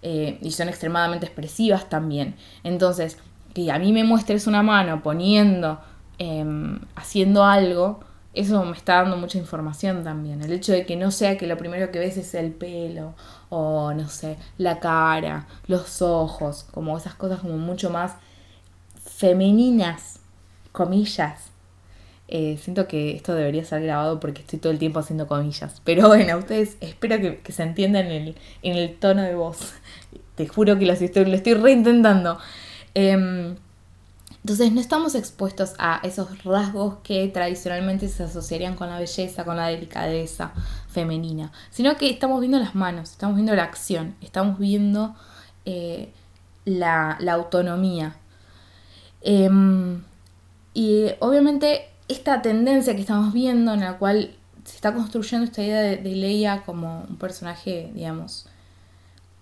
y 0.02 0.52
son 0.52 0.68
extremadamente 0.68 1.26
expresivas 1.26 1.88
también. 1.88 2.36
Entonces, 2.66 3.18
que 3.54 3.72
a 3.72 3.80
mí 3.80 3.94
me 3.94 4.04
muestres 4.04 4.48
una 4.48 4.62
mano 4.62 5.02
poniendo, 5.02 5.80
em, 6.18 6.80
haciendo 6.96 7.46
algo, 7.46 8.02
eso 8.34 8.66
me 8.66 8.76
está 8.76 8.96
dando 8.96 9.18
mucha 9.18 9.38
información 9.38 10.04
también. 10.04 10.42
El 10.42 10.52
hecho 10.52 10.74
de 10.74 10.86
que 10.86 10.96
no 10.96 11.12
sea 11.12 11.38
que 11.38 11.48
lo 11.48 11.58
primero 11.58 11.92
que 11.92 12.00
ves 12.00 12.18
es 12.18 12.34
el 12.34 12.52
pelo 12.52 13.14
o 13.56 13.94
no 13.94 14.10
sé, 14.10 14.38
la 14.58 14.80
cara, 14.80 15.46
los 15.68 16.02
ojos, 16.02 16.66
como 16.72 16.98
esas 16.98 17.14
cosas 17.14 17.42
como 17.42 17.58
mucho 17.58 17.92
más 17.92 18.16
femeninas, 19.06 20.20
comillas. 20.72 21.52
Eh, 22.28 22.58
siento 22.60 22.88
que 22.88 23.16
esto 23.16 23.36
debería 23.36 23.64
ser 23.64 23.84
grabado 23.84 24.20
porque 24.20 24.42
estoy 24.42 24.58
todo 24.58 24.74
el 24.74 24.80
tiempo 24.80 25.00
haciendo 25.00 25.28
comillas. 25.28 25.82
Pero 25.84 26.08
bueno, 26.08 26.38
ustedes 26.40 26.78
espero 26.82 27.18
que, 27.20 27.52
se 27.52 27.62
entiendan 27.62 28.08
en 28.08 28.28
el, 28.30 28.36
en 28.64 28.76
el 28.76 28.96
tono 28.96 29.22
de 29.22 29.36
voz. 29.36 29.74
Te 30.36 30.48
juro 30.48 30.80
que 30.80 30.88
lo 30.88 30.94
estoy, 30.94 31.26
lo 31.26 31.36
estoy 31.36 31.54
reintentando. 31.54 32.40
Eh, 32.96 33.56
entonces 34.44 34.74
no 34.74 34.82
estamos 34.82 35.16
expuestos 35.16 35.74
a 35.78 36.02
esos 36.04 36.44
rasgos 36.44 36.98
que 37.02 37.30
tradicionalmente 37.30 38.10
se 38.10 38.24
asociarían 38.24 38.76
con 38.76 38.90
la 38.90 39.00
belleza, 39.00 39.46
con 39.46 39.56
la 39.56 39.68
delicadeza 39.68 40.52
femenina, 40.90 41.54
sino 41.72 41.96
que 41.96 42.10
estamos 42.10 42.42
viendo 42.42 42.60
las 42.60 42.76
manos, 42.76 43.12
estamos 43.12 43.36
viendo 43.38 43.56
la 43.56 43.64
acción, 43.64 44.16
estamos 44.20 44.60
viendo 44.60 45.16
eh, 45.64 46.12
la, 46.66 47.18
autonomía. 47.32 48.18
Em, 49.22 50.04
y 50.74 51.06
obviamente 51.22 51.88
esta 52.10 52.42
tendencia 52.42 52.96
que 52.96 53.02
estamos 53.02 53.32
viendo 53.34 53.74
en 53.74 53.80
la 53.80 53.98
cual 53.98 54.36
se 54.66 54.76
está 54.76 54.94
construyendo 54.94 55.46
esta 55.46 55.64
idea 55.64 55.80
de, 55.80 55.96
de 55.96 56.16
Leia 56.18 56.64
como 56.66 57.06
un 57.08 57.16
personaje, 57.16 57.92
digamos, 57.96 58.48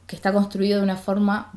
que 0.06 0.16
está 0.16 0.32
construido 0.32 0.78
de 0.78 0.84
una 0.84 0.98
forma 0.98 1.52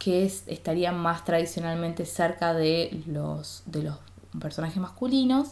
que 0.00 0.24
estaría 0.24 0.92
más 0.92 1.26
tradicionalmente 1.26 2.06
cerca 2.06 2.54
de 2.54 3.02
los, 3.06 3.62
de 3.66 3.82
los 3.82 3.96
personajes 4.40 4.78
masculinos. 4.78 5.48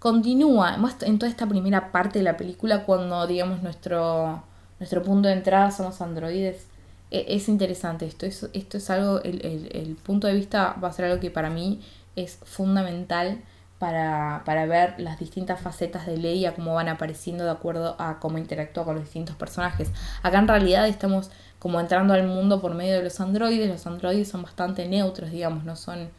Continúa 0.00 0.76
en 1.02 1.18
toda 1.20 1.30
esta 1.30 1.46
primera 1.46 1.92
parte 1.92 2.18
de 2.18 2.24
la 2.24 2.36
película 2.36 2.84
cuando, 2.84 3.24
digamos, 3.28 3.62
nuestro, 3.62 4.42
nuestro 4.80 5.04
punto 5.04 5.28
de 5.28 5.34
entrada 5.34 5.70
son 5.70 5.86
los 5.86 6.00
androides. 6.00 6.66
E, 7.12 7.26
es, 7.28 7.48
interesante 7.48 8.04
esto, 8.04 8.26
es, 8.26 8.50
esto 8.52 8.78
es 8.78 8.90
algo, 8.90 9.22
el, 9.22 9.70
el, 9.72 9.94
punto 9.94 10.26
de 10.26 10.34
vista 10.34 10.76
va 10.82 10.88
a 10.88 10.92
ser 10.92 11.04
algo 11.04 11.20
que 11.20 11.30
para 11.30 11.48
mí 11.48 11.80
es 12.16 12.36
fundamental 12.44 13.40
para, 13.78 14.42
para, 14.44 14.66
ver 14.66 14.94
las 14.98 15.18
distintas 15.18 15.60
facetas 15.60 16.06
de 16.06 16.16
Leia, 16.16 16.54
cómo 16.54 16.74
van 16.74 16.88
apareciendo 16.88 17.44
de 17.44 17.50
acuerdo 17.50 17.94
a 17.98 18.18
cómo 18.18 18.38
interactúa 18.38 18.84
con 18.84 18.96
los 18.96 19.04
distintos 19.04 19.36
personajes. 19.36 19.92
Acá 20.22 20.38
en 20.38 20.48
realidad 20.48 20.88
estamos 20.88 21.30
como 21.58 21.80
entrando 21.80 22.14
al 22.14 22.26
mundo 22.26 22.60
por 22.60 22.74
medio 22.74 22.96
de 22.96 23.02
los 23.04 23.20
androides. 23.20 23.68
Los 23.68 23.86
androides 23.86 24.28
son 24.28 24.42
bastante 24.42 24.86
neutros, 24.88 25.30
digamos, 25.30 25.64
no 25.64 25.76
son, 25.76 26.10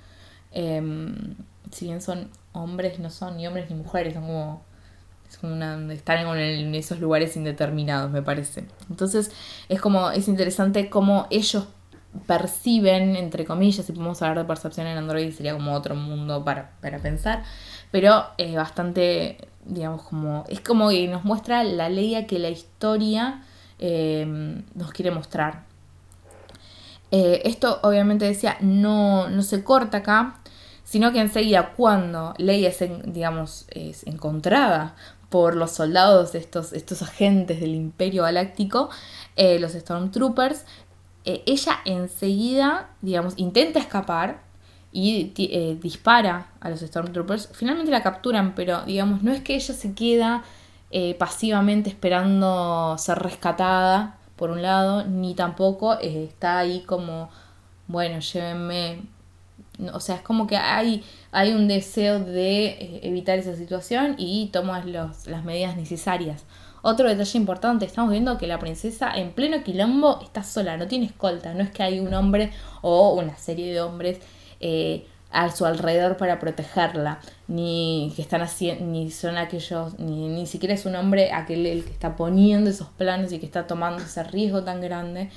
em, 0.52 1.36
si 1.72 1.86
bien 1.86 2.02
son 2.02 2.30
hombres, 2.54 3.00
no 3.00 3.10
son 3.10 3.38
ni 3.38 3.48
hombres 3.48 3.70
ni 3.70 3.76
mujeres, 3.76 4.14
son 4.14 4.24
como, 4.24 4.62
están 5.92 6.28
en, 6.38 6.76
esos 6.76 7.00
lugares 7.00 7.36
indeterminados, 7.36 8.12
me 8.12 8.22
parece. 8.22 8.66
Entonces 8.90 9.32
es 9.70 9.82
como, 9.82 10.12
es 10.12 10.28
interesante 10.28 10.90
cómo 10.90 11.28
ellos 11.30 11.68
perciben, 12.26 13.16
entre 13.16 13.46
comillas, 13.46 13.86
si 13.86 13.94
podemos 13.94 14.22
hablar 14.22 14.40
de 14.40 14.46
percepción 14.46 14.88
en 14.88 14.98
Android, 14.98 15.32
sería 15.32 15.54
como 15.54 15.74
otro 15.74 15.96
mundo 15.96 16.44
para, 16.44 16.72
para 16.82 17.00
pensar, 17.00 17.44
pero 17.92 18.26
es 18.38 18.56
bastante, 18.56 19.38
digamos, 19.66 20.04
como, 20.04 20.46
es 20.50 20.60
como 20.62 20.90
que 20.90 21.08
nos 21.08 21.24
muestra 21.24 21.64
la 21.64 21.90
ley 21.90 22.26
que 22.26 22.40
la 22.40 22.50
historia 22.50 23.44
Em, 23.80 24.64
nos 24.76 24.92
quiere 24.92 25.10
mostrar. 25.10 25.64
Eh, 27.12 27.42
esto 27.46 27.80
obviamente 27.82 28.26
decía, 28.26 28.58
no, 28.60 29.30
no 29.30 29.42
se 29.42 29.64
corta 29.64 30.00
acá, 30.00 30.42
sino 30.84 31.14
que 31.14 31.22
enseguida 31.22 31.74
cuando 31.76 32.34
Leia 32.38 32.70
es, 32.70 32.84
digamos, 33.06 33.68
encontrada 34.06 34.96
por 35.30 35.56
los 35.56 35.72
soldados, 35.72 36.36
estos, 36.36 36.74
estos 36.74 37.02
agentes 37.02 37.62
del 37.62 37.74
Imperio 37.74 38.24
Galáctico, 38.24 38.90
eh, 39.38 39.60
los 39.60 39.72
Stormtroopers, 39.72 40.66
eh, 41.26 41.44
ella 41.46 41.80
enseguida, 41.86 42.90
digamos, 43.02 43.34
intenta 43.38 43.80
escapar 43.80 44.42
y 44.92 45.26
dispara 45.82 46.48
a 46.60 46.70
los 46.70 46.80
Stormtroopers. 46.80 47.50
Finalmente 47.54 47.92
la 47.92 48.02
capturan, 48.02 48.56
pero 48.56 48.82
digamos, 48.86 49.22
no 49.22 49.32
es 49.32 49.42
que 49.42 49.56
ella 49.56 49.74
se 49.74 49.94
queda 49.94 50.44
eh, 50.92 51.14
pasivamente 51.14 51.90
esperando 51.90 52.96
ser 52.98 53.20
rescatada, 53.20 54.18
por 54.36 54.50
un 54.52 54.62
lado, 54.62 55.06
ni 55.06 55.36
tampoco 55.36 56.00
eh, 56.00 56.26
está 56.30 56.60
ahí 56.60 56.82
como, 56.82 57.30
bueno, 57.88 58.20
llévenme. 58.20 59.02
O 59.94 60.00
sea, 60.00 60.16
es 60.16 60.22
como 60.22 60.48
que 60.48 60.58
hay, 60.58 61.04
hay 61.32 61.52
un 61.52 61.68
deseo 61.68 62.20
de 62.20 62.68
eh, 62.68 63.00
evitar 63.04 63.38
esa 63.38 63.56
situación 63.56 64.16
y 64.18 64.48
tomas 64.48 64.86
los, 64.86 65.28
las 65.28 65.44
medidas 65.44 65.76
necesarias. 65.76 66.46
Otro 66.82 67.10
detalle 67.10 67.38
importante, 67.38 67.86
estamos 67.86 68.12
viendo 68.12 68.38
que 68.38 68.48
la 68.48 68.60
princesa 68.60 69.12
en 69.16 69.32
pleno 69.32 69.64
quilombo 69.64 70.20
está 70.22 70.44
sola, 70.44 70.78
no 70.78 70.88
tiene 70.88 71.06
escolta, 71.06 71.54
no 71.54 71.62
es 71.62 71.72
que 71.72 71.84
hay 71.84 72.00
un 72.00 72.14
hombre 72.14 72.52
o 72.82 73.14
una 73.16 73.36
serie 73.38 73.74
de 73.74 73.82
hombres 73.82 74.20
a 75.32 75.52
su 75.52 75.66
alrededor 75.66 76.18
para 76.18 76.40
protegerla, 76.40 77.20
ni 77.48 78.12
que 78.16 78.22
están 78.22 78.42
haciendo, 78.42 78.86
ni 78.86 79.12
son 79.12 79.38
aquellos, 79.38 80.00
ni, 80.00 80.28
ni 80.28 80.48
siquiera 80.48 80.74
es 80.74 80.86
un 80.86 80.96
hombre 80.96 81.32
aquel 81.32 81.66
el 81.66 81.84
que 81.84 81.92
está 81.92 82.16
poniendo 82.16 82.70
esos 82.70 82.88
planos 82.90 83.32
y 83.32 83.40
que 83.40 83.46
está 83.46 83.68
tomando 83.68 84.04
ese 84.04 84.24
riesgo 84.24 84.64
tan 84.64 84.82
grande 84.82 85.30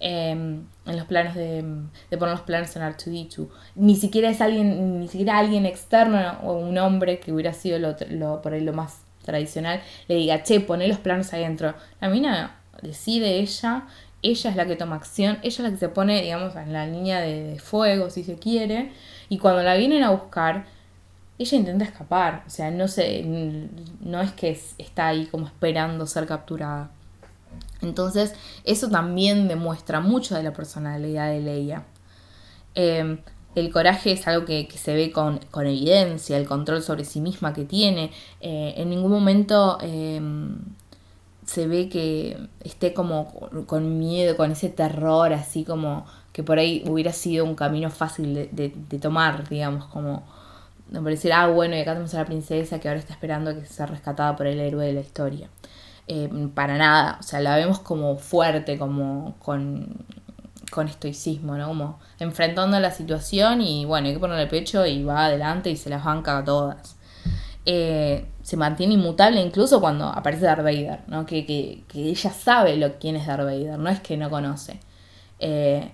em, 0.00 0.66
en 0.86 0.96
los 0.96 1.06
planos 1.06 1.34
de, 1.34 1.64
de, 2.10 2.18
poner 2.18 2.34
los 2.34 2.42
planos 2.42 2.76
en 2.76 2.82
R2D2. 2.82 3.48
Ni 3.74 3.96
siquiera 3.96 4.28
es 4.28 4.40
alguien, 4.40 5.00
ni 5.00 5.08
siquiera 5.08 5.38
alguien 5.38 5.64
externo 5.64 6.38
o 6.42 6.52
un 6.52 6.76
hombre 6.76 7.18
que 7.18 7.32
hubiera 7.32 7.54
sido 7.54 7.78
lo, 7.78 8.42
por 8.42 8.52
ahí 8.52 8.60
lo 8.60 8.74
más 8.74 8.98
tradicional, 9.28 9.80
le 10.08 10.16
diga, 10.16 10.42
che, 10.42 10.60
poné 10.60 10.88
los 10.88 10.98
planos 10.98 11.32
ahí 11.32 11.44
adentro. 11.44 11.74
La 12.00 12.08
mina 12.08 12.56
decide 12.82 13.38
ella, 13.38 13.84
ella 14.22 14.50
es 14.50 14.56
la 14.56 14.66
que 14.66 14.74
toma 14.74 14.96
acción, 14.96 15.38
ella 15.42 15.48
es 15.48 15.58
la 15.60 15.70
que 15.70 15.76
se 15.76 15.88
pone, 15.88 16.20
digamos, 16.22 16.56
en 16.56 16.72
la 16.72 16.86
línea 16.86 17.20
de 17.20 17.60
fuego, 17.60 18.10
si 18.10 18.24
se 18.24 18.36
quiere, 18.36 18.90
y 19.28 19.38
cuando 19.38 19.62
la 19.62 19.76
vienen 19.76 20.02
a 20.02 20.10
buscar, 20.10 20.64
ella 21.38 21.56
intenta 21.56 21.84
escapar. 21.84 22.42
O 22.46 22.50
sea, 22.50 22.70
no, 22.70 22.88
sé, 22.88 23.22
no 24.00 24.20
es 24.20 24.32
que 24.32 24.60
está 24.78 25.08
ahí 25.08 25.26
como 25.26 25.46
esperando 25.46 26.06
ser 26.06 26.26
capturada. 26.26 26.90
Entonces, 27.80 28.34
eso 28.64 28.88
también 28.88 29.46
demuestra 29.46 30.00
mucho 30.00 30.34
de 30.34 30.42
la 30.42 30.52
personalidad 30.52 31.30
de 31.30 31.40
Leia. 31.40 31.84
Em, 32.74 33.18
el 33.60 33.72
coraje 33.72 34.12
es 34.12 34.26
algo 34.28 34.44
que, 34.44 34.68
se 34.74 34.94
ve 34.94 35.10
con, 35.10 35.40
evidencia, 35.54 36.36
el 36.36 36.46
control 36.46 36.82
sobre 36.82 37.04
sí 37.04 37.20
misma 37.20 37.52
que 37.52 37.64
tiene. 37.64 38.10
Eh, 38.40 38.74
en 38.76 38.90
ningún 38.90 39.10
momento 39.10 39.78
em, 39.80 40.58
se 41.46 41.66
ve 41.66 41.88
que 41.88 42.38
esté 42.62 42.92
como 42.92 43.32
con 43.66 43.98
miedo, 43.98 44.36
con 44.36 44.52
ese 44.52 44.68
terror, 44.68 45.32
así 45.32 45.64
como 45.64 46.06
que 46.32 46.42
por 46.42 46.58
ahí 46.58 46.84
hubiera 46.86 47.12
sido 47.12 47.44
un 47.44 47.54
camino 47.54 47.90
fácil 47.90 48.48
de, 48.52 48.98
tomar, 49.00 49.48
digamos, 49.48 49.86
como 49.86 50.22
de 50.88 51.00
parecer, 51.00 51.32
ah, 51.32 51.48
bueno, 51.48 51.76
y 51.76 51.80
acá 51.80 51.92
tenemos 51.92 52.14
a 52.14 52.18
la 52.18 52.26
princesa 52.26 52.78
que 52.78 52.88
ahora 52.88 53.00
está 53.00 53.12
esperando 53.12 53.54
que 53.54 53.66
sea 53.66 53.86
rescatada 53.86 54.36
por 54.36 54.46
el 54.46 54.60
héroe 54.60 54.86
de 54.86 54.92
la 54.92 55.00
historia. 55.00 55.48
Eh, 56.06 56.30
para 56.54 56.78
nada, 56.78 57.18
o 57.20 57.22
sea, 57.22 57.40
la 57.40 57.56
vemos 57.56 57.80
como 57.80 58.16
fuerte, 58.18 58.78
como 58.78 59.34
con, 59.40 60.04
con 60.78 60.86
estoicismo, 60.86 61.58
¿no? 61.58 61.66
Como 61.66 61.98
enfrentando 62.20 62.78
la 62.78 62.92
situación 62.92 63.60
y 63.62 63.84
bueno, 63.84 64.06
hay 64.06 64.14
que 64.14 64.20
ponerle 64.20 64.46
pecho 64.46 64.86
y 64.86 65.02
va 65.02 65.24
adelante 65.24 65.70
y 65.70 65.76
se 65.76 65.90
las 65.90 66.04
banca 66.04 66.38
a 66.38 66.44
todas. 66.44 66.96
Eh, 67.66 68.24
se 68.42 68.56
mantiene 68.56 68.94
inmutable 68.94 69.40
incluso 69.40 69.80
cuando 69.80 70.04
aparece 70.06 70.44
Darth 70.44 70.62
Vader, 70.62 71.00
¿no? 71.08 71.26
Que, 71.26 71.44
que, 71.44 71.84
ella 71.92 72.30
sabe 72.30 72.76
lo 72.76 72.96
quién 73.00 73.16
es 73.16 73.26
Darth 73.26 73.44
Vader, 73.44 73.76
no 73.76 73.90
es 73.90 73.98
que 73.98 74.16
no 74.16 74.30
conoce. 74.30 74.78
Eh, 75.40 75.90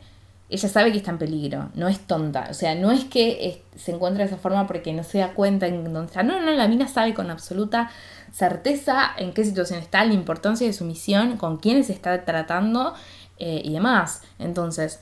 ella 0.51 0.69
sabe 0.69 0.93
que 0.93 0.99
está 0.99 1.13
en 1.13 1.19
peligro, 1.19 1.71
no 1.75 1.89
es 1.89 2.01
tonta. 2.01 2.49
O 2.51 2.55
sea, 2.55 2.75
no 2.75 2.93
es 2.93 3.07
que 3.07 3.63
se 3.75 3.93
encuentra 3.93 4.25
de 4.25 4.29
esa 4.31 4.37
forma 4.37 4.67
porque 4.67 4.93
no 4.93 5.03
se 5.03 5.17
da 5.17 5.33
cuenta 5.33 5.67
en 5.67 5.85
dónde 5.85 6.09
está. 6.09 6.23
No, 6.23 6.43
no, 6.43 6.51
la 6.53 6.69
mina 6.69 6.89
sabe 6.89 7.15
con 7.15 7.31
absoluta 7.31 7.91
certeza 8.31 9.13
en 9.17 9.33
qué 9.33 9.45
situación 9.45 9.79
está, 9.79 10.05
la 10.05 10.13
importancia 10.13 10.67
de 10.67 10.75
su 10.75 10.85
misión, 10.85 11.39
con 11.39 11.57
quiénes 11.57 11.89
está 11.89 12.27
tratando 12.27 12.93
eh, 13.39 13.63
y 13.65 13.73
demás. 13.73 14.23
Entonces, 14.39 15.01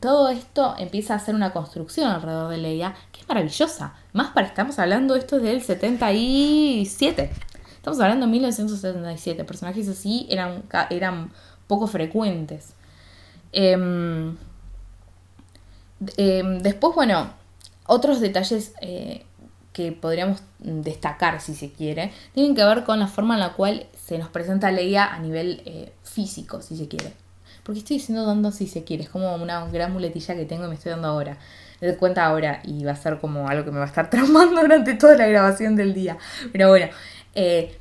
todo 0.00 0.28
esto 0.28 0.74
empieza 0.78 1.14
a 1.14 1.18
ser 1.18 1.34
una 1.34 1.52
construcción 1.52 2.10
alrededor 2.10 2.50
de 2.50 2.58
Leia 2.58 2.94
que 3.12 3.20
es 3.20 3.28
maravillosa. 3.28 3.94
Más 4.12 4.30
para, 4.32 4.46
estamos 4.46 4.78
hablando 4.78 5.14
esto 5.16 5.38
del 5.38 5.62
77. 5.62 7.30
Estamos 7.76 8.00
hablando 8.00 8.26
de 8.26 8.32
1977. 8.32 9.44
Personajes 9.44 9.88
así 9.88 10.26
eran, 10.30 10.62
eran 10.90 11.32
poco 11.66 11.86
frecuentes. 11.86 12.74
Em, 13.52 14.36
em, 16.16 16.58
después, 16.60 16.94
bueno, 16.94 17.30
otros 17.86 18.20
detalles 18.20 18.72
eh, 18.80 19.24
que 19.72 19.92
podríamos 19.92 20.42
destacar, 20.58 21.40
si 21.40 21.54
se 21.54 21.72
quiere, 21.72 22.12
tienen 22.34 22.54
que 22.54 22.64
ver 22.64 22.84
con 22.84 22.98
la 23.00 23.08
forma 23.08 23.34
en 23.34 23.40
la 23.40 23.54
cual 23.54 23.86
se 23.96 24.18
nos 24.18 24.28
presenta 24.28 24.70
Leia 24.70 25.12
a 25.12 25.18
nivel 25.18 25.62
eh, 25.66 25.92
físico, 26.02 26.62
si 26.62 26.76
se 26.76 26.88
quiere. 26.88 27.21
Porque 27.62 27.80
estoy 27.80 27.98
diciendo 27.98 28.26
dando 28.26 28.50
si 28.50 28.66
se 28.66 28.84
quiere, 28.84 29.04
es 29.04 29.08
como 29.08 29.34
una 29.36 29.66
gran 29.66 29.92
muletilla 29.92 30.34
que 30.34 30.44
tengo 30.44 30.64
y 30.64 30.68
me 30.68 30.74
estoy 30.74 30.90
dando 30.90 31.08
ahora. 31.08 31.38
Me 31.80 31.88
doy 31.88 31.96
cuenta 31.96 32.24
ahora 32.24 32.60
y 32.64 32.84
va 32.84 32.92
a 32.92 32.96
ser 32.96 33.18
como 33.18 33.48
algo 33.48 33.64
que 33.64 33.70
me 33.70 33.78
va 33.78 33.84
a 33.84 33.88
estar 33.88 34.10
traumando 34.10 34.60
durante 34.60 34.94
toda 34.94 35.16
la 35.16 35.26
grabación 35.26 35.76
del 35.76 35.94
día. 35.94 36.18
Pero 36.52 36.68
bueno, 36.68 36.88
eh, 37.34 37.78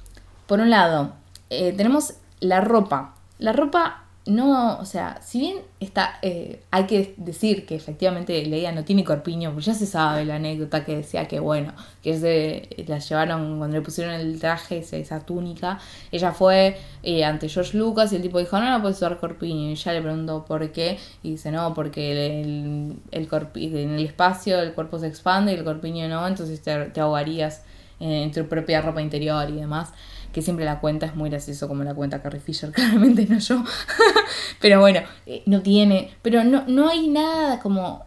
por 0.47 0.59
un 0.59 0.69
lado, 0.69 1.15
tenemos 1.49 2.15
la 2.39 2.61
ropa. 2.61 3.15
La 3.39 3.53
ropa 3.53 4.05
no, 4.31 4.77
o 4.77 4.85
sea, 4.85 5.19
si 5.21 5.39
bien 5.39 5.57
está, 5.81 6.17
eh, 6.21 6.61
hay 6.71 6.85
que 6.85 7.13
decir 7.17 7.65
que 7.65 7.75
efectivamente 7.75 8.45
Leia 8.45 8.71
no 8.71 8.85
tiene 8.85 9.03
corpiño, 9.03 9.51
pues 9.51 9.65
ya 9.65 9.73
se 9.73 9.85
sabe 9.85 10.23
la 10.23 10.35
anécdota 10.35 10.85
que 10.85 10.95
decía 10.95 11.27
que 11.27 11.41
bueno, 11.41 11.73
que 12.01 12.17
se 12.17 12.85
la 12.87 12.99
llevaron 12.99 13.57
cuando 13.57 13.75
le 13.75 13.81
pusieron 13.81 14.13
el 14.13 14.39
traje, 14.39 14.79
esa, 14.79 15.19
túnica, 15.25 15.79
ella 16.13 16.31
fue 16.31 16.77
eh, 17.03 17.25
ante 17.25 17.49
George 17.49 17.77
Lucas 17.77 18.13
y 18.13 18.15
el 18.15 18.21
tipo 18.21 18.39
dijo, 18.39 18.57
no, 18.59 18.69
no 18.69 18.81
puedes 18.81 18.97
usar 18.97 19.19
corpiño, 19.19 19.69
y 19.69 19.71
ella 19.71 19.93
le 19.93 20.01
preguntó 20.01 20.45
por 20.45 20.71
qué, 20.71 20.97
y 21.23 21.31
dice, 21.31 21.51
no, 21.51 21.73
porque 21.73 22.41
el, 22.41 22.99
el 23.11 23.29
en 23.55 23.89
el 23.91 24.05
espacio 24.05 24.61
el 24.61 24.73
cuerpo 24.73 24.97
se 24.97 25.07
expande 25.07 25.51
y 25.51 25.55
el 25.55 25.65
corpiño 25.65 26.07
no, 26.07 26.25
entonces 26.25 26.61
te, 26.61 26.85
te 26.85 27.01
ahogarías 27.01 27.63
en 27.99 28.31
tu 28.31 28.45
propia 28.47 28.81
ropa 28.81 29.01
interior 29.01 29.49
y 29.49 29.57
demás 29.57 29.93
que 30.31 30.41
siempre 30.41 30.65
la 30.65 30.79
cuenta 30.79 31.05
es 31.05 31.15
muy 31.15 31.29
gracioso 31.29 31.67
como 31.67 31.83
la 31.83 31.93
cuenta 31.93 32.21
Carrie 32.21 32.39
Fisher, 32.39 32.71
claramente 32.73 33.25
no 33.27 33.39
yo. 33.39 33.63
pero 34.61 34.79
bueno, 34.79 35.01
eh, 35.25 35.43
no 35.45 35.61
tiene, 35.61 36.11
pero 36.21 36.43
no, 36.43 36.63
no 36.67 36.89
hay 36.89 37.07
nada 37.07 37.59
como, 37.59 38.05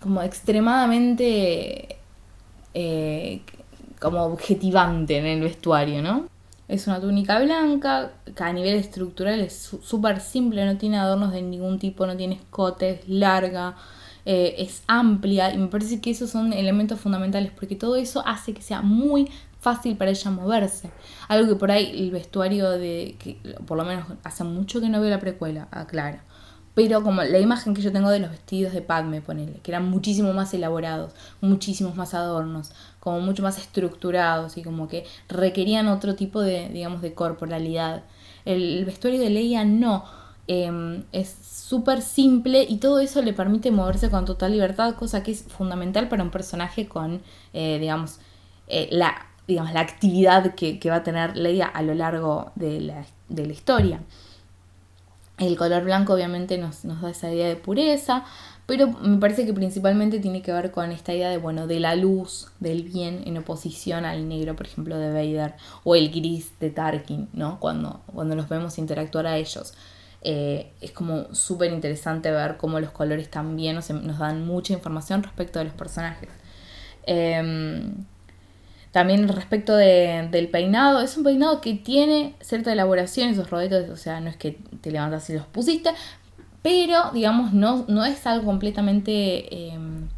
como 0.00 0.22
extremadamente 0.22 1.96
eh, 2.74 3.42
como 4.00 4.22
objetivante 4.24 5.18
en 5.18 5.26
el 5.26 5.40
vestuario, 5.42 6.02
¿no? 6.02 6.26
Es 6.68 6.86
una 6.86 7.00
túnica 7.00 7.38
blanca, 7.38 8.12
que 8.34 8.42
a 8.42 8.52
nivel 8.52 8.74
estructural 8.74 9.40
es 9.40 9.76
súper 9.82 10.20
simple, 10.20 10.64
no 10.64 10.76
tiene 10.78 10.98
adornos 10.98 11.32
de 11.32 11.42
ningún 11.42 11.78
tipo, 11.78 12.06
no 12.06 12.16
tiene 12.16 12.36
escote, 12.36 12.90
es 12.90 13.08
larga, 13.08 13.76
eh, 14.24 14.54
es 14.58 14.82
amplia 14.86 15.52
y 15.52 15.58
me 15.58 15.66
parece 15.66 16.00
que 16.00 16.10
esos 16.10 16.30
son 16.30 16.52
elementos 16.52 17.00
fundamentales 17.00 17.50
porque 17.50 17.74
todo 17.74 17.96
eso 17.96 18.22
hace 18.24 18.54
que 18.54 18.62
sea 18.62 18.80
muy 18.80 19.28
fácil 19.62 19.96
para 19.96 20.10
ella 20.10 20.30
moverse. 20.30 20.90
Algo 21.28 21.48
que 21.48 21.54
por 21.54 21.70
ahí 21.70 21.90
el 21.98 22.10
vestuario 22.10 22.70
de, 22.70 23.16
que 23.18 23.38
por 23.66 23.78
lo 23.78 23.84
menos 23.84 24.06
hace 24.24 24.44
mucho 24.44 24.80
que 24.80 24.88
no 24.88 25.00
veo 25.00 25.08
la 25.08 25.20
precuela, 25.20 25.68
aclara. 25.70 26.24
Pero 26.74 27.02
como 27.02 27.22
la 27.22 27.38
imagen 27.38 27.74
que 27.74 27.82
yo 27.82 27.92
tengo 27.92 28.10
de 28.10 28.18
los 28.18 28.30
vestidos 28.30 28.72
de 28.72 28.82
Padme, 28.82 29.20
ponele, 29.20 29.60
que 29.62 29.70
eran 29.70 29.88
muchísimo 29.88 30.32
más 30.32 30.52
elaborados, 30.54 31.12
muchísimos 31.40 31.96
más 31.96 32.14
adornos, 32.14 32.72
como 32.98 33.20
mucho 33.20 33.42
más 33.42 33.58
estructurados 33.58 34.56
y 34.56 34.62
como 34.62 34.88
que 34.88 35.04
requerían 35.28 35.88
otro 35.88 36.14
tipo 36.16 36.40
de, 36.40 36.68
digamos, 36.70 37.02
de 37.02 37.14
corporalidad. 37.14 38.04
El, 38.44 38.84
vestuario 38.84 39.20
de 39.20 39.30
Leia 39.30 39.64
no. 39.64 40.04
Em, 40.48 41.04
es 41.12 41.28
súper 41.30 42.02
simple 42.02 42.66
y 42.68 42.78
todo 42.78 42.98
eso 42.98 43.22
le 43.22 43.32
permite 43.32 43.70
moverse 43.70 44.10
con 44.10 44.24
total 44.24 44.50
libertad, 44.52 44.96
cosa 44.96 45.22
que 45.22 45.30
es 45.30 45.44
fundamental 45.44 46.08
para 46.08 46.24
un 46.24 46.30
personaje 46.30 46.88
con, 46.88 47.22
eh, 47.52 47.78
digamos, 47.78 48.18
eh, 48.66 48.88
la 48.90 49.31
digamos, 49.46 49.72
la 49.72 49.80
actividad 49.80 50.54
que, 50.54 50.78
va 50.88 50.96
a 50.96 51.02
tener 51.02 51.36
Leia 51.36 51.66
a 51.66 51.82
lo 51.82 51.94
largo 51.94 52.52
de 52.54 52.80
la, 52.80 53.04
historia. 53.52 54.00
El 55.38 55.56
color 55.56 55.84
blanco 55.84 56.14
obviamente 56.14 56.58
nos, 56.58 56.82
da 56.82 57.10
esa 57.10 57.32
idea 57.32 57.48
de 57.48 57.56
pureza, 57.56 58.24
pero 58.66 58.88
me 58.88 59.18
parece 59.18 59.44
que 59.44 59.52
principalmente 59.52 60.20
tiene 60.20 60.42
que 60.42 60.52
ver 60.52 60.70
con 60.70 60.92
esta 60.92 61.12
idea 61.12 61.30
de, 61.30 61.38
bueno, 61.38 61.66
de 61.66 61.80
la 61.80 61.96
luz, 61.96 62.52
del 62.60 62.84
bien, 62.84 63.22
en 63.26 63.36
oposición 63.36 64.04
al 64.04 64.28
negro, 64.28 64.54
por 64.54 64.66
ejemplo, 64.66 64.96
de 64.96 65.10
Vader, 65.10 65.54
o 65.82 65.96
el 65.96 66.10
gris 66.10 66.52
de 66.60 66.70
Tarkin, 66.70 67.28
¿no? 67.32 67.58
Cuando, 67.58 68.00
cuando 68.06 68.36
los 68.36 68.48
vemos 68.48 68.78
interactuar 68.78 69.26
a 69.26 69.36
ellos. 69.36 69.74
Eh, 70.24 70.72
es 70.80 70.92
como 70.92 71.34
súper 71.34 71.72
interesante 71.72 72.30
ver 72.30 72.56
cómo 72.56 72.78
los 72.78 72.90
colores 72.90 73.28
también 73.28 73.74
nos, 73.74 73.90
nos, 73.90 74.18
dan 74.18 74.46
mucha 74.46 74.72
información 74.72 75.24
respecto 75.24 75.58
de 75.58 75.64
los 75.64 75.74
personajes. 75.74 76.28
Em, 77.04 78.04
también 78.92 79.26
respecto 79.28 79.74
de, 79.74 80.28
del 80.30 80.48
peinado, 80.48 81.00
es 81.00 81.16
un 81.16 81.24
peinado 81.24 81.60
que 81.60 81.74
tiene 81.74 82.34
cierta 82.40 82.72
elaboración, 82.72 83.30
esos 83.30 83.50
rodetos, 83.50 83.88
o 83.88 83.96
sea, 83.96 84.20
no 84.20 84.28
es 84.28 84.36
que 84.36 84.58
te 84.80 84.90
levantas 84.90 85.28
y 85.30 85.34
los 85.34 85.46
pusiste, 85.46 85.90
pero 86.62 87.10
digamos, 87.12 87.52
no, 87.52 87.84
no 87.88 88.04
es 88.04 88.26
algo 88.26 88.46
completamente... 88.46 89.72
Em, 89.72 90.08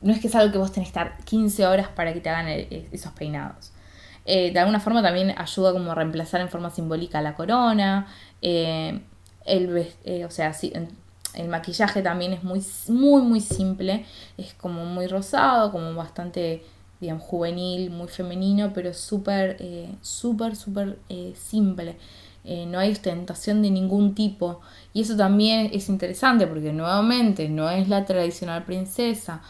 no 0.00 0.12
es 0.12 0.20
que 0.20 0.28
es 0.28 0.34
algo 0.34 0.52
que 0.52 0.58
vos 0.58 0.70
tenés 0.70 0.88
que 0.88 1.00
estar 1.00 1.16
15 1.24 1.66
horas 1.66 1.88
para 1.88 2.12
que 2.12 2.20
te 2.20 2.28
hagan 2.28 2.46
esos 2.92 3.12
peinados. 3.12 3.72
Eh, 4.24 4.52
de 4.52 4.58
alguna 4.60 4.78
forma 4.78 5.02
también 5.02 5.34
ayuda 5.36 5.72
como 5.72 5.90
a 5.90 5.94
reemplazar 5.94 6.40
en 6.40 6.48
forma 6.48 6.70
simbólica 6.70 7.20
la 7.22 7.34
corona. 7.34 8.06
Eh, 8.42 9.00
el, 9.44 9.88
eh, 10.04 10.24
o 10.24 10.30
sea, 10.30 10.54
el 11.34 11.48
maquillaje 11.48 12.02
también 12.02 12.34
es 12.34 12.44
muy, 12.44 12.64
muy, 12.88 13.22
muy 13.22 13.40
simple. 13.40 14.04
Es 14.36 14.54
como 14.54 14.84
muy 14.84 15.06
rosado, 15.06 15.72
como 15.72 15.94
bastante 15.94 16.62
digamos, 17.00 17.22
juvenil, 17.24 17.90
muy 17.90 18.08
femenino, 18.08 18.72
pero 18.74 18.92
súper, 18.94 19.56
eh, 19.60 19.90
súper, 20.02 20.56
súper 20.56 20.98
eh, 21.08 21.34
simple. 21.36 21.96
Eh, 22.44 22.66
no 22.66 22.78
hay 22.78 22.92
ostentación 22.92 23.62
de 23.62 23.70
ningún 23.70 24.14
tipo. 24.14 24.60
Y 24.92 25.02
eso 25.02 25.16
también 25.16 25.70
es 25.72 25.88
interesante 25.88 26.46
porque 26.46 26.72
nuevamente 26.72 27.48
no 27.48 27.68
es 27.70 27.88
la 27.88 28.04
tradicional 28.04 28.64
princesa. 28.64 29.42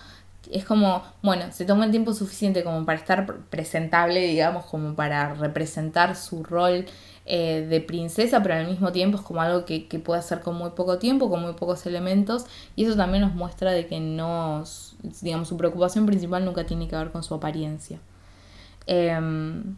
Es 0.50 0.64
como, 0.64 1.02
bueno, 1.22 1.44
se 1.52 1.64
toma 1.64 1.84
el 1.84 1.90
tiempo 1.90 2.12
suficiente 2.14 2.64
como 2.64 2.84
para 2.84 2.98
estar 2.98 3.26
presentable, 3.50 4.20
digamos, 4.20 4.64
como 4.66 4.94
para 4.94 5.34
representar 5.34 6.16
su 6.16 6.42
rol 6.42 6.86
eh, 7.30 7.66
de 7.68 7.82
princesa, 7.82 8.42
pero 8.42 8.54
al 8.54 8.66
mismo 8.66 8.90
tiempo 8.90 9.18
es 9.18 9.22
como 9.22 9.42
algo 9.42 9.66
que, 9.66 9.86
puede 10.02 10.20
hacer 10.20 10.40
con 10.40 10.56
muy 10.56 10.70
poco 10.70 10.98
tiempo, 10.98 11.28
con 11.28 11.42
muy 11.42 11.52
pocos 11.52 11.84
elementos, 11.84 12.46
y 12.74 12.86
eso 12.86 12.96
también 12.96 13.22
nos 13.22 13.34
muestra 13.34 13.72
de 13.72 13.86
que 13.86 14.00
no, 14.00 14.64
digamos, 15.02 15.48
su 15.48 15.56
preocupación 15.56 16.06
principal 16.06 16.44
nunca 16.44 16.66
tiene 16.66 16.88
que 16.88 16.96
ver 16.96 17.10
con 17.12 17.22
su 17.22 17.34
apariencia. 17.34 18.00
Em, 18.86 19.76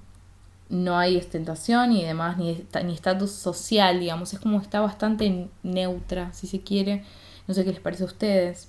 no 0.69 0.99
hay 0.99 1.17
ostentación 1.17 1.93
y 1.93 2.05
demás, 2.05 2.39
ni 2.39 2.65
ni 2.85 2.95
estatus 2.95 3.33
social, 3.33 4.01
digamos, 4.01 4.33
es 4.33 4.41
como 4.41 4.61
está 4.61 4.81
bastante 4.81 5.49
neutra, 5.63 6.33
si 6.33 6.47
se 6.47 6.61
quiere. 6.61 7.05
No 7.49 7.55
sé 7.55 7.65
qué 7.65 7.71
les 7.73 7.81
parece 7.81 8.05
a 8.05 8.07
ustedes. 8.07 8.69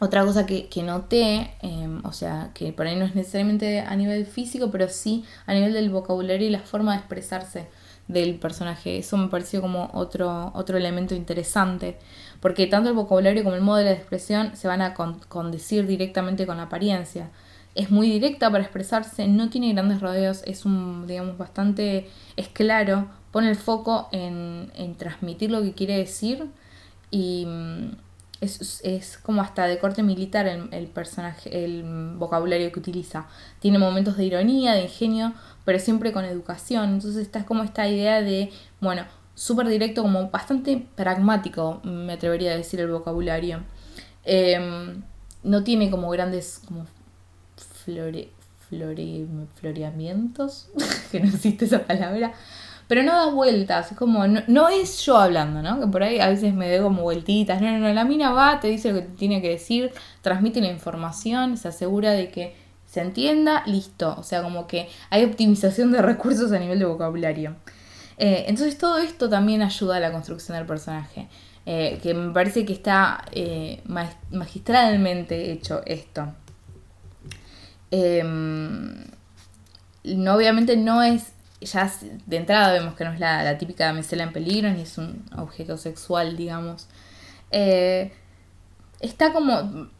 Otra 0.00 0.24
cosa 0.24 0.46
que, 0.46 0.82
noté, 0.82 1.54
em, 1.60 2.04
o 2.04 2.12
sea, 2.12 2.50
que 2.54 2.72
por 2.72 2.86
ahí 2.86 2.94
no 2.96 3.04
es 3.04 3.14
necesariamente 3.16 3.80
a 3.80 3.96
nivel 3.96 4.26
físico, 4.26 4.70
pero 4.70 4.88
sí 4.88 5.24
a 5.46 5.54
nivel 5.54 5.72
del 5.72 5.90
vocabulario 5.90 6.46
y 6.46 6.50
la 6.50 6.60
forma 6.60 6.92
de 6.92 6.98
expresarse 6.98 7.66
del 8.08 8.36
personaje. 8.36 8.98
Eso 8.98 9.16
me 9.16 9.28
pareció 9.28 9.60
como 9.60 9.90
otro, 9.92 10.50
otro 10.54 10.76
elemento 10.76 11.14
interesante, 11.14 11.98
porque 12.40 12.66
tanto 12.66 12.88
el 12.88 12.96
vocabulario 12.96 13.44
como 13.44 13.54
el 13.54 13.62
modo 13.62 13.78
de 13.78 13.92
expresión 13.92 14.56
se 14.56 14.66
van 14.66 14.82
a 14.82 14.94
condecir 14.94 15.86
directamente 15.86 16.46
con 16.46 16.56
la 16.56 16.64
apariencia. 16.64 17.30
Es 17.74 17.90
muy 17.90 18.10
directa 18.10 18.50
para 18.50 18.64
expresarse, 18.64 19.28
no 19.28 19.50
tiene 19.50 19.72
grandes 19.72 20.00
rodeos, 20.00 20.42
es 20.46 20.64
un, 20.64 21.06
digamos, 21.06 21.38
bastante, 21.38 22.08
es 22.36 22.48
claro, 22.48 23.08
pone 23.30 23.50
el 23.50 23.56
foco 23.56 24.08
en, 24.10 24.72
en 24.74 24.96
transmitir 24.96 25.50
lo 25.50 25.62
que 25.62 25.74
quiere 25.74 25.98
decir 25.98 26.46
y 27.10 27.44
mm, 27.46 27.90
es, 28.40 28.80
es, 28.84 29.18
como 29.18 29.42
hasta 29.42 29.66
de 29.66 29.78
corte 29.78 30.02
militar 30.02 30.46
el, 30.46 30.68
el, 30.72 30.86
personaje, 30.86 31.64
el 31.64 31.82
vocabulario 32.16 32.70
que 32.72 32.78
utiliza. 32.78 33.26
Tiene 33.60 33.78
momentos 33.78 34.16
de 34.16 34.24
ironía, 34.24 34.72
de 34.72 34.82
ingenio, 34.82 35.32
pero 35.68 35.80
siempre 35.80 36.12
con 36.12 36.24
educación. 36.24 36.94
Entonces 36.94 37.20
está 37.20 37.44
como 37.44 37.62
esta 37.62 37.86
idea 37.86 38.22
de, 38.22 38.50
bueno, 38.80 39.02
súper 39.34 39.68
directo, 39.68 40.00
como 40.00 40.30
bastante 40.30 40.86
pragmático, 40.94 41.82
me 41.84 42.14
atrevería 42.14 42.52
a 42.52 42.56
decir 42.56 42.80
el 42.80 42.88
vocabulario. 42.88 43.60
Em, 44.24 45.02
no 45.42 45.64
tiene 45.64 45.90
como 45.90 46.08
grandes 46.08 46.62
como 46.66 46.86
flore, 47.84 48.30
floreamientos, 49.60 50.70
que 51.12 51.20
no 51.20 51.28
existe 51.28 51.66
esa 51.66 51.84
palabra, 51.84 52.32
pero 52.86 53.02
no 53.02 53.12
da 53.12 53.30
vueltas, 53.30 53.92
es 53.92 53.98
como, 53.98 54.26
no, 54.26 54.68
es 54.70 55.04
yo 55.04 55.18
hablando, 55.18 55.60
¿no? 55.60 55.80
Que 55.80 55.86
por 55.86 56.02
ahí 56.02 56.18
a 56.18 56.30
veces 56.30 56.54
me 56.54 56.74
doy 56.74 56.82
como 56.82 57.02
vueltitas, 57.02 57.60
no, 57.60 57.70
no, 57.72 57.78
no, 57.78 57.92
la 57.92 58.06
mina 58.06 58.30
va, 58.30 58.58
te 58.58 58.68
dice 58.68 58.90
lo 58.90 59.00
que 59.00 59.02
tiene 59.02 59.42
que 59.42 59.50
decir, 59.50 59.92
transmite 60.22 60.62
la 60.62 60.68
información, 60.68 61.58
se 61.58 61.68
asegura 61.68 62.12
de 62.12 62.30
que 62.30 62.67
se 62.88 63.02
entienda, 63.02 63.62
listo, 63.66 64.14
o 64.18 64.22
sea, 64.22 64.42
como 64.42 64.66
que 64.66 64.88
hay 65.10 65.24
optimización 65.24 65.92
de 65.92 66.00
recursos 66.00 66.52
a 66.52 66.58
nivel 66.58 66.78
de 66.78 66.86
vocabulario. 66.86 67.56
Eh, 68.16 68.46
entonces 68.48 68.78
todo 68.78 68.98
esto 68.98 69.28
también 69.28 69.62
ayuda 69.62 69.96
a 69.96 70.00
la 70.00 70.10
construcción 70.10 70.56
del 70.56 70.66
personaje. 70.66 71.28
Eh, 71.66 72.00
que 72.02 72.14
me 72.14 72.32
parece 72.32 72.64
que 72.64 72.72
está 72.72 73.24
eh, 73.30 73.82
magistralmente 74.30 75.52
hecho 75.52 75.82
esto. 75.84 76.32
Em, 77.90 79.04
no, 80.04 80.34
obviamente 80.34 80.76
no 80.76 81.02
es 81.02 81.32
ya 81.60 81.92
de 82.26 82.36
entrada 82.36 82.72
vemos 82.72 82.94
que 82.94 83.04
no 83.04 83.12
es 83.12 83.20
la, 83.20 83.58
típica 83.58 83.86
damisela 83.86 84.22
en 84.24 84.32
peligro, 84.32 84.70
ni 84.70 84.82
es 84.82 84.96
un 84.96 85.24
objeto 85.36 85.76
sexual, 85.76 86.36
digamos. 86.36 86.88
Está 87.50 89.32
como... 89.32 89.90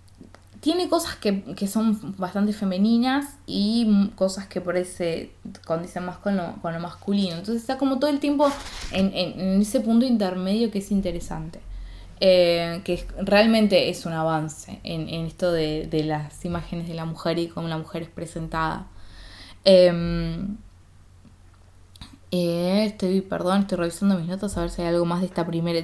Tiene 0.60 0.88
cosas 0.88 1.16
que, 1.16 1.66
son 1.68 2.16
bastante 2.16 2.52
femeninas 2.52 3.36
y 3.46 4.10
cosas 4.16 4.46
que 4.48 4.60
por 4.60 4.76
ahí 4.76 4.84
se 4.84 5.30
condicen 5.66 6.04
más 6.04 6.18
con 6.18 6.36
lo, 6.36 6.80
masculino. 6.80 7.36
Entonces 7.36 7.62
está 7.62 7.78
como 7.78 7.98
todo 7.98 8.10
el 8.10 8.18
tiempo 8.18 8.50
en, 8.90 9.60
ese 9.60 9.80
punto 9.80 10.04
intermedio 10.04 10.70
que 10.70 10.78
es 10.78 10.90
interesante. 10.90 11.60
Eh, 12.20 12.80
que 12.84 13.06
realmente 13.20 13.90
es 13.90 14.04
un 14.04 14.12
avance 14.12 14.80
en, 14.82 15.08
esto 15.24 15.52
de, 15.52 15.86
de, 15.86 16.02
las 16.02 16.44
imágenes 16.44 16.88
de 16.88 16.94
la 16.94 17.04
mujer 17.04 17.38
y 17.38 17.46
cómo 17.46 17.68
la 17.68 17.78
mujer 17.78 18.02
es 18.02 18.08
presentada. 18.08 18.88
Em, 19.64 20.56
eh, 22.30 22.84
estoy, 22.86 23.22
perdón, 23.22 23.62
estoy 23.62 23.78
revisando 23.78 24.16
mis 24.18 24.26
notas 24.26 24.56
a 24.56 24.60
ver 24.60 24.70
si 24.70 24.82
hay 24.82 24.88
algo 24.88 25.04
más 25.04 25.20
de 25.20 25.26
esta 25.26 25.46
primera. 25.46 25.80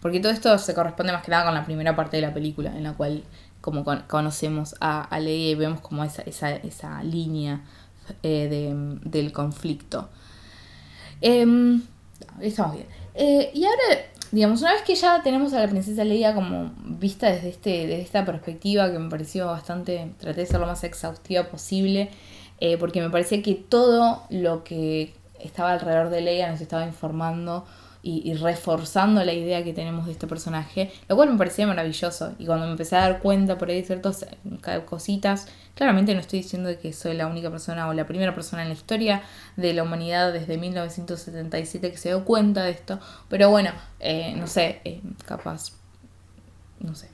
Porque 0.00 0.20
todo 0.20 0.32
esto 0.32 0.56
se 0.58 0.74
corresponde 0.74 1.12
más 1.12 1.24
que 1.24 1.30
nada 1.30 1.44
con 1.44 1.54
la 1.54 1.64
primera 1.64 1.94
parte 1.94 2.16
de 2.16 2.22
la 2.22 2.34
película, 2.34 2.76
en 2.76 2.82
la 2.82 2.94
cual 2.94 3.22
como 3.66 3.84
conocemos 4.06 4.76
a, 4.78 5.02
a 5.02 5.18
Leia 5.18 5.50
y 5.50 5.54
vemos 5.56 5.80
como 5.80 6.04
esa, 6.04 6.22
esa, 6.22 6.52
esa 6.52 7.02
línea 7.02 7.62
eh, 8.22 8.72
del 9.02 9.32
conflicto. 9.32 10.08
Em, 11.20 11.82
estamos 12.40 12.76
bien. 12.76 12.86
Eh, 13.16 13.50
y 13.54 13.64
ahora, 13.64 13.82
digamos, 14.30 14.60
una 14.60 14.72
vez 14.72 14.82
que 14.82 14.94
ya 14.94 15.20
tenemos 15.24 15.52
a 15.52 15.58
la 15.58 15.66
princesa 15.66 16.04
Leia 16.04 16.32
como 16.32 16.70
vista 16.78 17.26
desde, 17.28 17.48
este, 17.48 17.88
desde 17.88 18.02
esta 18.02 18.24
perspectiva, 18.24 18.92
que 18.92 19.00
me 19.00 19.10
pareció 19.10 19.46
bastante, 19.46 20.12
traté 20.20 20.42
de 20.42 20.46
ser 20.46 20.60
lo 20.60 20.68
más 20.68 20.84
exhaustiva 20.84 21.48
posible, 21.48 22.10
porque 22.78 23.00
me 23.00 23.10
parecía 23.10 23.42
que 23.42 23.56
todo 23.56 24.22
lo 24.30 24.62
que 24.62 25.12
estaba 25.40 25.72
alrededor 25.72 26.10
de 26.10 26.20
Leia, 26.20 26.52
nos 26.52 26.60
estaba 26.60 26.86
informando 26.86 27.66
y, 28.08 28.34
reforzando 28.34 29.24
la 29.24 29.32
idea 29.32 29.64
que 29.64 29.72
tenemos 29.72 30.06
de 30.06 30.12
este 30.12 30.28
personaje, 30.28 30.92
lo 31.08 31.16
cual 31.16 31.30
me 31.32 31.36
parecía 31.36 31.66
maravilloso. 31.66 32.34
Y 32.38 32.46
cuando 32.46 32.66
me 32.66 32.72
empecé 32.72 32.94
a 32.94 33.00
dar 33.00 33.18
cuenta 33.18 33.58
por 33.58 33.68
ahí 33.68 33.80
de 33.80 33.84
ciertas 33.84 34.22
eh, 34.22 34.80
cositas, 34.86 35.48
claramente 35.74 36.14
no 36.14 36.20
estoy 36.20 36.42
diciendo 36.42 36.70
que 36.80 36.92
soy 36.92 37.16
la 37.16 37.26
única 37.26 37.50
persona 37.50 37.88
o 37.88 37.92
la 37.94 38.06
primera 38.06 38.32
persona 38.32 38.62
en 38.62 38.68
la 38.68 38.74
historia 38.74 39.22
de 39.56 39.72
la 39.72 39.82
humanidad 39.82 40.32
desde 40.32 40.56
1977 40.56 41.90
que 41.90 41.96
se 41.96 42.10
dio 42.10 42.24
cuenta 42.24 42.62
de 42.62 42.70
esto, 42.70 43.00
pero 43.28 43.50
bueno, 43.50 43.70
eh, 43.98 44.34
no 44.36 44.46
sé, 44.46 44.80
eh, 44.84 45.00
capaz, 45.24 45.72
no 46.78 46.94
sé, 46.94 47.08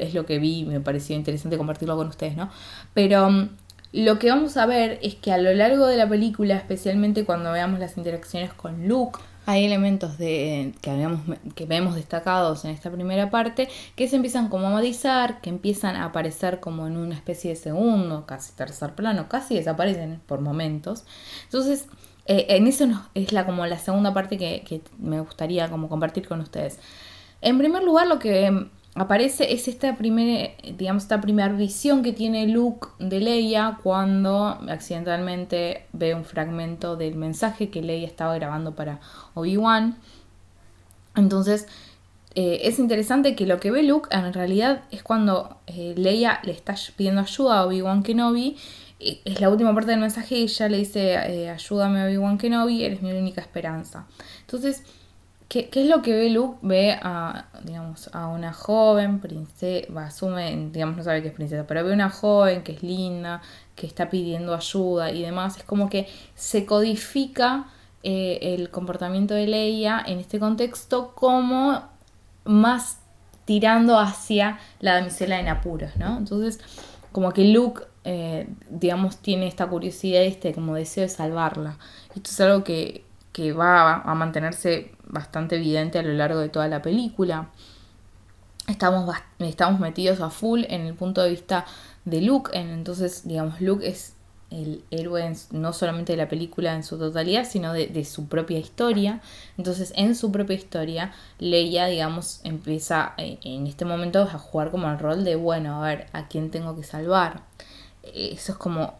es 0.00 0.12
lo 0.12 0.26
que 0.26 0.38
vi 0.38 0.60
y 0.60 0.64
me 0.66 0.80
pareció 0.80 1.16
interesante 1.16 1.56
compartirlo 1.56 1.96
con 1.96 2.08
ustedes, 2.08 2.36
¿no? 2.36 2.50
Pero 2.92 3.30
mm, 3.30 3.48
lo 3.92 4.18
que 4.18 4.28
vamos 4.28 4.58
a 4.58 4.66
ver 4.66 4.98
es 5.02 5.14
que 5.14 5.32
a 5.32 5.38
lo 5.38 5.54
largo 5.54 5.86
de 5.86 5.96
la 5.96 6.06
película, 6.06 6.56
especialmente 6.56 7.24
cuando 7.24 7.52
veamos 7.52 7.80
las 7.80 7.96
interacciones 7.96 8.52
con 8.52 8.86
Luke, 8.86 9.18
hay 9.46 9.64
elementos 9.64 10.18
de, 10.18 10.74
que, 10.80 10.90
habíamos, 10.90 11.20
que 11.54 11.66
vemos 11.66 11.94
destacados 11.94 12.64
en 12.64 12.70
esta 12.70 12.90
primera 12.90 13.30
parte 13.30 13.68
que 13.96 14.08
se 14.08 14.16
empiezan 14.16 14.48
como 14.48 14.66
a 14.66 14.70
matizar, 14.70 15.40
que 15.40 15.50
empiezan 15.50 15.96
a 15.96 16.06
aparecer 16.06 16.60
como 16.60 16.86
en 16.86 16.96
una 16.96 17.14
especie 17.14 17.50
de 17.50 17.56
segundo, 17.56 18.26
casi 18.26 18.52
tercer 18.52 18.94
plano, 18.94 19.28
casi 19.28 19.54
desaparecen 19.54 20.20
por 20.26 20.40
momentos. 20.40 21.04
Entonces, 21.44 21.86
eh, 22.26 22.46
en 22.50 22.66
eso 22.66 22.86
es 23.14 23.32
la, 23.32 23.46
como 23.46 23.66
la 23.66 23.78
segunda 23.78 24.14
parte 24.14 24.38
que, 24.38 24.62
que 24.66 24.82
me 24.98 25.20
gustaría 25.20 25.68
como 25.68 25.88
compartir 25.88 26.28
con 26.28 26.40
ustedes. 26.40 26.78
En 27.40 27.58
primer 27.58 27.82
lugar, 27.82 28.06
lo 28.06 28.18
que 28.18 28.68
aparece 28.94 29.52
es 29.52 29.68
esta 29.68 29.96
primera, 29.96 30.50
digamos, 30.76 31.04
esta 31.04 31.20
primera 31.20 31.52
visión 31.52 32.02
que 32.02 32.12
tiene 32.12 32.46
Luke 32.48 32.88
de 32.98 33.20
Leia 33.20 33.78
cuando 33.82 34.58
accidentalmente 34.68 35.86
ve 35.92 36.14
un 36.14 36.24
fragmento 36.24 36.96
del 36.96 37.14
mensaje 37.14 37.70
que 37.70 37.82
Leia 37.82 38.06
estaba 38.06 38.34
grabando 38.34 38.74
para 38.74 39.00
Obi-Wan. 39.34 39.96
Entonces, 41.16 41.66
eh, 42.34 42.60
es 42.64 42.78
interesante 42.78 43.34
que 43.34 43.46
lo 43.46 43.58
que 43.58 43.70
ve 43.70 43.82
Luke 43.82 44.08
en 44.12 44.32
realidad 44.32 44.82
es 44.90 45.02
cuando 45.02 45.58
eh, 45.66 45.94
Leia 45.96 46.40
le 46.44 46.52
está 46.52 46.74
pidiendo 46.96 47.20
ayuda 47.20 47.60
a 47.60 47.66
Obi-Wan 47.66 48.02
Kenobi. 48.02 48.56
Es 48.98 49.40
la 49.40 49.48
última 49.48 49.74
parte 49.74 49.92
del 49.92 50.00
mensaje 50.00 50.36
y 50.36 50.42
ella 50.42 50.68
le 50.68 50.76
dice, 50.76 51.14
eh, 51.14 51.48
ayúdame 51.48 52.04
Obi-Wan 52.04 52.38
Kenobi, 52.38 52.84
eres 52.84 53.02
mi 53.02 53.12
única 53.12 53.40
esperanza. 53.40 54.06
Entonces, 54.42 54.82
¿Qué, 55.50 55.68
es 55.72 55.86
lo 55.86 56.00
que 56.00 56.14
ve 56.14 56.30
Luke? 56.30 56.58
Ve 56.62 56.92
a, 57.02 57.46
digamos, 57.64 58.08
a 58.12 58.28
una 58.28 58.52
joven 58.52 59.18
princesa, 59.18 59.88
asume, 60.00 60.70
digamos, 60.70 60.98
no 60.98 61.02
sabe 61.02 61.22
que 61.22 61.28
es 61.28 61.34
princesa, 61.34 61.66
pero 61.66 61.82
ve 61.82 61.92
una 61.92 62.08
joven 62.08 62.62
que 62.62 62.70
es 62.70 62.84
linda, 62.84 63.42
que 63.74 63.88
está 63.88 64.08
pidiendo 64.10 64.54
ayuda 64.54 65.10
y 65.10 65.22
demás. 65.22 65.56
Es 65.56 65.64
como 65.64 65.90
que 65.90 66.06
se 66.36 66.66
codifica 66.66 67.66
eh, 68.04 68.38
el 68.54 68.70
comportamiento 68.70 69.34
de 69.34 69.48
Leia 69.48 70.00
en 70.06 70.20
este 70.20 70.38
contexto 70.38 71.16
como 71.16 71.82
más 72.44 73.00
tirando 73.44 73.98
hacia 73.98 74.60
la 74.78 74.94
damisela 74.94 75.40
en 75.40 75.48
apuros, 75.48 75.96
¿no? 75.96 76.16
Entonces, 76.16 76.60
como 77.10 77.32
que 77.32 77.46
Luke, 77.46 77.82
eh, 78.04 78.46
digamos, 78.68 79.16
tiene 79.16 79.48
esta 79.48 79.66
curiosidad, 79.66 80.22
este 80.22 80.54
como 80.54 80.76
deseo 80.76 81.02
de 81.02 81.08
salvarla. 81.08 81.76
Esto 82.14 82.30
es 82.30 82.40
algo 82.40 82.62
que, 82.62 83.09
que 83.32 83.52
va 83.52 84.02
a 84.02 84.14
mantenerse 84.14 84.92
bastante 85.06 85.56
evidente 85.56 85.98
a 85.98 86.02
lo 86.02 86.12
largo 86.12 86.40
de 86.40 86.48
toda 86.48 86.68
la 86.68 86.82
película. 86.82 87.50
Estamos, 88.66 89.14
estamos 89.38 89.80
metidos 89.80 90.20
a 90.20 90.30
full 90.30 90.64
en 90.68 90.82
el 90.82 90.94
punto 90.94 91.22
de 91.22 91.30
vista 91.30 91.66
de 92.04 92.20
Luke, 92.22 92.50
entonces, 92.54 93.26
digamos, 93.26 93.60
Luke 93.60 93.86
es 93.86 94.14
el 94.50 94.82
héroe 94.90 95.32
no 95.52 95.72
solamente 95.72 96.12
de 96.12 96.16
la 96.16 96.28
película 96.28 96.74
en 96.74 96.82
su 96.82 96.98
totalidad, 96.98 97.46
sino 97.48 97.72
de, 97.72 98.04
su 98.04 98.26
propia 98.26 98.58
historia. 98.58 99.20
Entonces, 99.56 99.92
en 99.96 100.16
su 100.16 100.32
propia 100.32 100.56
historia, 100.56 101.12
Leia, 101.38 101.86
digamos, 101.86 102.40
empieza 102.42 103.14
eh, 103.16 103.38
en 103.44 103.66
este 103.66 103.84
momento 103.84 104.22
a 104.22 104.38
jugar 104.38 104.70
como 104.70 104.90
el 104.90 104.98
rol 104.98 105.24
de, 105.24 105.36
bueno, 105.36 105.82
a 105.82 105.86
ver, 105.86 106.06
¿a 106.12 106.26
quién 106.26 106.50
tengo 106.50 106.74
que 106.76 106.82
salvar? 106.82 107.42
Eso 108.02 108.52
es 108.52 108.58
como 108.58 108.94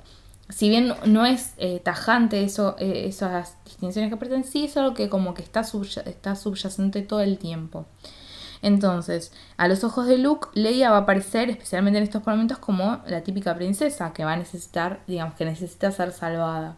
si 0.51 0.68
bien 0.68 0.94
no 1.07 1.26
es 1.26 1.55
eh, 1.57 1.80
tajante 1.80 2.44
eso, 2.44 2.76
eh, 2.78 3.05
esas 3.07 3.57
distinciones 3.64 4.11
que 4.11 4.16
aparecen, 4.16 4.44
sí 4.44 4.64
es 4.64 4.76
algo 4.76 4.94
que 4.94 5.09
como 5.09 5.34
que 5.34 5.42
está, 5.42 5.61
está 6.07 6.36
subyacente 6.36 7.03
todo 7.03 7.20
el 7.20 7.38
tiempo. 7.38 7.86
Entonces, 8.62 9.32
a 9.57 9.68
los 9.68 9.84
ojos 9.84 10.07
de 10.07 10.18
Luke, 10.18 10.48
Leia 10.53 10.90
va 10.90 10.98
a 10.98 11.01
aparecer, 11.01 11.48
especialmente 11.48 11.98
en 11.98 12.05
estos 12.05 12.26
momentos, 12.26 12.59
como 12.59 13.01
la 13.07 13.22
típica 13.22 13.55
princesa 13.55 14.12
que 14.12 14.24
va 14.24 14.34
a 14.34 14.36
necesitar, 14.36 15.01
digamos, 15.07 15.34
que 15.34 15.46
necesita 15.46 15.90
ser 15.92 16.12
salvada. 16.12 16.76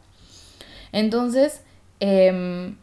Entonces, 0.92 1.62
eh, 1.98 2.74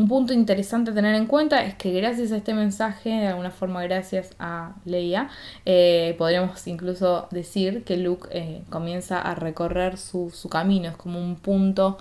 un 0.00 0.08
punto 0.08 0.32
interesante 0.32 0.92
a 0.92 0.94
tener 0.94 1.14
en 1.14 1.26
cuenta 1.26 1.62
es 1.62 1.74
que 1.74 1.92
gracias 1.92 2.32
a 2.32 2.38
este 2.38 2.54
mensaje, 2.54 3.10
de 3.10 3.26
alguna 3.28 3.50
forma 3.50 3.82
gracias 3.82 4.34
a 4.38 4.74
Leia, 4.86 5.28
eh, 5.66 6.14
podríamos 6.16 6.66
incluso 6.66 7.28
decir 7.30 7.84
que 7.84 7.98
Luke 7.98 8.28
eh, 8.32 8.62
comienza 8.70 9.20
a 9.20 9.34
recorrer 9.34 9.98
su, 9.98 10.32
camino, 10.50 10.88
es 10.88 10.96
como 10.96 11.20
un 11.20 11.36
punto 11.36 11.98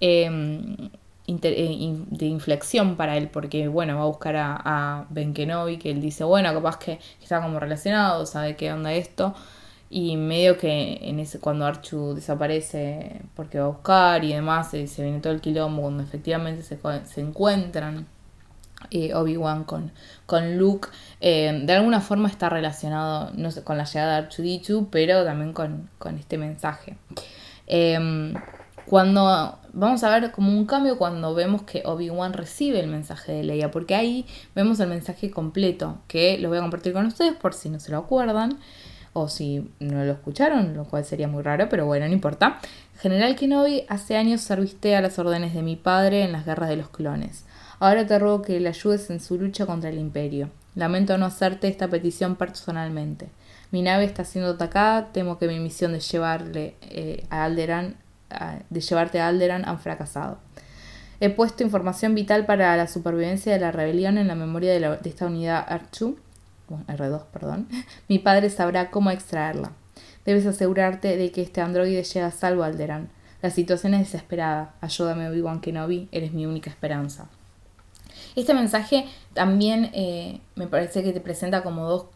em, 0.00 0.90
eh, 1.26 2.04
de 2.10 2.26
inflexión 2.26 2.96
para 2.96 3.18
él, 3.18 3.28
porque 3.28 3.68
bueno, 3.68 3.96
va 3.96 4.02
a 4.02 4.06
buscar 4.06 4.36
a, 4.36 4.60
a 4.64 5.06
Ben 5.10 5.34
Kenobi, 5.34 5.76
que 5.76 5.90
él 5.90 6.00
dice, 6.00 6.24
bueno, 6.24 6.54
capaz 6.54 6.78
que 6.78 7.00
está 7.22 7.42
como 7.42 7.60
relacionado, 7.60 8.24
sabe 8.24 8.56
qué 8.56 8.72
onda 8.72 8.94
esto, 8.94 9.34
y 9.94 10.16
medio 10.16 10.56
que 10.56 10.98
en 11.02 11.20
ese 11.20 11.38
cuando 11.38 11.66
Archu 11.66 12.14
desaparece 12.14 13.20
porque 13.36 13.58
va 13.58 13.66
a 13.66 13.68
buscar 13.68 14.24
y 14.24 14.32
demás, 14.32 14.70
se, 14.70 14.86
se 14.86 15.02
viene 15.02 15.20
todo 15.20 15.34
el 15.34 15.42
quilombo 15.42 15.82
cuando 15.82 16.02
efectivamente 16.02 16.62
se, 16.62 16.78
se 17.04 17.20
encuentran 17.20 18.06
eh, 18.90 19.12
Obi-Wan 19.14 19.64
con, 19.64 19.92
con 20.24 20.56
Luke. 20.56 20.88
Eh, 21.20 21.60
de 21.64 21.72
alguna 21.74 22.00
forma 22.00 22.30
está 22.30 22.48
relacionado, 22.48 23.32
no 23.34 23.50
sé, 23.50 23.62
con 23.64 23.76
la 23.76 23.84
llegada 23.84 24.12
de 24.12 24.26
Archudichu, 24.26 24.88
pero 24.90 25.26
también 25.26 25.52
con, 25.52 25.90
este 26.18 26.38
mensaje. 26.38 26.96
Em, 27.66 28.32
cuando 28.86 29.58
vamos 29.74 30.02
a 30.04 30.18
ver 30.18 30.32
como 30.32 30.50
un 30.52 30.64
cambio 30.64 30.96
cuando 30.96 31.34
vemos 31.34 31.62
que 31.62 31.82
Obi-Wan 31.84 32.32
recibe 32.32 32.80
el 32.80 32.88
mensaje 32.88 33.32
de 33.32 33.44
Leia, 33.44 33.70
porque 33.70 33.94
ahí 33.94 34.26
vemos 34.54 34.80
el 34.80 34.88
mensaje 34.88 35.30
completo, 35.30 35.98
que 36.08 36.38
lo 36.38 36.48
voy 36.48 36.58
a 36.58 36.62
compartir 36.62 36.94
con 36.94 37.04
ustedes 37.04 37.34
por 37.34 37.52
si 37.52 37.68
no 37.68 37.78
se 37.78 37.92
lo 37.92 37.98
acuerdan. 37.98 38.58
O 39.12 39.28
si 39.28 39.70
no 39.80 40.04
lo 40.04 40.12
escucharon, 40.12 40.74
lo 40.74 40.84
cual 40.84 41.04
sería 41.04 41.28
muy 41.28 41.42
raro, 41.42 41.68
pero 41.68 41.86
bueno, 41.86 42.06
no 42.06 42.12
importa. 42.12 42.58
General 43.00 43.36
Kenobi, 43.36 43.84
hace 43.88 44.16
años 44.16 44.40
serviste 44.40 44.96
a 44.96 45.00
las 45.00 45.18
órdenes 45.18 45.54
de 45.54 45.62
mi 45.62 45.76
padre 45.76 46.22
en 46.22 46.32
las 46.32 46.46
guerras 46.46 46.68
de 46.68 46.76
los 46.76 46.88
clones. 46.88 47.44
Ahora 47.80 48.06
te 48.06 48.18
ruego 48.18 48.42
que 48.42 48.60
le 48.60 48.68
ayudes 48.68 49.10
en 49.10 49.20
su 49.20 49.38
lucha 49.38 49.66
contra 49.66 49.90
el 49.90 49.98
imperio. 49.98 50.50
Lamento 50.74 51.18
no 51.18 51.26
hacerte 51.26 51.68
esta 51.68 51.88
petición 51.88 52.36
personalmente. 52.36 53.28
Mi 53.70 53.82
nave 53.82 54.04
está 54.04 54.24
siendo 54.24 54.52
atacada, 54.52 55.12
temo 55.12 55.38
que 55.38 55.48
mi 55.48 55.58
misión 55.58 55.92
de 55.92 56.00
llevarle 56.00 56.76
eh, 56.82 57.24
a 57.28 57.44
Alderan, 57.44 57.96
de 58.70 58.80
llevarte 58.80 59.20
a 59.20 59.28
Alderan 59.28 59.68
han 59.68 59.78
fracasado. 59.78 60.38
He 61.20 61.30
puesto 61.30 61.62
información 61.62 62.14
vital 62.14 62.46
para 62.46 62.76
la 62.76 62.86
supervivencia 62.86 63.52
de 63.52 63.60
la 63.60 63.72
rebelión 63.72 64.16
en 64.16 64.28
la 64.28 64.34
memoria 64.34 64.72
de, 64.72 64.80
de 64.80 65.08
esta 65.08 65.26
unidad 65.26 65.66
R2, 66.72 66.96
R2, 66.98 67.24
perdón. 67.32 67.68
Mi 68.08 68.18
padre 68.18 68.50
sabrá 68.50 68.90
cómo 68.90 69.10
extraerla. 69.10 69.72
Debes 70.24 70.46
asegurarte 70.46 71.16
de 71.16 71.32
que 71.32 71.42
este 71.42 71.60
androide 71.60 72.02
llegue 72.02 72.22
a 72.22 72.30
salvo 72.30 72.62
a. 72.62 73.08
La 73.42 73.50
situación 73.50 73.94
es 73.94 74.00
desesperada. 74.00 74.74
Ayúdame, 74.80 75.28
Obi-Wan 75.28 75.60
Kenobi, 75.60 76.08
eres 76.12 76.32
mi 76.32 76.46
única 76.46 76.70
esperanza. 76.70 77.28
Este 78.36 78.54
mensaje 78.54 79.06
también 79.34 79.90
eh, 79.92 80.40
me 80.54 80.66
parece 80.68 81.02
que 81.02 81.12
te 81.12 81.20
presenta 81.20 81.62
como 81.62 81.86
dos 81.86 82.06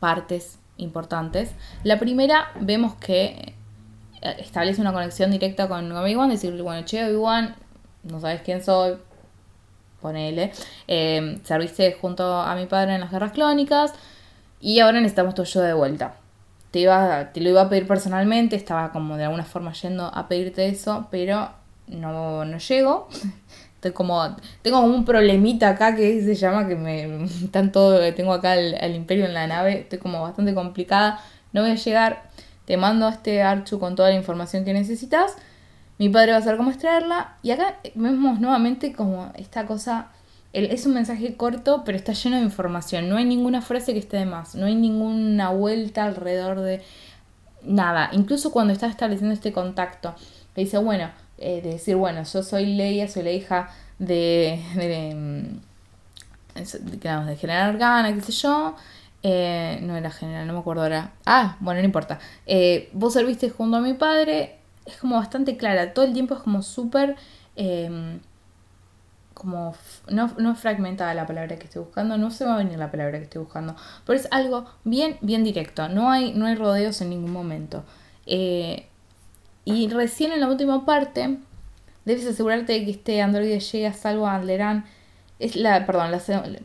partes 0.00 0.58
importantes. 0.78 1.52
La 1.82 1.98
primera, 1.98 2.50
vemos 2.60 2.94
que 2.94 3.54
eh, 4.22 4.36
establece 4.38 4.80
una 4.80 4.92
conexión 4.92 5.30
directa 5.30 5.68
con 5.68 5.90
Obi-Wan, 5.92 6.30
decirle, 6.30 6.62
bueno, 6.62 6.84
che, 6.86 7.04
Obi-Wan, 7.04 7.56
no 8.04 8.20
sabes 8.20 8.40
quién 8.42 8.62
soy, 8.62 8.96
ponele. 10.04 10.52
Eh, 10.86 11.38
serviste 11.44 11.96
junto 11.98 12.22
a 12.22 12.54
mi 12.54 12.66
padre 12.66 12.94
en 12.94 13.00
las 13.00 13.10
guerras 13.10 13.32
clónicas 13.32 13.94
y 14.60 14.80
ahora 14.80 15.00
necesitamos 15.00 15.34
tu 15.34 15.40
ayuda 15.40 15.66
de 15.66 15.72
vuelta. 15.72 16.16
Te, 16.70 16.80
iba, 16.80 17.32
te 17.32 17.40
lo 17.40 17.48
iba 17.48 17.62
a 17.62 17.68
pedir 17.70 17.86
personalmente, 17.86 18.54
estaba 18.54 18.92
como 18.92 19.16
de 19.16 19.24
alguna 19.24 19.44
forma 19.44 19.72
yendo 19.72 20.04
a 20.12 20.28
pedirte 20.28 20.68
eso, 20.68 21.08
pero 21.10 21.48
no, 21.88 22.44
no 22.44 22.58
llego. 22.58 23.08
Como, 23.92 24.34
tengo 24.62 24.80
como 24.80 24.94
un 24.94 25.04
problemita 25.04 25.68
acá 25.68 25.94
que 25.94 26.22
se 26.22 26.34
llama 26.34 26.66
que 26.66 26.74
me 26.74 27.28
tanto 27.50 28.00
tengo 28.14 28.32
acá 28.32 28.56
el, 28.56 28.94
imperio 28.94 29.26
en 29.26 29.34
la 29.34 29.46
nave, 29.46 29.80
estoy 29.80 29.98
como 29.98 30.22
bastante 30.22 30.54
complicada, 30.54 31.20
no 31.52 31.60
voy 31.60 31.72
a 31.72 31.74
llegar, 31.74 32.22
te 32.64 32.78
mando 32.78 33.06
a 33.06 33.10
este 33.10 33.42
archu 33.42 33.78
con 33.78 33.94
toda 33.94 34.08
la 34.08 34.14
información 34.14 34.64
que 34.64 34.72
necesitas, 34.72 35.36
mi 35.98 36.08
padre 36.08 36.32
va 36.32 36.38
a 36.38 36.42
saber 36.42 36.56
cómo 36.58 36.70
extraerla, 36.70 37.36
y 37.42 37.50
acá 37.50 37.78
vemos 37.94 38.40
nuevamente 38.40 38.92
como 38.92 39.32
esta 39.36 39.66
cosa, 39.66 40.08
es 40.52 40.86
un 40.86 40.94
mensaje 40.94 41.36
corto, 41.36 41.82
pero 41.84 41.96
está 41.96 42.12
lleno 42.12 42.36
de 42.36 42.42
información, 42.42 43.08
no 43.08 43.16
hay 43.16 43.24
ninguna 43.24 43.62
frase 43.62 43.92
que 43.92 43.98
esté 43.98 44.18
de 44.18 44.26
más, 44.26 44.54
no 44.54 44.66
hay 44.66 44.74
ninguna 44.74 45.50
vuelta 45.50 46.04
alrededor 46.04 46.60
de 46.60 46.82
nada, 47.62 48.10
incluso 48.12 48.52
cuando 48.52 48.72
está 48.72 48.86
estableciendo 48.86 49.34
este 49.34 49.52
contacto, 49.52 50.14
le 50.54 50.64
dice, 50.64 50.78
bueno, 50.78 51.10
eh, 51.38 51.60
de 51.62 51.70
decir, 51.72 51.96
bueno, 51.96 52.22
yo 52.22 52.42
soy 52.42 52.66
Leia, 52.66 53.08
soy 53.08 53.24
la 53.24 53.32
hija 53.32 53.70
de, 53.98 54.62
de, 54.74 55.14
mm, 55.14 55.74
de, 56.54 57.36
General 57.36 57.74
Organa, 57.74 58.14
qué 58.14 58.20
sé 58.20 58.32
yo. 58.32 58.76
Eh, 59.22 59.78
no 59.82 59.96
era 59.96 60.10
general, 60.10 60.46
no 60.46 60.52
me 60.52 60.58
acuerdo 60.58 60.82
ahora. 60.82 61.12
Ah, 61.24 61.56
bueno, 61.60 61.80
no 61.80 61.86
importa. 61.86 62.18
Eh, 62.46 62.90
vos 62.92 63.14
serviste 63.14 63.48
junto 63.50 63.78
a 63.78 63.80
mi 63.80 63.94
padre. 63.94 64.58
Es 64.86 64.96
como 64.98 65.16
bastante 65.16 65.56
clara. 65.56 65.94
Todo 65.94 66.04
el 66.04 66.12
tiempo 66.12 66.34
es 66.34 66.40
como 66.40 66.62
súper. 66.62 67.16
Em, 67.56 68.20
como. 69.34 69.74
No, 70.10 70.30
no 70.38 70.54
fragmentada 70.54 71.14
la 71.14 71.26
palabra 71.26 71.56
que 71.56 71.64
estoy 71.64 71.82
buscando. 71.82 72.16
No 72.18 72.30
se 72.30 72.44
va 72.44 72.54
a 72.54 72.58
venir 72.58 72.78
la 72.78 72.90
palabra 72.90 73.18
que 73.18 73.24
estoy 73.24 73.42
buscando. 73.42 73.76
Pero 74.06 74.18
es 74.18 74.28
algo 74.30 74.66
bien, 74.84 75.16
bien 75.20 75.44
directo. 75.44 75.88
No 75.88 76.10
hay, 76.10 76.32
no 76.32 76.46
hay 76.46 76.54
rodeos 76.54 77.00
en 77.00 77.10
ningún 77.10 77.32
momento. 77.32 77.84
Eh, 78.26 78.86
y 79.64 79.88
recién 79.88 80.32
en 80.32 80.40
la 80.40 80.48
última 80.48 80.84
parte, 80.84 81.38
debes 82.04 82.26
asegurarte 82.26 82.74
de 82.74 82.84
que 82.84 82.90
este 82.90 83.22
androide 83.22 83.60
llegue 83.60 83.86
a 83.86 83.92
salvo 83.92 84.26
a 84.26 84.36
Alderán. 84.36 84.84
Es 85.38 85.56
la, 85.56 85.84
perdón, 85.84 86.12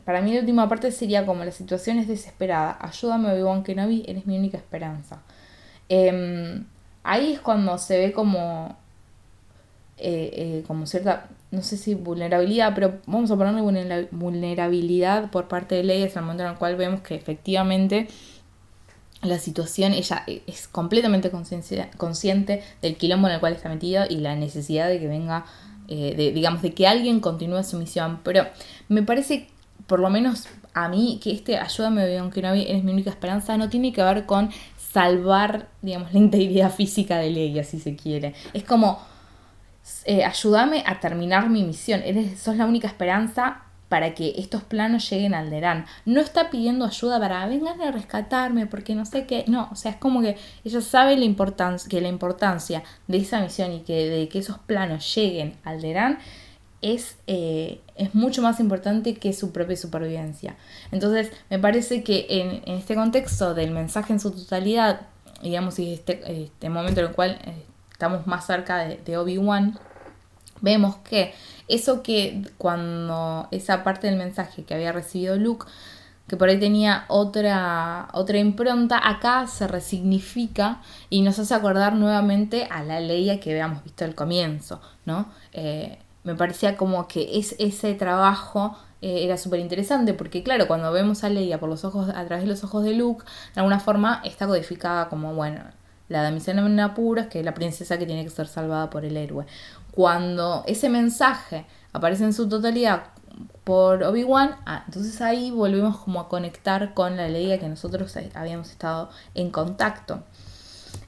para 0.06 0.22
mí 0.22 0.34
la 0.34 0.42
última 0.42 0.70
parte 0.70 0.92
sería 0.92 1.26
como 1.26 1.44
la 1.44 1.52
situación 1.52 1.98
es 2.00 2.08
desesperada. 2.08 2.78
Ayúdame, 2.82 3.32
Obi-Wan 3.32 3.64
Kenobi, 3.64 4.04
eres 4.08 4.26
mi 4.26 4.38
única 4.38 4.58
esperanza. 4.58 5.22
Em, 5.88 6.66
ahí 7.04 7.34
es 7.34 7.40
cuando 7.40 7.78
se 7.78 7.98
ve 7.98 8.12
como, 8.12 8.78
eh, 9.98 10.32
eh, 10.34 10.64
como 10.68 10.86
cierta, 10.86 11.30
no 11.52 11.62
sé 11.62 11.78
si 11.78 11.96
vulnerabilidad, 11.96 12.74
pero 12.76 13.00
vamos 13.06 13.32
a 13.32 13.36
ponerle 13.36 14.08
vulnerabilidad 14.12 15.32
por 15.32 15.48
parte 15.48 15.76
de 15.76 15.84
Leia, 15.84 16.06
es 16.06 16.16
el 16.16 16.22
momento 16.22 16.44
en 16.44 16.52
el 16.52 16.58
cual 16.58 16.76
vemos 16.76 17.02
que 17.02 17.16
efectivamente 17.16 18.08
la 19.22 19.38
situación, 19.38 19.94
ella 19.94 20.24
es 20.48 20.68
completamente 20.68 21.30
consciente 21.30 22.64
del 22.82 22.96
quilombo 22.96 23.28
en 23.28 23.34
el 23.34 23.40
cual 23.40 23.54
está 23.54 23.68
metido 23.68 24.06
y 24.10 24.18
la 24.18 24.36
necesidad 24.36 24.88
de 24.88 25.00
que 25.00 25.08
venga, 25.08 25.46
eh, 25.90 26.14
de, 26.16 26.32
digamos, 26.32 26.62
de 26.62 26.74
que 26.74 26.88
alguien 26.88 27.20
continúe 27.20 27.64
su 27.64 27.78
misión. 27.78 28.20
Pero 28.24 28.46
me 28.88 29.04
parece, 29.04 29.48
por 29.88 30.00
lo 30.00 30.10
menos 30.10 30.48
a 30.74 30.88
mí, 30.88 31.20
que 31.22 31.32
este 31.32 31.58
ayúdame, 31.58 32.18
no 32.18 32.54
eres 32.54 32.84
mi 32.84 32.94
única 32.94 33.10
esperanza, 33.10 33.58
no 33.58 33.70
tiene 33.70 33.92
que 33.92 34.02
ver 34.04 34.26
con 34.26 34.52
salvar, 34.92 35.70
digamos, 35.82 36.14
la 36.14 36.20
integridad 36.20 36.72
física 36.72 37.18
de 37.18 37.30
Leia, 37.30 37.64
si 37.64 37.80
se 37.80 37.96
quiere. 37.96 38.34
Es 38.54 38.64
como, 38.64 39.00
eh, 40.06 40.24
ayúdame 40.24 40.84
a 40.86 41.00
terminar 41.00 41.50
mi 41.50 41.64
misión, 41.64 42.02
eres, 42.04 42.40
sos 42.40 42.56
la 42.56 42.66
única 42.66 42.88
esperanza 42.88 43.64
para 43.90 44.14
que 44.14 44.36
estos 44.38 44.64
planos 44.64 45.10
lleguen 45.10 45.34
al 45.34 45.50
Derán. 45.50 45.86
No 46.06 46.22
está 46.22 46.52
pidiendo 46.52 46.86
ayuda 46.86 47.20
para 47.20 47.48
vengan 47.48 47.82
a 47.82 47.92
rescatarme 47.92 48.68
porque 48.68 48.94
no 48.94 49.04
sé 49.04 49.26
qué. 49.26 49.46
No, 49.48 49.68
o 49.72 49.76
sea, 49.76 49.92
es 49.92 49.98
como 49.98 50.22
que 50.22 50.38
ella 50.64 50.82
sabe 50.82 51.18
la 51.18 51.26
importancia, 51.26 51.90
que 51.90 52.00
la 52.00 52.08
importancia 52.08 52.84
de 53.08 53.18
esa 53.18 53.42
misión 53.42 53.74
y 53.74 53.80
que 53.80 54.08
de 54.08 54.30
que 54.30 54.40
esos 54.40 54.60
planos 54.60 55.16
lleguen 55.16 55.56
al 55.64 55.82
Derán 55.82 56.20
es, 56.82 57.18
eh, 57.28 57.82
es 57.96 58.16
mucho 58.16 58.42
más 58.42 58.60
importante 58.60 59.16
que 59.16 59.34
su 59.34 59.52
propia 59.52 59.76
supervivencia. 59.76 60.56
Entonces, 60.92 61.32
me 61.50 61.60
parece 61.60 62.04
que 62.04 62.26
en, 62.30 62.62
este 62.66 62.96
contexto 62.96 63.54
del 63.54 63.72
mensaje 63.72 64.14
en 64.14 64.20
su 64.20 64.32
totalidad, 64.32 65.02
digamos, 65.42 65.80
y 65.80 65.94
este, 65.94 66.44
este 66.44 66.70
momento 66.70 67.02
en 67.02 67.08
el 67.08 67.14
cual 67.14 67.40
eh, 67.44 67.64
estamos 67.92 68.28
más 68.28 68.46
cerca 68.46 68.78
de, 68.78 68.98
de 68.98 69.18
Obi-Wan, 69.18 69.78
vemos 70.62 70.98
que 70.98 71.34
eso 71.68 72.04
que 72.04 72.42
cuando 72.58 73.48
esa 73.52 73.84
parte 73.84 74.08
del 74.08 74.18
mensaje 74.18 74.64
que 74.64 74.74
había 74.74 74.92
recibido 74.92 75.38
Luke, 75.38 75.66
que 76.28 76.38
por 76.38 76.48
ahí 76.48 76.60
tenía 76.60 77.06
otra, 77.08 78.08
otra 78.14 78.38
impronta, 78.38 79.10
acá 79.10 79.48
se 79.48 79.68
resignifica 79.68 80.82
y 81.10 81.22
nos 81.22 81.40
hace 81.40 81.54
acordar 81.54 81.94
nuevamente 81.96 82.68
a 82.70 82.84
la 82.84 83.00
Leia 83.00 83.40
que 83.40 83.52
habíamos 83.52 83.84
visto 83.84 84.06
al 84.06 84.16
comienzo, 84.16 84.80
¿no? 85.06 85.28
Eh, 85.54 85.98
me 86.30 86.36
parecía 86.36 86.78
como 86.78 87.08
que 87.08 87.40
es, 87.40 87.56
ese 87.58 87.96
trabajo 87.96 88.78
eh, 89.02 89.24
era 89.24 89.38
súper 89.38 89.60
interesante 89.60 90.14
porque 90.14 90.44
claro, 90.44 90.68
cuando 90.68 90.92
vemos 90.92 91.24
a 91.24 91.30
Leia 91.30 91.60
por 91.60 91.70
los 91.70 91.84
ojos, 91.86 92.10
a 92.10 92.26
través 92.26 92.44
de 92.44 92.50
los 92.50 92.64
ojos 92.64 92.84
de 92.84 92.94
Luke, 92.94 93.26
de 93.56 93.62
alguna 93.62 93.80
forma 93.80 94.22
está 94.24 94.46
codificada 94.46 95.10
como, 95.10 95.34
bueno, 95.34 95.62
la 96.08 96.22
damisela 96.22 96.66
en 96.66 96.80
apuros, 96.80 97.28
que 97.28 97.40
es 97.40 97.46
la 97.46 97.54
princesa 97.56 97.98
que 97.98 98.06
tiene 98.06 98.24
que 98.24 98.30
ser 98.30 98.48
salvada 98.48 98.90
por 98.90 99.06
el 99.06 99.18
héroe. 99.18 99.46
Cuando 99.92 100.64
ese 100.68 100.90
mensaje 100.90 101.66
aparece 101.94 102.26
en 102.26 102.34
su 102.34 102.48
totalidad 102.48 103.06
por 103.64 104.04
Obi-Wan, 104.04 104.58
ah, 104.66 104.84
entonces 104.86 105.20
ahí 105.22 105.50
volvemos 105.50 105.98
como 105.98 106.20
a 106.20 106.30
conectar 106.30 106.94
con 106.94 107.18
la 107.18 107.28
ley 107.28 107.58
que 107.58 107.70
nosotros 107.70 108.16
habíamos 108.36 108.70
estado 108.70 109.10
en 109.34 109.50
contacto. 109.50 110.24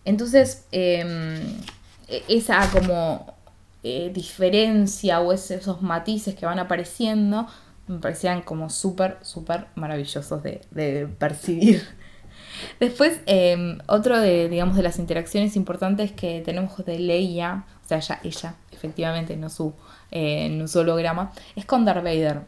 Entonces, 0.04 0.66
em, 0.72 1.62
e-, 2.08 2.24
esa 2.28 2.68
como 2.72 3.41
eh, 3.84 4.12
diferencia 4.14 5.22
o 5.22 5.32
esos 5.34 5.82
matices 5.82 6.36
que 6.36 6.46
van 6.46 6.60
apareciendo 6.60 7.48
me 7.88 8.00
parecían 8.00 8.42
como 8.42 8.70
súper, 8.70 9.18
súper 9.22 9.68
maravillosos 9.76 10.42
de, 10.44 10.62
de 10.72 11.08
percibir. 11.08 11.84
Después, 12.80 13.20
em, 13.26 13.80
otro 13.88 14.20
de, 14.20 14.50
digamos, 14.50 14.76
de 14.76 14.84
las 14.84 15.00
interacciones 15.00 15.56
importantes 15.56 16.12
que 16.12 16.42
tenemos 16.42 16.78
de 16.86 17.00
Leia, 17.00 17.66
o 17.84 17.88
sea, 17.88 17.98
ella, 17.98 18.20
ella 18.24 18.56
efectivamente, 18.72 19.36
no 19.38 19.50
su, 19.50 19.74
eh, 20.12 20.64
su 20.68 20.80
holograma, 20.80 21.32
es 21.56 21.66
con 21.66 21.86
Darth 21.86 22.04
Vader. 22.04 22.42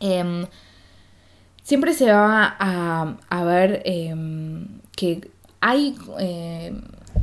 Em, 0.00 0.46
siempre 1.62 1.92
se 1.92 2.10
va 2.10 2.56
a, 2.58 3.44
ver 3.44 3.82
em, 3.84 4.80
que 4.96 5.30
hay 5.60 5.96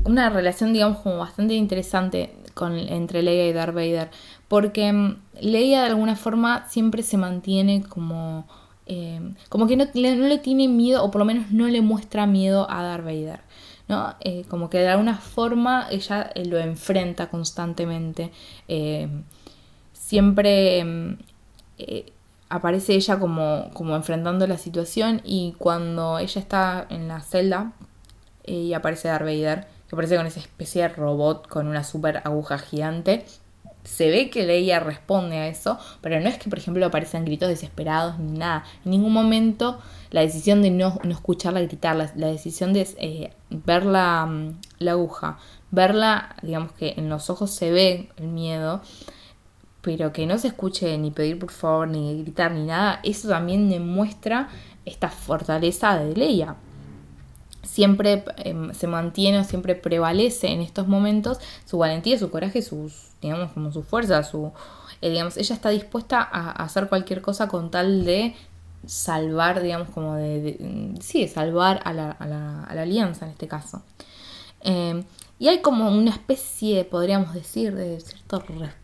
una 0.07 0.29
relación, 0.29 0.73
digamos, 0.73 0.99
como 0.99 1.17
bastante 1.17 1.53
interesante 1.53 2.33
con, 2.53 2.77
entre 2.77 3.21
Leia 3.21 3.47
y 3.47 3.53
Darth 3.53 3.75
Vader, 3.75 4.09
porque 4.47 5.15
Leia 5.39 5.81
de 5.81 5.87
alguna 5.87 6.15
forma 6.15 6.65
siempre 6.67 7.03
se 7.03 7.17
mantiene 7.17 7.83
como 7.83 8.47
Em, 8.87 9.35
como 9.49 9.67
que 9.67 9.75
no, 9.75 9.85
no, 9.85 10.27
le 10.27 10.37
tiene 10.39 10.67
miedo, 10.69 11.03
o 11.03 11.11
por 11.11 11.19
lo 11.19 11.25
menos 11.25 11.51
no 11.51 11.67
le 11.67 11.81
muestra 11.81 12.25
miedo 12.25 12.69
a 12.69 12.81
Darth 12.83 13.03
Vader. 13.03 13.41
¿no? 13.89 14.15
Eh, 14.21 14.43
como 14.49 14.69
que 14.69 14.79
de 14.79 14.89
alguna 14.89 15.17
forma 15.17 15.87
ella 15.91 16.29
eh, 16.35 16.45
lo 16.45 16.57
enfrenta 16.57 17.29
constantemente. 17.29 18.31
Em, 18.67 19.23
siempre 19.93 20.79
em, 20.79 21.17
eh, 21.77 22.11
aparece 22.49 22.95
ella 22.95 23.19
como, 23.19 23.69
como 23.73 23.95
enfrentando 23.95 24.47
la 24.47 24.57
situación 24.57 25.21
y 25.25 25.53
cuando 25.57 26.19
ella 26.19 26.41
está 26.41 26.87
en 26.89 27.07
la 27.07 27.21
celda 27.21 27.73
eh, 28.45 28.53
y 28.53 28.73
aparece 28.73 29.09
Darth 29.09 29.25
Vader, 29.25 29.67
que 29.88 29.95
aparece 29.95 30.17
con 30.17 30.25
esa 30.25 30.39
especie 30.39 30.83
de 30.83 30.89
robot 30.89 31.47
con 31.47 31.67
una 31.67 31.83
super 31.83 32.21
aguja 32.25 32.57
gigante, 32.57 33.25
se 33.88 34.09
ve 34.09 34.29
que 34.29 34.45
Leia 34.45 34.81
responde 34.81 35.38
a 35.38 35.47
eso, 35.47 35.79
pero 36.01 36.19
no 36.19 36.27
es 36.27 36.38
que, 36.38 36.49
por 36.49 36.59
ejemplo, 36.59 36.85
aparecen 36.85 37.23
gritos 37.23 37.47
desesperados 37.47 38.19
ni 38.19 38.38
nada. 38.38 38.65
En 38.83 38.91
ningún 38.91 39.13
momento 39.13 39.79
la 40.11 40.21
decisión 40.21 40.61
de 40.61 40.71
no, 40.71 40.99
no 41.03 41.11
escucharla 41.11 41.61
gritar, 41.61 41.95
la, 41.95 42.27
decisión 42.27 42.73
de 42.73 42.88
eh, 42.97 43.31
ver 43.49 43.85
la, 43.85 44.25
mm, 44.25 44.59
la, 44.79 44.91
aguja, 44.91 45.38
verla, 45.71 46.35
digamos 46.41 46.73
que 46.73 46.95
en 46.97 47.07
los 47.07 47.29
ojos 47.29 47.51
se 47.51 47.71
ve 47.71 48.09
el 48.17 48.27
miedo, 48.27 48.81
pero 49.81 50.11
que 50.11 50.25
no 50.25 50.38
se 50.38 50.49
escuche 50.49 50.97
ni 50.97 51.11
pedir 51.11 51.39
por 51.39 51.51
favor, 51.51 51.88
ni 51.88 52.21
gritar, 52.23 52.51
ni 52.51 52.65
nada, 52.65 52.99
eso 53.03 53.29
también 53.29 53.69
demuestra 53.69 54.49
esta 54.85 55.09
fortaleza 55.09 55.97
de 55.97 56.13
Leia. 56.13 56.57
Siempre 57.68 58.24
em, 58.38 58.74
se 58.74 58.88
mantiene 58.88 59.39
o 59.39 59.43
siempre 59.43 59.76
prevalece 59.76 60.47
en 60.47 60.61
estos 60.61 60.88
momentos 60.88 61.39
su 61.65 61.78
valentía, 61.78 62.18
su 62.18 62.30
coraje, 62.30 62.61
sus, 62.61 63.09
digamos, 63.22 63.51
como 63.51 63.72
su 63.72 63.84
fuerza, 63.84 64.24
su, 64.24 64.51
eh, 65.01 65.09
digamos, 65.09 65.38
ella 65.38 65.53
está 65.53 65.70
dispuesta 65.70 66.22
a, 66.22 66.51
hacer 66.63 66.88
cualquier 66.88 67.22
cosa 67.22 67.47
con 67.47 67.70
tal 67.70 68.05
de 68.05 68.36
salvar, 68.86 69.61
digamos, 69.61 69.89
como 69.89 70.15
de, 70.15 70.95
sí, 71.01 71.22
de 71.22 71.28
salvar 71.28 71.82
a 71.84 71.93
la, 71.93 72.11
a, 72.11 72.26
la, 72.26 72.63
a 72.63 72.74
la, 72.76 72.82
alianza 72.84 73.26
en 73.26 73.32
este 73.32 73.47
caso. 73.47 73.84
Em, 74.61 75.03
y 75.39 75.49
hay 75.49 75.61
como 75.61 75.89
una 75.89 76.11
especie, 76.11 76.86
podríamos 76.86 77.34
decir, 77.34 77.76
de 77.76 77.99
cierto 77.99 78.39
respeto 78.39 78.78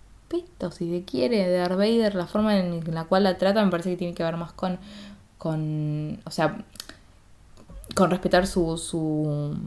si 0.71 0.89
se 0.89 1.03
quiere, 1.03 1.47
de 1.47 1.57
Darth 1.57 2.15
la 2.15 2.27
forma 2.27 2.57
en 2.57 2.93
la 2.93 3.05
cual 3.05 3.23
la 3.23 3.37
trata 3.37 3.63
me 3.63 3.71
parece 3.71 3.91
que 3.91 3.97
tiene 3.97 4.13
que 4.13 4.23
ver 4.23 4.37
más 4.37 4.53
con, 4.53 4.79
con 5.37 6.19
o 6.25 6.31
sea, 6.31 6.63
con 7.93 8.09
respetar 8.09 8.47
su, 8.47 8.77
su, 8.77 9.57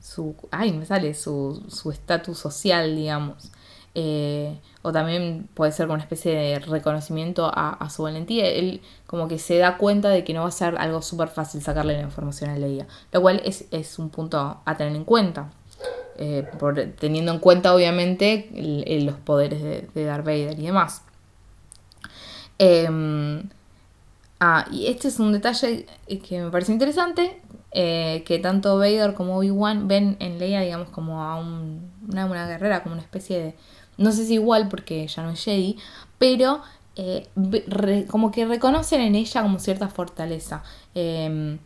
su 0.00 0.34
ay, 0.50 0.72
me 0.72 0.86
sale, 0.86 1.14
su 1.14 1.90
estatus 1.92 2.38
social, 2.38 2.94
digamos. 2.96 3.50
Eh, 3.94 4.56
o 4.82 4.92
también 4.92 5.48
puede 5.52 5.72
ser 5.72 5.88
con 5.88 5.94
una 5.94 6.04
especie 6.04 6.32
de 6.32 6.58
reconocimiento 6.60 7.50
a, 7.52 7.88
su 7.90 8.04
valentía. 8.04 8.46
Él 8.46 8.82
como 9.06 9.28
que 9.28 9.38
se 9.38 9.58
da 9.58 9.76
cuenta 9.78 10.08
de 10.10 10.24
que 10.24 10.32
no 10.32 10.42
va 10.42 10.48
a 10.48 10.52
ser 10.52 10.76
algo 10.78 11.02
súper 11.02 11.28
fácil 11.28 11.60
sacarle 11.62 11.94
la 11.94 12.02
información 12.02 12.50
a 12.50 12.56
Leia, 12.56 12.86
lo 13.12 13.20
cual 13.20 13.42
es, 13.44 13.66
es 13.70 13.98
un 13.98 14.10
punto 14.10 14.60
a 14.64 14.76
tener 14.76 14.94
en 14.94 15.04
cuenta. 15.04 15.50
Eh, 16.16 16.46
por, 16.58 16.74
teniendo 16.98 17.32
en 17.32 17.38
cuenta 17.38 17.74
obviamente 17.74 18.50
los 19.02 19.14
poderes 19.16 19.62
de, 19.62 19.88
de, 19.94 20.04
Darth 20.04 20.24
Vader 20.24 20.58
y 20.58 20.66
demás. 20.66 21.02
Em, 22.58 23.48
ah, 24.40 24.66
y 24.70 24.86
este 24.86 25.08
es 25.08 25.18
un 25.20 25.32
detalle 25.32 25.86
que 26.26 26.42
me 26.42 26.50
parece 26.50 26.72
interesante, 26.72 27.40
eh, 27.72 28.24
que 28.26 28.38
tanto 28.38 28.78
Vader 28.78 29.14
como 29.14 29.36
Obi-Wan 29.36 29.86
ven 29.86 30.16
en 30.20 30.38
Leia, 30.38 30.60
digamos, 30.60 30.88
como 30.88 31.22
a 31.22 31.36
una, 31.36 32.26
una, 32.26 32.46
guerrera, 32.46 32.82
como 32.82 32.94
una 32.94 33.02
especie 33.02 33.38
de... 33.38 33.54
No 33.96 34.12
sé 34.12 34.26
si 34.26 34.34
igual 34.34 34.68
porque 34.68 35.06
ya 35.06 35.22
no 35.22 35.30
es 35.30 35.44
Jedi, 35.44 35.76
pero 36.18 36.62
eh, 36.96 37.28
como 38.08 38.30
que 38.30 38.46
reconocen 38.46 39.00
en 39.00 39.14
ella 39.14 39.42
como 39.42 39.58
cierta 39.58 39.88
fortaleza. 39.88 40.62
Em, 40.94 41.58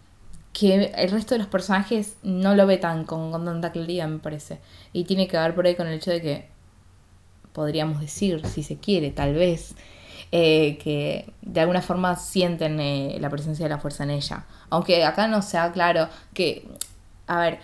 que 0.55 0.93
el 0.97 1.11
resto 1.11 1.35
de 1.35 1.41
los 1.41 1.49
personajes 1.49 2.17
no 2.23 2.55
lo 2.55 2.67
ve 2.67 2.79
tan 2.79 3.05
con, 3.05 3.33
tanta 3.45 3.73
claridad, 3.73 4.09
me 4.09 4.21
parece. 4.21 4.61
Y 4.93 5.05
tiene 5.05 5.27
que 5.29 5.37
ver 5.37 5.55
por 5.55 5.67
ahí 5.67 5.75
con 5.75 5.89
el 5.89 5.95
hecho 5.95 6.13
de 6.13 6.23
que, 6.23 6.49
podríamos 7.53 8.01
decir, 8.01 8.47
si 8.47 8.63
se 8.63 8.79
quiere, 8.79 9.11
tal 9.11 9.35
vez, 9.35 9.75
eh, 10.33 10.79
que 10.79 11.33
de 11.43 11.61
alguna 11.61 11.83
forma 11.83 12.17
sienten 12.17 12.81
eh, 12.81 13.17
la 13.21 13.31
presencia 13.31 13.65
de 13.65 13.71
la 13.71 13.79
fuerza 13.79 14.05
en 14.05 14.11
ella. 14.11 14.45
Aunque 14.71 15.05
acá 15.05 15.27
no 15.29 15.43
sea 15.43 15.73
claro 15.73 16.09
que, 16.33 16.67
a 17.27 17.39
ver, 17.39 17.61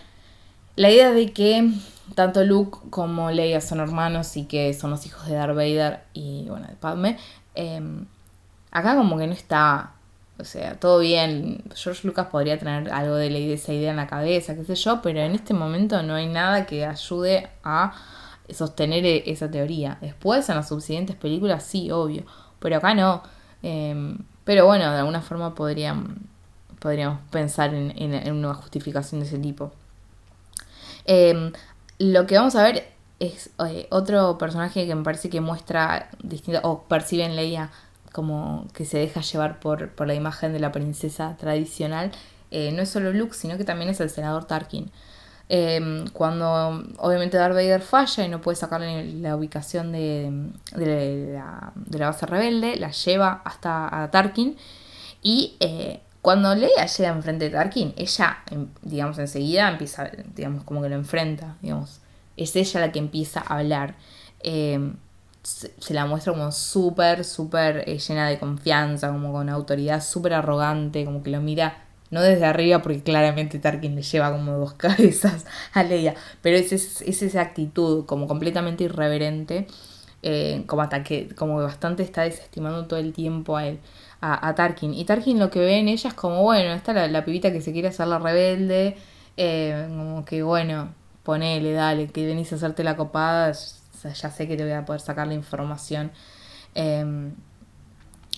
la 0.76 0.90
idea 0.90 1.10
de 1.10 1.32
que 1.32 1.70
tanto 2.14 2.44
Luke 2.44 2.78
como 2.90 3.30
Leia 3.30 3.60
son 3.60 3.80
hermanos 3.80 4.36
y 4.36 4.44
que 4.44 4.72
son 4.74 4.90
los 4.90 5.06
hijos 5.06 5.26
de 5.26 5.34
Darth 5.34 5.54
Vader 5.54 6.00
y, 6.12 6.46
bueno, 6.48 6.66
de 6.66 6.74
Padme, 6.74 7.18
eh, 7.54 7.80
acá 8.70 8.96
como 8.96 9.18
que 9.18 9.26
no 9.26 9.32
está 9.32 9.92
o 10.40 10.44
sea, 10.44 10.74
todo 10.80 11.00
bien, 11.00 11.62
George 11.74 12.06
Lucas 12.06 12.28
podría 12.28 12.58
tener 12.58 12.90
algo 12.90 13.16
de, 13.16 13.52
esa 13.52 13.72
idea 13.72 13.90
en 13.90 13.96
la 13.96 14.06
cabeza, 14.06 14.54
qué 14.54 14.64
sé 14.64 14.74
yo, 14.74 15.02
pero 15.02 15.20
en 15.20 15.32
este 15.32 15.52
momento 15.52 16.02
no 16.02 16.14
hay 16.14 16.26
nada 16.26 16.66
que 16.66 16.86
ayude 16.86 17.50
a 17.62 17.92
sostener 18.48 19.04
e, 19.04 19.30
esa 19.30 19.50
teoría. 19.50 19.98
Después, 20.00 20.48
en 20.48 20.56
las 20.56 20.68
subsiguientes 20.68 21.16
películas, 21.16 21.62
sí, 21.64 21.90
obvio, 21.90 22.24
pero 22.60 22.76
acá 22.76 22.94
no. 22.94 23.22
Em, 23.62 24.18
pero 24.44 24.66
bueno, 24.66 24.90
de 24.90 24.98
alguna 24.98 25.22
forma 25.22 25.54
podríamos 25.54 26.08
pensar 27.30 27.74
en, 27.74 28.32
una 28.32 28.54
justificación 28.54 29.20
de 29.20 29.26
ese 29.26 29.38
tipo. 29.38 29.72
Em, 31.04 31.52
lo 31.98 32.26
que 32.26 32.36
vamos 32.36 32.54
a 32.54 32.62
ver 32.62 32.88
es 33.18 33.50
eh, 33.66 33.86
otro 33.90 34.38
personaje 34.38 34.86
que 34.86 34.94
me 34.94 35.02
parece 35.02 35.28
que 35.28 35.40
muestra 35.40 36.08
distinta, 36.22 36.60
o 36.64 36.84
percibe 36.84 37.24
en 37.24 37.36
Leia 37.36 37.70
como 38.12 38.66
que 38.74 38.84
se 38.84 38.98
deja 38.98 39.20
llevar 39.20 39.60
por, 39.60 39.92
la 40.06 40.14
imagen 40.14 40.52
de 40.52 40.60
la 40.60 40.72
princesa 40.72 41.36
tradicional, 41.38 42.10
eh, 42.50 42.72
no 42.72 42.82
es 42.82 42.88
solo 42.88 43.12
Luke, 43.12 43.34
sino 43.34 43.56
que 43.56 43.64
también 43.64 43.90
es 43.90 44.00
el 44.00 44.10
senador 44.10 44.46
Tarkin. 44.46 44.90
Em, 45.52 46.06
cuando 46.10 46.80
obviamente 46.98 47.36
Darth 47.36 47.54
Vader 47.54 47.82
falla 47.82 48.24
y 48.24 48.28
no 48.28 48.40
puede 48.40 48.54
sacarle 48.54 49.12
la 49.14 49.34
ubicación 49.34 49.90
de, 49.90 50.52
la, 50.76 51.72
base 52.06 52.24
rebelde, 52.24 52.76
la 52.76 52.92
lleva 52.92 53.42
hasta 53.44 54.04
a 54.04 54.12
Tarkin 54.12 54.56
y 55.22 55.56
eh, 55.58 56.02
cuando 56.22 56.54
Leia 56.54 56.86
llega 56.86 57.08
enfrente 57.10 57.46
de 57.46 57.50
Tarkin, 57.50 57.94
ella, 57.96 58.44
em, 58.48 58.68
digamos, 58.82 59.18
enseguida 59.18 59.68
empieza, 59.68 60.08
digamos, 60.36 60.62
como 60.62 60.82
que 60.82 60.88
lo 60.88 60.94
enfrenta, 60.94 61.56
digamos, 61.62 62.00
es 62.36 62.54
ella 62.54 62.78
la 62.78 62.92
que 62.92 63.00
empieza 63.00 63.40
a 63.40 63.58
hablar. 63.58 63.96
Em, 64.44 64.94
se, 65.42 65.72
la 65.94 66.06
muestra 66.06 66.32
como 66.32 66.52
súper, 66.52 67.24
súper 67.24 67.88
eh, 67.88 67.98
llena 67.98 68.28
de 68.28 68.38
confianza, 68.38 69.08
como 69.08 69.32
con 69.32 69.48
autoridad, 69.48 70.00
súper 70.00 70.34
arrogante, 70.34 71.04
como 71.04 71.24
que 71.24 71.30
lo 71.30 71.40
mira 71.40 71.89
no 72.10 72.22
desde 72.22 72.44
arriba 72.44 72.82
porque 72.82 73.02
claramente 73.02 73.58
Tarkin 73.58 73.94
le 73.94 74.02
lleva 74.02 74.32
como 74.32 74.52
dos 74.58 74.74
cabezas 74.78 75.46
a 75.72 75.82
Leia, 75.82 76.14
pero 76.42 76.56
es, 76.56 76.72
es, 76.72 77.22
esa 77.22 77.40
actitud 77.40 78.06
como 78.06 78.26
completamente 78.26 78.84
irreverente, 78.84 79.66
eh, 80.22 80.64
como 80.66 80.82
hasta 80.82 81.02
que 81.02 81.34
como 81.34 81.56
bastante 81.62 82.02
está 82.02 82.22
desestimando 82.22 82.86
todo 82.86 82.98
el 83.00 83.12
tiempo 83.12 83.56
a 83.56 83.66
él, 83.66 83.80
a, 84.20 84.54
Tarkin. 84.54 84.94
Y 84.94 85.04
Tarkin 85.04 85.38
lo 85.38 85.50
que 85.50 85.60
ve 85.60 85.78
en 85.78 85.88
ella 85.88 86.08
es 86.08 86.14
como, 86.14 86.42
bueno, 86.42 86.74
está 86.74 86.92
la, 86.92 87.08
la 87.08 87.24
pibita 87.24 87.52
que 87.52 87.62
se 87.62 87.72
quiere 87.72 87.88
hacer 87.88 88.06
la 88.08 88.18
rebelde, 88.18 88.96
eh, 89.36 89.86
como 89.88 90.24
que 90.24 90.42
bueno, 90.42 90.94
ponele, 91.22 91.72
dale, 91.72 92.08
que 92.08 92.26
venís 92.26 92.52
a 92.52 92.56
hacerte 92.56 92.84
la 92.84 92.96
copada, 92.96 93.52
ya 93.52 94.30
sé 94.30 94.48
que 94.48 94.56
te 94.56 94.64
voy 94.64 94.72
a 94.72 94.84
poder 94.84 95.00
sacar 95.00 95.26
la 95.26 95.34
información. 95.34 96.10
Em, 96.74 97.34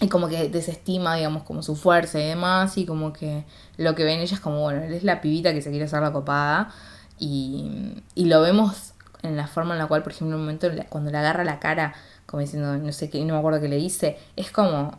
y 0.00 0.08
como 0.08 0.28
que 0.28 0.48
desestima, 0.48 1.16
digamos, 1.16 1.44
como 1.44 1.62
su 1.62 1.76
fuerza 1.76 2.20
y 2.20 2.26
demás, 2.26 2.76
y 2.78 2.86
como 2.86 3.12
que 3.12 3.44
lo 3.76 3.94
que 3.94 4.04
ven 4.04 4.20
ella 4.20 4.34
es 4.34 4.40
como, 4.40 4.60
bueno, 4.60 4.82
él 4.82 4.92
es 4.92 5.04
la 5.04 5.20
pibita 5.20 5.52
que 5.52 5.62
se 5.62 5.70
quiere 5.70 5.84
hacer 5.84 6.02
la 6.02 6.12
copada, 6.12 6.70
y, 7.18 8.02
y 8.14 8.24
lo 8.24 8.40
vemos 8.40 8.94
en 9.22 9.36
la 9.36 9.46
forma 9.46 9.74
en 9.74 9.78
la 9.78 9.86
cual, 9.86 10.02
por 10.02 10.12
ejemplo, 10.12 10.36
en 10.36 10.40
un 10.40 10.46
momento 10.46 10.68
cuando 10.88 11.10
le 11.10 11.18
agarra 11.18 11.44
la 11.44 11.60
cara, 11.60 11.94
como 12.26 12.40
diciendo, 12.40 12.76
no 12.76 12.92
sé 12.92 13.10
qué, 13.10 13.24
no 13.24 13.34
me 13.34 13.38
acuerdo 13.38 13.60
qué 13.60 13.68
le 13.68 13.76
dice, 13.76 14.18
es 14.36 14.50
como, 14.50 14.98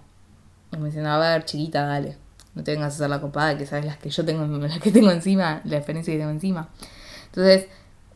como 0.71 0.85
diciendo, 0.85 1.09
a 1.09 1.17
ver, 1.17 1.45
chiquita, 1.45 1.85
dale, 1.85 2.17
no 2.55 2.63
te 2.63 2.71
vengas 2.71 2.93
a 2.93 2.95
hacer 2.95 3.09
la 3.09 3.19
copada, 3.19 3.57
que 3.57 3.65
sabes 3.65 3.85
las 3.85 3.97
que 3.97 4.09
yo 4.09 4.23
tengo, 4.23 4.45
las 4.67 4.79
que 4.79 4.91
tengo 4.91 5.11
encima, 5.11 5.61
la 5.65 5.77
experiencia 5.77 6.13
que 6.13 6.19
tengo 6.19 6.31
encima. 6.31 6.69
Entonces, 7.25 7.67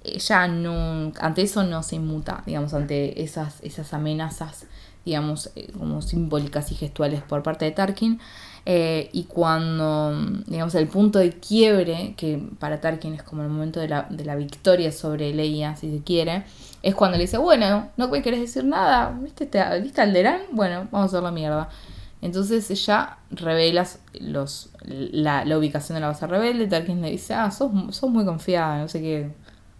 ella 0.03 0.47
no, 0.47 1.11
ante 1.19 1.41
eso 1.41 1.63
no 1.63 1.83
se 1.83 1.95
inmuta, 1.95 2.43
digamos, 2.45 2.73
ante 2.73 3.23
esas, 3.23 3.61
esas 3.61 3.93
amenazas, 3.93 4.65
digamos, 5.07 5.51
eh, 5.55 5.71
como 5.77 6.01
simbólicas 6.01 6.71
y 6.71 6.75
gestuales 6.75 7.21
por 7.21 7.41
parte 7.43 7.65
de 7.65 7.71
Tarkin. 7.71 8.19
Eh, 8.65 9.09
y 9.13 9.23
cuando, 9.23 10.13
digamos, 10.45 10.75
el 10.75 10.87
punto 10.87 11.19
de 11.19 11.31
quiebre, 11.31 12.13
que 12.17 12.37
para 12.59 12.81
Tarkin 12.81 13.13
es 13.13 13.23
como 13.23 13.41
el 13.41 13.47
momento 13.47 13.79
de 13.79 13.87
la, 13.87 14.07
de 14.09 14.25
la 14.25 14.35
victoria 14.35 14.91
sobre 14.91 15.33
Leia, 15.33 15.77
si 15.77 15.89
se 15.89 16.03
quiere, 16.03 16.43
es 16.83 16.93
cuando 16.93 17.17
le 17.17 17.23
dice, 17.23 17.37
bueno, 17.37 17.89
no 17.95 18.11
querés 18.11 18.41
decir 18.41 18.65
nada, 18.65 19.17
¿viste, 19.21 19.45
te, 19.45 19.63
¿viste? 19.79 20.01
Bueno, 20.51 20.89
vamos 20.91 21.13
a 21.13 21.17
hacer 21.17 21.23
la 21.23 21.31
mierda. 21.31 21.69
Entonces 22.21 22.69
ella 22.69 23.17
revela 23.31 23.87
los, 24.19 24.71
la, 24.83 25.45
la, 25.45 25.57
ubicación 25.57 25.95
de 25.95 26.01
la 26.01 26.07
base 26.07 26.27
rebelde, 26.27 26.67
Tarkin 26.67 27.01
le 27.01 27.11
dice, 27.11 27.35
ah, 27.35 27.51
sos, 27.51 27.71
sos 27.95 28.09
muy 28.09 28.25
confiada, 28.25 28.79
no 28.79 28.89
sé 28.89 28.99
qué, 28.99 29.31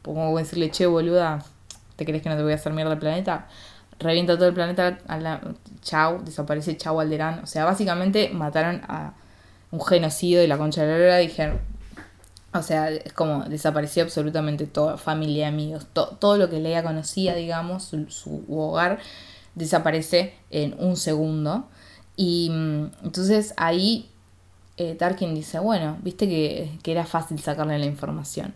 como 0.01 0.37
decirle, 0.37 0.71
che, 0.71 0.85
boluda, 0.85 1.43
¿te 1.97 2.05
crees 2.05 2.23
que 2.23 2.29
no 2.29 2.37
te 2.37 2.43
voy 2.43 2.53
a 2.53 2.55
hacer 2.55 2.71
mierda 2.71 2.93
el 2.93 2.99
planeta? 2.99 3.47
Revienta 3.99 4.35
todo 4.35 4.47
el 4.47 4.53
planeta, 4.53 4.99
chau, 5.81 6.23
desaparece 6.23 6.77
Chau 6.77 6.99
Alderán. 6.99 7.39
O 7.43 7.47
sea, 7.47 7.65
básicamente 7.65 8.29
mataron 8.29 8.81
a 8.87 9.13
un 9.71 9.81
genocidio 9.81 10.39
de 10.39 10.47
la 10.47 10.57
concha 10.57 10.83
de 10.83 10.91
la 10.91 10.97
lora. 10.97 11.17
Dijeron, 11.17 11.59
o 12.53 12.61
sea, 12.61 12.89
es 12.89 13.13
como 13.13 13.43
desapareció 13.45 14.03
absolutamente 14.03 14.67
toda 14.67 14.97
familia, 14.97 15.47
amigos, 15.47 15.87
todo 15.93 16.37
lo 16.37 16.49
que 16.49 16.59
Leia 16.59 16.83
conocía, 16.83 17.35
digamos, 17.35 17.83
su, 17.83 18.09
su, 18.09 18.43
hogar, 18.49 18.99
desaparece 19.55 20.33
en 20.49 20.75
un 20.79 20.95
segundo. 20.95 21.67
Y 22.15 22.49
mm, 22.51 22.91
entonces 23.03 23.53
ahí 23.57 24.09
eh, 24.77 24.95
Tarkin 24.95 25.33
dice, 25.35 25.59
bueno, 25.59 25.97
viste 26.01 26.27
que, 26.27 26.77
que, 26.83 26.91
era 26.91 27.05
fácil 27.05 27.39
sacarle 27.39 27.79
la 27.79 27.85
información. 27.85 28.53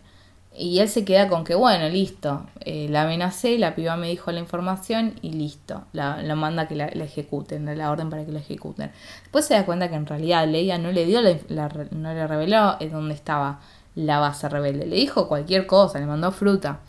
Y 0.54 0.80
él 0.80 0.88
se 0.88 1.04
queda 1.04 1.28
con 1.28 1.44
que, 1.44 1.54
bueno, 1.54 1.88
listo, 1.88 2.46
eh, 2.60 2.86
la 2.90 3.02
amenacé, 3.02 3.58
la 3.58 3.74
piba 3.74 3.96
me 3.96 4.08
dijo 4.08 4.30
la 4.32 4.38
información 4.38 5.14
y 5.22 5.32
listo, 5.32 5.84
la, 5.92 6.22
manda 6.34 6.68
que 6.68 6.74
la, 6.74 6.86
ejecuten, 6.88 7.76
la 7.76 7.90
orden 7.90 8.10
para 8.10 8.26
que 8.26 8.32
la 8.32 8.40
ejecuten. 8.40 8.90
Después 9.22 9.46
se 9.46 9.54
da 9.54 9.64
cuenta 9.64 9.88
que 9.88 9.94
en 9.94 10.04
realidad 10.04 10.46
Leia 10.46 10.76
no 10.76 10.92
le 10.92 11.06
dio, 11.06 11.22
la, 11.22 11.68
no 11.90 12.12
le 12.12 12.26
reveló 12.26 12.76
dónde 12.90 13.14
estaba 13.14 13.60
la 13.94 14.18
base 14.18 14.48
rebelde, 14.48 14.86
le 14.86 14.96
dijo 14.96 15.28
cualquier 15.28 15.66
cosa, 15.66 15.98
le 15.98 16.06
mandó 16.06 16.30
fruta. 16.32 16.80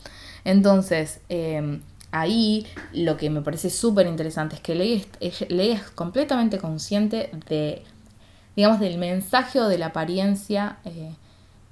Entonces, 0.43 1.21
em, 1.29 1.81
ahí 2.11 2.67
lo 2.93 3.17
que 3.17 3.29
me 3.29 3.41
parece 3.41 3.69
súper 3.69 4.07
interesante 4.07 4.55
es 4.55 4.61
que 4.61 4.75
Leia 4.75 5.01
es, 5.19 5.81
completamente 5.95 6.57
consciente 6.57 7.31
de, 7.47 7.83
digamos, 8.55 8.79
del 8.79 8.97
mensaje 8.97 9.59
o 9.59 9.67
de 9.67 9.77
la 9.77 9.87
apariencia 9.87 10.77
eh, 10.85 11.13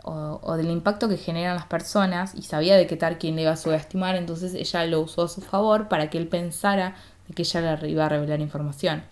o, 0.03 0.55
del 0.57 0.69
impacto 0.69 1.07
que 1.07 1.17
generan 1.17 1.55
las 1.55 1.65
personas 1.65 2.33
y 2.35 2.41
sabía 2.43 2.75
de 2.75 2.87
que 2.87 2.97
Tarkin 2.97 3.35
le 3.35 3.43
iba 3.43 3.51
a 3.51 3.57
subestimar, 3.57 4.15
entonces 4.15 4.53
ella 4.53 4.85
lo 4.85 5.01
usó 5.01 5.23
a 5.23 5.27
su 5.27 5.41
favor 5.41 5.87
para 5.87 6.09
que 6.09 6.17
él 6.17 6.27
pensara 6.27 6.95
de 7.27 7.33
que 7.33 7.43
ella 7.43 7.75
le 7.75 7.89
iba 7.89 8.05
a 8.05 8.09
revelar 8.09 8.39
información. 8.39 9.03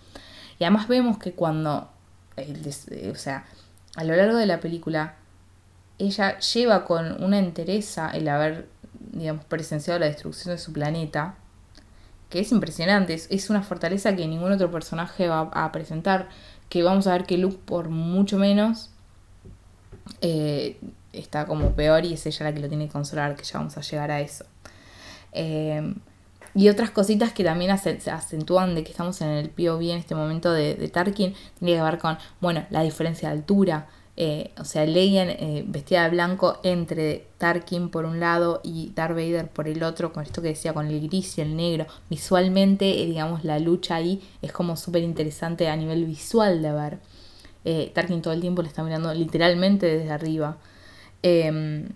Y 0.57 0.63
además 0.63 0.87
vemos 0.87 1.17
que 1.17 1.33
cuando, 1.33 1.89
o 2.37 3.15
sea, 3.15 3.45
a 3.95 4.03
lo 4.03 4.15
largo 4.15 4.37
de 4.37 4.45
la 4.45 4.59
película, 4.59 5.15
ella 5.97 6.39
lleva 6.39 6.85
con 6.85 7.23
una 7.23 7.39
entereza 7.39 8.09
el 8.09 8.27
haber, 8.27 8.67
digamos, 9.11 9.45
presenciado 9.45 9.99
la 9.99 10.07
destrucción 10.07 10.55
de 10.55 10.61
su 10.61 10.73
planeta, 10.73 11.35
que 12.29 12.39
es 12.39 12.51
impresionante, 12.51 13.13
es, 13.13 13.49
una 13.49 13.63
fortaleza 13.63 14.15
que 14.15 14.27
ningún 14.27 14.51
otro 14.51 14.71
personaje 14.71 15.27
va 15.27 15.49
a 15.51 15.71
presentar, 15.71 16.29
que 16.69 16.83
vamos 16.83 17.07
a 17.07 17.13
ver 17.13 17.25
que 17.25 17.37
Luke 17.37 17.59
por 17.65 17.89
mucho 17.89 18.37
menos 18.37 18.91
eh, 20.21 20.79
está 21.13 21.45
como 21.45 21.71
peor 21.71 22.05
y 22.05 22.13
es 22.13 22.25
ella 22.25 22.45
la 22.45 22.53
que 22.53 22.59
lo 22.59 22.67
tiene 22.67 22.87
que 22.87 22.93
consolar, 22.93 23.35
que 23.35 23.43
ya 23.43 23.59
vamos 23.59 23.77
a 23.77 23.81
llegar 23.81 24.11
a 24.11 24.21
eso. 24.21 24.45
Eh, 25.33 25.93
y 26.55 26.69
otras 26.69 26.89
cositas 26.91 27.31
que 27.31 27.43
también 27.43 27.77
se 27.77 28.11
acentúan 28.11 28.75
de 28.75 28.83
que 28.83 28.91
estamos 28.91 29.21
en 29.21 29.29
el 29.29 29.49
POV 29.49 29.81
en 29.81 29.97
este 29.97 30.15
momento 30.15 30.51
de, 30.51 30.75
Tarkin, 30.89 31.35
tiene 31.59 31.75
que 31.75 31.81
ver 31.81 31.99
con, 31.99 32.17
bueno, 32.41 32.65
la 32.69 32.81
diferencia 32.81 33.29
de 33.29 33.35
altura. 33.35 33.87
Eh, 34.21 34.51
o 34.59 34.65
sea, 34.65 34.85
Leia 34.85 35.37
vestida 35.65 36.03
de 36.03 36.09
blanco 36.09 36.59
entre 36.63 37.27
Tarkin 37.37 37.89
por 37.89 38.03
un 38.03 38.19
lado 38.19 38.59
y 38.63 38.91
Darth 38.93 39.15
Vader 39.15 39.47
por 39.47 39.67
el 39.67 39.83
otro, 39.83 40.11
con 40.11 40.23
esto 40.23 40.41
que 40.41 40.49
decía, 40.49 40.73
con 40.73 40.87
el 40.87 41.07
gris 41.07 41.37
y 41.37 41.41
el 41.41 41.55
negro. 41.55 41.85
Visualmente, 42.09 42.85
digamos, 42.85 43.45
la 43.45 43.59
lucha 43.59 43.95
ahí 43.95 44.21
es 44.41 44.51
como 44.51 44.75
súper 44.75 45.03
interesante 45.03 45.69
a 45.69 45.75
nivel 45.75 46.05
visual 46.05 46.61
de 46.61 46.71
ver. 46.71 46.99
Eh, 47.65 47.91
Tarkin 47.93 48.21
todo 48.21 48.33
el 48.33 48.41
tiempo 48.41 48.61
le 48.61 48.67
está 48.67 48.83
mirando 48.83 49.13
literalmente 49.13 49.85
desde 49.85 50.11
arriba. 50.11 50.57
Em, 51.23 51.89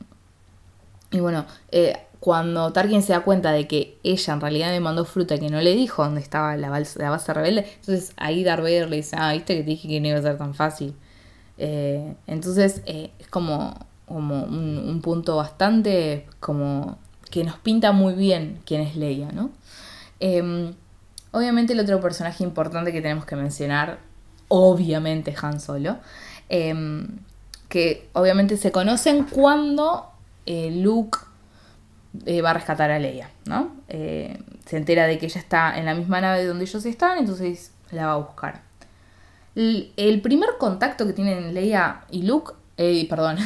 y 1.12 1.20
bueno, 1.20 1.46
eh, 1.72 1.98
cuando 2.20 2.72
Tarkin 2.74 3.02
se 3.02 3.14
da 3.14 3.22
cuenta 3.22 3.52
de 3.52 3.68
que 3.68 3.98
ella 4.04 4.34
en 4.34 4.42
realidad 4.42 4.72
me 4.72 4.80
mandó 4.80 5.06
fruta 5.06 5.38
que 5.38 5.50
no 5.50 5.62
le 5.62 5.76
dijo 5.76 6.04
dónde 6.04 6.22
estaba 6.22 6.56
la, 6.58 6.70
base, 6.70 7.34
rebelde, 7.34 7.66
entonces 7.80 8.14
ahí 8.18 8.44
Darth 8.44 8.64
Vader 8.64 8.90
le 8.90 8.98
dice, 8.98 9.16
ah, 9.20 9.34
viste 9.34 9.56
que 9.56 9.64
te 9.64 9.70
dije 9.70 9.88
que 9.88 10.00
no 10.02 10.08
iba 10.08 10.20
a 10.20 10.22
ser 10.22 10.38
tan 10.38 10.54
fácil. 10.54 10.96
Eh, 11.58 12.16
entonces 12.28 12.82
es 12.86 13.28
como, 13.30 13.78
como 14.06 14.44
un, 14.44 15.02
punto 15.02 15.36
bastante 15.36 16.26
como 16.40 16.98
que 17.30 17.44
nos 17.44 17.58
pinta 17.58 17.92
muy 17.92 18.14
bien 18.14 18.60
quién 18.66 18.82
es 18.82 18.96
Leia, 18.96 19.32
¿no? 19.32 19.52
Em, 20.20 20.74
obviamente 21.32 21.74
el 21.74 21.80
otro 21.80 22.00
personaje 22.00 22.44
importante 22.44 22.92
que 22.92 23.02
tenemos 23.02 23.26
que 23.26 23.36
mencionar 23.36 24.00
obviamente 24.56 25.34
Han 25.42 25.60
Solo, 25.60 25.98
em, 26.48 27.08
que 27.70 28.08
obviamente 28.14 28.56
se 28.56 28.72
conocen 28.72 29.24
cuando 29.24 30.12
eh, 30.46 30.70
Luke 30.72 31.18
eh, 32.28 32.44
va 32.44 32.52
a 32.52 32.54
rescatar 32.54 32.92
a 32.92 33.00
Leia, 33.00 33.32
¿no? 33.46 33.72
Eh, 33.88 34.40
se 34.66 34.78
entera 34.78 35.08
de 35.08 35.18
que 35.18 35.26
ella 35.26 35.42
está 35.42 35.76
en 35.80 35.86
la 35.86 35.96
misma 35.96 36.22
nave 36.22 36.46
donde 36.46 36.66
ellos 36.66 36.86
están, 36.86 37.18
entonces 37.18 37.72
la 37.90 38.06
va 38.06 38.14
a 38.14 38.18
buscar. 38.18 38.62
El, 39.56 40.22
primer 40.22 40.50
contacto 40.60 41.08
que 41.08 41.14
tienen 41.14 41.56
Leia 41.56 42.02
y 42.12 42.22
Luke, 42.22 42.54
perdón, 43.10 43.38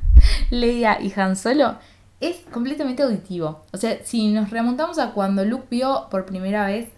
Leia 0.50 1.00
y 1.00 1.12
Han 1.16 1.36
Solo, 1.36 1.76
es 2.20 2.38
completamente 2.50 3.04
auditivo. 3.04 3.62
O 3.72 3.76
sea, 3.76 3.98
si 4.04 4.32
nos 4.32 4.50
remontamos 4.50 4.98
a 4.98 5.12
cuando 5.12 5.44
Luke 5.44 5.66
vio 5.70 6.08
por 6.10 6.26
primera 6.26 6.66
vez 6.66 6.88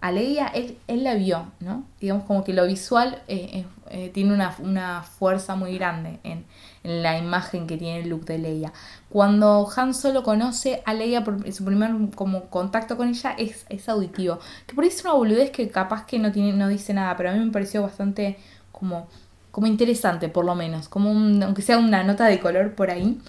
a 0.00 0.12
Leia, 0.12 0.46
él, 0.48 0.78
él 0.86 1.02
la 1.02 1.14
vio, 1.14 1.46
¿no? 1.58 1.84
Digamos 2.00 2.24
como 2.24 2.44
que 2.44 2.52
lo 2.52 2.66
visual 2.66 3.20
eh, 3.26 3.64
eh, 3.90 4.10
tiene 4.14 4.32
una, 4.32 5.02
fuerza 5.02 5.56
muy 5.56 5.76
grande 5.76 6.20
en, 6.22 6.44
la 6.84 7.18
imagen 7.18 7.66
que 7.66 7.76
tiene 7.76 8.00
el 8.00 8.08
look 8.08 8.24
de 8.24 8.38
Leia. 8.38 8.72
Cuando 9.10 9.68
Han 9.76 9.92
solo 9.94 10.22
conoce 10.22 10.82
a 10.86 10.94
Leia 10.94 11.24
por 11.24 11.52
su 11.52 11.64
primer 11.64 11.90
como 12.14 12.44
contacto 12.44 12.96
con 12.96 13.08
ella 13.08 13.34
es, 13.36 13.66
es 13.68 13.88
auditivo. 13.88 14.38
Que 14.66 14.74
por 14.74 14.84
ahí 14.84 14.90
es 14.90 15.02
una 15.02 15.14
boludez 15.14 15.50
que 15.50 15.68
capaz 15.68 16.06
que 16.06 16.18
no, 16.18 16.30
tiene, 16.30 16.52
no 16.52 16.68
dice 16.68 16.94
nada, 16.94 17.16
pero 17.16 17.30
a 17.30 17.32
mí 17.32 17.44
me 17.44 17.50
pareció 17.50 17.82
bastante 17.82 18.38
como, 18.70 19.08
como 19.50 19.66
interesante 19.66 20.28
por 20.28 20.44
lo 20.44 20.54
menos, 20.54 20.88
como 20.88 21.10
aunque 21.44 21.62
sea 21.62 21.78
una 21.78 22.04
nota 22.04 22.26
de 22.26 22.38
color 22.38 22.74
por 22.74 22.90
ahí. 22.90 23.20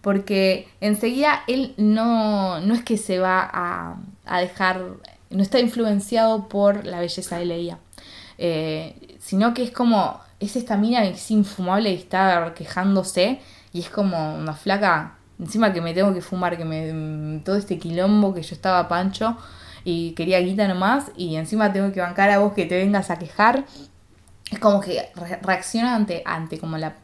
Porque 0.00 0.68
enseguida 0.80 1.42
él 1.48 1.74
no, 1.76 2.60
no 2.60 2.74
es 2.74 2.84
que 2.84 2.98
se 2.98 3.18
va 3.18 3.40
a, 3.52 3.96
a 4.26 4.40
dejar 4.40 4.82
no 5.34 5.42
está 5.42 5.58
influenciado 5.60 6.48
por 6.48 6.86
la 6.86 7.00
belleza 7.00 7.38
de 7.38 7.44
Leia, 7.44 7.78
eh, 8.38 9.16
sino 9.20 9.54
que 9.54 9.62
es 9.62 9.70
como, 9.70 10.20
es 10.40 10.56
esta 10.56 10.76
mina 10.76 11.02
que 11.02 11.10
es 11.10 11.30
infumable 11.30 11.90
y 11.90 11.96
está 11.96 12.52
quejándose 12.54 13.40
y 13.72 13.80
es 13.80 13.90
como 13.90 14.36
una 14.36 14.54
flaca, 14.54 15.16
encima 15.38 15.72
que 15.72 15.80
me 15.80 15.94
tengo 15.94 16.14
que 16.14 16.20
fumar, 16.20 16.56
que 16.56 16.64
me 16.64 17.40
todo 17.40 17.56
este 17.56 17.78
quilombo 17.78 18.32
que 18.34 18.42
yo 18.42 18.54
estaba 18.54 18.88
pancho 18.88 19.36
y 19.84 20.12
quería 20.12 20.40
guita 20.40 20.68
nomás 20.68 21.10
y 21.16 21.36
encima 21.36 21.72
tengo 21.72 21.92
que 21.92 22.00
bancar 22.00 22.30
a 22.30 22.38
vos 22.38 22.52
que 22.52 22.66
te 22.66 22.76
vengas 22.76 23.10
a 23.10 23.18
quejar. 23.18 23.64
Es 24.50 24.58
como 24.58 24.80
que 24.80 25.10
reacciona 25.42 25.96
ante, 25.96 26.22
ante 26.24 26.58
como 26.58 26.78
la, 26.78 26.94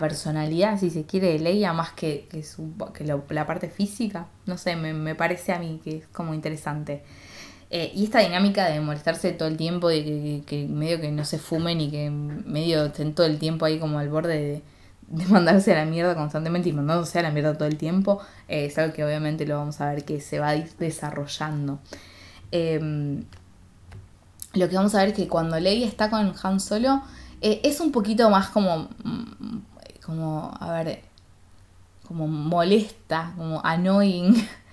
personalidad, 0.00 0.78
si 0.78 0.88
se 0.88 1.04
quiere, 1.04 1.32
de 1.32 1.38
Leia 1.38 1.74
más 1.74 1.92
que, 1.92 2.26
que, 2.30 2.42
su, 2.42 2.72
que 2.94 3.04
la 3.04 3.46
parte 3.46 3.68
física. 3.68 4.26
No 4.46 4.56
sé, 4.56 4.76
me, 4.76 4.94
me 4.94 5.14
parece 5.14 5.52
a 5.52 5.58
mí 5.58 5.80
que 5.84 5.98
es 5.98 6.06
como 6.08 6.32
interesante. 6.32 7.02
Eh, 7.76 7.90
y 7.92 8.04
esta 8.04 8.20
dinámica 8.20 8.66
de 8.66 8.80
molestarse 8.80 9.32
todo 9.32 9.48
el 9.48 9.56
tiempo, 9.56 9.88
de 9.88 10.44
que, 10.46 10.68
medio 10.68 11.00
que 11.00 11.10
no 11.10 11.24
se 11.24 11.40
fumen 11.40 11.80
y 11.80 11.90
que 11.90 12.08
medio 12.08 12.84
estén 12.84 13.16
todo 13.16 13.26
el 13.26 13.40
tiempo 13.40 13.64
ahí 13.64 13.80
como 13.80 13.98
al 13.98 14.08
borde 14.08 14.62
de, 15.08 15.26
mandarse 15.28 15.72
a 15.72 15.78
la 15.78 15.84
mierda 15.84 16.14
constantemente 16.14 16.68
y 16.68 16.72
mandándose 16.72 17.18
a 17.18 17.22
la 17.22 17.32
mierda 17.32 17.58
todo 17.58 17.66
el 17.66 17.76
tiempo, 17.76 18.20
eh, 18.46 18.66
es 18.66 18.78
algo 18.78 18.94
que 18.94 19.04
obviamente 19.04 19.44
lo 19.44 19.56
vamos 19.58 19.80
a 19.80 19.92
ver 19.92 20.04
que 20.04 20.20
se 20.20 20.38
va 20.38 20.52
desarrollando. 20.52 21.80
Em, 22.52 23.24
lo 24.52 24.68
que 24.68 24.76
vamos 24.76 24.94
a 24.94 24.98
ver 24.98 25.08
es 25.08 25.14
que 25.16 25.26
cuando 25.26 25.58
Leia 25.58 25.88
está 25.88 26.10
con 26.10 26.32
Han 26.44 26.60
Solo, 26.60 27.02
eh, 27.40 27.60
es 27.64 27.80
un 27.80 27.90
poquito 27.90 28.30
más 28.30 28.50
como, 28.50 28.88
mm, 29.02 29.58
como, 30.06 30.56
a 30.60 30.72
ver, 30.74 31.02
como 32.06 32.28
molesta, 32.28 33.32
como 33.36 33.60
annoying. 33.64 34.32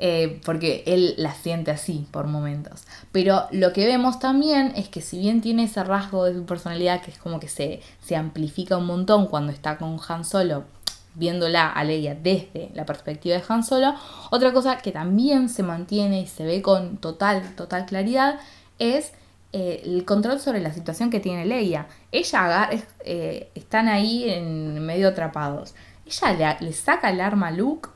Eh, 0.00 0.40
porque 0.44 0.82
él 0.86 1.14
la 1.18 1.34
siente 1.34 1.70
así 1.70 2.06
por 2.10 2.26
momentos. 2.26 2.82
Pero 3.12 3.44
lo 3.52 3.72
que 3.72 3.86
vemos 3.86 4.18
también 4.18 4.72
es 4.74 4.88
que 4.88 5.00
si 5.00 5.18
bien 5.18 5.40
tiene 5.40 5.64
ese 5.64 5.84
rasgo 5.84 6.24
de 6.24 6.34
su 6.34 6.44
personalidad 6.44 7.00
que 7.00 7.12
es 7.12 7.18
como 7.18 7.38
que 7.38 7.48
se, 7.48 7.80
se 8.02 8.16
amplifica 8.16 8.76
un 8.76 8.86
montón 8.86 9.28
cuando 9.28 9.52
está 9.52 9.78
con 9.78 9.98
Han 10.08 10.24
Solo, 10.24 10.64
viéndola 11.14 11.70
a 11.70 11.84
Leia 11.84 12.16
desde 12.16 12.70
la 12.74 12.84
perspectiva 12.84 13.36
de 13.36 13.44
Han 13.48 13.62
Solo, 13.62 13.94
otra 14.30 14.52
cosa 14.52 14.78
que 14.78 14.90
también 14.90 15.48
se 15.48 15.62
mantiene 15.62 16.22
y 16.22 16.26
se 16.26 16.44
ve 16.44 16.60
con 16.60 16.96
total, 16.96 17.54
total 17.54 17.86
claridad 17.86 18.40
es 18.80 19.12
eh, 19.52 19.82
el 19.84 20.04
control 20.04 20.40
sobre 20.40 20.60
la 20.60 20.72
situación 20.72 21.10
que 21.10 21.20
tiene 21.20 21.46
Leia. 21.46 21.86
Ella 22.10 22.68
eh, 23.04 23.48
están 23.54 23.86
ahí 23.86 24.28
en 24.28 24.84
medio 24.84 25.08
atrapados. 25.08 25.76
Ella 26.04 26.56
le, 26.58 26.66
le 26.66 26.72
saca 26.72 27.10
el 27.10 27.20
arma 27.20 27.48
a 27.48 27.50
Luke 27.52 27.90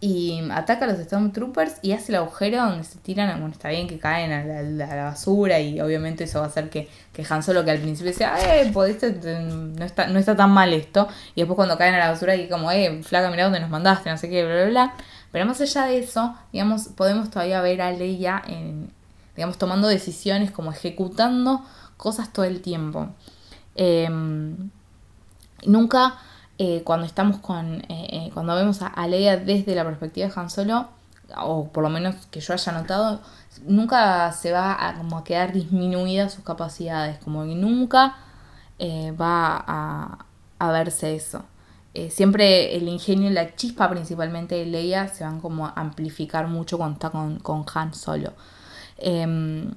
y 0.00 0.40
ataca 0.52 0.84
a 0.84 0.88
los 0.88 0.98
Stormtroopers 0.98 1.78
y 1.82 1.90
hace 1.90 2.12
el 2.12 2.16
agujero 2.16 2.58
donde 2.58 2.84
se 2.84 2.98
tiran, 3.00 3.28
bueno, 3.40 3.52
está 3.52 3.68
bien 3.70 3.88
que 3.88 3.98
caen 3.98 4.30
a 4.30 4.44
la, 4.44 5.04
basura 5.04 5.58
y 5.58 5.80
obviamente 5.80 6.24
eso 6.24 6.38
va 6.38 6.44
a 6.44 6.48
hacer 6.48 6.70
que, 6.70 6.88
que 7.12 7.26
Han 7.28 7.42
Solo 7.42 7.64
que 7.64 7.72
al 7.72 7.78
principio 7.78 8.12
decía, 8.12 8.32
eh, 8.38 8.70
no 8.70 9.84
está, 9.84 10.06
no 10.06 10.18
está 10.20 10.36
tan 10.36 10.50
mal 10.50 10.72
esto, 10.72 11.08
y 11.34 11.40
después 11.40 11.56
cuando 11.56 11.76
caen 11.76 11.94
a 11.94 11.98
la 11.98 12.10
basura 12.10 12.36
y 12.36 12.48
como, 12.48 12.70
eh, 12.70 13.02
flaca, 13.02 13.28
mira 13.30 13.44
dónde 13.44 13.58
nos 13.58 13.70
mandaste, 13.70 14.08
no 14.08 14.18
sé 14.18 14.28
qué, 14.28 14.44
bla, 14.44 14.54
bla, 14.54 14.66
bla. 14.66 14.94
Pero 15.32 15.46
más 15.46 15.60
allá 15.60 15.86
de 15.86 15.98
eso, 15.98 16.34
digamos, 16.52 16.88
podemos 16.88 17.30
todavía 17.30 17.60
ver 17.60 17.82
a 17.82 17.90
Leia 17.90 18.42
en, 18.46 18.92
digamos, 19.34 19.58
tomando 19.58 19.88
decisiones, 19.88 20.50
como 20.50 20.72
ejecutando 20.72 21.64
cosas 21.96 22.32
todo 22.32 22.44
el 22.44 22.62
tiempo. 22.62 23.08
Em, 23.74 24.70
nunca 25.66 26.18
eh, 26.60 26.82
cuando 26.84 27.06
estamos 27.06 27.38
con, 27.38 27.82
eh, 27.82 27.84
eh, 27.88 28.30
cuando 28.34 28.56
vemos 28.56 28.80
a, 28.82 29.06
Leia 29.06 29.36
desde 29.36 29.76
la 29.76 29.84
perspectiva 29.84 30.26
de 30.26 30.32
Han 30.34 30.50
Solo, 30.50 30.88
o 31.36 31.68
por 31.68 31.84
lo 31.84 31.88
menos 31.88 32.26
que 32.32 32.40
yo 32.40 32.52
haya 32.52 32.72
notado, 32.72 33.20
nunca 33.64 34.32
se 34.32 34.50
va 34.50 34.88
a, 34.88 34.94
como 34.96 35.18
a 35.18 35.24
quedar 35.24 35.52
disminuida 35.52 36.28
sus 36.28 36.42
capacidades, 36.44 37.18
como 37.18 37.44
que 37.44 37.54
nunca 37.54 38.16
va 38.80 39.64
a, 40.58 40.72
verse 40.72 41.14
eso. 41.14 41.44
Siempre 42.10 42.76
el 42.76 42.88
ingenio 42.88 43.28
y 43.30 43.32
la 43.32 43.56
chispa 43.56 43.90
principalmente 43.90 44.54
de 44.54 44.66
Leia 44.66 45.08
se 45.08 45.24
van 45.24 45.40
como 45.40 45.66
a 45.66 45.72
amplificar 45.74 46.46
mucho 46.46 46.78
cuando 46.78 46.94
está 46.94 47.10
con, 47.10 47.38
con 47.40 47.64
Han 47.74 47.92
solo. 47.94 48.34
Em, 48.98 49.72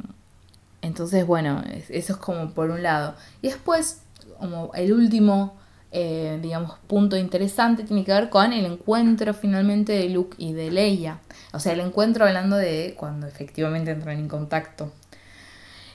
entonces, 0.82 1.26
bueno, 1.26 1.64
eso 1.90 2.14
es 2.14 2.18
como 2.18 2.52
por 2.52 2.70
un 2.70 2.84
lado. 2.84 3.16
Y 3.42 3.48
después, 3.48 4.02
como 4.40 4.72
el 4.74 4.94
último 4.94 5.61
eh, 5.92 6.40
digamos, 6.42 6.78
punto 6.88 7.18
interesante 7.18 7.84
tiene 7.84 8.06
que 8.06 8.14
ver 8.14 8.30
con 8.30 8.54
el 8.54 8.66
encuentro 8.66 9.34
finalmente 9.34 9.92
de 9.94 10.10
Luke 10.10 10.36
y 10.38 10.54
de 10.54 10.72
Leia. 10.72 11.20
O 11.54 11.60
sea, 11.60 11.74
el 11.74 11.82
encuentro 11.82 12.26
hablando 12.26 12.56
de 12.56 12.96
cuando 12.98 13.28
efectivamente 13.28 13.92
entran 13.92 14.18
en 14.18 14.28
contacto. 14.28 14.92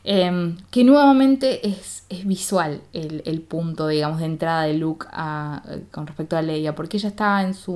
Em, 0.04 0.56
que 0.70 0.84
nuevamente 0.84 1.66
es, 1.66 2.04
es 2.08 2.26
visual 2.26 2.80
el, 2.92 3.40
punto, 3.40 3.88
digamos, 3.88 4.20
de 4.20 4.26
entrada 4.26 4.62
de 4.62 4.74
Luke 4.74 5.06
con 5.90 6.06
respecto 6.06 6.36
a 6.36 6.42
Leia, 6.42 6.76
porque 6.76 6.98
ella 6.98 7.08
está 7.08 7.42
en 7.42 7.54
su, 7.54 7.74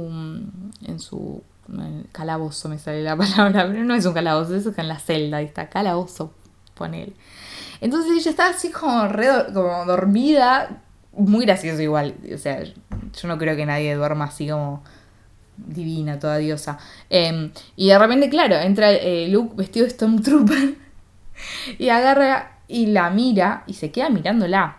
en 0.86 1.00
su 1.00 1.42
calabozo, 2.12 2.68
me 2.68 2.78
sale 2.78 3.02
la 3.02 3.16
palabra, 3.16 3.66
pero 3.66 3.82
no 3.84 3.94
es 3.94 4.06
un 4.06 4.14
calabozo, 4.14 4.54
eso 4.54 4.70
es 4.70 4.78
en 4.78 4.88
la 4.88 4.98
celda, 4.98 5.38
ahí 5.38 5.46
está, 5.46 5.68
calabozo, 5.68 6.32
él. 6.94 7.14
Entonces 7.80 8.12
ella 8.12 8.30
está 8.30 8.48
así 8.48 8.70
como, 8.70 9.08
como 9.52 9.84
dormida, 9.86 10.82
muy 11.20 11.44
gracioso 11.44 11.80
igual. 11.82 12.14
O 12.34 12.38
sea, 12.38 12.62
yo 12.62 13.28
no 13.28 13.38
creo 13.38 13.56
que 13.56 13.66
nadie 13.66 13.94
duerma 13.94 14.26
así 14.26 14.48
como 14.48 14.82
divina, 15.56 16.18
toda 16.18 16.38
diosa. 16.38 16.78
Em, 17.08 17.52
y 17.76 17.88
de 17.88 17.98
repente, 17.98 18.30
claro, 18.30 18.56
entra 18.56 18.92
eh, 18.92 19.28
Luke 19.28 19.54
vestido 19.56 19.84
de 19.84 19.90
Stormtrooper 19.90 20.74
y 21.78 21.88
agarra 21.88 22.58
y 22.68 22.86
la 22.86 23.10
mira 23.10 23.64
y 23.66 23.74
se 23.74 23.90
queda 23.90 24.10
mirándola. 24.10 24.78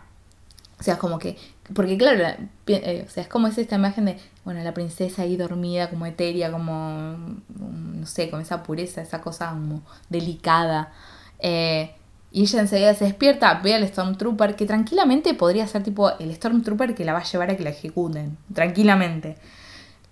O 0.79 0.83
sea, 0.83 0.97
como 0.97 1.19
que. 1.19 1.37
Porque, 1.73 1.97
claro, 1.97 2.23
eh, 2.67 3.05
o 3.07 3.09
sea, 3.09 3.23
es 3.23 3.29
como 3.29 3.47
es 3.47 3.57
esta 3.57 3.75
imagen 3.75 4.05
de, 4.05 4.17
bueno, 4.43 4.61
la 4.63 4.73
princesa 4.73 5.21
ahí 5.21 5.37
dormida, 5.37 5.89
como 5.89 6.05
etérea, 6.05 6.51
como. 6.51 7.17
No 7.47 8.05
sé, 8.07 8.29
con 8.29 8.41
esa 8.41 8.63
pureza, 8.63 9.01
esa 9.01 9.21
cosa 9.21 9.51
como 9.51 9.83
delicada. 10.09 10.91
Eh, 11.39 11.95
y 12.31 12.43
ella 12.43 12.61
enseguida 12.61 12.93
se 12.93 13.05
despierta, 13.05 13.59
ve 13.61 13.75
al 13.75 13.85
Stormtrooper, 13.87 14.55
que 14.55 14.65
tranquilamente 14.65 15.33
podría 15.33 15.67
ser 15.67 15.83
tipo 15.83 16.17
el 16.17 16.33
Stormtrooper 16.33 16.95
que 16.95 17.03
la 17.03 17.13
va 17.13 17.19
a 17.19 17.23
llevar 17.23 17.49
a 17.49 17.57
que 17.57 17.63
la 17.63 17.71
ejecuten. 17.71 18.37
Tranquilamente. 18.53 19.37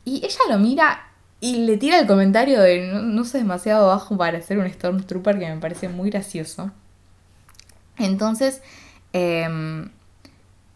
Y 0.04 0.18
ella 0.26 0.40
lo 0.50 0.60
mira 0.60 1.08
y 1.40 1.66
le 1.66 1.78
tira 1.78 1.98
el 2.00 2.08
comentario 2.08 2.60
de 2.60 2.92
no, 2.92 3.24
sé 3.24 3.38
demasiado 3.38 3.88
bajo 3.88 4.18
para 4.18 4.42
ser 4.42 4.58
un 4.58 4.70
Stormtrooper 4.70 5.40
que 5.40 5.48
me 5.48 5.62
parece 5.62 5.88
muy 5.88 6.10
gracioso. 6.10 6.72
Entonces, 7.98 8.62
em, 9.14 9.90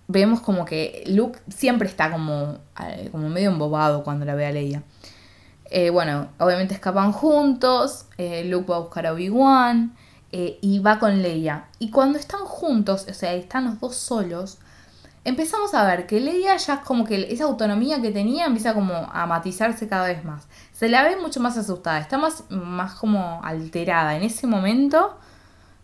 vemos 0.08 0.40
como 0.40 0.64
que 0.64 1.04
Luke 1.08 1.40
siempre 1.50 1.90
está 1.90 2.10
como, 2.10 2.58
eh, 2.82 3.10
como 3.12 3.28
medio 3.28 3.50
embobado 3.50 4.04
cuando 4.04 4.26
la 4.26 4.36
ve 4.36 4.46
a 4.46 4.52
Leia. 4.52 4.84
Eh, 5.70 5.90
bueno, 5.90 6.30
obviamente 6.40 6.74
escapan 6.74 7.12
juntos, 7.12 8.06
eh, 8.18 8.46
Luke 8.46 8.72
va 8.72 8.78
a 8.78 8.80
buscar 8.80 9.08
a 9.08 9.14
Obi-Wan. 9.14 9.94
Eh, 10.36 10.58
y 10.62 10.80
va 10.80 10.98
con 10.98 11.22
Leia. 11.22 11.66
Y 11.78 11.92
cuando 11.92 12.18
están 12.18 12.42
juntos, 12.42 13.06
o 13.08 13.14
sea, 13.14 13.34
están 13.34 13.66
los 13.66 13.80
dos 13.80 13.96
solos, 13.96 14.58
empezamos 15.24 15.76
a 15.76 15.86
ver 15.86 16.08
que 16.08 16.20
Leia 16.20 16.58
ya 16.58 16.82
como 16.82 17.06
que 17.06 17.32
esa 17.32 17.44
autonomía 17.44 18.02
que 18.02 18.10
tenía 18.10 18.48
empieza 18.48 18.74
como 18.74 18.96
a 18.96 19.28
matizarse 19.28 19.88
cada 19.88 20.08
vez 20.08 20.26
más. 20.26 20.48
Se 20.72 20.90
la 20.90 21.04
ve 21.04 21.18
mucho 21.18 21.40
más 21.40 21.56
asustada, 21.56 22.00
está 22.00 22.18
más, 22.18 22.46
más 22.50 22.96
como 22.96 23.42
alterada 23.44 24.16
en 24.16 24.24
ese 24.24 24.48
momento 24.48 25.20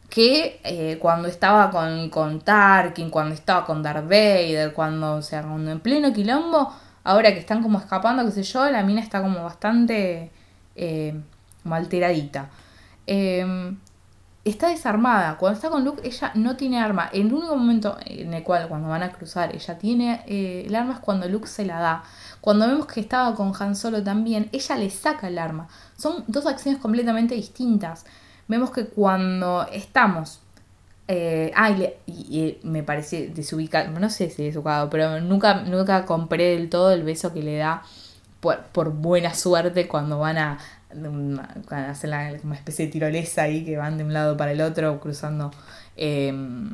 que 0.10 0.60
eh, 0.64 0.98
cuando 1.00 1.28
estaba 1.28 1.70
con, 1.70 2.10
con 2.10 2.42
Tarkin, 2.42 3.12
cuando 3.12 3.36
estaba 3.36 3.68
con 3.68 3.84
Darth 3.84 4.06
Vader, 4.06 4.74
cuando, 4.74 5.18
o 5.18 5.22
sea, 5.22 5.44
cuando 5.44 5.70
en 5.70 5.80
pleno 5.80 6.12
quilombo, 6.12 6.74
ahora 7.04 7.32
que 7.34 7.40
están 7.40 7.62
como 7.62 7.78
escapando, 7.78 8.26
qué 8.26 8.32
sé 8.32 8.42
yo, 8.42 8.68
la 8.72 8.82
mina 8.82 9.02
está 9.02 9.22
como 9.22 9.44
bastante 9.44 10.32
eh, 10.76 11.14
como 11.62 11.76
alteradita. 11.76 12.50
Eh, 13.06 13.76
está 14.50 14.70
desarmada. 14.70 15.38
Cuando 15.38 15.56
está 15.58 15.70
con 15.70 15.84
Luke, 15.84 16.02
ella 16.08 16.32
no 16.36 16.56
tiene 16.56 16.80
arma. 16.80 17.10
El 17.12 17.34
único 17.34 17.56
momento 17.56 17.98
en 18.06 18.34
el 18.34 18.44
cual, 18.44 18.68
cuando 18.68 18.90
van 18.90 19.04
a 19.04 19.12
cruzar, 19.12 19.56
ella 19.56 19.78
tiene 19.78 20.24
eh, 20.28 20.64
el 20.66 20.76
arma 20.76 20.94
es 20.94 21.00
cuando 21.00 21.28
Luke 21.28 21.48
se 21.48 21.66
la 21.66 21.80
da. 21.80 22.04
Cuando 22.42 22.68
vemos 22.68 22.86
que 22.86 23.00
estaba 23.02 23.36
con 23.36 23.54
Han 23.60 23.76
Solo 23.76 24.04
también, 24.04 24.50
ella 24.52 24.78
le 24.78 24.90
saca 24.90 25.28
el 25.28 25.38
arma. 25.38 25.68
Son 25.98 26.24
dos 26.28 26.46
acciones 26.46 26.82
completamente 26.82 27.36
distintas. 27.36 28.06
Vemos 28.48 28.72
que 28.72 28.86
cuando 28.86 29.68
estamos. 29.72 30.40
Eh, 31.08 31.52
ah, 31.56 31.72
y, 32.06 32.60
me 32.64 32.84
parece 32.84 33.30
desubicado. 33.30 34.00
No 34.00 34.10
sé 34.10 34.30
si 34.30 34.46
desubicado, 34.46 34.90
pero 34.90 35.20
nunca, 35.22 35.62
nunca 35.62 36.06
compré 36.06 36.56
del 36.56 36.70
todo 36.70 36.92
el 36.92 37.04
beso 37.04 37.34
que 37.34 37.44
le 37.44 37.58
da 37.58 37.84
por, 38.40 38.60
por 38.68 38.92
buena 38.94 39.34
suerte 39.34 39.88
cuando 39.88 40.20
van 40.20 40.38
a, 40.38 40.60
hacen 41.70 42.10
la, 42.10 42.34
una 42.44 42.56
especie 42.56 42.86
de 42.86 42.92
tirolesa 42.92 43.44
ahí 43.44 43.64
que 43.64 43.78
van 43.78 43.98
de 43.98 44.04
un 44.04 44.14
lado 44.14 44.38
para 44.38 44.52
el 44.52 44.62
otro 44.62 45.00
cruzando 45.00 45.52
em, 45.96 46.72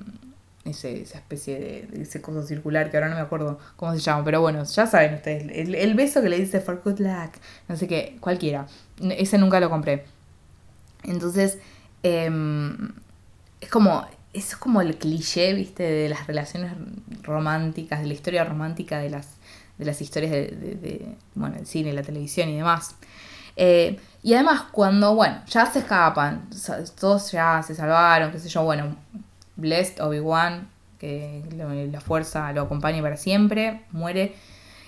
ese, 0.64 1.02
esa 1.02 1.18
especie 1.18 1.60
de, 1.60 2.02
ese 2.02 2.22
coso 2.22 2.44
circular 2.44 2.90
que 2.90 2.98
ahora 2.98 3.10
no 3.10 3.16
me 3.16 3.22
acuerdo 3.22 3.60
cómo 3.76 3.94
se 3.94 4.00
llama, 4.00 4.24
pero 4.24 4.42
bueno, 4.42 4.64
ya 4.64 4.88
saben 4.88 5.16
ustedes, 5.16 5.52
el, 5.52 5.94
beso 5.94 6.22
que 6.22 6.30
le 6.30 6.40
dice 6.40 6.60
for 6.60 6.82
good 6.84 7.00
luck, 7.00 7.34
no 7.68 7.76
sé 7.76 7.88
qué, 7.88 8.18
cualquiera, 8.20 8.68
ese 9.18 9.38
nunca 9.38 9.60
lo 9.60 9.70
compré. 9.70 10.06
Entonces, 11.04 11.60
em, 12.04 12.94
es 13.62 13.70
como, 13.70 14.06
es 14.34 14.56
como 14.56 14.82
el 14.82 14.98
cliché, 14.98 15.54
viste, 15.54 15.84
de 15.84 16.10
las 16.10 16.26
relaciones 16.26 16.74
románticas, 17.22 18.02
de 18.02 18.08
la 18.08 18.14
historia 18.14 18.44
romántica 18.44 19.00
de 19.00 19.10
las, 19.12 19.36
de 19.78 19.86
las 19.86 20.02
historias 20.02 20.32
de, 20.32 20.48
de 20.52 21.16
bueno, 21.36 21.58
el 21.58 21.68
cine, 21.68 21.94
la 21.94 22.02
televisión 22.04 22.50
y 22.50 22.58
demás. 22.58 22.96
Eh, 23.56 24.00
y 24.24 24.34
además, 24.34 24.64
cuando, 24.72 25.16
bueno, 25.16 25.42
ya 25.48 25.66
se 25.66 25.80
escapan, 25.80 26.50
todos 27.00 27.32
ya 27.32 27.62
se 27.62 27.76
salvaron, 27.76 28.32
qué 28.32 28.40
sé 28.40 28.50
yo, 28.50 28.64
bueno, 28.64 28.96
Blessed, 29.56 30.02
Obi-Wan, 30.04 30.68
que 31.00 31.44
la 31.92 32.02
fuerza 32.02 32.52
lo 32.54 32.64
acompañe 32.64 33.02
para 33.02 33.18
siempre, 33.18 33.86
muere. 33.92 34.36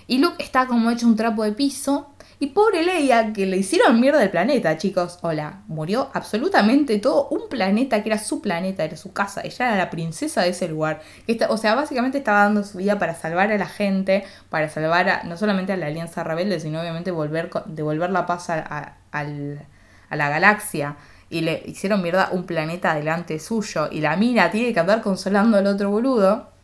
Y 0.06 0.18
Luke 0.18 0.42
está 0.42 0.66
como 0.66 0.90
hecho 0.90 1.06
un 1.06 1.16
trapo 1.16 1.44
de 1.44 1.52
piso 1.52 2.10
y 2.40 2.48
pobre 2.48 2.84
Leia, 2.84 3.32
que 3.32 3.46
le 3.46 3.56
hicieron 3.56 4.00
mierda 4.00 4.22
el 4.22 4.30
planeta, 4.30 4.76
chicos. 4.76 5.18
Hola, 5.22 5.62
murió 5.66 6.08
absolutamente 6.14 6.98
todo 6.98 7.26
un 7.30 7.48
planeta 7.48 8.00
que 8.02 8.10
era 8.10 8.18
su 8.18 8.40
planeta, 8.40 8.84
era 8.84 8.96
su 8.96 9.12
casa. 9.12 9.40
Ella 9.42 9.66
era 9.66 9.76
la 9.76 9.90
princesa 9.90 10.42
de 10.42 10.50
ese 10.50 10.68
lugar. 10.68 11.00
o 11.48 11.56
sea, 11.56 11.74
básicamente 11.74 12.18
estaba 12.18 12.44
dando 12.44 12.62
su 12.62 12.78
vida 12.78 12.96
para 12.96 13.16
salvar 13.16 13.50
a 13.50 13.58
la 13.58 13.66
gente, 13.66 14.24
para 14.50 14.68
salvar 14.68 15.08
a, 15.08 15.22
no 15.24 15.36
solamente 15.36 15.72
a 15.72 15.76
la 15.76 15.86
Alianza 15.86 16.22
Rebelde, 16.22 16.60
sino 16.60 16.80
obviamente 16.80 17.10
volver, 17.10 17.50
devolver 17.66 18.10
la 18.10 18.26
paz 18.26 18.50
a, 18.50 18.94
la 19.12 20.28
galaxia. 20.28 20.96
Y 21.30 21.40
le 21.40 21.62
hicieron 21.66 22.02
mierda 22.02 22.28
un 22.30 22.46
planeta 22.46 22.94
delante 22.94 23.40
suyo. 23.40 23.88
Y 23.90 24.00
la 24.00 24.16
mina 24.16 24.50
tiene 24.52 24.72
que 24.72 24.78
andar 24.78 25.02
consolando 25.02 25.56
al 25.58 25.66
otro 25.66 25.90
boludo. 25.90 26.57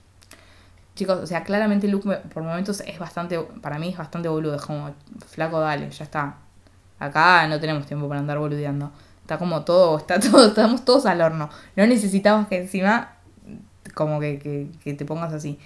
Chicos, 0.94 1.18
o 1.18 1.26
sea, 1.26 1.42
claramente 1.42 1.88
Luke 1.88 2.08
por 2.32 2.42
momentos 2.42 2.80
es 2.86 2.98
bastante, 2.98 3.38
para 3.60 3.78
mí 3.78 3.88
es 3.88 3.96
bastante 3.96 4.28
boludo, 4.28 4.54
es 4.54 4.62
como, 4.62 4.94
flaco, 5.26 5.58
dale, 5.60 5.90
ya 5.90 6.04
está. 6.04 6.36
Acá 7.00 7.46
no 7.48 7.58
tenemos 7.58 7.86
tiempo 7.86 8.08
para 8.08 8.20
andar 8.20 8.38
boludeando. 8.38 8.92
Está 9.20 9.38
como 9.38 9.64
todo, 9.64 9.98
está 9.98 10.20
todo, 10.30 10.48
estamos 10.48 10.84
todos 10.84 11.06
al 11.06 11.20
horno. 11.20 11.50
No 11.76 11.86
necesitamos 11.86 12.46
que 12.46 12.58
encima, 12.58 13.16
como 13.94 14.20
que, 14.20 14.70
te 14.84 15.04
pongas 15.04 15.32
así. 15.32 15.58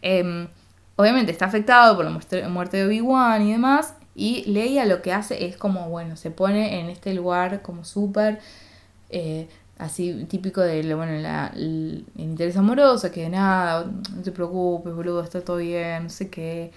Em, 0.00 0.48
obviamente 0.96 1.30
está 1.30 1.44
afectado 1.46 1.96
por 1.96 2.04
la 2.06 2.48
muerte 2.48 2.76
de 2.78 2.86
Obi-Wan 2.86 3.42
y 3.42 3.52
demás. 3.52 3.94
Y 4.14 4.44
Leia 4.50 4.86
lo 4.86 5.02
que 5.02 5.12
hace 5.12 5.46
es 5.46 5.56
como, 5.56 5.88
bueno, 5.88 6.16
se 6.16 6.30
pone 6.30 6.80
en 6.80 6.88
este 6.88 7.14
lugar 7.14 7.62
como 7.62 7.84
súper... 7.84 8.40
Eh, 9.12 9.48
así 9.80 10.24
típico 10.28 10.60
de 10.60 10.94
bueno, 10.94 11.12
la, 11.20 11.52
el, 11.54 12.04
interés 12.16 12.56
amoroso, 12.56 13.10
que 13.10 13.28
nada, 13.28 13.84
no 13.84 14.22
te 14.22 14.32
preocupes, 14.32 14.94
boludo, 14.94 15.22
está 15.22 15.40
todo 15.40 15.56
bien, 15.56 16.04
no 16.04 16.10
sé 16.10 16.30
qué. 16.30 16.72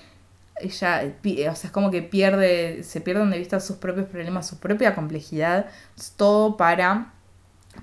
Ella, 0.55 1.03
o 1.51 1.55
sea, 1.55 1.67
es 1.67 1.71
como 1.71 1.91
que 1.91 2.01
pierde, 2.01 2.83
se 2.83 3.01
pierden 3.01 3.31
de 3.31 3.39
vista 3.39 3.59
sus 3.59 3.77
propios 3.77 4.07
problemas, 4.07 4.47
su 4.47 4.59
propia 4.59 4.95
complejidad, 4.95 5.67
todo 6.15 6.57
para 6.57 7.13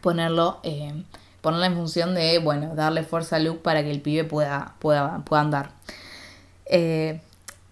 ponerlo, 0.01 0.61
eh, 0.63 1.05
ponerlo 1.41 1.67
en 1.67 1.75
función 1.75 2.15
de, 2.15 2.39
bueno, 2.39 2.75
darle 2.75 3.03
fuerza 3.03 3.37
a 3.37 3.39
Luke 3.41 3.61
para 3.63 3.83
que 3.83 3.91
el 3.91 4.01
pibe 4.01 4.25
pueda, 4.25 4.75
pueda, 4.79 5.25
pueda 5.25 5.43
andar. 5.43 5.73
Eh, 6.67 7.21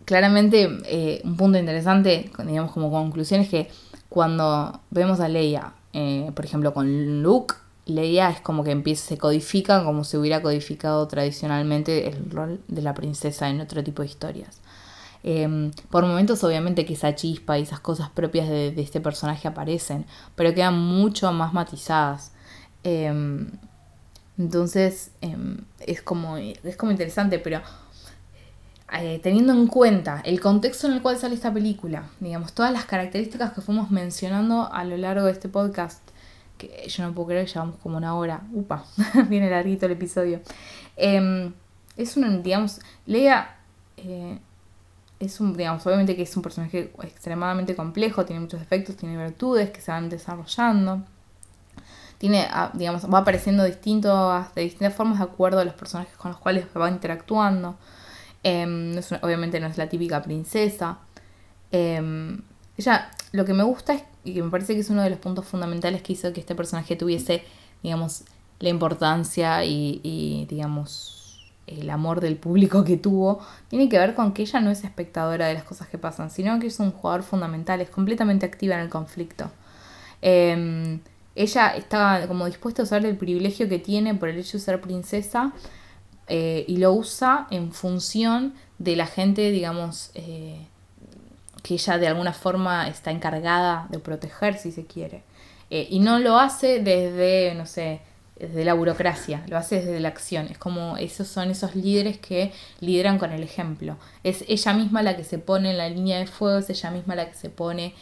claramente, 0.04 0.78
eh, 0.86 1.20
un 1.24 1.36
punto 1.36 1.58
interesante, 1.58 2.30
digamos 2.44 2.72
como 2.72 2.90
conclusión, 2.90 3.40
es 3.40 3.48
que 3.48 3.70
cuando 4.08 4.80
vemos 4.90 5.20
a 5.20 5.28
Leia 5.28 5.72
eh, 5.92 6.30
por 6.34 6.44
ejemplo, 6.44 6.74
con 6.74 7.22
Luke, 7.22 7.54
Leia 7.86 8.30
es 8.30 8.40
como 8.40 8.64
que 8.64 8.70
empieza, 8.70 9.08
se 9.08 9.18
codifica 9.18 9.82
como 9.84 10.04
se 10.04 10.18
hubiera 10.18 10.42
codificado 10.42 11.06
tradicionalmente 11.08 12.08
el 12.08 12.30
rol 12.30 12.60
de 12.68 12.82
la 12.82 12.94
princesa 12.94 13.48
en 13.48 13.60
otro 13.60 13.82
tipo 13.82 14.02
de 14.02 14.08
historias. 14.08 14.60
Em, 15.24 15.72
por 15.90 16.06
momentos 16.06 16.44
obviamente 16.44 16.84
que 16.86 16.92
esa 16.92 17.14
chispa 17.14 17.58
y 17.58 17.62
esas 17.62 17.80
cosas 17.80 18.08
propias 18.10 18.48
de, 18.48 18.74
este 18.76 19.00
personaje 19.00 19.48
aparecen, 19.48 20.06
pero 20.36 20.54
quedan 20.54 20.78
mucho 20.78 21.32
más 21.32 21.52
matizadas. 21.52 22.32
Em, 22.84 23.50
entonces 24.36 25.10
em, 25.20 25.58
es, 25.80 26.02
como, 26.02 26.36
es 26.36 26.76
como 26.76 26.92
interesante, 26.92 27.38
pero 27.38 27.60
eh, 28.92 29.20
teniendo 29.22 29.52
en 29.52 29.66
cuenta 29.66 30.22
el 30.24 30.40
contexto 30.40 30.86
en 30.86 30.94
el 30.94 31.02
cual 31.02 31.18
sale 31.18 31.34
esta 31.34 31.52
película, 31.52 32.04
digamos, 32.20 32.52
todas 32.52 32.72
las 32.72 32.84
características 32.86 33.52
que 33.52 33.60
fuimos 33.60 33.90
mencionando 33.90 34.72
a 34.72 34.84
lo 34.84 34.96
largo 34.96 35.26
de 35.26 35.32
este 35.32 35.48
podcast, 35.48 36.02
que 36.56 36.86
yo 36.88 37.04
no 37.04 37.12
puedo 37.12 37.28
creer 37.28 37.46
que 37.46 37.52
llevamos 37.52 37.76
como 37.76 37.96
una 37.96 38.14
hora, 38.14 38.42
upa, 38.52 38.84
viene 39.28 39.50
larguito 39.50 39.86
el 39.86 39.92
episodio. 39.92 40.40
es 40.96 42.16
un, 42.16 42.42
digamos, 42.42 42.80
Leia 43.06 43.58
eh, 43.98 44.38
es 45.20 45.40
un, 45.40 45.56
digamos, 45.56 45.84
obviamente 45.86 46.14
que 46.14 46.22
es 46.22 46.36
un 46.36 46.42
personaje 46.42 46.92
extremadamente 47.02 47.74
complejo, 47.74 48.24
tiene 48.24 48.40
muchos 48.40 48.62
efectos, 48.62 48.96
tiene 48.96 49.16
virtudes 49.16 49.70
que 49.70 49.80
se 49.80 49.90
van 49.90 50.08
desarrollando. 50.08 51.02
Tiene, 52.18 52.46
ah, 52.50 52.70
digamos, 52.74 53.04
va 53.12 53.18
apareciendo 53.18 53.64
distinto, 53.64 54.46
de 54.54 54.62
distintas 54.62 54.94
formas 54.94 55.18
de 55.18 55.24
acuerdo 55.24 55.60
a 55.60 55.64
los 55.64 55.74
personajes 55.74 56.16
con 56.16 56.30
los 56.32 56.40
cuales 56.40 56.66
va 56.76 56.88
interactuando. 56.88 57.76
Em, 58.42 58.96
obviamente 59.22 59.60
no 59.60 59.66
es 59.66 59.78
la 59.78 59.88
típica 59.88 60.22
princesa. 60.22 60.98
Em, 61.72 62.40
ella, 62.76 63.10
lo 63.32 63.44
que 63.44 63.54
me 63.54 63.62
gusta 63.62 63.94
es, 63.94 64.04
y 64.24 64.34
que 64.34 64.42
me 64.42 64.50
parece 64.50 64.74
que 64.74 64.80
es 64.80 64.90
uno 64.90 65.02
de 65.02 65.10
los 65.10 65.18
puntos 65.18 65.46
fundamentales 65.46 66.02
que 66.02 66.12
hizo 66.12 66.32
que 66.32 66.40
este 66.40 66.54
personaje 66.54 66.96
tuviese, 66.96 67.42
digamos, 67.82 68.24
la 68.60 68.68
importancia 68.68 69.64
y, 69.64 70.46
digamos, 70.48 71.52
el 71.66 71.90
amor 71.90 72.20
del 72.20 72.36
público 72.36 72.84
que 72.84 72.96
tuvo, 72.96 73.40
tiene 73.68 73.88
que 73.88 73.98
ver 73.98 74.14
con 74.14 74.32
que 74.32 74.42
ella 74.42 74.60
no 74.60 74.70
es 74.70 74.84
espectadora 74.84 75.46
de 75.46 75.54
las 75.54 75.64
cosas 75.64 75.88
que 75.88 75.98
pasan, 75.98 76.30
sino 76.30 76.58
que 76.58 76.68
es 76.68 76.80
un 76.80 76.92
jugador 76.92 77.22
fundamental, 77.22 77.80
es 77.80 77.90
completamente 77.90 78.46
activa 78.46 78.74
en 78.74 78.80
el 78.80 78.88
conflicto. 78.88 79.50
Em, 80.22 81.00
ella 81.34 81.76
estaba 81.76 82.26
como 82.26 82.46
dispuesta 82.46 82.82
a 82.82 82.84
usar 82.84 83.04
el 83.06 83.16
privilegio 83.16 83.68
que 83.68 83.78
tiene 83.78 84.14
por 84.14 84.28
el 84.28 84.38
hecho 84.38 84.58
de 84.58 84.64
ser 84.64 84.80
princesa 84.80 85.52
eh, 86.28 86.64
y 86.68 86.76
lo 86.76 86.92
usa 86.92 87.46
en 87.50 87.72
función 87.72 88.54
de 88.78 88.96
la 88.96 89.06
gente, 89.06 89.50
digamos, 89.50 90.10
eh, 90.14 90.66
que 91.62 91.74
ella 91.74 91.98
de 91.98 92.08
alguna 92.08 92.32
forma 92.32 92.88
está 92.88 93.10
encargada 93.10 93.86
de 93.90 93.98
proteger, 93.98 94.56
si 94.56 94.72
se 94.72 94.86
quiere. 94.86 95.22
Eh, 95.70 95.86
y 95.90 96.00
no 96.00 96.18
lo 96.18 96.38
hace 96.38 96.80
desde, 96.80 97.54
no 97.54 97.66
sé, 97.66 98.00
desde 98.36 98.64
la 98.64 98.74
burocracia, 98.74 99.44
lo 99.48 99.56
hace 99.56 99.76
desde 99.76 100.00
la 100.00 100.08
acción. 100.08 100.46
Es 100.46 100.58
como 100.58 100.96
esos 100.96 101.28
son 101.28 101.50
esos 101.50 101.74
líderes 101.74 102.18
que 102.18 102.52
lideran 102.80 103.18
con 103.18 103.32
el 103.32 103.42
ejemplo. 103.42 103.96
Es 104.22 104.44
ella 104.48 104.72
misma 104.74 105.02
la 105.02 105.16
que 105.16 105.24
se 105.24 105.38
pone 105.38 105.70
en 105.70 105.78
la 105.78 105.88
línea 105.88 106.18
de 106.18 106.26
fuego, 106.26 106.58
es 106.58 106.70
ella 106.70 106.90
misma 106.90 107.16
la 107.16 107.28
que 107.28 107.34
se 107.34 107.50
pone 107.50 107.94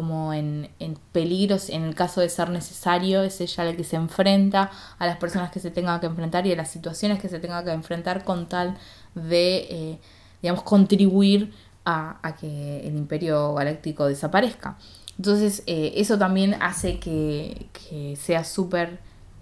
como 0.00 0.32
en, 0.32 0.70
en, 0.78 0.96
peligros, 1.12 1.68
en 1.68 1.82
el 1.84 1.94
caso 1.94 2.22
de 2.22 2.30
ser 2.30 2.48
necesario, 2.48 3.22
es 3.22 3.38
ella 3.42 3.64
la 3.64 3.76
que 3.76 3.84
se 3.84 3.96
enfrenta 3.96 4.70
a 4.98 5.06
las 5.06 5.18
personas 5.18 5.50
que 5.50 5.60
se 5.60 5.70
tengan 5.70 6.00
que 6.00 6.06
enfrentar 6.06 6.46
y 6.46 6.52
a 6.52 6.56
las 6.56 6.70
situaciones 6.70 7.20
que 7.20 7.28
se 7.28 7.38
tengan 7.38 7.62
que 7.66 7.70
enfrentar 7.70 8.24
con 8.24 8.48
tal 8.48 8.78
de, 9.14 9.66
eh, 9.70 9.98
digamos, 10.40 10.62
contribuir 10.62 11.52
a, 11.84 12.18
a, 12.26 12.34
que 12.34 12.80
el 12.88 12.96
imperio 12.96 13.52
galáctico 13.52 14.06
desaparezca. 14.06 14.78
Entonces, 15.18 15.62
eh, 15.66 15.92
eso 15.96 16.16
también 16.16 16.56
hace 16.62 16.98
que, 16.98 17.66
que 17.74 18.16
sea 18.16 18.42
súper 18.42 19.00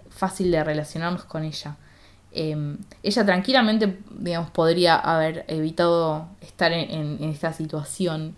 fácil 0.09 0.51
de 0.51 0.61
relacionarnos 0.61 1.23
con 1.23 1.45
ella. 1.45 1.77
Em, 2.33 2.79
ella 3.01 3.25
tranquilamente, 3.25 3.99
digamos, 4.11 4.51
podría 4.51 4.97
haber 4.97 5.45
evitado 5.47 6.27
estar 6.41 6.73
en, 6.73 7.23
esta 7.23 7.53
situación, 7.53 8.35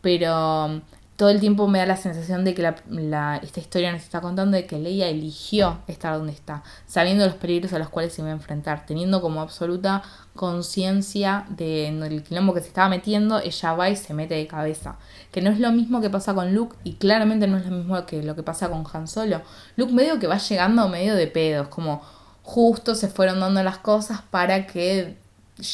pero 0.00 0.80
todo 1.20 1.28
el 1.28 1.38
tiempo 1.38 1.68
me 1.68 1.80
da 1.80 1.84
la 1.84 1.98
sensación 1.98 2.46
de 2.46 2.54
que 2.54 2.62
la, 2.62 3.40
esta 3.42 3.60
historia 3.60 3.92
nos 3.92 4.00
está 4.00 4.22
contando 4.22 4.56
de 4.56 4.64
que 4.64 4.78
Leia 4.78 5.06
eligió 5.06 5.80
estar 5.86 6.16
donde 6.16 6.32
está, 6.32 6.62
sabiendo 6.86 7.26
los 7.26 7.34
peligros 7.34 7.74
a 7.74 7.78
los 7.78 7.90
cuales 7.90 8.14
se 8.14 8.22
iba 8.22 8.30
a 8.30 8.32
enfrentar, 8.32 8.86
teniendo 8.86 9.20
como 9.20 9.42
absoluta 9.42 10.02
conciencia 10.34 11.44
del 11.50 12.22
quilombo 12.22 12.54
que 12.54 12.62
se 12.62 12.68
estaba 12.68 12.88
metiendo, 12.88 13.38
ella 13.38 13.72
va 13.74 13.90
y 13.90 13.96
se 13.96 14.14
mete 14.14 14.34
de 14.34 14.46
cabeza. 14.46 14.96
Que 15.30 15.42
no 15.42 15.50
es 15.50 15.60
lo 15.60 15.70
mismo 15.72 16.00
que 16.00 16.08
pasa 16.08 16.32
con 16.32 16.54
Luke 16.54 16.74
y 16.84 16.94
claramente 16.94 17.46
no 17.46 17.58
es 17.58 17.66
lo 17.66 17.76
mismo 17.76 18.06
que 18.06 18.22
lo 18.22 18.34
que 18.34 18.42
pasa 18.42 18.70
con 18.70 18.86
Han 18.90 19.06
Solo. 19.06 19.42
Luke 19.76 19.92
medio 19.92 20.18
que 20.18 20.26
va 20.26 20.38
llegando 20.38 20.88
medio 20.88 21.14
de 21.16 21.26
pedos, 21.26 21.68
como 21.68 22.00
justo 22.42 22.94
se 22.94 23.08
fueron 23.08 23.40
dando 23.40 23.62
las 23.62 23.76
cosas 23.76 24.22
para 24.22 24.66
que 24.66 25.18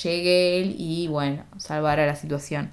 llegue 0.02 0.60
él 0.60 0.74
y 0.77 1.06
bueno, 1.06 1.44
salvar 1.56 2.01
a 2.01 2.06
la 2.06 2.16
situación 2.16 2.73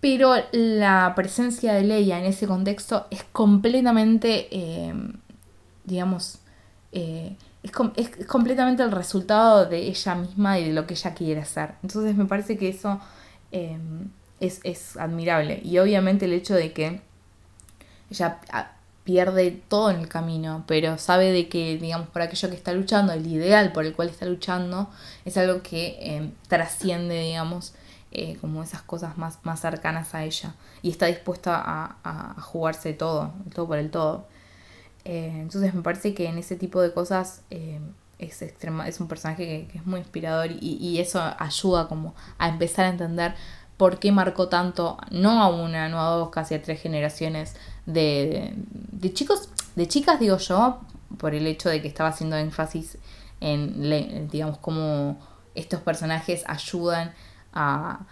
pero 0.00 0.34
la 0.52 1.12
presencia 1.16 1.72
de 1.72 1.82
Leia 1.82 2.18
en 2.18 2.26
ese 2.26 2.46
contexto 2.46 3.06
es 3.10 3.24
completamente, 3.32 4.48
eh, 4.50 4.94
digamos, 5.84 6.38
eh, 6.92 7.36
es, 7.62 7.72
es, 7.96 8.26
completamente 8.26 8.82
el 8.82 8.92
resultado 8.92 9.66
de 9.66 9.78
ella 9.78 10.14
misma 10.14 10.58
y 10.58 10.68
de 10.68 10.72
lo 10.74 10.86
que 10.86 10.94
ella 10.94 11.14
quiere 11.14 11.40
hacer. 11.40 11.74
Entonces 11.82 12.14
me 12.14 12.26
parece 12.26 12.58
que 12.58 12.68
eso 12.68 13.00
eh, 13.52 13.78
es, 14.40 14.60
es, 14.64 14.96
admirable. 14.96 15.60
Y 15.64 15.78
obviamente 15.78 16.26
el 16.26 16.34
hecho 16.34 16.54
de 16.54 16.72
que 16.72 17.00
ella 18.10 18.38
ah, 18.52 18.72
pierde 19.02 19.62
todo 19.68 19.90
en 19.90 20.00
el 20.00 20.08
camino, 20.08 20.64
pero 20.66 20.98
sabe 20.98 21.32
de 21.32 21.48
que, 21.48 21.78
digamos, 21.78 22.08
por 22.08 22.22
aquello 22.22 22.50
que 22.50 22.56
está 22.56 22.72
luchando, 22.74 23.12
el 23.14 23.26
ideal 23.26 23.72
por 23.72 23.86
el 23.86 23.94
cual 23.94 24.10
está 24.10 24.26
luchando, 24.26 24.90
es 25.24 25.36
algo 25.38 25.62
que 25.62 26.32
trasciende, 26.48 27.18
digamos, 27.20 27.74
eh, 28.18 28.38
como 28.40 28.62
esas 28.62 28.80
cosas 28.80 29.18
más, 29.18 29.40
más 29.42 29.60
cercanas 29.60 30.14
a 30.14 30.24
ella 30.24 30.54
y 30.80 30.88
está 30.88 31.04
dispuesta 31.04 31.62
a, 32.02 32.40
jugarse 32.40 32.94
todo, 32.94 33.34
todo 33.54 33.66
por 33.66 33.76
el 33.76 33.90
todo. 33.90 34.26
Eh, 35.04 35.30
entonces 35.34 35.74
me 35.74 35.82
parece 35.82 36.14
que 36.14 36.26
en 36.26 36.38
ese 36.38 36.56
tipo 36.56 36.80
de 36.80 36.94
cosas 36.94 37.42
eh, 37.50 37.78
es, 38.18 38.40
extrema, 38.40 38.88
es 38.88 39.00
un 39.00 39.08
personaje 39.08 39.68
que, 39.70 39.76
es 39.76 39.84
muy 39.84 40.00
inspirador 40.00 40.48
y, 40.50 40.98
eso 40.98 41.20
ayuda 41.38 41.88
como 41.88 42.14
a 42.38 42.48
empezar 42.48 42.86
a 42.86 42.88
entender 42.88 43.34
por 43.76 43.98
qué 43.98 44.12
marcó 44.12 44.48
tanto, 44.48 44.96
no 45.10 45.42
a 45.42 45.48
una, 45.48 45.90
no 45.90 46.00
a 46.00 46.08
dos, 46.08 46.30
casi 46.30 46.54
a 46.54 46.62
tres 46.62 46.80
generaciones 46.80 47.54
de, 47.84 48.54
de, 48.56 49.12
chicos, 49.12 49.50
de 49.74 49.88
chicas 49.88 50.18
digo 50.18 50.38
yo, 50.38 50.80
por 51.18 51.34
el 51.34 51.46
hecho 51.46 51.68
de 51.68 51.82
que 51.82 51.88
estaba 51.88 52.08
haciendo 52.08 52.38
énfasis 52.38 52.96
en, 53.42 54.28
digamos, 54.30 54.56
cómo 54.56 55.18
estos 55.54 55.80
personajes 55.80 56.44
ayudan 56.46 57.12
a, 57.56 58.06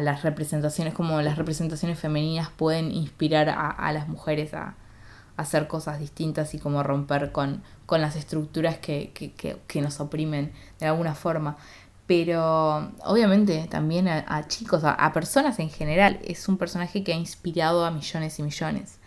las 0.00 0.22
representaciones, 0.22 0.94
como 0.94 1.20
las 1.20 1.36
representaciones 1.36 1.98
femeninas 1.98 2.48
pueden 2.56 2.90
inspirar 2.90 3.50
a, 3.50 3.92
las 3.92 4.08
mujeres 4.08 4.54
a, 4.54 4.76
hacer 5.36 5.66
cosas 5.66 5.98
distintas 5.98 6.54
y 6.54 6.58
como 6.58 6.82
romper 6.82 7.32
con, 7.32 7.62
con 7.86 8.00
las 8.00 8.16
estructuras 8.16 8.78
que, 8.78 9.12
que, 9.12 9.82
nos 9.82 10.00
oprimen 10.00 10.52
de 10.78 10.86
alguna 10.86 11.14
forma. 11.14 11.56
Pero 12.06 12.92
obviamente 13.04 13.66
también 13.70 14.08
a, 14.08 14.46
chicos, 14.48 14.82
a, 14.84 15.12
personas 15.12 15.58
en 15.58 15.70
general, 15.70 16.18
es 16.24 16.48
un 16.48 16.56
personaje 16.56 17.04
que 17.04 17.12
ha 17.12 17.16
inspirado 17.16 17.84
a 17.84 17.90
millones 17.90 18.38
y 18.38 18.42
millones. 18.42 18.98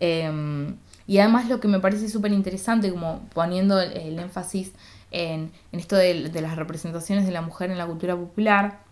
Em, 0.00 0.76
y 1.06 1.18
además 1.18 1.48
lo 1.48 1.60
que 1.60 1.68
me 1.68 1.80
parece 1.80 2.08
súper 2.08 2.32
interesante, 2.32 2.90
como 2.90 3.20
poniendo 3.32 3.80
el, 3.80 4.18
énfasis 4.18 4.72
en, 5.10 5.52
en 5.72 5.80
esto 5.80 5.96
de, 5.96 6.30
de, 6.30 6.40
las 6.40 6.56
representaciones 6.56 7.26
de 7.26 7.32
la 7.32 7.42
mujer 7.42 7.70
en 7.70 7.78
la 7.78 7.86
cultura 7.86 8.16
popular, 8.16 8.83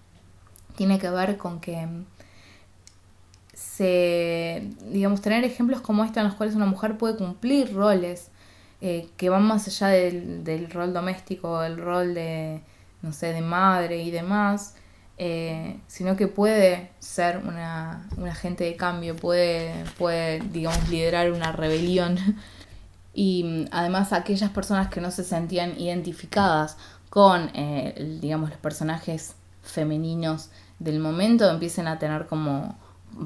tiene 0.76 0.98
que 0.98 1.10
ver 1.10 1.36
con 1.36 1.60
que 1.60 1.86
se, 3.54 4.70
digamos, 4.90 5.20
tener 5.20 5.44
ejemplos 5.44 5.80
como 5.80 6.04
este 6.04 6.20
en 6.20 6.26
los 6.26 6.34
cuales 6.34 6.54
una 6.54 6.66
mujer 6.66 6.98
puede 6.98 7.16
cumplir 7.16 7.72
roles 7.74 8.30
eh, 8.80 9.08
que 9.16 9.28
van 9.28 9.44
más 9.44 9.68
allá 9.68 9.88
del, 9.88 10.68
rol 10.70 10.92
doméstico, 10.92 11.60
del 11.60 11.78
rol 11.78 12.14
de, 12.14 12.62
no 13.02 13.12
sé, 13.12 13.32
de 13.32 13.40
madre 13.40 14.02
y 14.02 14.10
demás, 14.10 14.74
eh, 15.18 15.78
sino 15.86 16.16
que 16.16 16.26
puede 16.26 16.90
ser 16.98 17.38
una, 17.38 18.08
un 18.16 18.28
agente 18.28 18.64
de 18.64 18.76
cambio, 18.76 19.14
puede, 19.14 19.84
puede, 19.98 20.40
digamos, 20.40 20.88
liderar 20.88 21.30
una 21.32 21.52
rebelión. 21.52 22.18
Y 23.14 23.66
además 23.72 24.14
aquellas 24.14 24.48
personas 24.52 24.88
que 24.88 25.02
no 25.02 25.10
se 25.10 25.22
sentían 25.22 25.78
identificadas 25.78 26.78
con, 27.10 27.50
eh, 27.52 28.18
digamos, 28.22 28.48
los 28.48 28.58
personajes 28.58 29.34
femeninos 29.62 30.48
del 30.82 30.98
momento 30.98 31.48
empiecen 31.50 31.88
a 31.88 31.98
tener 31.98 32.26
como 32.26 32.76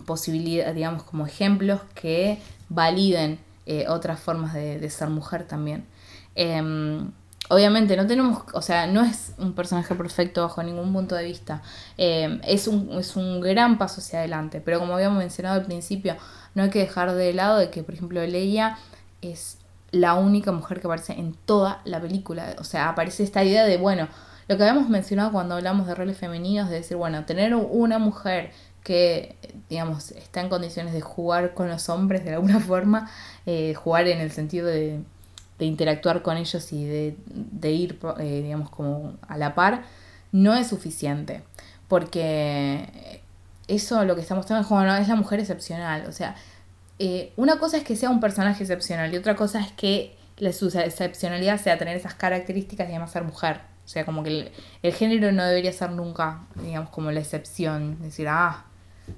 posibilidad, 0.05 0.74
digamos, 0.74 1.03
como 1.03 1.27
ejemplos 1.27 1.81
que 1.95 2.41
validen 2.69 3.39
eh, 3.66 3.87
otras 3.89 4.20
formas 4.20 4.55
de, 4.55 4.89
ser 4.91 5.09
mujer 5.09 5.47
también. 5.47 5.85
Em, 6.35 7.11
obviamente 7.49 7.97
no 7.97 8.07
tenemos, 8.07 8.43
o 8.53 8.62
sea, 8.62 8.87
no 8.87 9.03
es 9.03 9.33
un 9.39 9.55
personaje 9.55 9.95
perfecto 9.95 10.43
bajo 10.43 10.62
ningún 10.62 10.93
punto 10.93 11.15
de 11.15 11.24
vista. 11.24 11.62
Em, 11.97 12.41
es, 12.45 12.69
un, 12.69 12.99
es 12.99 13.16
un 13.16 13.41
gran 13.41 13.78
paso 13.78 14.01
hacia 14.01 14.20
adelante, 14.20 14.61
pero 14.61 14.78
como 14.78 14.95
habíamos 14.95 15.19
mencionado 15.19 15.57
al 15.61 15.66
principio, 15.66 16.16
no 16.55 16.65
hay 16.65 16.70
que 16.70 16.81
dejar 16.81 17.12
de 17.15 17.33
lado 17.33 17.59
de 17.59 17.70
que, 17.70 17.83
por 17.83 17.95
ejemplo, 17.95 18.24
Leia 18.27 18.78
es 19.23 19.59
la 19.91 20.15
única 20.15 20.53
mujer 20.53 20.81
que 20.81 20.87
aparece 20.87 21.12
en 21.15 21.35
toda 21.47 21.81
la 21.85 22.01
película. 22.01 22.57
O 22.59 22.65
sea, 22.65 22.89
aparece 22.89 23.23
esta 23.23 23.45
idea 23.45 23.65
de, 23.65 23.77
bueno, 23.77 24.09
lo 24.48 24.56
que 24.56 24.62
habíamos 24.62 24.89
mencionado 24.89 25.32
cuando 25.32 25.56
hablamos 25.56 25.86
de 25.86 25.94
roles 25.94 26.16
femeninos, 26.16 26.68
de 26.68 26.77
decir, 26.77 26.97
bueno, 26.97 27.24
tener 27.24 27.55
una 27.55 27.98
mujer 27.98 28.51
que, 28.85 29.36
digamos, 29.68 30.12
está 30.12 30.40
en 30.40 30.48
condiciones 30.48 30.93
de 30.93 31.01
jugar 31.01 31.55
con 31.55 31.68
los 31.68 31.89
hombres 31.89 32.24
de 32.24 32.35
alguna 32.35 32.60
forma, 32.60 33.10
eh, 33.44 33.74
jugar 33.74 34.06
en 34.06 34.20
el 34.20 34.31
sentido 34.31 34.66
de, 34.68 35.01
de, 35.59 35.64
interactuar 35.64 36.23
con 36.23 36.36
ellos 36.36 36.73
y 36.73 36.85
de, 36.85 37.70
ir, 37.73 37.98
eh, 38.20 38.43
digamos, 38.43 38.70
como 38.70 39.14
a 39.27 39.36
la 39.36 39.55
par, 39.55 39.82
no 40.31 40.55
es 40.55 40.68
suficiente. 40.68 41.43
Porque 41.89 43.23
eso 43.68 44.05
lo 44.05 44.14
que 44.14 44.20
está 44.20 44.35
mostrando 44.35 44.62
es 44.64 45.01
es 45.02 45.09
la 45.09 45.16
mujer 45.16 45.40
excepcional. 45.40 46.06
O 46.06 46.12
sea, 46.12 46.36
eh, 46.98 47.32
una 47.36 47.59
cosa 47.59 47.77
es 47.78 47.85
que 47.85 47.97
sea 47.97 48.10
un 48.10 48.20
personaje 48.20 48.62
excepcional 48.62 49.12
y 49.12 49.16
otra 49.16 49.36
cosa 49.36 49.60
es 49.60 49.73
que 49.73 50.16
la, 50.39 50.52
su 50.52 50.68
excepcionalidad 50.68 51.60
sea 51.60 51.78
tener 51.78 51.97
esas 51.97 52.14
características 52.14 52.89
y 52.89 52.93
además 52.93 53.12
ser 53.12 53.24
mujer. 53.24 53.60
O 53.87 53.89
sea, 53.89 54.05
como 54.05 54.25
que 54.25 54.53
el, 54.83 54.93
género 54.93 55.31
no 55.31 55.45
debería 55.45 55.73
ser 55.73 55.93
nunca, 55.93 56.41
digamos, 56.57 56.91
como 56.91 57.13
la 57.13 57.21
excepción. 57.21 58.03
Decir, 58.03 58.27
ah, 58.29 58.65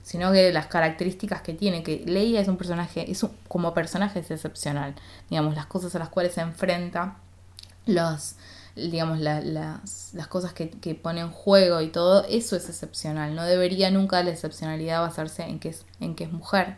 sino 0.03 0.31
que 0.31 0.53
las 0.53 0.67
características 0.67 1.41
que 1.41 1.55
tiene, 1.55 1.83
que 1.83 2.05
Leia 2.05 2.43
es 2.43 2.49
un 2.49 2.59
personaje, 2.59 3.11
es 3.11 3.25
como 3.49 3.73
personaje 3.73 4.21
es 4.21 4.31
excepcional. 4.31 4.95
Digamos, 5.31 5.55
las 5.55 5.65
cosas 5.65 5.95
a 5.95 5.99
las 5.99 6.11
cuales 6.11 6.35
se 6.35 6.43
enfrenta, 6.43 7.17
los, 7.87 8.37
digamos, 8.77 9.21
las, 9.21 10.13
las 10.13 10.27
cosas 10.29 10.53
que, 10.53 10.69
que 10.69 10.95
pone 10.95 11.23
en 11.23 11.31
juego 11.31 11.81
y 11.81 11.89
todo, 11.89 12.25
eso 12.29 12.55
es 12.55 12.69
excepcional. 12.69 13.35
No 13.35 13.45
debería 13.45 13.91
nunca 13.91 14.23
la 14.23 14.31
excepcionalidad 14.31 15.01
basarse 15.01 15.45
en 15.45 15.61
que 15.61 15.71
es, 15.71 15.87
en 16.01 16.15
que 16.15 16.25
es 16.25 16.33
mujer. 16.33 16.77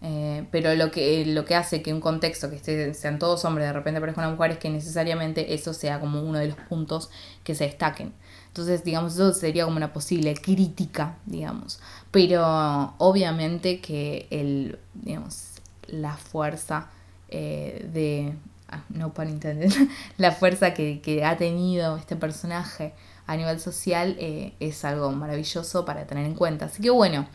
Eh, 0.00 0.46
pero 0.52 0.74
lo 0.76 0.92
que, 0.92 1.26
lo 1.26 1.44
que 1.44 1.56
hace 1.56 1.82
que 1.82 1.92
un 1.92 2.00
contexto 2.00 2.48
que 2.50 2.56
esté, 2.56 2.94
sean 2.94 3.18
todos 3.18 3.44
hombres 3.44 3.66
de 3.66 3.72
repente 3.72 3.98
aparezca 3.98 4.20
una 4.20 4.30
mujer 4.30 4.52
es 4.52 4.58
que 4.58 4.70
necesariamente 4.70 5.54
eso 5.54 5.74
sea 5.74 5.98
como 5.98 6.22
uno 6.22 6.38
de 6.38 6.48
los 6.48 6.56
puntos 6.56 7.10
que 7.42 7.54
se 7.54 7.64
destaquen. 7.64 8.12
Entonces, 8.46 8.84
digamos, 8.84 9.14
eso 9.14 9.32
sería 9.32 9.64
como 9.64 9.76
una 9.76 9.92
posible 9.92 10.34
crítica, 10.34 11.16
digamos. 11.26 11.80
Pero 12.10 12.94
obviamente 12.98 13.80
que 13.80 14.26
el, 14.30 14.78
digamos, 14.94 15.50
la 15.86 16.16
fuerza 16.16 16.90
eh, 17.28 17.88
de, 17.92 18.34
ah, 18.68 18.84
no 18.88 19.12
pun 19.12 19.28
intended, 19.28 19.72
la 20.16 20.32
fuerza 20.32 20.74
que, 20.74 21.00
que, 21.00 21.24
ha 21.24 21.36
tenido 21.36 21.96
este 21.96 22.16
personaje 22.16 22.94
a 23.26 23.36
nivel 23.36 23.60
social 23.60 24.16
eh, 24.18 24.54
es 24.60 24.84
algo 24.84 25.10
maravilloso 25.12 25.84
para 25.84 26.06
tener 26.06 26.24
en 26.24 26.34
cuenta. 26.34 26.66
Así 26.66 26.82
que 26.82 26.90
bueno, 26.90 27.28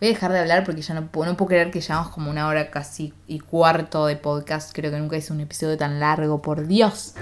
Voy 0.00 0.08
a 0.08 0.12
dejar 0.12 0.32
de 0.32 0.38
hablar 0.38 0.64
porque 0.64 0.80
ya 0.80 0.94
no 0.94 1.08
puedo, 1.08 1.30
no 1.30 1.36
puedo 1.36 1.50
creer 1.50 1.70
que 1.70 1.82
llevamos 1.82 2.08
como 2.08 2.30
una 2.30 2.48
hora 2.48 2.70
casi 2.70 3.12
y 3.26 3.38
cuarto 3.38 4.06
de 4.06 4.16
podcast. 4.16 4.74
Creo 4.74 4.90
que 4.90 4.98
nunca 4.98 5.18
hice 5.18 5.30
un 5.30 5.40
episodio 5.40 5.76
tan 5.76 6.00
largo, 6.00 6.40
por 6.40 6.66
Dios. 6.66 7.12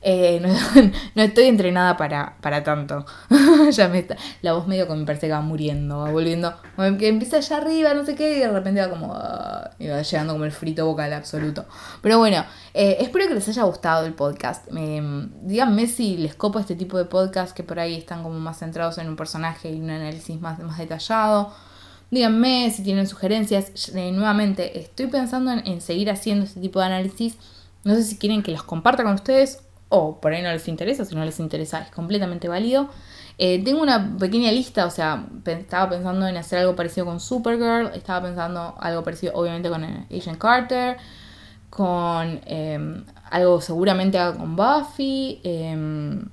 Eh, 0.00 0.40
no, 1.14 1.22
estoy 1.22 1.44
entrenada 1.44 1.98
para, 1.98 2.38
para 2.40 2.64
tanto. 2.64 3.04
ya 3.70 3.88
me 3.88 3.98
está, 3.98 4.16
la 4.40 4.54
voz 4.54 4.66
medio 4.66 4.88
que 4.88 4.94
me 4.94 5.04
parece 5.04 5.26
que 5.26 5.34
va 5.34 5.42
muriendo, 5.42 5.98
va 5.98 6.10
volviendo, 6.10 6.54
que 6.98 7.08
empieza 7.08 7.36
allá 7.36 7.58
arriba, 7.58 7.92
no 7.92 8.06
sé 8.06 8.14
qué, 8.14 8.38
y 8.38 8.40
de 8.40 8.48
repente 8.48 8.80
va 8.80 8.88
como, 8.88 9.12
uh, 9.12 9.68
y 9.78 9.88
va 9.88 10.00
llegando 10.00 10.32
como 10.32 10.46
el 10.46 10.52
frito 10.52 10.86
vocal 10.86 11.12
absoluto. 11.12 11.66
Pero 12.00 12.18
bueno, 12.18 12.42
eh, 12.72 12.96
espero 13.00 13.28
que 13.28 13.34
les 13.34 13.46
haya 13.50 13.64
gustado 13.64 14.06
el 14.06 14.14
podcast. 14.14 14.66
díganme 15.42 15.86
si 15.88 16.16
les 16.16 16.34
copa 16.34 16.60
este 16.60 16.74
tipo 16.74 16.96
de 16.96 17.04
podcast 17.04 17.54
que 17.54 17.62
por 17.62 17.78
ahí 17.78 17.96
están 17.96 18.22
como 18.22 18.40
más 18.40 18.60
centrados 18.60 18.96
en 18.96 19.08
un 19.08 19.16
personaje 19.16 19.70
y 19.70 19.78
un 19.78 19.90
análisis 19.90 20.40
más, 20.40 20.58
más 20.60 20.78
detallado. 20.78 21.52
Díganme 22.10 22.70
si 22.70 22.82
tienen 22.82 23.06
sugerencias. 23.06 23.94
Eh, 23.94 24.12
nuevamente, 24.12 24.78
estoy 24.78 25.06
pensando 25.06 25.52
en, 25.52 25.80
seguir 25.80 26.10
haciendo 26.10 26.44
este 26.44 26.60
tipo 26.60 26.80
de 26.80 26.86
análisis. 26.86 27.36
No 27.84 27.94
sé 27.94 28.04
si 28.04 28.18
quieren 28.18 28.42
que 28.42 28.52
los 28.52 28.62
comparta 28.62 29.02
con 29.02 29.14
ustedes 29.14 29.60
o 29.88 30.20
por 30.20 30.32
ahí 30.32 30.42
no 30.42 30.50
les 30.50 30.68
interesa. 30.68 31.04
Si 31.04 31.14
no 31.14 31.24
les 31.24 31.40
interesa, 31.40 31.80
es 31.80 31.90
completamente 31.90 32.48
válido. 32.48 32.88
Eh, 33.36 33.62
tengo 33.64 33.82
una 33.82 34.16
pequeña 34.16 34.52
lista, 34.52 34.86
o 34.86 34.90
sea, 34.90 35.26
estaba 35.44 35.90
pensando 35.90 36.26
en 36.28 36.36
hacer 36.36 36.60
algo 36.60 36.76
parecido 36.76 37.06
con 37.06 37.18
Supergirl, 37.18 37.90
estaba 37.94 38.26
pensando 38.26 38.76
algo 38.78 39.02
parecido 39.02 39.32
obviamente 39.34 39.68
con 39.68 39.82
eh, 39.82 40.06
Agent 40.16 40.38
Carter, 40.38 40.98
con 41.68 42.40
em, 42.46 43.04
algo 43.30 43.60
seguramente 43.60 44.18
con 44.36 44.54
Buffy, 44.54 45.40
em, 45.42 46.28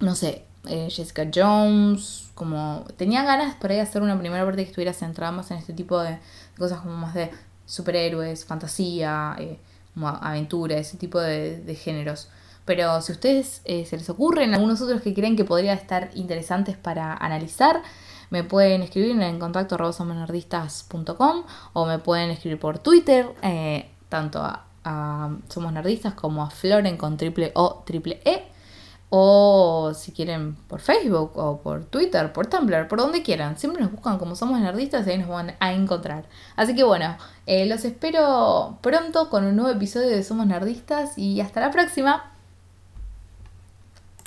no 0.00 0.14
sé, 0.14 0.43
Jessica 0.66 1.28
Jones, 1.32 2.30
como 2.34 2.84
tenía 2.96 3.22
ganas 3.24 3.54
por 3.56 3.70
ahí 3.70 3.78
hacer 3.78 4.02
una 4.02 4.18
primera 4.18 4.44
parte 4.44 4.62
que 4.62 4.70
estuviera 4.70 4.92
centrada 4.92 5.32
más 5.32 5.50
en 5.50 5.58
este 5.58 5.72
tipo 5.72 6.00
de, 6.00 6.18
cosas 6.58 6.80
como 6.80 6.96
más 6.96 7.14
de 7.14 7.30
superhéroes, 7.66 8.44
fantasía, 8.44 9.36
eh, 9.38 9.58
aventura, 10.02 10.76
ese 10.76 10.96
tipo 10.96 11.20
de, 11.20 11.78
géneros. 11.80 12.28
Pero 12.64 13.00
si 13.02 13.12
a 13.12 13.14
ustedes 13.14 13.60
eh, 13.64 13.84
se 13.84 13.96
les 13.96 14.08
ocurren 14.08 14.54
algunos 14.54 14.80
otros 14.80 15.02
que 15.02 15.12
creen 15.12 15.36
que 15.36 15.44
podrían 15.44 15.76
estar 15.76 16.10
interesantes 16.14 16.76
para 16.76 17.14
analizar, 17.14 17.82
me 18.30 18.42
pueden 18.42 18.82
escribir 18.82 19.20
en 19.20 19.38
contacto 19.38 19.76
o 21.72 21.86
me 21.86 21.98
pueden 21.98 22.30
escribir 22.30 22.58
por 22.58 22.78
Twitter, 22.78 23.28
eh, 23.42 23.90
tanto 24.08 24.40
a, 24.40 24.64
a, 24.82 25.36
Somos 25.48 25.72
Nerdistas 25.72 26.14
como 26.14 26.42
a 26.42 26.50
Floren 26.50 26.96
con 26.96 27.16
triple 27.16 27.52
O 27.54 27.82
triple 27.84 28.20
E 28.24 28.53
o 29.16 29.94
si 29.94 30.10
quieren 30.10 30.56
por 30.66 30.80
Facebook 30.80 31.36
o 31.36 31.60
por 31.60 31.84
Twitter, 31.84 32.32
por 32.32 32.48
Tumblr, 32.48 32.88
por 32.88 32.98
donde 32.98 33.22
quieran. 33.22 33.56
Siempre 33.56 33.80
nos 33.80 33.92
buscan 33.92 34.18
como 34.18 34.34
somos 34.34 34.58
nerdistas 34.58 35.06
y 35.06 35.10
ahí 35.10 35.18
nos 35.18 35.28
van 35.28 35.54
a 35.60 35.72
encontrar. 35.72 36.24
Así 36.56 36.74
que 36.74 36.82
bueno, 36.82 37.16
eh, 37.46 37.64
los 37.66 37.84
espero 37.84 38.80
pronto 38.82 39.30
con 39.30 39.44
un 39.44 39.54
nuevo 39.54 39.70
episodio 39.70 40.08
de 40.08 40.24
Somos 40.24 40.48
Nerdistas 40.48 41.16
y 41.16 41.40
hasta 41.40 41.60
la 41.60 41.70
próxima. 41.70 42.33